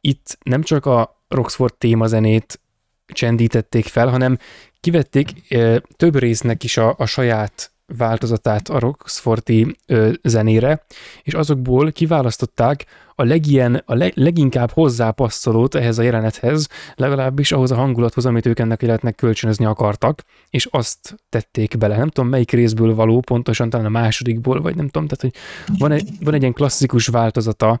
itt 0.00 0.38
nem 0.42 0.62
csak 0.62 0.86
a 0.86 1.22
Roxford 1.28 1.74
témazenét 1.74 2.60
csendítették 3.06 3.84
fel, 3.84 4.08
hanem 4.08 4.38
kivették 4.80 5.56
több 5.96 6.16
résznek 6.16 6.64
is 6.64 6.76
a, 6.76 6.94
a 6.98 7.06
saját 7.06 7.72
változatát 7.96 8.68
a 8.68 8.78
Roxforti 8.78 9.76
ö, 9.86 10.10
zenére, 10.22 10.84
és 11.22 11.34
azokból 11.34 11.92
kiválasztották 11.92 12.86
a 13.14 13.24
legilyen, 13.24 13.82
a 13.86 13.94
le, 13.94 14.10
leginkább 14.14 14.70
hozzápasszolót 14.70 15.74
ehhez 15.74 15.98
a 15.98 16.02
jelenethez, 16.02 16.68
legalábbis 16.94 17.52
ahhoz 17.52 17.70
a 17.70 17.74
hangulathoz, 17.74 18.26
amit 18.26 18.46
ők 18.46 18.58
ennek 18.58 18.82
életnek 18.82 19.14
kölcsönözni 19.14 19.64
akartak, 19.64 20.22
és 20.50 20.66
azt 20.70 21.14
tették 21.28 21.78
bele. 21.78 21.96
Nem 21.96 22.08
tudom, 22.08 22.30
melyik 22.30 22.50
részből 22.50 22.94
való, 22.94 23.20
pontosan 23.20 23.70
talán 23.70 23.86
a 23.86 23.88
másodikból, 23.88 24.60
vagy 24.60 24.76
nem 24.76 24.88
tudom, 24.88 25.08
tehát 25.08 25.20
hogy 25.20 25.42
van 25.78 25.92
egy, 25.92 26.08
van 26.20 26.34
egy 26.34 26.40
ilyen 26.40 26.52
klasszikus 26.52 27.06
változata 27.06 27.80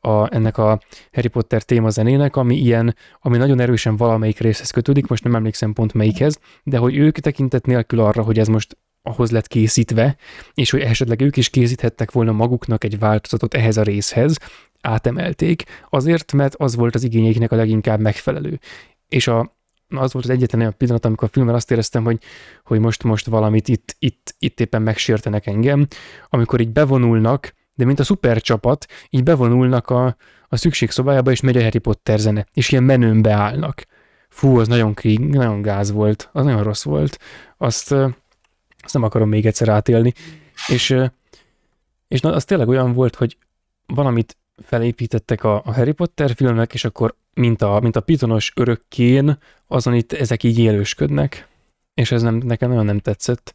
a, 0.00 0.34
ennek 0.34 0.58
a 0.58 0.80
Harry 1.12 1.28
Potter 1.28 1.62
témazenének, 1.62 2.36
ami 2.36 2.56
ilyen, 2.56 2.96
ami 3.20 3.36
nagyon 3.36 3.60
erősen 3.60 3.96
valamelyik 3.96 4.38
részhez 4.38 4.70
kötődik, 4.70 5.06
most 5.06 5.24
nem 5.24 5.34
emlékszem 5.34 5.72
pont 5.72 5.92
melyikhez, 5.92 6.38
de 6.62 6.78
hogy 6.78 6.96
ők 6.96 7.18
tekintet 7.18 7.66
nélkül 7.66 8.00
arra, 8.00 8.22
hogy 8.22 8.38
ez 8.38 8.48
most 8.48 8.76
ahhoz 9.06 9.30
lett 9.30 9.46
készítve, 9.46 10.16
és 10.54 10.70
hogy 10.70 10.80
esetleg 10.80 11.20
ők 11.20 11.36
is 11.36 11.50
készíthettek 11.50 12.10
volna 12.10 12.32
maguknak 12.32 12.84
egy 12.84 12.98
változatot 12.98 13.54
ehhez 13.54 13.76
a 13.76 13.82
részhez, 13.82 14.38
átemelték, 14.80 15.62
azért, 15.90 16.32
mert 16.32 16.54
az 16.54 16.76
volt 16.76 16.94
az 16.94 17.02
igényeiknek 17.02 17.52
a 17.52 17.56
leginkább 17.56 18.00
megfelelő. 18.00 18.60
És 19.08 19.26
a, 19.26 19.56
az 19.88 20.12
volt 20.12 20.24
az 20.24 20.30
egyetlen 20.30 20.60
olyan 20.60 20.74
pillanat, 20.76 21.04
amikor 21.04 21.28
a 21.28 21.30
filmben 21.32 21.54
azt 21.54 21.70
éreztem, 21.70 22.04
hogy, 22.04 22.18
hogy 22.64 22.80
most, 22.80 23.02
most 23.02 23.26
valamit 23.26 23.68
itt, 23.68 23.96
itt, 23.98 24.34
itt 24.38 24.60
éppen 24.60 24.82
megsértenek 24.82 25.46
engem, 25.46 25.86
amikor 26.28 26.60
így 26.60 26.72
bevonulnak, 26.72 27.54
de 27.74 27.84
mint 27.84 28.00
a 28.00 28.04
szupercsapat, 28.04 28.86
így 29.10 29.22
bevonulnak 29.22 29.90
a, 29.90 30.16
a 30.48 30.56
szükségszobájába, 30.56 31.30
és 31.30 31.40
megy 31.40 31.56
a 31.56 31.62
Harry 31.62 31.78
Potter 31.78 32.18
zene, 32.18 32.46
és 32.52 32.70
ilyen 32.70 32.84
menőn 32.84 33.22
beállnak. 33.22 33.84
Fú, 34.28 34.58
az 34.58 34.68
nagyon 34.68 34.94
krig, 34.94 35.18
nagyon 35.18 35.62
gáz 35.62 35.92
volt, 35.92 36.28
az 36.32 36.44
nagyon 36.44 36.62
rossz 36.62 36.84
volt. 36.84 37.18
Azt, 37.56 37.94
azt 38.86 38.94
nem 38.94 39.02
akarom 39.02 39.28
még 39.28 39.46
egyszer 39.46 39.68
átélni. 39.68 40.12
És, 40.66 40.96
és 42.08 42.20
na, 42.20 42.32
az 42.32 42.44
tényleg 42.44 42.68
olyan 42.68 42.92
volt, 42.92 43.14
hogy 43.14 43.36
valamit 43.86 44.36
felépítettek 44.62 45.44
a, 45.44 45.62
a 45.64 45.72
Harry 45.72 45.92
Potter 45.92 46.34
filmek, 46.34 46.74
és 46.74 46.84
akkor 46.84 47.14
mint 47.34 47.62
a, 47.62 47.80
mint 47.80 47.96
a 47.96 48.00
pitonos 48.00 48.52
örökkén, 48.56 49.38
azon 49.66 49.94
itt 49.94 50.12
ezek 50.12 50.42
így 50.42 50.58
élősködnek, 50.58 51.48
és 51.94 52.12
ez 52.12 52.22
nem, 52.22 52.36
nekem 52.36 52.68
nagyon 52.68 52.84
nem 52.84 52.98
tetszett 52.98 53.52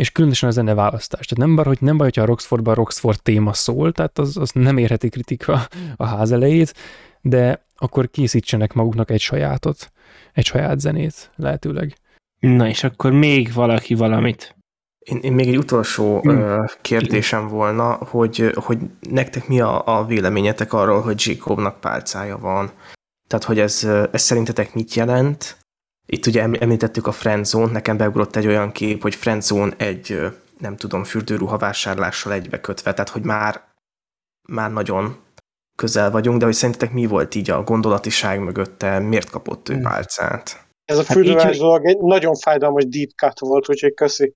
és 0.00 0.12
különösen 0.12 0.48
a 0.48 0.52
zene 0.52 0.74
választás. 0.74 1.26
Tehát 1.26 1.46
nem 1.46 1.56
baj, 1.56 1.64
hogy 1.64 1.78
nem 1.80 1.96
baj, 1.96 2.06
hogyha 2.06 2.22
a 2.22 2.26
Roxfordban 2.26 2.72
a 2.72 2.76
Roxford 2.76 3.22
téma 3.22 3.52
szól, 3.52 3.92
tehát 3.92 4.18
az, 4.18 4.36
az 4.36 4.50
nem 4.52 4.76
érheti 4.76 5.08
kritika 5.08 5.66
a 5.96 6.04
ház 6.04 6.32
elejét, 6.32 6.74
de 7.20 7.64
akkor 7.76 8.10
készítsenek 8.10 8.72
maguknak 8.72 9.10
egy 9.10 9.20
sajátot, 9.20 9.92
egy 10.32 10.44
saját 10.44 10.80
zenét 10.80 11.30
lehetőleg. 11.36 11.96
Na 12.38 12.68
és 12.68 12.84
akkor 12.84 13.12
még 13.12 13.52
valaki 13.52 13.94
valamit. 13.94 14.56
Én, 15.00 15.18
én 15.18 15.32
még 15.32 15.48
egy 15.48 15.58
utolsó 15.58 16.20
hmm. 16.20 16.64
kérdésem 16.80 17.48
volna, 17.48 17.92
hogy, 17.92 18.52
hogy 18.54 18.78
nektek 19.10 19.48
mi 19.48 19.60
a, 19.60 19.98
a 19.98 20.04
véleményetek 20.04 20.72
arról, 20.72 21.00
hogy 21.00 21.22
Jacobnak 21.26 21.80
pálcája 21.80 22.38
van? 22.38 22.70
Tehát, 23.28 23.44
hogy 23.44 23.58
ez, 23.58 23.84
ez 24.12 24.22
szerintetek 24.22 24.74
mit 24.74 24.94
jelent? 24.94 25.56
Itt 26.06 26.26
ugye 26.26 26.42
említettük 26.42 27.06
a 27.06 27.12
friendzone 27.12 27.72
nekem 27.72 27.96
beugrott 27.96 28.36
egy 28.36 28.46
olyan 28.46 28.72
kép, 28.72 29.02
hogy 29.02 29.14
friendzone 29.14 29.74
egy, 29.76 30.20
nem 30.58 30.76
tudom, 30.76 31.04
fürdőruha 31.04 31.56
vásárlással 31.56 32.32
egybe 32.32 32.60
kötve, 32.60 32.92
tehát 32.92 33.10
hogy 33.10 33.24
már, 33.24 33.64
már 34.48 34.72
nagyon 34.72 35.16
közel 35.76 36.10
vagyunk, 36.10 36.38
de 36.38 36.44
hogy 36.44 36.54
szerintetek 36.54 36.92
mi 36.92 37.06
volt 37.06 37.34
így 37.34 37.50
a 37.50 37.62
gondolatiság 37.62 38.40
mögötte, 38.40 38.98
miért 38.98 39.30
kapott 39.30 39.68
ő 39.68 39.74
hmm. 39.74 39.82
pálcát? 39.82 40.66
Ez 40.84 40.98
a 40.98 41.02
fürdőruhás 41.02 41.44
hát 41.44 41.56
dolog 41.56 41.86
egy 41.86 41.98
nagyon 41.98 42.34
fájdalmas 42.34 42.84
deep 42.88 43.10
cut 43.10 43.38
volt, 43.38 43.68
úgyhogy 43.68 43.94
köszi. 43.94 44.34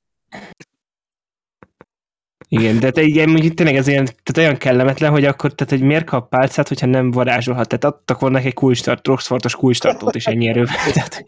Igen, 2.49 2.81
de 2.81 2.91
te 2.91 3.03
igen, 3.03 3.29
mondjuk 3.29 3.55
tényleg 3.55 3.77
ez 3.77 3.87
ilyen, 3.87 4.05
tehát 4.05 4.37
olyan 4.37 4.57
kellemetlen, 4.57 5.11
hogy 5.11 5.25
akkor, 5.25 5.53
tehát 5.55 5.73
hogy 5.73 5.83
miért 5.83 6.05
kap 6.05 6.29
pálcát, 6.29 6.69
hogyha 6.69 6.87
nem 6.87 7.11
varázsolhat. 7.11 7.69
Tehát 7.69 7.85
adtak 7.85 8.21
volna 8.21 8.39
egy 8.39 8.55
kulcstart, 8.55 9.07
Roxfortos 9.07 9.55
kulcstartót 9.55 10.15
is 10.15 10.27
ennyi 10.27 10.49
erővel. 10.49 10.77
Tehát, 10.93 11.25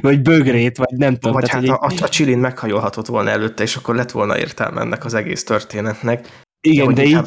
vagy 0.00 0.22
bögrét, 0.22 0.76
vagy 0.76 0.92
nem 0.96 1.14
tudom. 1.14 1.32
Vagy 1.32 1.44
tehát, 1.44 1.66
hát 1.66 1.78
a, 1.82 1.84
a, 1.84 2.04
a 2.04 2.08
csilin 2.08 2.38
meghajolhatott 2.38 3.06
volna 3.06 3.30
előtte, 3.30 3.62
és 3.62 3.76
akkor 3.76 3.94
lett 3.94 4.10
volna 4.10 4.38
értelme 4.38 4.80
ennek 4.80 5.04
az 5.04 5.14
egész 5.14 5.44
történetnek. 5.44 6.44
Igen, 6.60 6.86
de, 6.86 6.92
de 6.92 7.02
így, 7.08 7.18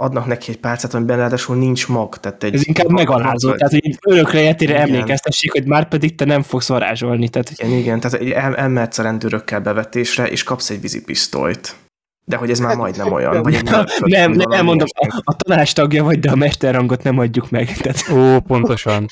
adnak 0.00 0.26
neki 0.26 0.50
egy 0.50 0.58
pálcát, 0.58 0.94
amiben 0.94 1.16
ráadásul 1.16 1.56
nincs 1.56 1.88
mag. 1.88 2.16
Tehát 2.18 2.44
egy 2.44 2.54
Ez 2.54 2.66
inkább 2.66 2.90
megalázó, 2.90 3.52
tehát 3.52 3.72
hogy 3.72 3.98
örökre 4.06 4.40
jetére 4.40 4.78
emlékeztessék, 4.78 5.52
hogy 5.52 5.66
már 5.66 5.88
pedig 5.88 6.14
te 6.14 6.24
nem 6.24 6.42
fogsz 6.42 6.68
varázsolni. 6.68 7.28
Tehát... 7.28 7.50
Igen, 7.50 7.72
igen, 7.72 8.00
tehát 8.00 8.26
el, 8.26 8.56
elmehetsz 8.56 8.98
a 8.98 9.02
rendőrökkel 9.02 9.60
bevetésre, 9.60 10.26
és 10.26 10.42
kapsz 10.42 10.70
egy 10.70 10.80
vízipisztolyt. 10.80 11.76
De 12.24 12.36
hogy 12.36 12.50
ez 12.50 12.58
már 12.58 12.76
majdnem 12.76 13.12
olyan. 13.12 13.42
Vagy 13.42 13.64
nem, 13.64 13.84
nem, 14.04 14.32
nem, 14.32 14.48
nem 14.48 14.64
mondom, 14.64 14.86
a, 14.94 15.20
a 15.24 15.36
tanács 15.36 15.72
tagja 15.72 16.04
vagy, 16.04 16.18
de 16.18 16.30
a 16.30 16.36
mesterrangot 16.36 17.02
nem 17.02 17.18
adjuk 17.18 17.50
meg. 17.50 17.76
Tehát... 17.76 18.04
Ó, 18.12 18.40
pontosan. 18.40 19.06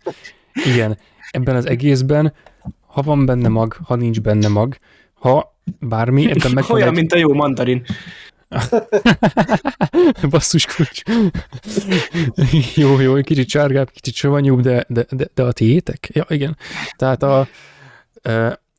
Igen, 0.52 0.98
ebben 1.30 1.56
az 1.56 1.66
egészben, 1.66 2.32
ha 2.86 3.02
van 3.02 3.26
benne 3.26 3.48
mag, 3.48 3.76
ha 3.84 3.94
nincs 3.94 4.20
benne 4.20 4.48
mag, 4.48 4.76
ha 5.14 5.56
bármi, 5.78 6.30
ebben 6.30 6.52
meg 6.54 6.64
Olyan, 6.68 6.88
egy... 6.88 6.94
mint 6.94 7.12
a 7.12 7.18
jó 7.18 7.32
mandarin. 7.34 7.84
Basszus 10.30 10.66
kulcs. 10.66 11.02
jó, 12.74 13.00
jó, 13.00 13.20
kicsit 13.20 13.48
sárgább, 13.48 13.90
kicsit 13.90 14.14
savanyúbb, 14.14 14.60
de, 14.60 14.84
de, 14.88 15.06
de, 15.10 15.28
de 15.34 15.42
a 15.42 15.52
tiétek? 15.52 16.08
Ja, 16.12 16.24
igen. 16.28 16.56
Tehát 16.96 17.22
a, 17.22 17.48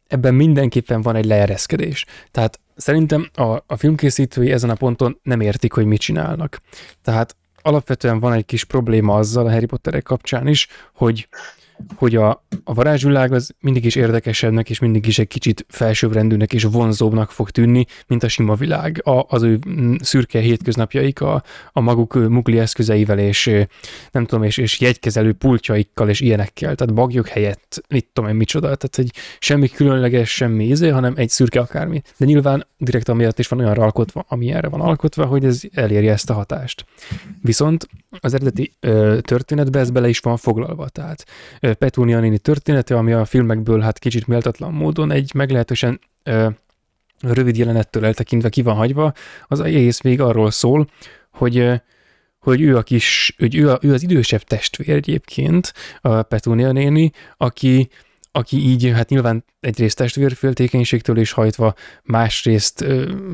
ebben 0.08 0.34
mindenképpen 0.34 1.02
van 1.02 1.16
egy 1.16 1.26
leereszkedés. 1.26 2.06
Tehát 2.32 2.60
szerintem 2.76 3.30
a, 3.34 3.64
a 3.68 3.78
filmkészítői 3.78 4.52
ezen 4.52 4.70
a 4.70 4.76
ponton 4.76 5.20
nem 5.24 5.42
értik, 5.42 5.74
hogy 5.74 5.86
mit 5.86 6.00
csinálnak. 6.00 6.62
Tehát 7.02 7.36
alapvetően 7.62 8.20
van 8.20 8.34
egy 8.34 8.46
kis 8.46 8.64
probléma 8.64 9.16
azzal 9.16 9.46
a 9.46 9.52
Harry 9.52 9.66
Potterek 9.66 10.04
kapcsán 10.04 10.48
is, 10.48 10.68
hogy 10.94 11.28
hogy 11.96 12.16
a, 12.16 12.44
a 12.64 12.74
varázsvilág 12.74 13.34
az 13.34 13.52
mindig 13.60 13.86
is 13.86 13.96
érdekesebbnek, 13.96 14.70
és 14.70 14.80
mindig 14.80 15.06
is 15.06 15.20
egy 15.20 15.28
kicsit 15.28 15.66
felsőbbrendűnek 15.70 16.54
és 16.54 16.64
vonzóbbnak 16.64 17.32
fog 17.32 17.50
tűnni, 17.50 17.86
mint 18.08 18.24
a 18.24 18.28
sima 18.28 18.56
világ. 18.56 19.02
A, 19.04 19.26
az 19.28 19.44
ő 19.44 19.60
szürke 20.02 20.40
hétköznapjaik 20.40 21.22
a, 21.22 21.44
a 21.72 21.80
maguk 21.80 22.14
mugli 22.14 22.60
eszközeivel, 22.60 23.20
és 23.20 23.52
nem 24.12 24.26
tudom, 24.26 24.44
és, 24.44 24.58
és 24.58 24.80
jegykezelő 24.80 25.34
pultjaikkal, 25.34 26.10
és 26.10 26.20
ilyenekkel, 26.20 26.76
tehát 26.76 26.94
bagyok 26.94 27.28
helyett, 27.28 27.84
mit 27.90 28.08
tudom 28.14 28.30
én, 28.30 28.36
micsoda, 28.36 28.76
tehát 28.76 28.98
egy 28.98 29.12
semmi 29.40 29.70
különleges, 29.70 30.30
semmi 30.30 30.66
íze, 30.66 30.92
hanem 30.92 31.14
egy 31.16 31.30
szürke 31.30 31.60
akármi. 31.60 32.02
De 32.18 32.26
nyilván 32.26 32.66
direkt 32.78 33.10
amiatt 33.10 33.40
is 33.40 33.48
van 33.48 33.60
olyan 33.60 33.78
alkotva, 33.78 34.26
ami 34.28 34.52
erre 34.52 34.68
van 34.68 34.82
alkotva, 34.82 35.26
hogy 35.26 35.46
ez 35.46 35.62
elérje 35.74 36.12
ezt 36.12 36.30
a 36.30 36.34
hatást. 36.34 36.86
Viszont 37.42 37.88
az 38.20 38.34
eredeti 38.34 38.72
ö, 38.80 39.18
történetbe 39.22 39.80
ez 39.80 39.90
bele 39.90 40.10
is 40.10 40.20
van 40.20 40.38
foglalva, 40.38 40.90
tehát 40.90 41.26
Petúnia 41.74 42.20
néni 42.20 42.38
története, 42.38 42.98
ami 42.98 43.12
a 43.12 43.26
filmekből 43.26 43.80
hát 43.80 44.00
kicsit 44.00 44.28
méltatlan 44.28 44.74
módon 44.74 45.12
egy 45.12 45.32
meglehetősen 45.34 46.00
rövid 47.22 47.58
jelenettől 47.58 48.06
eltekintve 48.06 48.50
ki 48.50 48.62
van 48.62 48.76
hagyva, 48.76 49.14
az 49.48 49.60
egész 49.60 50.02
vég 50.02 50.22
arról 50.22 50.52
szól, 50.52 50.88
hogy 51.32 51.82
hogy 52.40 52.62
ő 52.62 52.78
a 52.78 52.82
kis, 52.82 53.36
hogy 53.38 53.56
ő, 53.56 53.70
a, 53.70 53.80
ő 53.82 53.94
az 53.94 54.04
idősebb 54.04 54.42
testvér 54.42 54.96
egyébként, 54.96 55.74
a 56.02 56.22
Petúnia 56.22 56.72
néni, 56.72 57.12
aki 57.38 57.90
aki 58.32 58.58
így, 58.58 58.92
hát 58.94 59.10
nyilván 59.10 59.46
egyrészt 59.60 59.98
testvérféltékenységtől 59.98 61.18
is 61.18 61.32
hajtva, 61.32 61.74
másrészt, 62.04 62.86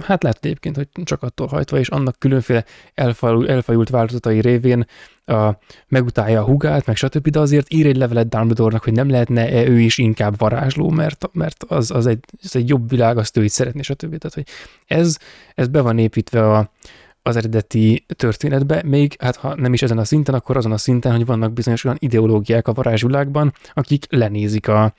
hát 0.01 0.23
lehet 0.23 0.39
egyébként, 0.41 0.75
hogy 0.75 0.87
csak 1.03 1.23
attól 1.23 1.47
hajtva, 1.47 1.79
és 1.79 1.87
annak 1.87 2.19
különféle 2.19 2.65
elfajult, 2.93 3.49
elfajult 3.49 3.89
változatai 3.89 4.41
révén 4.41 4.85
a, 5.25 5.49
megutálja 5.87 6.41
a 6.41 6.45
hugát, 6.45 6.85
meg 6.85 6.95
stb., 6.95 7.27
de 7.27 7.39
azért 7.39 7.73
ír 7.73 7.85
egy 7.85 7.97
levelet 7.97 8.29
Dumbledore-nak, 8.29 8.83
hogy 8.83 8.93
nem 8.93 9.09
lehetne 9.09 9.49
-e 9.49 9.67
ő 9.67 9.79
is 9.79 9.97
inkább 9.97 10.37
varázsló, 10.37 10.89
mert, 10.89 11.29
mert 11.33 11.63
az, 11.67 11.91
az, 11.91 12.05
egy, 12.05 12.19
az 12.43 12.55
egy 12.55 12.69
jobb 12.69 12.89
világ, 12.89 13.17
azt 13.17 13.37
ő 13.37 13.43
így 13.43 13.49
szeretné, 13.49 13.81
stb. 13.81 14.17
Tehát, 14.17 14.33
hogy 14.33 14.47
ez, 14.85 15.17
ez 15.55 15.67
be 15.67 15.81
van 15.81 15.99
építve 15.99 16.51
a, 16.51 16.71
az 17.27 17.35
eredeti 17.35 18.05
történetbe, 18.15 18.81
még 18.85 19.15
hát 19.19 19.35
ha 19.35 19.55
nem 19.55 19.73
is 19.73 19.81
ezen 19.81 19.97
a 19.97 20.03
szinten, 20.03 20.35
akkor 20.35 20.57
azon 20.57 20.71
a 20.71 20.77
szinten, 20.77 21.11
hogy 21.11 21.25
vannak 21.25 21.53
bizonyos 21.53 21.83
olyan 21.83 21.97
ideológiák 21.99 22.67
a 22.67 22.73
varázsvilágban, 22.73 23.53
akik 23.73 24.05
lenézik 24.09 24.67
a, 24.67 24.93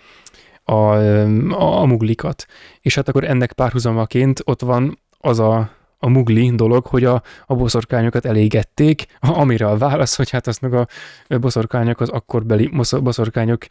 a, 0.64 0.72
a, 0.72 1.80
a 1.80 1.84
muglikat. 1.84 2.46
És 2.80 2.94
hát 2.94 3.08
akkor 3.08 3.24
ennek 3.24 3.52
párhuzamaként 3.52 4.40
ott 4.44 4.60
van 4.60 4.98
az 5.18 5.38
a, 5.38 5.70
a 5.98 6.08
mugli 6.08 6.50
dolog, 6.54 6.86
hogy 6.86 7.04
a, 7.04 7.22
a 7.46 7.54
boszorkányokat 7.54 8.24
elégették, 8.24 9.06
amire 9.20 9.66
a 9.66 9.76
válasz, 9.76 10.16
hogy 10.16 10.30
hát 10.30 10.46
azt 10.46 10.60
meg 10.60 10.74
a 10.74 10.86
boszorkányok, 11.28 12.00
az 12.00 12.08
akkorbeli 12.08 12.70
boszorkányok 13.02 13.66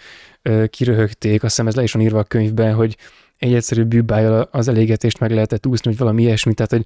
kiröhögték, 0.69 1.43
azt 1.43 1.55
hiszem 1.55 1.67
ez 1.67 1.75
le 1.75 1.83
is 1.83 1.91
van 1.91 2.01
írva 2.01 2.19
a 2.19 2.23
könyvben, 2.23 2.73
hogy 2.73 2.97
egy 3.37 3.53
egyszerű 3.53 3.83
bűbájjal 3.83 4.47
az 4.51 4.67
elégetést 4.67 5.19
meg 5.19 5.31
lehetett 5.31 5.65
úszni, 5.65 5.89
vagy 5.89 5.99
valami 5.99 6.21
ilyesmi, 6.21 6.53
tehát 6.53 6.71
hogy 6.71 6.85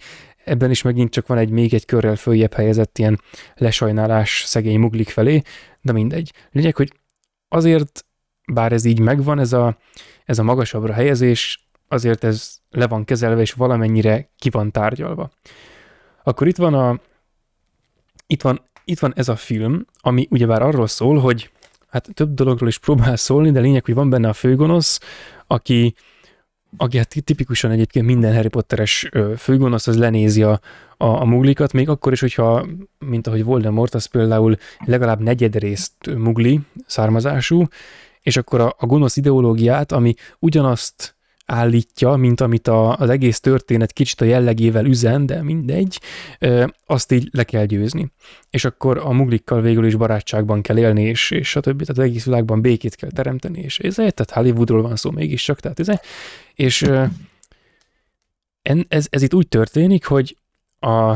ebben 0.50 0.70
is 0.70 0.82
megint 0.82 1.12
csak 1.12 1.28
van 1.28 1.38
egy 1.38 1.50
még 1.50 1.74
egy 1.74 1.86
körrel 1.86 2.16
följebb 2.16 2.54
helyezett 2.54 2.98
ilyen 2.98 3.22
lesajnálás 3.56 4.44
szegény 4.46 4.80
muglik 4.80 5.10
felé, 5.10 5.42
de 5.82 5.92
mindegy. 5.92 6.34
Lényeg, 6.52 6.76
hogy 6.76 6.94
azért 7.48 8.06
bár 8.54 8.72
ez 8.72 8.86
így 8.86 9.00
megvan, 9.00 9.40
ez 9.40 9.54
a, 9.54 9.78
ez 10.26 10.40
a 10.40 10.44
magasabbra 10.44 10.94
helyezés, 10.94 11.68
azért 11.88 12.24
ez 12.24 12.58
le 12.70 12.88
van 12.88 13.06
kezelve, 13.06 13.42
és 13.42 13.54
valamennyire 13.54 14.30
ki 14.38 14.50
van 14.50 14.72
tárgyalva. 14.72 15.30
Akkor 16.24 16.48
itt 16.48 16.58
van 16.58 16.74
a, 16.74 17.00
itt 18.28 18.42
van, 18.42 18.62
itt 18.84 19.00
van 19.00 19.14
ez 19.16 19.30
a 19.30 19.36
film, 19.36 19.86
ami 20.00 20.28
ugyebár 20.30 20.62
arról 20.62 20.88
szól, 20.88 21.20
hogy 21.20 21.52
hát 21.88 22.10
több 22.14 22.34
dologról 22.34 22.70
is 22.70 22.78
próbál 22.78 23.16
szólni, 23.16 23.52
de 23.52 23.60
lényeg, 23.60 23.86
hogy 23.86 23.94
van 23.94 24.10
benne 24.10 24.30
a 24.30 24.34
főgonosz, 24.34 25.00
aki, 25.48 25.96
aki 26.78 26.98
hát 26.98 27.24
tipikusan 27.24 27.72
egyébként 27.72 28.06
minden 28.06 28.34
Harry 28.34 28.48
Potteres 28.48 29.10
főgonosz, 29.38 29.88
az 29.88 29.98
lenézi 29.98 30.44
a, 30.44 30.60
a, 30.98 31.06
a 31.06 31.26
muglikat, 31.26 31.74
még 31.74 31.90
akkor 31.90 32.12
is, 32.12 32.20
hogyha, 32.20 32.66
mint 33.00 33.28
ahogy 33.28 33.44
Voldemort, 33.44 33.94
az 33.94 34.06
például 34.06 34.56
legalább 34.86 35.20
negyedrészt 35.20 35.94
mugli 36.18 36.60
származású, 36.86 37.68
és 38.22 38.38
akkor 38.38 38.62
a, 38.62 38.76
a 38.78 38.86
gonosz 38.86 39.18
ideológiát, 39.18 39.92
ami 39.92 40.14
ugyanazt 40.40 41.18
állítja, 41.52 42.16
mint 42.16 42.42
amit 42.42 42.68
a, 42.68 42.96
az 42.98 43.10
egész 43.10 43.40
történet 43.40 43.92
kicsit 43.92 44.22
a 44.22 44.26
jellegével 44.26 44.86
üzen, 44.86 45.26
de 45.26 45.44
mindegy, 45.44 46.00
azt 46.86 47.12
így 47.12 47.30
le 47.32 47.44
kell 47.44 47.66
győzni. 47.66 48.12
És 48.50 48.66
akkor 48.66 48.98
a 48.98 49.12
muglikkal 49.12 49.62
végül 49.62 49.86
is 49.86 49.96
barátságban 49.96 50.62
kell 50.62 50.78
élni, 50.78 51.04
és, 51.04 51.32
és 51.32 51.56
a 51.56 51.60
többi, 51.60 51.86
tehát 51.86 52.02
az 52.02 52.10
egész 52.10 52.26
világban 52.26 52.62
békét 52.62 52.96
kell 52.96 53.12
teremteni, 53.12 53.62
és 53.62 53.80
ez, 53.80 53.96
tehát 53.96 54.32
Hollywoodról 54.32 54.82
van 54.82 54.96
szó 54.96 55.12
mégiscsak, 55.12 55.60
tehát 55.60 55.80
ez, 55.80 55.88
és 56.54 56.90
ez, 58.88 59.08
ez 59.10 59.22
itt 59.22 59.34
úgy 59.34 59.48
történik, 59.48 60.06
hogy 60.06 60.38
a, 60.80 61.16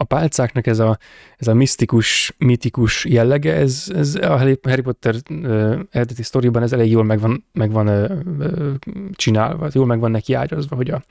a 0.00 0.04
pálcáknak 0.04 0.66
ez 0.66 0.78
a, 0.78 0.98
ez 1.36 1.48
a 1.48 1.54
misztikus, 1.54 2.34
mitikus 2.38 3.04
jellege, 3.04 3.54
ez, 3.54 3.92
ez 3.94 4.14
a 4.14 4.36
Harry 4.62 4.80
Potter 4.82 5.14
uh, 5.30 5.78
eredeti 5.90 6.22
sztoriban 6.22 6.62
ez 6.62 6.72
elég 6.72 6.90
jól 6.90 7.04
megvan, 7.04 7.44
megvan 7.52 7.88
uh, 7.88 8.74
csinálva, 9.12 9.68
jól 9.72 9.86
megvan 9.86 10.10
neki 10.10 10.34
ágyazva, 10.34 10.76
hogy 10.76 10.90
a, 10.90 11.02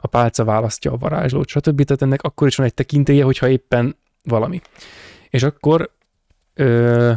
a 0.00 0.06
pálca 0.06 0.44
választja 0.44 0.92
a 0.92 0.96
varázslót, 0.96 1.48
stb. 1.48 1.82
Tehát 1.82 2.02
ennek 2.02 2.22
akkor 2.22 2.46
is 2.46 2.56
van 2.56 2.66
egy 2.66 2.74
tekintélye, 2.74 3.24
hogyha 3.24 3.48
éppen 3.48 3.96
valami. 4.22 4.60
És 5.30 5.42
akkor 5.42 5.90
uh, 6.56 7.12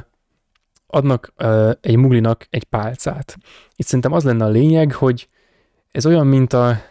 adnak 0.87 1.33
uh, 1.37 1.71
egy 1.81 1.95
muglinak 1.95 2.47
egy 2.49 2.63
pálcát. 2.63 3.37
Itt 3.75 3.85
szerintem 3.85 4.13
az 4.13 4.23
lenne 4.23 4.45
a 4.45 4.49
lényeg, 4.49 4.93
hogy 4.93 5.29
ez 5.91 6.05
olyan, 6.05 6.27
mint 6.27 6.53
a, 6.53 6.81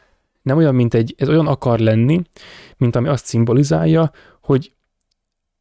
nem 0.43 0.57
olyan, 0.57 0.75
mint 0.75 0.95
egy, 0.95 1.15
ez 1.19 1.29
olyan 1.29 1.47
akar 1.47 1.79
lenni, 1.79 2.23
mint 2.77 2.97
ami 2.97 3.09
azt 3.09 3.25
szimbolizálja, 3.25 4.11
hogy, 4.41 4.73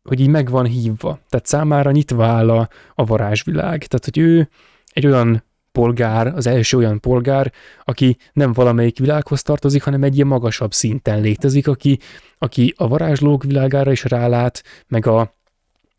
hogy 0.03 0.19
így 0.19 0.29
meg 0.29 0.49
van 0.49 0.65
hívva. 0.65 1.19
Tehát 1.29 1.45
számára 1.45 1.91
nyitva 1.91 2.25
áll 2.25 2.49
a, 2.49 2.69
a 2.95 3.03
varázsvilág. 3.03 3.85
Tehát, 3.85 4.05
hogy 4.05 4.17
ő 4.17 4.49
egy 4.93 5.05
olyan 5.05 5.43
polgár, 5.71 6.27
az 6.27 6.47
első 6.47 6.77
olyan 6.77 6.99
polgár, 6.99 7.51
aki 7.83 8.17
nem 8.33 8.53
valamelyik 8.53 8.99
világhoz 8.99 9.41
tartozik, 9.41 9.83
hanem 9.83 10.03
egy 10.03 10.15
ilyen 10.15 10.27
magasabb 10.27 10.73
szinten 10.73 11.21
létezik, 11.21 11.67
aki, 11.67 11.99
aki 12.37 12.73
a 12.77 12.87
varázslók 12.87 13.43
világára 13.43 13.91
is 13.91 14.03
rálát, 14.03 14.63
meg 14.87 15.05
a, 15.05 15.38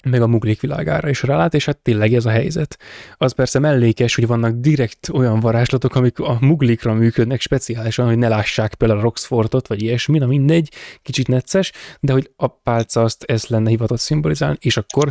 meg 0.05 0.23
a 0.23 0.27
muglik 0.27 0.61
világára 0.61 1.09
is 1.09 1.23
rálát, 1.23 1.55
és 1.55 1.65
hát 1.65 1.79
tényleg 1.79 2.15
ez 2.15 2.25
a 2.25 2.31
helyzet. 2.31 2.79
Az 3.17 3.33
persze 3.33 3.59
mellékes, 3.59 4.15
hogy 4.15 4.27
vannak 4.27 4.55
direkt 4.55 5.09
olyan 5.13 5.41
varázslatok, 5.41 5.95
amik 5.95 6.19
a 6.19 6.39
muglikra 6.41 6.93
működnek 6.93 7.41
speciálisan, 7.41 8.07
hogy 8.07 8.19
ne 8.19 8.29
lássák 8.29 8.75
például 8.75 8.99
a 8.99 9.03
Roxfortot, 9.03 9.67
vagy 9.67 9.83
ilyesmi, 9.83 10.19
na 10.19 10.27
mindegy, 10.27 10.73
kicsit 11.03 11.29
necces, 11.29 11.73
de 12.01 12.13
hogy 12.13 12.31
a 12.37 12.47
pálca 12.47 13.03
azt 13.03 13.25
ez 13.25 13.47
lenne 13.47 13.71
hivatott 13.71 13.99
szimbolizálni, 13.99 14.57
és 14.61 14.77
akkor, 14.77 15.09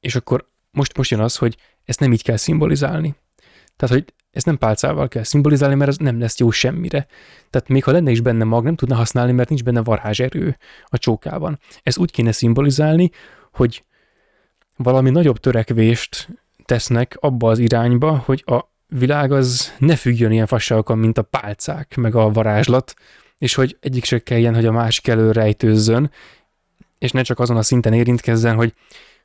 és 0.00 0.14
akkor 0.14 0.48
most, 0.70 0.96
most 0.96 1.10
jön 1.10 1.20
az, 1.20 1.36
hogy 1.36 1.56
ezt 1.84 2.00
nem 2.00 2.12
így 2.12 2.22
kell 2.22 2.36
szimbolizálni. 2.36 3.14
Tehát, 3.76 3.94
hogy 3.94 4.14
ezt 4.30 4.46
nem 4.46 4.58
pálcával 4.58 5.08
kell 5.08 5.22
szimbolizálni, 5.22 5.74
mert 5.74 5.90
ez 5.90 5.96
nem 5.96 6.20
lesz 6.20 6.38
jó 6.38 6.50
semmire. 6.50 7.06
Tehát 7.50 7.68
még 7.68 7.84
ha 7.84 7.92
lenne 7.92 8.10
is 8.10 8.20
benne 8.20 8.44
mag, 8.44 8.64
nem 8.64 8.74
tudna 8.74 8.94
használni, 8.94 9.32
mert 9.32 9.48
nincs 9.48 9.64
benne 9.64 9.82
varázserő 9.82 10.56
a 10.84 10.98
csókában. 10.98 11.58
Ezt 11.82 11.98
úgy 11.98 12.10
kéne 12.10 12.32
szimbolizálni, 12.32 13.10
hogy 13.52 13.84
valami 14.76 15.10
nagyobb 15.10 15.38
törekvést 15.38 16.28
tesznek 16.64 17.16
abba 17.20 17.50
az 17.50 17.58
irányba, 17.58 18.22
hogy 18.24 18.42
a 18.46 18.70
világ 18.86 19.32
az 19.32 19.74
ne 19.78 19.96
függjön 19.96 20.32
ilyen 20.32 20.46
fasságokon, 20.46 20.98
mint 20.98 21.18
a 21.18 21.22
pálcák, 21.22 21.96
meg 21.96 22.14
a 22.14 22.30
varázslat, 22.30 22.94
és 23.38 23.54
hogy 23.54 23.76
egyik 23.80 24.04
se 24.04 24.18
kelljen, 24.18 24.54
hogy 24.54 24.66
a 24.66 24.72
másik 24.72 25.08
elő 25.08 25.30
rejtőzzön, 25.30 26.10
és 26.98 27.10
ne 27.10 27.22
csak 27.22 27.38
azon 27.38 27.56
a 27.56 27.62
szinten 27.62 27.92
érintkezzen, 27.92 28.54
hogy, 28.54 28.74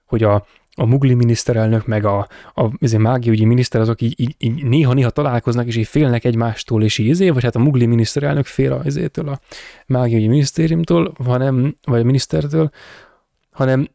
hogy 0.06 0.24
a, 0.24 0.46
a 0.76 0.86
mugli 0.86 1.14
miniszterelnök, 1.14 1.86
meg 1.86 2.06
a, 2.06 2.28
a, 2.54 2.98
mágiaügyi 2.98 3.46
miniszter, 3.46 3.82
azok 3.82 4.02
így, 4.02 4.20
így, 4.20 4.36
így 4.38 4.64
néha-néha 4.64 5.10
találkoznak, 5.10 5.66
és 5.66 5.76
így 5.76 5.88
félnek 5.88 6.24
egymástól, 6.24 6.84
és 6.84 6.98
így 6.98 7.08
izé, 7.08 7.30
vagy 7.30 7.44
hát 7.44 7.56
a 7.56 7.60
mugli 7.60 7.86
miniszterelnök 7.86 8.46
fél 8.46 8.74
a, 8.74 8.82
izétől, 8.84 9.28
a 9.30 9.40
mágiaügyi 9.86 10.28
minisztériumtól, 10.28 11.14
hanem, 11.24 11.78
vagy 11.84 12.00
a 12.02 12.04
minisztertől, 12.04 12.72
hanem 13.52 13.88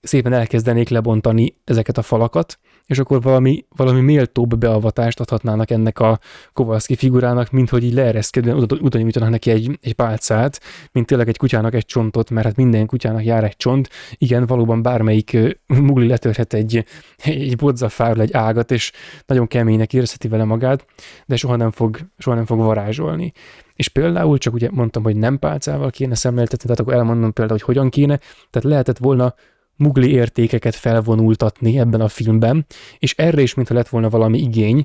szépen 0.00 0.32
elkezdenék 0.32 0.88
lebontani 0.88 1.54
ezeket 1.64 1.98
a 1.98 2.02
falakat, 2.02 2.58
és 2.86 2.98
akkor 2.98 3.22
valami, 3.22 3.64
valami 3.76 4.00
méltóbb 4.00 4.58
beavatást 4.58 5.20
adhatnának 5.20 5.70
ennek 5.70 5.98
a 5.98 6.18
Kowalski 6.52 6.96
figurának, 6.96 7.50
mint 7.50 7.70
hogy 7.70 7.84
így 7.84 7.92
leereszkedően 7.92 8.56
oda, 8.56 8.76
oda 8.80 9.28
neki 9.28 9.50
egy, 9.50 9.78
egy 9.82 9.92
pálcát, 9.92 10.60
mint 10.92 11.06
tényleg 11.06 11.28
egy 11.28 11.36
kutyának 11.36 11.74
egy 11.74 11.84
csontot, 11.84 12.30
mert 12.30 12.46
hát 12.46 12.56
minden 12.56 12.86
kutyának 12.86 13.24
jár 13.24 13.44
egy 13.44 13.56
csont. 13.56 13.88
Igen, 14.14 14.46
valóban 14.46 14.82
bármelyik 14.82 15.36
mugli 15.66 16.06
letörhet 16.06 16.52
egy, 16.52 16.84
egy 17.24 17.56
bodzafáról 17.56 18.22
egy 18.22 18.32
ágat, 18.32 18.70
és 18.70 18.92
nagyon 19.26 19.46
keménynek 19.46 19.92
érezheti 19.92 20.28
vele 20.28 20.44
magát, 20.44 20.86
de 21.26 21.36
soha 21.36 21.56
nem 21.56 21.70
fog, 21.70 21.98
soha 22.18 22.36
nem 22.36 22.46
fog 22.46 22.58
varázsolni. 22.58 23.32
És 23.74 23.88
például, 23.88 24.38
csak 24.38 24.54
ugye 24.54 24.68
mondtam, 24.70 25.02
hogy 25.02 25.16
nem 25.16 25.38
pálcával 25.38 25.90
kéne 25.90 26.14
szemléltetni, 26.14 26.62
tehát 26.62 26.80
akkor 26.80 26.94
elmondom 26.94 27.32
például, 27.32 27.58
hogy 27.58 27.74
hogyan 27.74 27.90
kéne, 27.90 28.18
tehát 28.50 28.68
lehetett 28.68 28.98
volna 28.98 29.34
mugli 29.80 30.10
értékeket 30.10 30.74
felvonultatni 30.74 31.78
ebben 31.78 32.00
a 32.00 32.08
filmben, 32.08 32.66
és 32.98 33.14
erre 33.14 33.42
is, 33.42 33.54
mintha 33.54 33.74
lett 33.74 33.88
volna 33.88 34.08
valami 34.08 34.38
igény, 34.38 34.84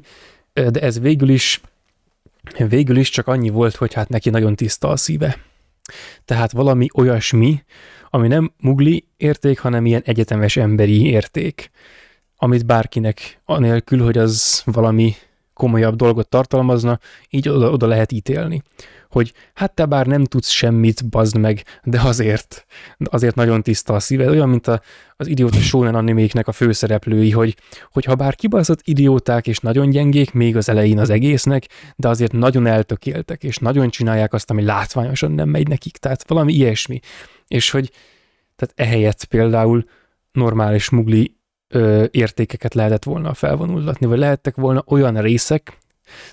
de 0.53 0.79
ez 0.79 0.99
végül 0.99 1.29
is, 1.29 1.61
végül 2.67 2.97
is 2.97 3.09
csak 3.09 3.27
annyi 3.27 3.49
volt, 3.49 3.75
hogy 3.75 3.93
hát 3.93 4.09
neki 4.09 4.29
nagyon 4.29 4.55
tiszta 4.55 4.87
a 4.87 4.95
szíve. 4.95 5.37
Tehát 6.25 6.51
valami 6.51 6.87
olyasmi, 6.93 7.63
ami 8.09 8.27
nem 8.27 8.53
mugli 8.59 9.05
érték, 9.17 9.59
hanem 9.59 9.85
ilyen 9.85 10.01
egyetemes 10.05 10.57
emberi 10.57 11.05
érték, 11.05 11.71
amit 12.37 12.65
bárkinek 12.65 13.41
anélkül, 13.45 14.03
hogy 14.03 14.17
az 14.17 14.61
valami 14.65 15.13
komolyabb 15.53 15.95
dolgot 15.95 16.29
tartalmazna, 16.29 16.99
így 17.29 17.49
oda, 17.49 17.69
oda 17.71 17.87
lehet 17.87 18.11
ítélni 18.11 18.61
hogy 19.15 19.33
hát 19.53 19.73
te 19.73 19.85
bár 19.85 20.05
nem 20.05 20.23
tudsz 20.23 20.49
semmit, 20.49 21.09
bazd 21.09 21.37
meg, 21.37 21.63
de 21.83 22.01
azért, 22.01 22.65
azért 22.97 23.35
nagyon 23.35 23.61
tiszta 23.61 23.93
a 23.93 23.99
szíved, 23.99 24.27
olyan, 24.27 24.49
mint 24.49 24.67
a, 24.67 24.81
az 25.15 25.27
idióta 25.27 25.59
shonen 25.59 25.95
animéknek 25.95 26.47
a 26.47 26.51
főszereplői, 26.51 27.31
hogy, 27.31 27.55
hogy 27.91 28.05
ha 28.05 28.15
bár 28.15 28.35
kibaszott 28.35 28.79
idióták 28.83 29.47
és 29.47 29.57
nagyon 29.57 29.89
gyengék 29.89 30.33
még 30.33 30.55
az 30.55 30.69
elején 30.69 30.99
az 30.99 31.09
egésznek, 31.09 31.65
de 31.95 32.07
azért 32.07 32.31
nagyon 32.31 32.67
eltökéltek, 32.67 33.43
és 33.43 33.57
nagyon 33.57 33.89
csinálják 33.89 34.33
azt, 34.33 34.49
ami 34.49 34.63
látványosan 34.63 35.31
nem 35.31 35.49
megy 35.49 35.67
nekik, 35.67 35.97
tehát 35.97 36.27
valami 36.27 36.53
ilyesmi. 36.53 36.99
És 37.47 37.71
hogy 37.71 37.91
tehát 38.55 38.89
ehelyett 38.89 39.25
például 39.25 39.85
normális 40.31 40.89
mugli 40.89 41.35
ö, 41.67 42.05
értékeket 42.11 42.73
lehetett 42.73 43.03
volna 43.03 43.33
felvonultatni, 43.33 44.05
vagy 44.05 44.19
lehettek 44.19 44.55
volna 44.55 44.83
olyan 44.87 45.21
részek, 45.21 45.77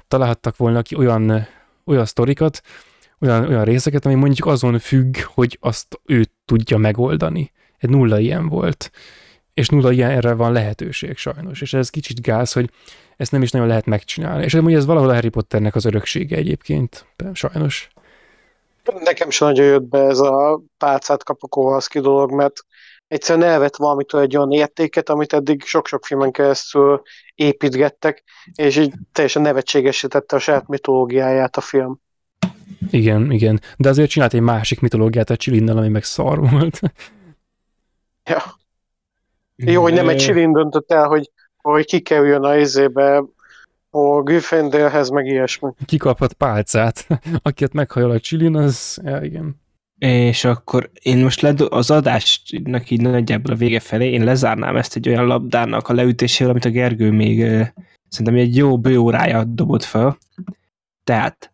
találhattak 0.09 0.57
volna 0.57 0.83
ki 0.83 0.97
olyan 0.97 1.47
olyan 1.85 2.05
sztorikat, 2.05 2.63
olyan, 3.21 3.49
olyan 3.49 3.65
részeket, 3.65 4.07
ami 4.07 4.15
mondjuk 4.15 4.47
azon 4.47 4.79
függ, 4.79 5.17
hogy 5.25 5.59
azt 5.61 6.01
ő 6.07 6.25
tudja 6.45 6.77
megoldani. 6.77 7.53
Egy 7.79 7.91
nulla 7.91 8.19
ilyen 8.19 8.49
volt. 8.49 8.91
És 9.55 9.69
nulla 9.69 9.93
ilyen 9.93 10.11
erre 10.11 10.35
van 10.35 10.53
lehetőség 10.53 11.17
sajnos. 11.17 11.61
És 11.61 11.73
ez 11.73 11.91
kicsit 11.91 12.23
gáz, 12.23 12.53
hogy 12.53 12.71
ezt 13.17 13.33
nem 13.33 13.43
is 13.43 13.51
nagyon 13.51 13.69
lehet 13.69 13.87
megcsinálni. 13.87 14.45
És 14.45 14.55
amúgy 14.55 14.75
ez 14.75 14.87
valahol 14.87 15.09
a 15.11 15.15
Harry 15.15 15.29
Potternek 15.29 15.75
az 15.75 15.85
öröksége 15.85 16.37
egyébként, 16.37 17.07
sajnos. 17.33 17.89
Nekem 19.01 19.31
sem 19.31 19.49
nagyon 19.49 19.67
jött 19.67 19.83
be 19.83 19.99
ez 19.99 20.19
a 20.19 20.61
pálcát 20.79 21.25
kapok 21.25 21.83
dolog, 21.93 22.33
mert 22.33 22.65
egyszerűen 23.13 23.49
elvett 23.49 23.77
valamitől 23.77 24.21
egy 24.21 24.37
olyan 24.37 24.53
értéket, 24.53 25.09
amit 25.09 25.33
eddig 25.33 25.63
sok-sok 25.65 26.05
filmen 26.05 26.31
keresztül 26.31 27.03
építgettek, 27.35 28.23
és 28.55 28.77
így 28.77 28.93
teljesen 29.13 29.43
nevetségesítette 29.43 30.37
a 30.37 30.39
saját 30.39 30.69
mitológiáját 30.69 31.57
a 31.57 31.61
film. 31.61 32.01
Igen, 32.91 33.31
igen. 33.31 33.61
De 33.77 33.89
azért 33.89 34.11
csinált 34.11 34.35
egy 34.35 34.41
másik 34.41 34.81
mitológiát 34.81 35.31
a 35.31 35.37
Csilinnel, 35.37 35.77
ami 35.77 35.89
meg 35.89 36.05
szar 36.05 36.51
volt. 36.51 36.81
Ja. 38.25 38.43
Jó, 39.57 39.83
hogy 39.83 39.93
nem 39.93 40.09
egy 40.09 40.17
Csilin 40.17 40.53
döntött 40.53 40.93
el, 40.93 41.07
hogy, 41.07 41.31
hogy 41.57 41.85
kikerüljön 41.85 42.43
a 42.43 42.57
izébe 42.57 43.25
a 43.91 44.23
Gryffindorhez, 44.23 45.09
meg 45.09 45.27
ilyesmi. 45.27 45.71
Kikaphat 45.87 46.33
pálcát. 46.33 47.07
Akiket 47.43 47.73
meghajol 47.73 48.11
a 48.11 48.21
Csilin, 48.21 48.57
az, 48.57 49.01
ja, 49.05 49.21
igen. 49.23 49.62
És 50.03 50.45
akkor 50.45 50.91
én 51.03 51.19
most 51.19 51.41
led- 51.41 51.61
az 51.61 51.91
adásnak 51.91 52.91
így 52.91 53.01
nagyjából 53.01 53.53
a 53.53 53.57
vége 53.57 53.81
felé, 53.81 54.11
én 54.11 54.25
lezárnám 54.25 54.77
ezt 54.77 54.97
egy 54.97 55.09
olyan 55.09 55.27
labdának 55.27 55.89
a 55.89 55.93
leütésével, 55.93 56.51
amit 56.51 56.65
a 56.65 56.71
Gergő 56.71 57.11
még 57.11 57.39
szerintem 58.09 58.37
egy 58.37 58.57
jó 58.57 58.79
bő 58.79 58.99
órája 58.99 59.45
dobott 59.45 59.83
fel. 59.83 60.19
Tehát 61.05 61.53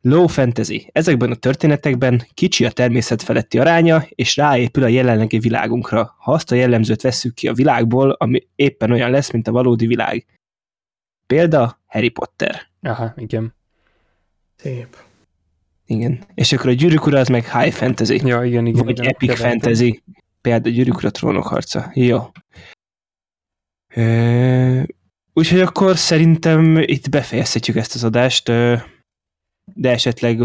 low 0.00 0.26
fantasy. 0.26 0.88
Ezekben 0.92 1.30
a 1.30 1.34
történetekben 1.34 2.26
kicsi 2.34 2.64
a 2.64 2.70
természet 2.70 3.22
feletti 3.22 3.58
aránya, 3.58 4.04
és 4.08 4.36
ráépül 4.36 4.82
a 4.82 4.88
jelenlegi 4.88 5.38
világunkra. 5.38 6.14
Ha 6.18 6.32
azt 6.32 6.52
a 6.52 6.54
jellemzőt 6.54 7.02
vesszük 7.02 7.34
ki 7.34 7.48
a 7.48 7.52
világból, 7.52 8.10
ami 8.10 8.46
éppen 8.54 8.90
olyan 8.90 9.10
lesz, 9.10 9.30
mint 9.30 9.48
a 9.48 9.52
valódi 9.52 9.86
világ. 9.86 10.26
Példa 11.26 11.80
Harry 11.86 12.08
Potter. 12.08 12.62
Aha, 12.82 13.12
igen. 13.16 13.54
Szép. 14.56 15.05
Igen. 15.86 16.24
És 16.34 16.52
akkor 16.52 16.68
a 16.70 16.72
gyűrűk 16.72 17.06
ura 17.06 17.18
az 17.18 17.28
meg 17.28 17.58
high 17.58 17.74
fantasy. 17.74 18.26
Ja, 18.26 18.44
igen, 18.44 18.66
igen. 18.66 18.84
Vagy 18.84 18.98
igen. 18.98 19.10
epic 19.10 19.28
Kevertem. 19.28 19.50
fantasy. 19.60 20.02
Például 20.40 20.74
a 20.74 20.76
gyűrűk 20.76 20.96
ura 20.96 21.10
trónok 21.10 21.46
harca. 21.46 21.90
Jó. 21.94 22.30
Ö, 23.94 24.82
Úgyhogy 25.38 25.60
akkor 25.60 25.96
szerintem 25.96 26.76
itt 26.76 27.10
befejezhetjük 27.10 27.76
ezt 27.76 27.94
az 27.94 28.04
adást, 28.04 28.46
de 29.74 29.90
esetleg 29.90 30.40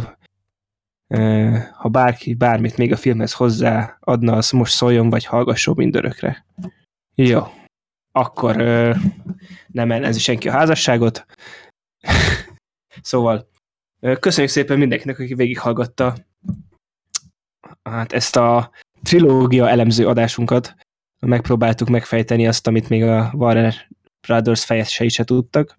ha 1.73 1.89
bárki 1.89 2.34
bármit 2.34 2.77
még 2.77 2.91
a 2.91 2.97
filmhez 2.97 3.34
hozzá 3.34 3.97
adna, 3.99 4.34
az 4.35 4.51
most 4.51 4.73
szóljon, 4.73 5.09
vagy 5.09 5.26
hallgasson 5.26 5.73
mindörökre. 5.77 6.45
Jó. 7.15 7.43
Akkor 8.11 8.55
nem 9.68 9.91
ellenzi 9.91 10.19
senki 10.19 10.47
a 10.47 10.51
házasságot. 10.51 11.26
szóval 13.01 13.49
köszönjük 14.19 14.52
szépen 14.52 14.78
mindenkinek, 14.78 15.19
aki 15.19 15.34
végighallgatta 15.34 16.15
hát 17.84 18.14
ezt 18.14 18.36
a 18.36 18.72
trilógia 19.03 19.69
elemző 19.69 20.07
adásunkat. 20.07 20.76
Megpróbáltuk 21.19 21.90
megfejteni 21.90 22.48
azt, 22.48 22.68
amit 22.68 22.90
még 22.90 23.03
a 23.03 23.32
Warner 23.34 23.73
Brothers 24.28 24.65
fejesei 24.65 25.10
se 25.10 25.23
tudtak. 25.23 25.76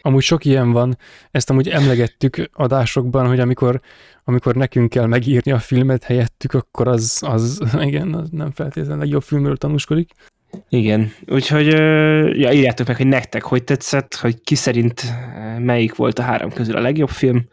Amúgy 0.00 0.22
sok 0.22 0.44
ilyen 0.44 0.72
van, 0.72 0.98
ezt 1.30 1.50
amúgy 1.50 1.68
emlegettük 1.68 2.50
adásokban, 2.52 3.26
hogy 3.26 3.40
amikor, 3.40 3.80
amikor 4.24 4.54
nekünk 4.54 4.90
kell 4.90 5.06
megírni 5.06 5.52
a 5.52 5.58
filmet 5.58 6.04
helyettük, 6.04 6.54
akkor 6.54 6.88
az, 6.88 7.22
az 7.26 7.62
igen, 7.80 8.14
az 8.14 8.28
nem 8.30 8.50
feltétlenül 8.50 8.98
legjobb 8.98 9.22
filmről 9.22 9.56
tanúskodik. 9.56 10.12
Igen, 10.68 11.12
úgyhogy 11.26 11.66
ja, 12.36 12.52
írjátok 12.52 12.86
meg, 12.86 12.96
hogy 12.96 13.06
nektek 13.06 13.42
hogy 13.42 13.64
tetszett, 13.64 14.14
hogy 14.14 14.40
ki 14.40 14.54
szerint 14.54 15.02
melyik 15.58 15.94
volt 15.94 16.18
a 16.18 16.22
három 16.22 16.52
közül 16.52 16.76
a 16.76 16.80
legjobb 16.80 17.08
film, 17.08 17.48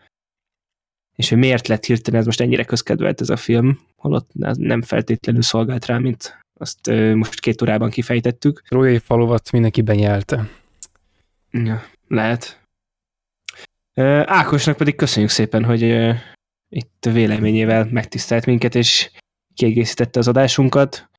és 1.15 1.30
hogy 1.30 1.38
miért 1.38 1.68
lett 1.68 1.86
hirtelen 1.86 2.19
ez 2.19 2.26
most 2.26 2.41
ennyire 2.41 2.64
közkedvelt 2.64 3.22
ez 3.22 3.30
a 3.30 3.38
film, 3.38 3.80
holott 3.95 4.30
nem 4.53 4.82
feltétlenül 4.82 5.41
szolgált 5.41 5.86
rá, 5.86 5.98
mint 5.98 6.40
azt 6.60 6.90
most 7.14 7.40
két 7.40 7.61
órában 7.61 7.90
kifejtettük. 7.90 8.61
Rójai 8.69 8.99
falovat 8.99 9.52
mindenki 9.52 9.82
benyelte. 9.82 10.49
Ja, 11.52 11.84
lehet. 12.07 12.61
Ákosnak 14.26 14.78
pedig 14.78 14.95
köszönjük 14.95 15.32
szépen, 15.32 15.64
hogy 15.64 15.82
itt 16.69 17.07
véleményével 17.11 17.88
megtisztelt 17.91 18.45
minket, 18.45 18.76
és 18.76 19.11
kiegészítette 19.53 20.19
az 20.19 20.28
adásunkat. 20.28 21.10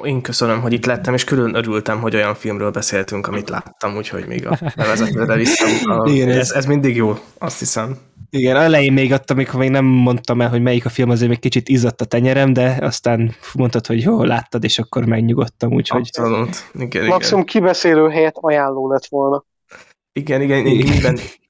Ó, 0.00 0.06
Én 0.06 0.20
köszönöm, 0.20 0.60
hogy 0.60 0.72
itt 0.72 0.86
lettem, 0.86 1.14
és 1.14 1.24
külön 1.24 1.54
örültem, 1.54 2.00
hogy 2.00 2.14
olyan 2.14 2.34
filmről 2.34 2.70
beszéltünk, 2.70 3.26
amit 3.26 3.48
láttam, 3.48 3.96
úgyhogy 3.96 4.26
még 4.26 4.46
a 4.46 4.58
bevezetőre 4.76 5.34
vissza. 5.36 5.66
Igen, 6.04 6.28
ez, 6.28 6.50
ez- 6.50 6.66
mindig 6.66 6.96
jó, 6.96 7.14
azt 7.38 7.58
hiszem. 7.58 7.96
Igen, 8.30 8.56
elején 8.56 8.92
még 8.92 9.12
ott, 9.12 9.30
amikor 9.30 9.58
még 9.60 9.70
nem 9.70 9.84
mondtam 9.84 10.40
el, 10.40 10.48
hogy 10.48 10.62
melyik 10.62 10.84
a 10.84 10.88
film, 10.88 11.10
azért 11.10 11.28
még 11.30 11.38
kicsit 11.38 11.68
izzadt 11.68 12.00
a 12.00 12.04
tenyerem, 12.04 12.52
de 12.52 12.78
aztán 12.80 13.34
mondtad, 13.54 13.86
hogy 13.86 14.02
jó, 14.02 14.22
láttad, 14.22 14.64
és 14.64 14.78
akkor 14.78 15.04
megnyugodtam, 15.04 15.72
úgyhogy 15.72 16.08
Abszolút. 16.14 16.70
Igen, 16.74 16.88
igen. 16.88 17.06
Maximum 17.06 17.44
kibeszélő 17.44 18.08
helyett 18.08 18.34
ajánló 18.40 18.90
lett 18.90 19.06
volna. 19.06 19.44
Igen, 20.12 20.40
igen, 20.42 20.66
én 20.66 20.76
minden, 20.88 21.14
gy- 21.14 21.40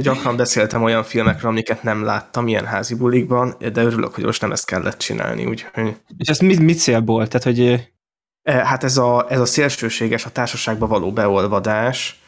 gyakran 0.00 0.36
beszéltem 0.36 0.82
olyan 0.82 1.02
filmekről, 1.02 1.50
amiket 1.50 1.82
nem 1.82 2.04
láttam 2.04 2.48
ilyen 2.48 2.66
házi 2.66 2.94
bulikban, 2.94 3.54
de 3.72 3.82
örülök, 3.82 4.14
hogy 4.14 4.24
most 4.24 4.40
nem 4.40 4.52
ezt 4.52 4.66
kellett 4.66 4.98
csinálni, 4.98 5.46
úgyhogy... 5.46 5.96
és 6.16 6.28
ezt 6.28 6.42
mit, 6.42 6.60
mit 6.60 6.78
célból? 6.78 7.28
Tehát, 7.28 7.42
hogy 7.46 7.88
Eh, 8.48 8.66
Hát 8.66 8.84
ez 8.84 8.96
a, 8.96 9.26
ez 9.28 9.40
a 9.40 9.44
szélsőséges, 9.44 10.24
a 10.24 10.30
társaságba 10.30 10.86
való 10.86 11.12
beolvadás, 11.12 12.20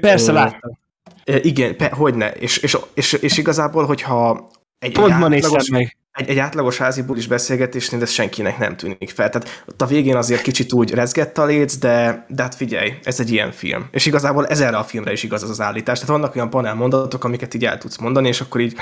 persze 0.00 0.32
láttam. 0.32 0.78
Eh, 1.24 1.44
igen, 1.44 1.76
pe, 1.76 1.88
hogyne, 1.88 2.32
és, 2.32 2.56
és, 2.56 2.78
és, 2.94 3.12
és 3.12 3.38
igazából, 3.38 3.84
hogyha 3.84 4.50
egy, 4.78 4.88
egy, 4.88 4.92
Pont 4.92 5.18
ma 5.18 5.34
átlagos, 5.34 5.68
meg. 5.68 5.96
egy, 6.12 6.28
egy 6.28 6.38
átlagos 6.38 6.78
házi 6.78 7.02
bulis 7.02 7.26
beszélgetésnél 7.26 8.02
ez 8.02 8.10
senkinek 8.10 8.58
nem 8.58 8.76
tűnik 8.76 9.10
fel. 9.14 9.30
Tehát 9.30 9.64
ott 9.66 9.82
a 9.82 9.86
végén 9.86 10.16
azért 10.16 10.42
kicsit 10.42 10.72
úgy 10.72 10.90
rezgett 10.90 11.38
a 11.38 11.44
léc, 11.44 11.76
de, 11.76 12.26
de 12.28 12.42
hát 12.42 12.54
figyelj, 12.54 12.94
ez 13.02 13.20
egy 13.20 13.32
ilyen 13.32 13.52
film. 13.52 13.88
És 13.90 14.06
igazából 14.06 14.46
ez 14.46 14.60
erre 14.60 14.76
a 14.76 14.84
filmre 14.84 15.12
is 15.12 15.22
igaz 15.22 15.42
az 15.42 15.50
az 15.50 15.60
állítás. 15.60 15.98
Tehát 15.98 16.14
vannak 16.14 16.34
olyan 16.34 16.50
panelmondatok, 16.50 17.24
amiket 17.24 17.54
így 17.54 17.64
el 17.64 17.78
tudsz 17.78 17.98
mondani, 17.98 18.28
és 18.28 18.40
akkor 18.40 18.60
így 18.60 18.76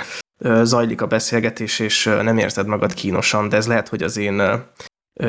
zajlik 0.62 1.00
a 1.00 1.06
beszélgetés, 1.06 1.78
és 1.78 2.04
nem 2.04 2.38
érzed 2.38 2.66
magad 2.66 2.94
kínosan, 2.94 3.48
de 3.48 3.56
ez 3.56 3.66
lehet, 3.66 3.88
hogy 3.88 4.02
az 4.02 4.16
én 4.16 4.42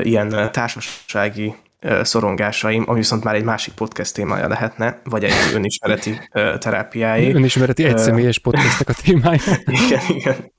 ilyen 0.02 0.52
társasági 0.52 1.56
szorongásaim, 2.02 2.84
ami 2.88 2.98
viszont 2.98 3.24
már 3.24 3.36
egy 3.36 3.44
másik 3.44 3.74
podcast 3.74 4.14
témája 4.14 4.48
lehetne, 4.48 5.02
vagy 5.04 5.24
egy 5.24 5.34
önismereti 5.54 6.20
terápiáé. 6.60 7.32
Önismereti 7.32 7.84
egyszemélyes 7.84 8.40
podcastnek 8.40 8.90
a 8.90 8.94
témája. 9.04 9.42
Igen, 9.86 10.02
igen. 10.08 10.52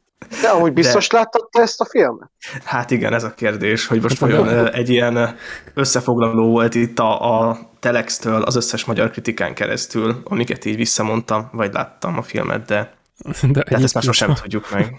De 0.43 0.49
amúgy 0.49 0.73
biztos 0.73 1.11
láttad 1.11 1.49
te 1.51 1.61
ezt 1.61 1.81
a 1.81 1.85
filmet? 1.85 2.31
Hát 2.65 2.91
igen, 2.91 3.15
ez 3.15 3.25
a 3.25 3.35
kérdés, 3.35 3.87
hogy 3.87 4.03
most 4.03 4.19
Hát 4.19 4.31
vajon 4.31 4.73
egy 4.73 4.91
ilyen 4.91 5.37
összefoglaló 5.75 6.51
volt 6.51 6.75
itt 6.75 6.99
a, 6.99 7.49
a 7.49 7.59
Telextől 7.81 8.43
az 8.43 8.57
összes 8.57 8.85
magyar 8.85 9.11
kritikán 9.11 9.55
keresztül, 9.55 10.21
amiket 10.25 10.65
így 10.65 10.77
visszamondtam, 10.77 11.49
vagy 11.53 11.73
láttam 11.73 12.19
a 12.19 12.23
filmet, 12.23 12.67
de, 12.67 12.95
De, 13.43 13.63
de 13.63 13.65
hát 13.71 13.83
ezt 13.83 13.95
már 13.95 14.03
sosem 14.03 14.35
tudjuk 14.35 14.71
meg. 14.71 14.95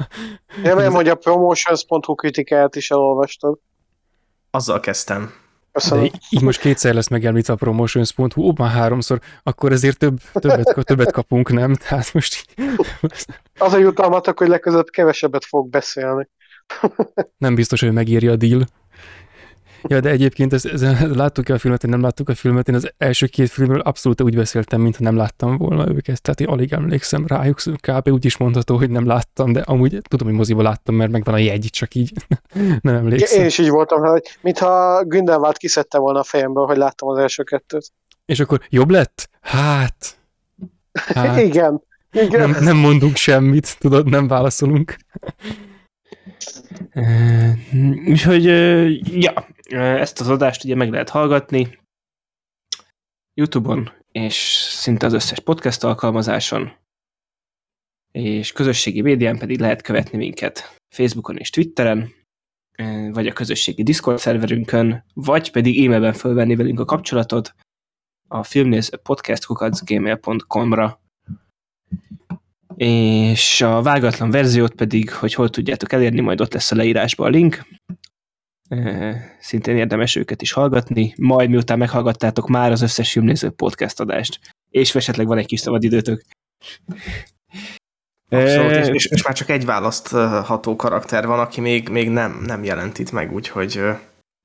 Remélem, 0.64 0.94
hogy 0.94 1.10
a 1.10 1.16
promotions.hu 1.16 2.16
kritikáját 2.16 2.76
is 2.76 2.92
elolvastad. 2.92 3.58
Azzal 4.52 4.80
kezdtem. 4.80 5.34
De 5.76 5.82
Köszönöm. 5.82 6.04
így- 6.04 6.20
így 6.30 6.42
most 6.42 6.60
kétszer 6.60 6.94
lesz 6.94 7.08
megemlítve 7.08 7.54
a 7.54 7.56
promotions.hu, 7.56 8.54
már 8.58 8.72
háromszor, 8.72 9.20
akkor 9.44 9.72
ezért 9.72 9.98
több, 9.98 10.18
többet, 10.34 10.76
többet 10.82 11.12
kapunk, 11.12 11.52
nem? 11.54 11.74
Tehát 11.74 12.14
most 12.14 12.46
Az 13.58 13.74
a 13.74 13.78
jutalmatok, 13.78 14.38
hogy 14.40 14.48
legközelebb 14.48 14.90
kevesebbet 14.90 15.46
fog 15.46 15.70
beszélni. 15.70 16.28
nem 17.38 17.56
biztos, 17.56 17.82
hogy 17.82 17.92
megírja 17.92 18.32
a 18.32 18.36
deal. 18.36 18.66
Ja, 19.88 20.00
de 20.00 20.10
egyébként 20.10 20.54
ez, 20.54 20.66
ez, 20.66 20.82
láttuk-e 21.16 21.54
a 21.54 21.58
filmet, 21.58 21.82
nem 21.88 22.02
láttuk 22.02 22.30
a 22.30 22.36
filmet, 22.36 22.68
én 22.68 22.76
az 22.76 22.92
első 22.98 23.26
két 23.26 23.50
filmről 23.50 23.80
abszolút 23.80 24.22
úgy 24.22 24.36
beszéltem, 24.36 24.82
mintha 24.82 25.04
nem 25.04 25.16
láttam 25.16 25.58
volna 25.58 25.90
őket, 25.90 26.22
tehát 26.22 26.40
én 26.40 26.48
alig 26.48 26.74
emlékszem 26.74 27.28
rájuk, 27.28 27.60
kb. 27.82 28.10
úgy 28.10 28.26
is 28.26 28.38
mondható, 28.38 28.78
hogy 28.78 28.90
nem 28.90 29.06
láttam, 29.06 29.52
de 29.52 29.60
amúgy 29.62 30.02
tudom, 30.08 30.28
hogy 30.28 30.38
moziba 30.38 30.62
láttam, 30.62 30.96
mert 30.96 31.12
megvan 31.12 31.34
a 31.34 31.38
jegy, 31.38 31.68
csak 31.72 31.96
így 31.96 32.12
nem 32.82 32.96
emlékszem. 32.96 33.40
én 33.40 33.46
is 33.46 33.58
így 33.58 33.70
voltam, 33.70 34.02
hogy 34.02 34.38
mintha 34.42 35.04
Grindelwald 35.04 35.58
kiszedte 35.58 35.98
volna 35.98 36.20
a 36.20 36.24
fejemből, 36.24 36.66
hogy 36.66 36.78
láttam 36.78 37.10
az 37.10 37.18
első 37.18 37.44
kettőt. 37.44 37.92
És 38.26 38.40
akkor 38.40 38.62
jobb 38.70 38.90
lett? 38.90 39.30
Hát... 39.42 40.18
hát 40.94 41.40
Igen. 41.50 41.82
Igen. 42.12 42.50
nem, 42.50 42.64
nem 42.64 42.78
mondunk 42.78 43.16
semmit, 43.16 43.80
tudod, 43.80 44.10
nem 44.10 44.28
válaszolunk. 44.28 44.96
Úgyhogy, 48.08 48.44
ja, 49.22 49.48
ezt 49.70 50.20
az 50.20 50.30
adást 50.30 50.64
ugye 50.64 50.76
meg 50.76 50.92
lehet 50.92 51.10
hallgatni 51.10 51.80
YouTube-on, 53.34 53.92
és 54.12 54.36
szinte 54.70 55.06
az 55.06 55.14
összes 55.14 55.40
podcast 55.40 55.84
alkalmazáson, 55.84 56.72
és 58.12 58.52
közösségi 58.52 59.02
médián 59.02 59.38
pedig 59.38 59.60
lehet 59.60 59.82
követni 59.82 60.18
minket 60.18 60.78
Facebookon 60.96 61.38
és 61.38 61.50
Twitteren, 61.50 62.14
vagy 63.12 63.28
a 63.28 63.34
közösségi 63.34 63.84
Discord 63.84 64.18
szerverünkön, 64.18 65.06
vagy 65.14 65.52
pedig 65.52 65.86
e-mailben 65.86 66.14
fölvenni 66.14 66.56
velünk 66.56 66.80
a 66.80 66.86
kapcsolatot 66.86 67.56
a 68.28 68.44
filmnéző 68.44 68.98
podcastkukacgmail.com-ra. 68.98 71.02
És 72.76 73.62
a 73.62 73.82
vágatlan 73.82 74.30
verziót 74.30 74.76
pedig, 74.76 75.14
hogy 75.14 75.34
hol 75.34 75.50
tudjátok 75.50 75.92
elérni, 75.92 76.20
majd 76.20 76.42
ott 76.42 76.54
lesz 76.54 76.72
a 76.72 76.76
leírásban 76.76 77.28
a 77.28 77.30
link. 77.30 77.66
Szintén 79.40 79.78
érdemes 79.78 80.16
őket 80.16 80.42
is 80.42 80.52
hallgatni, 80.52 81.14
majd 81.18 81.50
miután 81.50 81.78
meghallgattátok 81.78 82.48
már 82.48 82.72
az 82.72 82.82
összes 82.82 83.12
filmnéző 83.12 83.50
podcast 83.50 84.00
adást. 84.00 84.40
És 84.70 84.96
esetleg 84.96 85.28
van 85.28 85.38
egy 85.38 85.46
kis 85.46 85.60
szabad 85.60 85.84
időtök. 85.84 86.22
Abszolút, 88.30 88.72
és, 88.72 88.88
és, 88.88 89.06
és 89.06 89.24
már 89.24 89.34
csak 89.34 89.50
egy 89.50 89.66
választható 89.66 90.76
karakter 90.76 91.28
van, 91.28 91.40
aki 91.40 91.62
még, 91.62 91.90
még 91.90 92.10
nem, 92.10 92.42
nem 92.46 92.64
jelent 92.64 93.00
itt 93.00 93.12
meg, 93.12 93.34
úgyhogy 93.34 93.82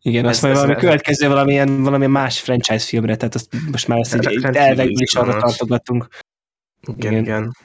Igen, 0.03 0.25
azt 0.25 0.35
Ez- 0.37 0.43
majd 0.43 0.55
ez- 0.55 0.61
valami 0.61 0.75
ez- 0.75 0.81
következő 0.81 1.29
valamilyen, 1.29 1.83
valamilyen 1.83 2.11
más 2.11 2.41
franchise 2.41 2.87
filmre, 2.87 3.17
tehát 3.17 3.35
azt 3.35 3.49
most 3.71 3.89
már 3.89 3.99
azt 3.99 4.15
így 4.15 4.43
elvekből 4.43 5.01
is 5.03 5.15
arra 5.15 5.41
tartogatunk. 5.41 6.09
igen, 6.87 7.13
Igen. 7.13 7.23
igen. 7.25 7.57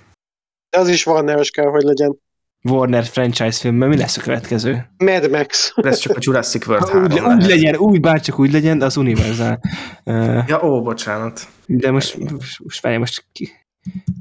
De 0.69 0.79
az 0.79 0.87
is 0.87 1.03
van, 1.03 1.41
kell, 1.51 1.65
hogy 1.69 1.83
legyen. 1.83 2.17
Warner 2.69 3.03
franchise 3.05 3.51
filmben 3.59 3.89
mi 3.89 3.97
lesz 3.97 4.17
a 4.17 4.21
következő? 4.21 4.85
Mad 4.97 5.29
Max. 5.31 5.73
Ez 5.75 5.97
csak 5.97 6.15
a 6.15 6.19
Jurassic 6.21 6.67
World 6.67 6.89
Ha, 6.89 6.97
úgy, 7.01 7.17
3 7.17 7.33
úgy 7.33 7.41
lehet. 7.41 7.47
legyen, 7.55 7.75
úgy 7.75 7.99
bárcsak 7.99 8.39
úgy 8.39 8.51
legyen, 8.51 8.77
de 8.77 8.85
az 8.85 8.97
Universal. 8.97 9.59
Uh, 10.03 10.43
Ja, 10.47 10.63
ó, 10.63 10.81
bocsánat. 10.81 11.41
de 11.65 11.91
most, 11.91 12.17
most, 12.17 12.59
most 12.63 12.81
várjál, 12.81 12.99
most 12.99 13.25
ki? 13.31 13.49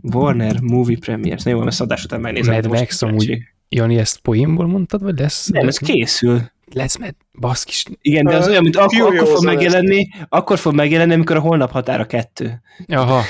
Warner 0.02 0.60
Movie 0.60 0.96
Premiere. 1.00 1.40
Na 1.44 1.50
jó, 1.50 1.66
ezt 1.66 1.80
adás 1.80 2.04
után 2.04 2.20
megnézem. 2.20 2.54
Mad 2.54 2.68
Max 2.68 3.02
amúgy. 3.02 3.38
Jani, 3.68 3.98
ezt 3.98 4.18
poénból 4.20 4.66
mondtad, 4.66 5.02
vagy 5.02 5.18
lesz? 5.18 5.46
Nem, 5.48 5.66
ez 5.68 5.78
készül. 5.78 6.40
Lesz, 6.72 6.98
mert 6.98 7.16
baszkis. 7.40 7.84
Igen, 8.00 8.24
de 8.24 8.36
az 8.36 8.48
olyan, 8.48 8.62
mint 8.62 8.76
akkor, 8.76 9.00
akkor 9.00 9.16
fog 9.16 9.28
lesz. 9.28 9.42
megjelenni, 9.54 10.08
akkor 10.28 10.58
fog 10.58 10.74
megjelenni, 10.74 11.12
amikor 11.14 11.36
a 11.36 11.40
holnap 11.40 11.70
határa 11.70 12.04
kettő. 12.04 12.60
Aha, 12.86 13.20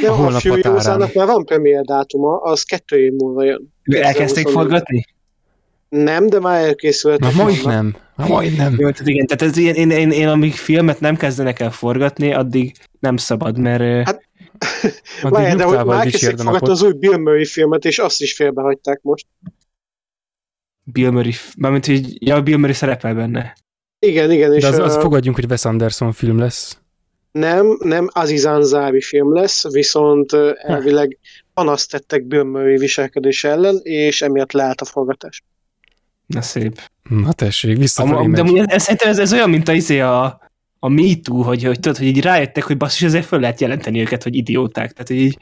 De 0.00 0.08
A 0.08 0.12
a, 0.12 0.16
holnap 0.16 0.40
Furiosának 0.40 1.14
már 1.14 1.26
van 1.26 1.44
premier 1.44 1.84
dátuma, 1.84 2.36
az 2.36 2.62
kettő 2.62 2.96
év 3.04 3.12
múlva 3.12 3.44
jön. 3.44 3.71
Elkezdték 3.84 4.44
2024. 4.44 4.52
forgatni? 4.52 5.04
Nem, 5.88 6.26
de 6.26 6.40
már 6.40 6.64
elkészültek. 6.64 7.20
na 7.20 7.42
majdnem, 7.42 7.96
na 8.16 8.26
majdnem. 8.26 8.76
Jó, 8.78 8.90
tehát 8.90 9.06
igen, 9.06 9.26
tehát 9.26 9.42
ez 9.42 9.56
ilyen, 9.56 9.74
én, 9.74 9.90
én, 9.90 10.10
én, 10.10 10.28
amíg 10.28 10.54
filmet 10.54 11.00
nem 11.00 11.16
kezdenek 11.16 11.60
el 11.60 11.70
forgatni, 11.70 12.34
addig 12.34 12.72
nem 13.00 13.16
szabad, 13.16 13.58
mert 13.58 14.06
Hát, 14.06 14.22
Várjál, 15.22 15.56
de 15.56 15.64
hogy 15.64 15.84
már 15.84 15.98
elkezdték 16.04 16.38
a 16.38 16.42
forgatni 16.42 16.68
az 16.68 16.82
új 16.82 16.92
Bill 16.92 17.16
Murray 17.16 17.44
filmet, 17.44 17.84
és 17.84 17.98
azt 17.98 18.20
is 18.20 18.34
félbehagyták 18.34 19.00
most. 19.02 19.26
Bill 20.84 21.10
Murray, 21.10 21.32
mármint, 21.56 21.86
hogy 21.86 22.26
ja, 22.26 22.42
Bill 22.42 22.56
Murray 22.56 22.74
szerepel 22.74 23.14
benne. 23.14 23.56
Igen, 23.98 24.30
igen, 24.30 24.54
és 24.54 24.62
De 24.62 24.68
az, 24.68 24.78
az 24.78 24.96
ö, 24.96 25.00
fogadjunk, 25.00 25.36
hogy 25.36 25.46
Wes 25.48 25.64
Anderson 25.64 26.12
film 26.12 26.38
lesz. 26.38 26.81
Nem, 27.32 27.76
nem 27.80 28.08
Aziz 28.12 28.44
Ansari 28.44 29.00
film 29.00 29.34
lesz, 29.34 29.72
viszont 29.72 30.32
elvileg 30.62 31.18
panaszt 31.54 31.90
tettek 31.90 32.24
Murray 32.24 32.76
viselkedés 32.76 33.44
ellen, 33.44 33.80
és 33.82 34.22
emiatt 34.22 34.52
leállt 34.52 34.80
a 34.80 34.84
forgatás. 34.84 35.42
Na 36.26 36.42
szép. 36.42 36.80
Na 37.08 37.32
tessék, 37.32 37.76
visszafelé 37.76 38.22
de 38.22 38.28
megy. 38.28 38.40
amúgy 38.40 38.62
ez, 38.66 38.82
szerintem 38.82 39.08
ez, 39.08 39.18
ez 39.18 39.32
olyan, 39.32 39.50
mint 39.50 39.68
a, 39.68 39.72
izé 39.72 40.00
a, 40.00 40.40
a 40.78 40.88
Me 40.88 41.14
Too, 41.22 41.42
hogy, 41.42 41.64
hogy 41.64 41.80
tudod, 41.80 41.98
hogy 41.98 42.06
így 42.06 42.20
rájöttek, 42.20 42.62
hogy 42.64 42.76
basszus, 42.76 43.02
ezért 43.02 43.26
föl 43.26 43.40
lehet 43.40 43.60
jelenteni 43.60 44.00
őket, 44.00 44.22
hogy 44.22 44.36
idióták. 44.36 44.92
Tehát, 44.92 45.08
hogy 45.08 45.16
így, 45.16 45.38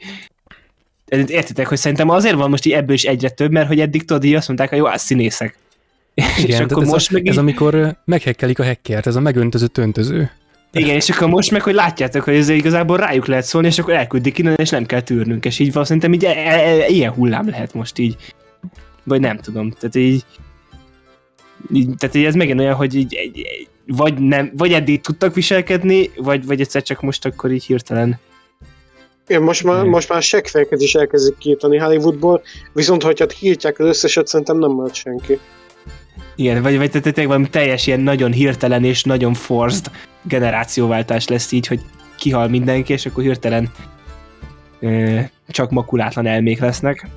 értitek, 1.29 1.67
hogy 1.67 1.77
szerintem 1.77 2.09
azért 2.09 2.35
van 2.35 2.49
most 2.49 2.65
így 2.65 2.73
ebből 2.73 2.95
is 2.95 3.03
egyre 3.03 3.29
több, 3.29 3.51
mert 3.51 3.67
hogy 3.67 3.79
eddig 3.79 4.05
tudod, 4.05 4.23
így 4.23 4.33
azt 4.33 4.47
mondták, 4.47 4.69
hogy 4.69 4.77
jó, 4.77 4.85
hát 4.85 4.99
színészek. 4.99 5.57
és 6.13 6.43
Igen, 6.43 6.63
akkor 6.63 6.83
ez, 6.83 6.89
most 6.89 7.09
a, 7.09 7.13
meg 7.13 7.27
ez 7.27 7.33
így, 7.33 7.39
amikor 7.39 7.73
ö, 7.73 7.89
meghekkelik 8.05 8.59
a 8.59 8.65
hackert, 8.65 9.07
ez 9.07 9.15
a 9.15 9.19
megöntözött 9.19 9.77
öntöző. 9.77 10.31
Igen, 10.73 10.95
és 10.95 11.09
akkor 11.09 11.27
most 11.27 11.51
meg, 11.51 11.61
hogy 11.61 11.73
látjátok, 11.73 12.23
hogy 12.23 12.35
ez 12.35 12.49
igazából 12.49 12.97
rájuk 12.97 13.25
lehet 13.25 13.45
szólni, 13.45 13.67
és 13.67 13.79
akkor 13.79 13.93
elküldik 13.93 14.37
innen, 14.37 14.55
és 14.55 14.69
nem 14.69 14.85
kell 14.85 15.01
tűrnünk, 15.01 15.45
és 15.45 15.59
így 15.59 15.73
van, 15.73 15.85
szerintem 15.85 16.13
így 16.13 16.25
e, 16.25 16.29
e, 16.29 16.81
e, 16.81 16.87
ilyen 16.87 17.11
hullám 17.11 17.49
lehet 17.49 17.73
most 17.73 17.97
így. 17.97 18.15
Vagy 19.03 19.19
nem 19.19 19.37
tudom, 19.37 19.71
tehát 19.71 19.95
így, 19.95 20.25
így 21.73 21.89
tehát 21.97 22.15
így 22.15 22.25
ez 22.25 22.35
megint 22.35 22.59
olyan, 22.59 22.75
hogy 22.75 22.95
így, 22.95 23.13
egy, 23.15 23.67
vagy, 23.87 24.19
nem, 24.19 24.51
vagy 24.57 24.73
eddig 24.73 25.01
tudtak 25.01 25.33
viselkedni, 25.33 26.09
vagy, 26.15 26.45
vagy 26.45 26.61
egyszer 26.61 26.81
csak 26.81 27.01
most 27.01 27.25
akkor 27.25 27.51
így 27.51 27.65
hirtelen. 27.65 28.19
Igen, 29.27 29.41
most 29.41 29.63
már, 29.63 29.83
most 29.83 30.09
már 30.09 30.21
seggfejeket 30.21 30.81
is 30.81 30.95
elkezdik 30.95 31.37
kiírtani 31.37 31.77
Hollywoodból, 31.77 32.41
viszont 32.73 33.03
hogyha 33.03 33.25
kiírtják 33.25 33.79
az 33.79 33.87
összeset, 33.87 34.27
szerintem 34.27 34.57
nem 34.57 34.71
marad 34.71 34.93
senki. 34.93 35.39
Igen, 36.41 36.61
vagy, 36.61 36.77
vagy 36.77 36.89
tényleg 36.89 37.27
valami 37.27 37.49
teljes 37.49 37.87
ilyen 37.87 37.99
nagyon 37.99 38.31
hirtelen 38.31 38.83
és 38.83 39.03
nagyon 39.03 39.33
forced 39.33 39.91
generációváltás 40.21 41.27
lesz 41.27 41.51
így, 41.51 41.67
hogy 41.67 41.79
kihal 42.17 42.47
mindenki, 42.47 42.93
és 42.93 43.05
akkor 43.05 43.23
hirtelen 43.23 43.71
ö, 44.79 45.19
csak 45.47 45.71
makulátlan 45.71 46.25
elmék 46.25 46.59
lesznek. 46.59 47.07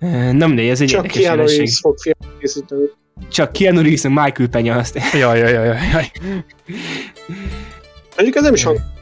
Ö, 0.00 0.06
nem 0.06 0.48
mindegy, 0.48 0.68
ez 0.68 0.80
egy 0.80 0.88
Csak 0.88 0.96
érdekes 0.96 1.22
Keanu 1.22 1.40
jelenség. 1.40 1.68
Fog 1.68 1.96
készíteni. 2.38 2.84
Csak 3.30 3.52
Keanu 3.52 3.80
Reeves, 3.80 4.02
Michael 4.02 4.48
Penya 4.50 4.76
azt. 4.76 4.98
Jaj, 5.12 5.38
jaj, 5.38 5.52
jaj, 5.52 5.66
jaj. 5.66 6.10
Mondjuk 8.16 8.36
ez 8.36 8.42
nem 8.42 8.54
is 8.54 8.62
hang 8.62 8.93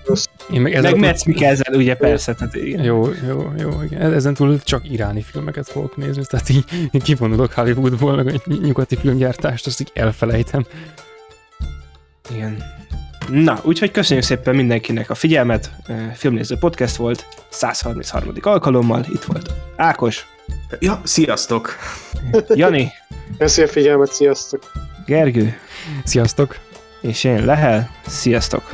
Én 0.52 0.60
meg 0.60 0.72
ezen 0.72 0.82
Meg 0.82 0.92
túl- 0.92 1.00
Metz 1.00 1.24
Mikkelsen, 1.24 1.74
ugye 1.74 1.94
persze. 1.94 2.34
Tehát 2.34 2.54
igen. 2.54 2.84
Jó, 2.84 3.08
jó, 3.26 3.52
jó. 3.58 3.82
Igen. 3.82 4.12
Ezen 4.12 4.34
túl 4.34 4.60
csak 4.62 4.90
iráni 4.90 5.22
filmeket 5.22 5.68
fogok 5.68 5.96
nézni, 5.96 6.22
tehát 6.26 6.48
így, 6.48 6.64
így 6.90 7.02
kivonulok 7.02 7.52
Hollywoodból, 7.52 8.16
meg 8.16 8.28
egy 8.28 8.60
nyugati 8.60 8.96
filmgyártást, 8.96 9.66
azt 9.66 9.80
így 9.80 9.90
elfelejtem. 9.94 10.66
igen. 12.30 12.62
Na, 13.28 13.60
úgyhogy 13.62 13.90
köszönjük 13.90 14.26
szépen 14.26 14.54
mindenkinek 14.54 15.10
a 15.10 15.14
figyelmet. 15.14 15.70
Filmnéző 16.14 16.56
podcast 16.56 16.96
volt, 16.96 17.26
133. 17.48 18.32
alkalommal, 18.40 19.04
itt 19.12 19.22
volt 19.24 19.50
Ákos, 19.76 20.26
Ja, 20.78 21.00
sziasztok! 21.04 21.76
Jani, 22.48 22.92
Köszi 23.38 23.62
a 23.62 23.68
figyelmet, 23.68 24.12
sziasztok! 24.12 24.72
Gergő, 25.06 25.54
Sziasztok! 26.04 26.56
és 27.00 27.24
én 27.24 27.44
Lehel. 27.44 27.90
Sziasztok! 28.06 28.70